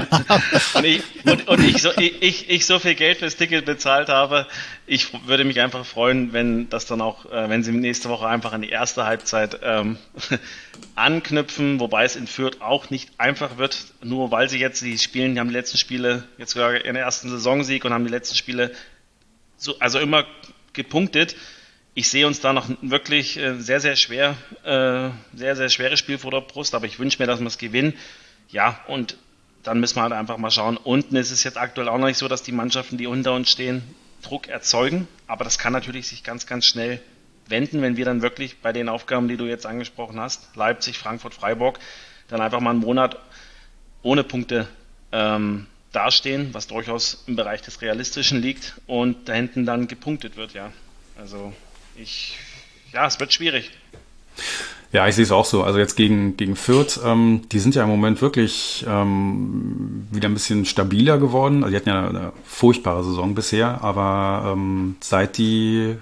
und 0.73 0.83
ich, 0.83 1.01
und, 1.23 1.47
und 1.47 1.63
ich, 1.63 1.81
so, 1.81 1.91
ich, 1.97 2.49
ich 2.49 2.65
so 2.65 2.77
viel 2.77 2.95
Geld 2.95 3.19
fürs 3.19 3.37
Ticket 3.37 3.63
bezahlt 3.63 4.09
habe. 4.09 4.45
Ich 4.85 5.07
würde 5.25 5.45
mich 5.45 5.61
einfach 5.61 5.85
freuen, 5.85 6.33
wenn 6.33 6.69
das 6.69 6.85
dann 6.85 6.99
auch, 6.99 7.31
äh, 7.31 7.49
wenn 7.49 7.63
sie 7.63 7.71
nächste 7.71 8.09
Woche 8.09 8.27
einfach 8.27 8.51
an 8.51 8.61
die 8.61 8.69
erste 8.69 9.05
Halbzeit 9.05 9.57
ähm, 9.63 9.97
anknüpfen, 10.95 11.79
wobei 11.79 12.03
es 12.03 12.17
in 12.17 12.27
Fürth 12.27 12.59
auch 12.59 12.89
nicht 12.89 13.09
einfach 13.17 13.57
wird, 13.57 13.85
nur 14.03 14.31
weil 14.31 14.49
sie 14.49 14.59
jetzt, 14.59 14.81
die 14.81 14.97
spielen, 14.97 15.35
die 15.35 15.39
haben 15.39 15.47
die 15.47 15.55
letzten 15.55 15.77
Spiele, 15.77 16.25
jetzt 16.37 16.51
sogar 16.51 16.73
in 16.75 16.93
der 16.95 17.03
ersten 17.03 17.29
Saisonsieg 17.29 17.85
und 17.85 17.93
haben 17.93 18.03
die 18.03 18.11
letzten 18.11 18.35
Spiele 18.35 18.73
so, 19.57 19.77
also 19.79 19.99
immer 19.99 20.25
gepunktet 20.73 21.35
ich 21.97 22.09
sehe 22.09 22.27
uns 22.27 22.41
da 22.41 22.53
noch 22.53 22.69
wirklich 22.84 23.38
äh, 23.38 23.59
sehr, 23.59 23.79
sehr 23.79 23.95
schwer, 23.95 24.35
äh, 24.63 25.09
sehr, 25.35 25.55
sehr 25.55 25.67
schweres 25.69 25.97
Spiel 25.97 26.19
vor 26.19 26.29
der 26.29 26.41
Brust, 26.41 26.75
aber 26.75 26.85
ich 26.85 26.99
wünsche 26.99 27.19
mir, 27.19 27.25
dass 27.25 27.39
wir 27.39 27.47
es 27.47 27.57
gewinnen. 27.57 27.95
Ja, 28.49 28.79
und 28.85 29.17
dann 29.63 29.79
müssen 29.79 29.95
wir 29.95 30.03
halt 30.03 30.13
einfach 30.13 30.38
mal 30.38 30.51
schauen. 30.51 30.77
Unten 30.77 31.15
ist 31.15 31.31
es 31.31 31.43
jetzt 31.43 31.57
aktuell 31.57 31.89
auch 31.89 31.97
noch 31.97 32.05
nicht 32.05 32.19
so, 32.19 32.27
dass 32.27 32.43
die 32.43 32.51
Mannschaften, 32.51 32.99
die 32.99 33.07
unter 33.07 33.34
uns 33.34 33.49
stehen, 33.49 33.81
Druck 34.21 34.47
erzeugen, 34.47 35.07
aber 35.25 35.43
das 35.43 35.57
kann 35.57 35.73
natürlich 35.73 36.07
sich 36.07 36.23
ganz, 36.23 36.45
ganz 36.45 36.67
schnell 36.67 37.01
wenden, 37.47 37.81
wenn 37.81 37.97
wir 37.97 38.05
dann 38.05 38.21
wirklich 38.21 38.59
bei 38.59 38.71
den 38.71 38.89
Aufgaben, 38.89 39.27
die 39.27 39.38
du 39.38 39.45
jetzt 39.45 39.65
angesprochen 39.65 40.19
hast, 40.19 40.55
Leipzig, 40.55 40.99
Frankfurt, 40.99 41.34
Freiburg, 41.34 41.79
dann 42.27 42.41
einfach 42.41 42.59
mal 42.59 42.71
einen 42.71 42.79
Monat 42.79 43.17
ohne 44.03 44.23
Punkte 44.23 44.67
ähm, 45.11 45.65
dastehen, 45.91 46.53
was 46.53 46.68
durchaus 46.68 47.23
im 47.27 47.35
Bereich 47.35 47.61
des 47.61 47.81
Realistischen 47.81 48.41
liegt 48.41 48.76
und 48.88 49.30
da 49.30 49.34
hinten 49.34 49.65
dann 49.65 49.88
gepunktet 49.88 50.38
wird, 50.38 50.53
ja. 50.53 50.72
Also 51.18 51.53
ich, 51.95 52.38
ja, 52.93 53.07
es 53.07 53.19
wird 53.19 53.34
schwierig. 53.34 53.72
Ja, 54.93 55.07
ich 55.07 55.15
sehe 55.15 55.23
es 55.23 55.31
auch 55.31 55.45
so. 55.45 55.64
Also 55.64 55.80
jetzt 55.80 55.95
gegen, 55.95 56.38
gegen 56.38 56.55
Fürth, 56.55 56.99
ähm, 57.03 57.41
die 57.51 57.59
sind 57.59 57.76
ja 57.76 57.84
im 57.84 57.89
Moment 57.89 58.22
wirklich 58.22 58.85
ähm, 58.88 60.07
wieder 60.11 60.30
ein 60.30 60.34
bisschen 60.34 60.65
stabiler 60.65 61.18
geworden. 61.18 61.64
Also 61.64 61.72
die 61.72 61.76
hatten 61.77 61.89
ja 61.89 62.07
eine 62.07 62.31
furchtbare 62.45 63.03
Saison 63.03 63.35
bisher, 63.35 63.84
aber 63.84 64.53
ähm, 64.53 64.95
seit 65.01 65.38
die 65.38 65.97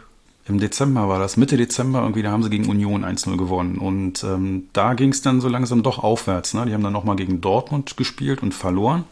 im 0.47 0.59
Dezember 0.59 1.09
war 1.09 1.17
das, 1.17 1.37
Mitte 1.37 1.57
Dezember 1.57 2.01
irgendwie, 2.01 2.21
da 2.21 2.29
haben 2.29 2.43
sie 2.43 2.51
gegen 2.51 2.69
Union 2.69 3.03
1-0 3.03 3.35
gewonnen. 3.35 3.79
Und 3.79 4.23
ähm, 4.23 4.69
da 4.73 4.93
ging 4.93 5.09
es 5.09 5.23
dann 5.23 5.41
so 5.41 5.49
langsam 5.49 5.81
doch 5.81 5.97
aufwärts. 5.97 6.53
Ne? 6.53 6.67
Die 6.67 6.73
haben 6.73 6.83
dann 6.83 6.93
nochmal 6.93 7.15
gegen 7.15 7.41
Dortmund 7.41 7.97
gespielt 7.97 8.43
und 8.43 8.53
verloren. 8.53 9.05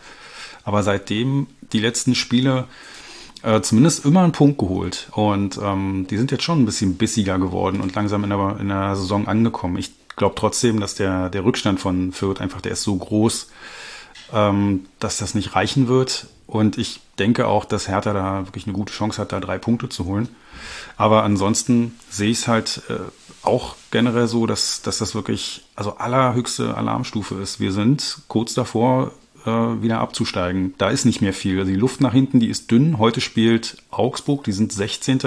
Aber 0.64 0.84
seitdem 0.84 1.48
die 1.74 1.80
letzten 1.80 2.16
Spiele 2.16 2.68
äh, 3.44 3.62
zumindest 3.62 4.06
immer 4.06 4.22
einen 4.22 4.32
Punkt 4.32 4.58
geholt. 4.58 5.10
Und 5.12 5.60
ähm, 5.62 6.08
die 6.10 6.18
sind 6.18 6.32
jetzt 6.32 6.44
schon 6.44 6.62
ein 6.62 6.66
bisschen 6.66 6.96
bissiger 6.96 7.38
geworden 7.38 7.82
und 7.82 7.94
langsam 7.94 8.24
in 8.24 8.30
der, 8.30 8.58
in 8.60 8.70
der 8.70 8.96
Saison 8.96 9.28
angekommen. 9.28 9.78
Ich 9.78 9.92
glaube 10.16 10.36
trotzdem, 10.36 10.80
dass 10.80 10.96
der, 10.96 11.30
der 11.30 11.44
Rückstand 11.44 11.80
von 11.80 12.12
Fürth 12.12 12.40
einfach, 12.40 12.62
der 12.62 12.72
ist 12.72 12.84
so 12.84 12.96
groß, 12.96 13.50
ähm, 14.34 14.86
dass 15.00 15.18
das 15.18 15.36
nicht 15.36 15.56
reichen 15.56 15.88
wird. 15.88 16.28
Und 16.48 16.78
ich 16.78 17.02
denke 17.20 17.48
auch, 17.48 17.66
dass 17.66 17.88
Hertha 17.88 18.14
da 18.14 18.46
wirklich 18.46 18.66
eine 18.66 18.74
gute 18.74 18.94
Chance 18.94 19.22
hat, 19.22 19.32
da 19.32 19.40
drei 19.40 19.58
Punkte 19.58 19.90
zu 19.90 20.06
holen. 20.06 20.30
Aber 20.98 21.24
ansonsten 21.24 21.98
sehe 22.10 22.32
ich 22.32 22.40
es 22.40 22.48
halt 22.48 22.82
äh, 22.90 23.00
auch 23.42 23.76
generell 23.92 24.28
so, 24.28 24.46
dass, 24.46 24.82
dass 24.82 25.00
das 25.00 25.16
wirklich 25.16 25.64
also 25.76 25.98
allerhöchste 25.98 26.76
Alarmstufe 26.76 27.36
ist. 27.36 27.60
Wir 27.60 27.72
sind 27.72 28.20
kurz 28.28 28.54
davor, 28.54 29.12
äh, 29.46 29.50
wieder 29.82 30.00
abzusteigen. 30.00 30.74
Da 30.78 30.90
ist 30.90 31.06
nicht 31.06 31.22
mehr 31.22 31.34
viel. 31.34 31.60
Also 31.60 31.72
die 31.72 31.78
Luft 31.78 32.02
nach 32.02 32.14
hinten, 32.14 32.40
die 32.40 32.50
ist 32.50 32.72
dünn. 32.72 32.98
Heute 32.98 33.22
spielt 33.22 33.78
Augsburg, 33.92 34.44
die 34.44 34.52
sind 34.52 34.72
16. 34.72 35.20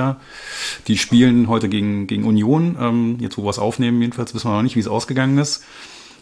Die 0.87 0.99
spielen 0.99 1.49
heute 1.49 1.69
gegen, 1.69 2.07
gegen 2.07 2.25
Union. 2.25 2.77
Ähm, 2.81 3.17
jetzt, 3.21 3.39
wo 3.39 3.45
wir 3.45 3.51
es 3.51 3.59
aufnehmen, 3.59 4.01
jedenfalls 4.01 4.35
wissen 4.35 4.49
wir 4.49 4.57
noch 4.57 4.63
nicht, 4.63 4.77
wie 4.77 4.81
es 4.81 4.89
ausgegangen 4.89 5.39
ist. 5.39 5.65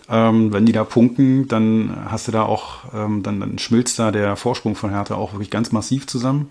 Ähm, 0.09 0.53
wenn 0.53 0.67
die 0.67 0.73
da 0.73 0.85
punkten, 0.85 1.49
dann 1.49 1.97
hast 2.09 2.29
du 2.29 2.33
da 2.33 2.43
auch, 2.43 2.93
ähm, 2.93 3.23
dann, 3.23 3.41
dann 3.41 3.59
schmilzt 3.59 3.99
da 3.99 4.11
der 4.11 4.37
Vorsprung 4.37 4.77
von 4.77 4.91
Hertha 4.91 5.15
auch 5.15 5.33
wirklich 5.33 5.51
ganz 5.51 5.73
massiv 5.73 6.07
zusammen. 6.07 6.51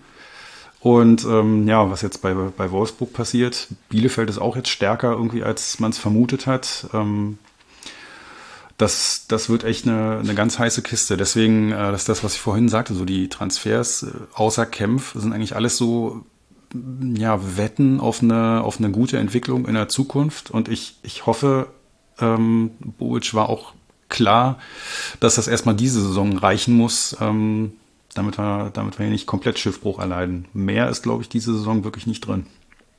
Und 0.80 1.24
ähm, 1.24 1.66
ja, 1.66 1.90
was 1.90 2.02
jetzt 2.02 2.20
bei, 2.20 2.34
bei 2.34 2.70
Wolfsburg 2.70 3.12
passiert, 3.14 3.68
Bielefeld 3.88 4.28
ist 4.28 4.38
auch 4.38 4.54
jetzt 4.54 4.68
stärker 4.68 5.12
irgendwie, 5.12 5.42
als 5.42 5.80
man 5.80 5.92
es 5.92 5.98
vermutet 5.98 6.46
hat. 6.46 6.88
Ähm, 6.92 7.38
das, 8.76 9.26
das 9.28 9.48
wird 9.48 9.64
echt 9.64 9.86
eine, 9.86 10.18
eine 10.18 10.34
ganz 10.34 10.58
heiße 10.58 10.82
Kiste. 10.82 11.16
Deswegen, 11.16 11.72
äh, 11.72 11.92
das 11.92 12.02
ist 12.02 12.08
das, 12.08 12.24
was 12.24 12.34
ich 12.34 12.40
vorhin 12.40 12.68
sagte, 12.68 12.94
so 12.94 13.04
die 13.04 13.28
Transfers 13.28 14.04
äh, 14.04 14.10
außer 14.34 14.66
Kempf 14.66 15.14
sind 15.14 15.32
eigentlich 15.32 15.54
alles 15.54 15.76
so 15.76 16.24
ja, 17.14 17.56
Wetten 17.56 18.00
auf 18.00 18.22
eine, 18.22 18.62
auf 18.62 18.78
eine 18.78 18.90
gute 18.90 19.18
Entwicklung 19.18 19.66
in 19.66 19.74
der 19.74 19.88
Zukunft. 19.88 20.50
Und 20.50 20.68
ich, 20.68 20.96
ich 21.02 21.26
hoffe, 21.26 21.68
ähm, 22.18 22.72
Bobic 22.80 23.32
war 23.34 23.48
auch 23.48 23.74
klar, 24.08 24.58
dass 25.20 25.36
das 25.36 25.48
erstmal 25.48 25.76
diese 25.76 26.02
Saison 26.02 26.36
reichen 26.36 26.74
muss, 26.74 27.16
ähm, 27.20 27.74
damit 28.14 28.38
wir, 28.38 28.70
damit 28.72 28.98
wir 28.98 29.06
hier 29.06 29.12
nicht 29.12 29.26
komplett 29.26 29.58
Schiffbruch 29.58 30.00
erleiden. 30.00 30.46
Mehr 30.52 30.88
ist, 30.88 31.02
glaube 31.02 31.22
ich, 31.22 31.28
diese 31.28 31.56
Saison 31.56 31.84
wirklich 31.84 32.06
nicht 32.06 32.26
drin. 32.26 32.46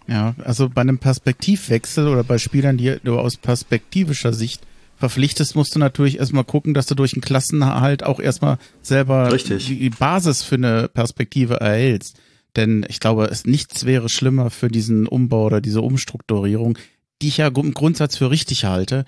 Ja, 0.07 0.35
also 0.43 0.69
bei 0.69 0.81
einem 0.81 0.99
Perspektivwechsel 0.99 2.07
oder 2.07 2.23
bei 2.23 2.37
Spielern, 2.37 2.77
die 2.77 2.97
du 3.03 3.17
aus 3.17 3.37
perspektivischer 3.37 4.33
Sicht 4.33 4.61
verpflichtest, 4.97 5.55
musst 5.55 5.75
du 5.75 5.79
natürlich 5.79 6.19
erstmal 6.19 6.43
gucken, 6.43 6.73
dass 6.73 6.85
du 6.85 6.95
durch 6.95 7.13
einen 7.13 7.21
Klassenerhalt 7.21 8.03
auch 8.03 8.19
erstmal 8.19 8.57
selber 8.81 9.31
Richtig. 9.31 9.67
die 9.67 9.89
Basis 9.89 10.43
für 10.43 10.55
eine 10.55 10.87
Perspektive 10.87 11.55
erhältst. 11.55 12.17
Denn 12.55 12.85
ich 12.87 12.99
glaube, 12.99 13.25
es 13.25 13.45
nichts 13.45 13.85
wäre 13.85 14.07
schlimmer 14.07 14.49
für 14.49 14.69
diesen 14.69 15.07
Umbau 15.07 15.45
oder 15.45 15.59
diese 15.59 15.81
Umstrukturierung, 15.81 16.77
die 17.21 17.27
ich 17.27 17.37
ja 17.37 17.47
im 17.47 17.73
Grundsatz 17.73 18.15
für 18.17 18.31
richtig 18.31 18.65
halte, 18.65 19.05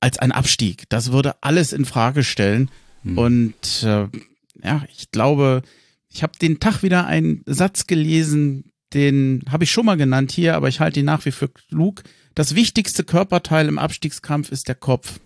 als 0.00 0.18
ein 0.18 0.32
Abstieg. 0.32 0.84
Das 0.88 1.12
würde 1.12 1.36
alles 1.42 1.72
in 1.72 1.84
Frage 1.84 2.24
stellen. 2.24 2.70
Hm. 3.02 3.18
Und 3.18 3.82
äh, 3.84 4.06
ja, 4.62 4.84
ich 4.96 5.10
glaube, 5.12 5.62
ich 6.08 6.22
habe 6.22 6.32
den 6.40 6.58
Tag 6.58 6.82
wieder 6.82 7.06
einen 7.06 7.42
Satz 7.46 7.86
gelesen, 7.86 8.72
den 8.94 9.44
habe 9.50 9.64
ich 9.64 9.70
schon 9.70 9.86
mal 9.86 9.96
genannt 9.96 10.32
hier, 10.32 10.56
aber 10.56 10.68
ich 10.68 10.80
halte 10.80 11.00
ihn 11.00 11.06
nach 11.06 11.24
wie 11.24 11.30
für 11.30 11.48
klug. 11.48 12.02
Das 12.34 12.54
wichtigste 12.54 13.04
Körperteil 13.04 13.68
im 13.68 13.78
Abstiegskampf 13.78 14.50
ist 14.50 14.68
der 14.68 14.74
Kopf. 14.74 15.20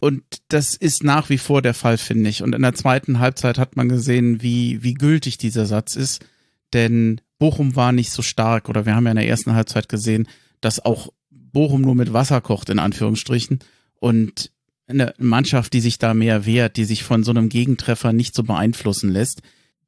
Und 0.00 0.22
das 0.48 0.74
ist 0.76 1.02
nach 1.02 1.30
wie 1.30 1.38
vor 1.38 1.62
der 1.62 1.72
Fall, 1.72 1.96
finde 1.96 2.28
ich. 2.28 2.42
Und 2.42 2.54
in 2.54 2.62
der 2.62 2.74
zweiten 2.74 3.20
Halbzeit 3.20 3.58
hat 3.58 3.76
man 3.76 3.88
gesehen, 3.88 4.42
wie, 4.42 4.82
wie 4.82 4.94
gültig 4.94 5.38
dieser 5.38 5.64
Satz 5.64 5.96
ist. 5.96 6.26
Denn 6.74 7.20
Bochum 7.38 7.74
war 7.74 7.92
nicht 7.92 8.10
so 8.10 8.20
stark, 8.20 8.68
oder 8.68 8.84
wir 8.84 8.94
haben 8.94 9.04
ja 9.06 9.12
in 9.12 9.16
der 9.16 9.28
ersten 9.28 9.54
Halbzeit 9.54 9.88
gesehen, 9.88 10.28
dass 10.60 10.84
auch 10.84 11.08
Bochum 11.30 11.80
nur 11.80 11.94
mit 11.94 12.12
Wasser 12.12 12.40
kocht, 12.40 12.68
in 12.68 12.78
Anführungsstrichen. 12.78 13.60
Und 13.98 14.50
eine 14.86 15.14
Mannschaft, 15.18 15.72
die 15.72 15.80
sich 15.80 15.98
da 15.98 16.12
mehr 16.12 16.44
wehrt, 16.44 16.76
die 16.76 16.84
sich 16.84 17.02
von 17.02 17.24
so 17.24 17.30
einem 17.30 17.48
Gegentreffer 17.48 18.12
nicht 18.12 18.34
so 18.34 18.42
beeinflussen 18.42 19.10
lässt, 19.10 19.40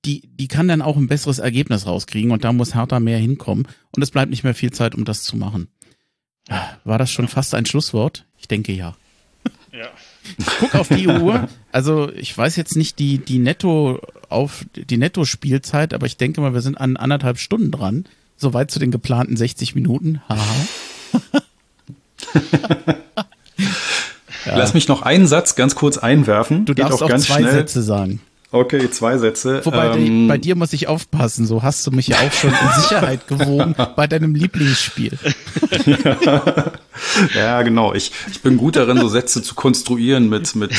die, 0.05 0.23
die 0.29 0.49
kann 0.49 0.69
dann 0.69 0.83
auch 0.83 0.97
ein 0.97 1.09
besseres 1.09 1.39
Ergebnis 1.39 1.87
rauskriegen 1.87 2.31
und 2.31 2.45
da 2.45 2.53
muss 2.53 2.75
Hertha 2.75 3.01
mehr 3.01 3.19
hinkommen 3.19 3.67
und 3.95 4.03
es 4.03 4.11
bleibt 4.11 4.31
nicht 4.31 4.45
mehr 4.45 4.55
viel 4.55 4.71
Zeit, 4.71 4.95
um 4.95 5.05
das 5.05 5.25
zu 5.25 5.37
machen. 5.37 5.69
War 6.85 6.99
das 6.99 7.11
schon 7.11 7.29
fast 7.29 7.55
ein 7.55 7.67
Schlusswort? 7.67 8.25
Ich 8.39 8.49
denke 8.49 8.73
ja. 8.73 8.95
Ja. 9.73 9.89
Guck 10.61 10.75
auf 10.75 10.89
die 10.89 11.07
Uhr. 11.07 11.49
Also 11.73 12.11
ich 12.13 12.37
weiß 12.37 12.57
jetzt 12.57 12.77
nicht 12.77 12.99
die, 12.99 13.19
die 13.19 13.39
Netto 13.39 14.01
auf 14.29 14.65
die 14.75 14.97
Netto-Spielzeit, 14.97 15.95
aber 15.95 16.07
ich 16.07 16.17
denke 16.17 16.41
mal, 16.41 16.55
wir 16.55 16.63
sind 16.63 16.81
an 16.81 16.97
anderthalb 16.97 17.39
Stunden 17.39 17.71
dran. 17.71 18.07
Soweit 18.37 18.71
zu 18.71 18.79
den 18.79 18.91
geplanten 18.91 19.37
60 19.37 19.75
Minuten. 19.75 20.21
Haha. 20.29 20.45
ja. 24.45 24.57
Lass 24.57 24.75
mich 24.75 24.89
noch 24.89 25.03
einen 25.03 25.27
Satz 25.27 25.55
ganz 25.55 25.75
kurz 25.75 25.99
einwerfen. 25.99 26.65
Du 26.65 26.75
darfst 26.75 27.03
auch, 27.03 27.11
auch 27.11 27.19
zwei 27.19 27.41
schnell. 27.41 27.53
Sätze 27.53 27.83
sagen. 27.83 28.21
Okay, 28.53 28.89
zwei 28.91 29.19
Sätze. 29.19 29.61
Wobei 29.65 29.97
ähm, 29.97 30.29
bei 30.29 30.39
dir 30.39 30.55
muss 30.55 30.73
ich 30.73 30.87
aufpassen, 30.87 31.47
so 31.47 31.65
hast 31.65 31.85
du 31.87 31.91
mich 31.91 32.07
ja 32.07 32.19
auch 32.19 32.33
schon 32.33 32.51
in 32.51 32.83
Sicherheit 32.83 33.27
gewogen 33.29 33.75
bei 33.97 34.07
deinem 34.07 34.37
Lieblingsspiel. 34.37 35.19
ja, 37.35 37.63
genau. 37.63 37.93
Ich, 37.93 38.13
ich 38.31 38.43
bin 38.43 38.57
gut 38.57 38.77
darin, 38.77 38.99
so 38.99 39.09
Sätze 39.09 39.43
zu 39.43 39.57
konstruieren 39.57 40.29
mit, 40.29 40.55
mit 40.55 40.71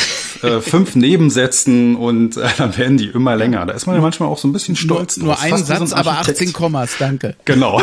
äh, 0.44 0.61
fünf 0.61 0.95
Nebensätzen 0.95 1.98
und 1.98 2.38
äh, 2.38 2.48
dann 2.57 2.77
werden 2.77 2.98
die 2.98 3.07
immer 3.07 3.35
länger. 3.35 3.65
Da 3.65 3.73
ist 3.73 3.85
man 3.85 3.95
ja 3.95 4.02
manchmal 4.02 4.30
auch 4.30 4.38
so 4.38 4.48
ein 4.48 4.53
bisschen 4.53 4.77
stolz. 4.77 5.18
Nur, 5.18 5.27
nur 5.27 5.39
ein 5.39 5.57
Satz, 5.57 5.89
so 5.89 5.95
ein 5.95 5.99
aber 5.99 6.19
18 6.19 6.53
Kommas, 6.53 6.95
danke. 6.98 7.35
Genau. 7.44 7.81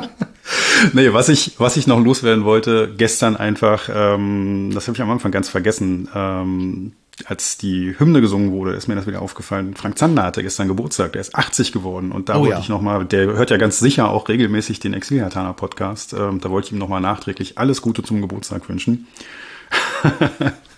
nee, 0.92 1.12
was 1.12 1.28
ich, 1.28 1.54
was 1.58 1.76
ich 1.76 1.86
noch 1.86 2.00
loswerden 2.00 2.44
wollte, 2.44 2.92
gestern 2.96 3.36
einfach, 3.36 3.88
ähm, 3.92 4.70
das 4.74 4.88
habe 4.88 4.96
ich 4.96 5.02
am 5.02 5.10
Anfang 5.10 5.30
ganz 5.30 5.48
vergessen, 5.48 6.08
ähm, 6.12 6.92
als 7.28 7.58
die 7.58 7.98
Hymne 7.98 8.20
gesungen 8.20 8.52
wurde, 8.52 8.72
ist 8.72 8.88
mir 8.88 8.94
das 8.94 9.06
wieder 9.06 9.22
aufgefallen. 9.22 9.74
Frank 9.74 9.98
Zander 9.98 10.22
hatte 10.22 10.42
gestern 10.42 10.68
Geburtstag, 10.68 11.12
der 11.12 11.20
ist 11.20 11.34
80 11.34 11.72
geworden 11.72 12.12
und 12.12 12.28
da 12.28 12.36
oh, 12.36 12.40
wollte 12.40 12.54
ja. 12.54 12.60
ich 12.60 12.68
nochmal, 12.68 13.04
der 13.04 13.26
hört 13.26 13.50
ja 13.50 13.56
ganz 13.56 13.78
sicher 13.78 14.10
auch 14.10 14.28
regelmäßig 14.28 14.80
den 14.80 14.94
Exilhatana 14.94 15.52
Podcast, 15.52 16.12
ähm, 16.12 16.40
da 16.40 16.50
wollte 16.50 16.66
ich 16.66 16.72
ihm 16.72 16.78
nochmal 16.78 17.00
nachträglich 17.00 17.58
alles 17.58 17.82
Gute 17.82 18.02
zum 18.02 18.20
Geburtstag 18.20 18.68
wünschen. 18.68 19.06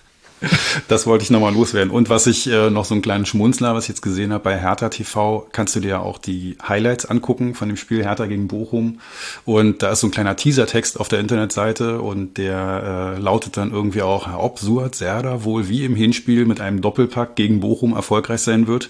das 0.87 1.07
wollte 1.07 1.23
ich 1.23 1.29
nochmal 1.29 1.53
loswerden. 1.53 1.91
Und 1.91 2.09
was 2.09 2.27
ich 2.27 2.49
äh, 2.49 2.69
noch 2.69 2.85
so 2.85 2.93
einen 2.93 3.01
kleinen 3.01 3.25
Schmunzler, 3.25 3.73
was 3.73 3.85
ich 3.85 3.89
jetzt 3.89 4.01
gesehen 4.01 4.33
habe 4.33 4.43
bei 4.43 4.59
Hertha 4.59 4.89
TV, 4.89 5.47
kannst 5.51 5.75
du 5.75 5.79
dir 5.79 5.89
ja 5.89 5.99
auch 5.99 6.17
die 6.17 6.57
Highlights 6.67 7.05
angucken 7.05 7.55
von 7.55 7.67
dem 7.67 7.77
Spiel 7.77 8.03
Hertha 8.03 8.25
gegen 8.25 8.47
Bochum. 8.47 8.99
Und 9.45 9.83
da 9.83 9.91
ist 9.91 10.01
so 10.01 10.07
ein 10.07 10.11
kleiner 10.11 10.35
Teasertext 10.35 10.99
auf 10.99 11.07
der 11.07 11.19
Internetseite 11.19 12.01
und 12.01 12.37
der 12.37 13.15
äh, 13.17 13.21
lautet 13.21 13.57
dann 13.57 13.71
irgendwie 13.71 14.01
auch, 14.01 14.27
ob 14.37 14.59
Suat 14.59 14.95
Serda 14.95 15.43
wohl 15.43 15.69
wie 15.69 15.85
im 15.85 15.95
Hinspiel 15.95 16.45
mit 16.45 16.61
einem 16.61 16.81
Doppelpack 16.81 17.35
gegen 17.35 17.59
Bochum 17.59 17.93
erfolgreich 17.93 18.41
sein 18.41 18.67
wird. 18.67 18.89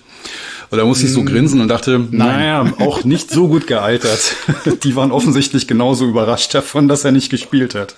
Und 0.70 0.78
da 0.78 0.86
musste 0.86 1.06
ich 1.06 1.14
so 1.14 1.22
mm. 1.22 1.26
grinsen 1.26 1.62
und 1.62 1.68
dachte, 1.68 2.00
Nein. 2.00 2.12
naja, 2.12 2.74
auch 2.80 3.04
nicht 3.04 3.30
so 3.30 3.48
gut 3.48 3.68
gealtert. 3.68 4.36
die 4.84 4.96
waren 4.96 5.12
offensichtlich 5.12 5.68
genauso 5.68 6.08
überrascht 6.08 6.54
davon, 6.54 6.88
dass 6.88 7.06
er 7.06 7.12
nicht 7.12 7.30
gespielt 7.30 7.76
hat. 7.76 7.96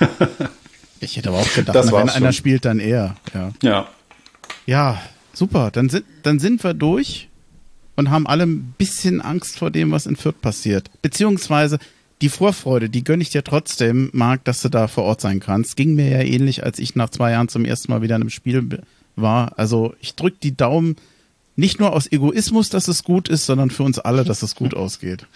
Ich 1.00 1.16
hätte 1.16 1.28
aber 1.28 1.38
auch 1.38 1.54
gedacht, 1.54 1.74
das 1.74 1.92
wenn 1.92 2.08
einer 2.08 2.32
spielt, 2.32 2.64
dann 2.64 2.78
er. 2.78 3.16
Ja. 3.34 3.52
ja. 3.62 3.88
Ja, 4.66 5.00
super. 5.32 5.70
Dann 5.70 5.88
sind, 5.88 6.04
dann 6.22 6.38
sind 6.38 6.64
wir 6.64 6.74
durch 6.74 7.28
und 7.96 8.10
haben 8.10 8.26
alle 8.26 8.44
ein 8.44 8.74
bisschen 8.78 9.20
Angst 9.20 9.58
vor 9.58 9.70
dem, 9.70 9.90
was 9.90 10.06
in 10.06 10.16
Fürth 10.16 10.40
passiert. 10.40 10.90
Beziehungsweise 11.02 11.78
die 12.22 12.28
Vorfreude, 12.28 12.88
die 12.88 13.04
gönne 13.04 13.22
ich 13.22 13.30
dir 13.30 13.44
trotzdem, 13.44 14.10
Marc, 14.12 14.44
dass 14.44 14.62
du 14.62 14.68
da 14.68 14.88
vor 14.88 15.04
Ort 15.04 15.20
sein 15.20 15.40
kannst. 15.40 15.76
Ging 15.76 15.94
mir 15.94 16.08
ja 16.08 16.20
ähnlich, 16.20 16.64
als 16.64 16.78
ich 16.78 16.94
nach 16.94 17.10
zwei 17.10 17.32
Jahren 17.32 17.48
zum 17.48 17.64
ersten 17.64 17.92
Mal 17.92 18.02
wieder 18.02 18.16
in 18.16 18.22
einem 18.22 18.30
Spiel 18.30 18.80
war. 19.16 19.58
Also 19.58 19.94
ich 20.00 20.14
drücke 20.14 20.38
die 20.42 20.56
Daumen 20.56 20.96
nicht 21.56 21.80
nur 21.80 21.92
aus 21.92 22.10
Egoismus, 22.10 22.68
dass 22.68 22.88
es 22.88 23.02
gut 23.02 23.28
ist, 23.28 23.46
sondern 23.46 23.70
für 23.70 23.82
uns 23.82 23.98
alle, 23.98 24.24
dass 24.24 24.42
es 24.42 24.54
gut 24.54 24.74
ausgeht. 24.76 25.26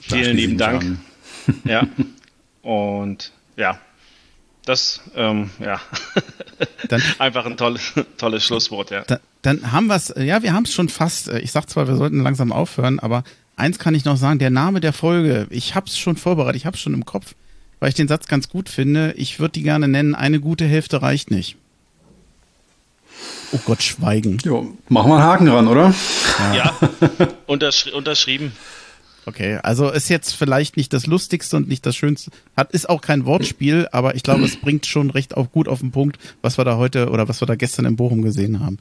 Vielen 0.00 0.36
lieben 0.36 0.58
Dank. 0.58 0.98
Ja. 1.64 1.86
Und 2.62 3.32
ja, 3.56 3.78
das, 4.64 5.00
ähm, 5.16 5.50
ja, 5.58 5.80
dann, 6.88 7.02
einfach 7.18 7.46
ein 7.46 7.56
tolles, 7.56 7.92
tolles 8.16 8.44
Schlusswort, 8.44 8.90
ja. 8.90 9.02
Da, 9.02 9.18
dann 9.42 9.72
haben 9.72 9.88
wir 9.88 9.96
es, 9.96 10.14
ja, 10.16 10.42
wir 10.42 10.52
haben 10.52 10.64
es 10.64 10.72
schon 10.72 10.88
fast. 10.88 11.28
Äh, 11.28 11.40
ich 11.40 11.52
sag 11.52 11.68
zwar, 11.68 11.88
wir 11.88 11.96
sollten 11.96 12.22
langsam 12.22 12.52
aufhören, 12.52 13.00
aber 13.00 13.24
eins 13.56 13.78
kann 13.78 13.94
ich 13.94 14.04
noch 14.04 14.16
sagen, 14.16 14.38
der 14.38 14.50
Name 14.50 14.80
der 14.80 14.92
Folge, 14.92 15.46
ich 15.50 15.74
habe 15.74 15.86
es 15.86 15.98
schon 15.98 16.16
vorbereitet, 16.16 16.56
ich 16.56 16.66
habe 16.66 16.76
es 16.76 16.82
schon 16.82 16.94
im 16.94 17.04
Kopf, 17.04 17.34
weil 17.80 17.88
ich 17.88 17.94
den 17.94 18.08
Satz 18.08 18.26
ganz 18.26 18.48
gut 18.48 18.68
finde. 18.68 19.14
Ich 19.16 19.40
würde 19.40 19.52
die 19.52 19.62
gerne 19.62 19.88
nennen, 19.88 20.14
eine 20.14 20.40
gute 20.40 20.64
Hälfte 20.64 21.02
reicht 21.02 21.30
nicht. 21.30 21.56
Oh 23.52 23.60
Gott, 23.66 23.82
Schweigen. 23.82 24.38
Jo, 24.44 24.76
machen 24.88 25.10
wir 25.10 25.16
einen 25.16 25.24
Haken 25.24 25.48
ran, 25.48 25.68
oder? 25.68 25.94
Ja, 26.38 26.54
ja. 26.54 27.28
Unterschri 27.46 27.90
unterschrieben. 27.90 28.52
Okay, 29.24 29.58
also 29.62 29.90
ist 29.90 30.08
jetzt 30.08 30.32
vielleicht 30.32 30.76
nicht 30.76 30.92
das 30.92 31.06
Lustigste 31.06 31.56
und 31.56 31.68
nicht 31.68 31.86
das 31.86 31.94
Schönste. 31.94 32.30
Hat, 32.56 32.72
ist 32.72 32.88
auch 32.88 33.00
kein 33.00 33.24
Wortspiel, 33.24 33.88
aber 33.92 34.16
ich 34.16 34.22
glaube, 34.22 34.44
es 34.44 34.56
bringt 34.56 34.86
schon 34.86 35.10
recht 35.10 35.36
auch 35.36 35.52
gut 35.52 35.68
auf 35.68 35.80
den 35.80 35.92
Punkt, 35.92 36.18
was 36.40 36.58
wir 36.58 36.64
da 36.64 36.76
heute 36.76 37.08
oder 37.10 37.28
was 37.28 37.40
wir 37.40 37.46
da 37.46 37.54
gestern 37.54 37.84
in 37.84 37.96
Bochum 37.96 38.22
gesehen 38.22 38.60
haben. 38.60 38.78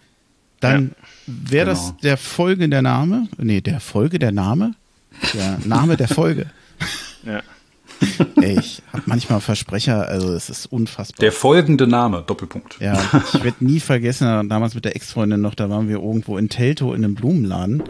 Dann 0.59 0.95
ja, 1.27 1.33
wäre 1.51 1.73
genau. 1.73 1.87
das 1.87 1.97
der 2.01 2.17
Folge 2.17 2.69
der 2.69 2.81
Name? 2.81 3.27
Nee, 3.37 3.61
der 3.61 3.79
Folge 3.79 4.19
der 4.19 4.31
Name? 4.31 4.73
Der 5.33 5.59
Name 5.65 5.97
der 5.97 6.07
Folge. 6.07 6.47
Ja. 7.23 7.43
Ey, 8.41 8.57
ich 8.57 8.81
habe 8.91 9.03
manchmal 9.05 9.41
Versprecher, 9.41 10.07
also 10.07 10.33
es 10.33 10.49
ist 10.49 10.65
unfassbar. 10.65 11.19
Der 11.19 11.31
folgende 11.31 11.85
Name, 11.85 12.23
Doppelpunkt. 12.25 12.77
Ja, 12.79 12.99
ich 13.31 13.43
werde 13.43 13.63
nie 13.63 13.79
vergessen, 13.79 14.49
damals 14.49 14.73
mit 14.73 14.85
der 14.85 14.95
Ex-Freundin 14.95 15.39
noch, 15.39 15.53
da 15.53 15.69
waren 15.69 15.87
wir 15.87 15.97
irgendwo 15.97 16.39
in 16.39 16.49
Telto 16.49 16.95
in 16.95 17.03
einem 17.03 17.13
Blumenladen 17.13 17.83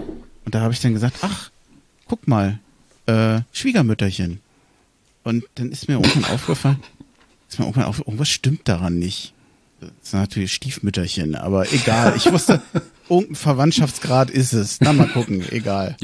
und 0.44 0.54
da 0.54 0.60
habe 0.60 0.74
ich 0.74 0.82
dann 0.82 0.94
gesagt, 0.94 1.20
ach, 1.22 1.50
guck 2.12 2.28
mal, 2.28 2.60
äh, 3.06 3.40
Schwiegermütterchen. 3.54 4.42
Und 5.24 5.46
dann 5.56 5.72
ist 5.72 5.88
mir 5.88 5.94
irgendwann 5.94 6.26
aufgefallen, 6.26 6.84
ist 7.48 7.58
mir 7.58 7.64
irgendwann 7.64 7.86
auf, 7.86 8.00
irgendwas 8.00 8.28
stimmt 8.28 8.68
daran 8.68 9.00
nicht. 9.00 9.32
Das 9.80 9.90
ist 10.04 10.14
natürlich 10.14 10.54
Stiefmütterchen, 10.54 11.36
aber 11.36 11.72
egal. 11.72 12.14
Ich 12.18 12.30
wusste, 12.30 12.62
irgendein 13.10 13.36
Verwandtschaftsgrad 13.36 14.30
ist 14.30 14.52
es. 14.52 14.82
Na, 14.82 14.92
mal 14.92 15.08
gucken, 15.08 15.42
egal. 15.52 15.96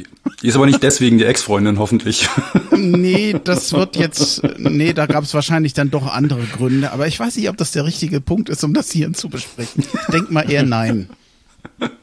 Die 0.41 0.47
ist 0.47 0.55
aber 0.55 0.65
nicht 0.65 0.81
deswegen 0.81 1.17
die 1.17 1.25
Ex-Freundin, 1.25 1.77
hoffentlich. 1.77 2.29
Nee, 2.79 3.35
das 3.43 3.73
wird 3.73 3.95
jetzt, 3.95 4.43
nee, 4.59 4.93
da 4.93 5.07
gab 5.07 5.23
es 5.23 5.33
wahrscheinlich 5.33 5.73
dann 5.73 5.89
doch 5.89 6.05
andere 6.05 6.43
Gründe. 6.43 6.91
Aber 6.91 7.07
ich 7.07 7.19
weiß 7.19 7.35
nicht, 7.35 7.49
ob 7.49 7.57
das 7.57 7.71
der 7.71 7.85
richtige 7.85 8.21
Punkt 8.21 8.49
ist, 8.49 8.63
um 8.63 8.75
das 8.75 8.91
hier 8.91 9.11
zu 9.13 9.29
besprechen. 9.29 9.83
Ich 9.83 10.13
denke 10.13 10.31
mal 10.31 10.49
eher 10.49 10.61
nein. 10.61 11.09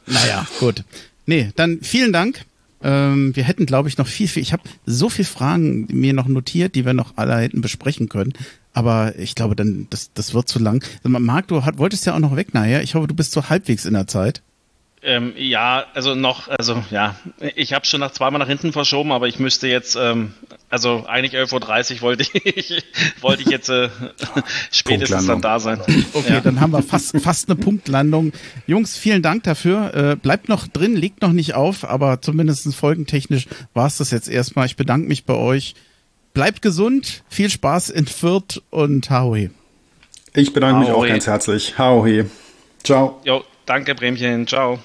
Naja, 0.05 0.45
gut. 0.59 0.83
Nee, 1.25 1.51
dann 1.55 1.79
vielen 1.81 2.11
Dank. 2.11 2.45
Ähm, 2.81 3.35
wir 3.35 3.43
hätten, 3.43 3.65
glaube 3.65 3.89
ich, 3.89 3.97
noch 3.97 4.07
viel, 4.07 4.27
viel. 4.27 4.43
Ich 4.43 4.53
habe 4.53 4.63
so 4.85 5.09
viele 5.09 5.27
Fragen 5.27 5.87
mir 5.91 6.13
noch 6.13 6.27
notiert, 6.27 6.75
die 6.75 6.85
wir 6.85 6.93
noch 6.93 7.13
alle 7.15 7.37
hätten 7.37 7.61
besprechen 7.61 8.09
können. 8.09 8.33
Aber 8.73 9.17
ich 9.17 9.35
glaube, 9.35 9.55
dann 9.55 9.87
das, 9.89 10.11
das 10.13 10.33
wird 10.33 10.49
zu 10.49 10.59
lang. 10.59 10.83
Marc, 11.03 11.47
du 11.47 11.63
hat, 11.63 11.77
wolltest 11.77 12.05
ja 12.05 12.13
auch 12.13 12.19
noch 12.19 12.35
weg 12.35 12.53
nachher. 12.53 12.83
Ich 12.83 12.95
hoffe, 12.95 13.07
du 13.07 13.15
bist 13.15 13.31
so 13.31 13.49
halbwegs 13.49 13.85
in 13.85 13.93
der 13.93 14.07
Zeit. 14.07 14.41
Ähm, 15.07 15.33
ja, 15.37 15.85
also 15.93 16.15
noch, 16.15 16.47
also 16.47 16.83
ja, 16.89 17.15
ich 17.55 17.73
habe 17.73 17.85
schon 17.85 17.99
nach 17.99 18.11
zweimal 18.11 18.39
nach 18.39 18.47
hinten 18.47 18.73
verschoben, 18.73 19.11
aber 19.11 19.27
ich 19.27 19.37
müsste 19.37 19.67
jetzt, 19.67 19.95
ähm, 19.95 20.33
also 20.71 21.05
eigentlich 21.07 21.33
11.30 21.39 21.97
Uhr 21.97 22.01
wollte 22.01 22.23
ich, 22.43 22.83
wollte 23.21 23.43
ich 23.43 23.49
jetzt 23.49 23.69
äh, 23.69 23.89
spätestens 24.71 25.27
dann 25.27 25.41
da 25.41 25.59
sein. 25.59 25.79
Okay, 26.13 26.33
ja. 26.33 26.41
dann 26.41 26.59
haben 26.59 26.71
wir 26.71 26.81
fast, 26.81 27.15
fast 27.21 27.49
eine 27.49 27.55
Punktlandung. 27.55 28.33
Jungs, 28.65 28.97
vielen 28.97 29.21
Dank 29.21 29.43
dafür. 29.43 29.93
Äh, 29.93 30.15
bleibt 30.15 30.49
noch 30.49 30.67
drin, 30.67 30.95
liegt 30.95 31.21
noch 31.21 31.33
nicht 31.33 31.53
auf, 31.53 31.87
aber 31.87 32.21
zumindest 32.21 32.73
folgentechnisch 32.73 33.45
war 33.75 33.85
es 33.85 33.97
das 33.97 34.09
jetzt 34.09 34.27
erstmal. 34.27 34.65
Ich 34.65 34.75
bedanke 34.75 35.07
mich 35.07 35.25
bei 35.25 35.35
euch. 35.35 35.75
Bleibt 36.33 36.63
gesund, 36.63 37.23
viel 37.29 37.51
Spaß 37.51 37.91
in 37.91 38.07
Fürth 38.07 38.63
und 38.71 39.11
Haohe. 39.11 39.51
Ich 40.33 40.51
bedanke 40.51 40.79
mich 40.79 40.89
auch 40.89 41.05
ganz 41.05 41.27
herzlich. 41.27 41.77
Haohe. 41.77 42.25
Ciao. 42.83 43.21
Jo, 43.23 43.43
danke, 43.67 43.93
Bremchen. 43.93 44.47
Ciao. 44.47 44.79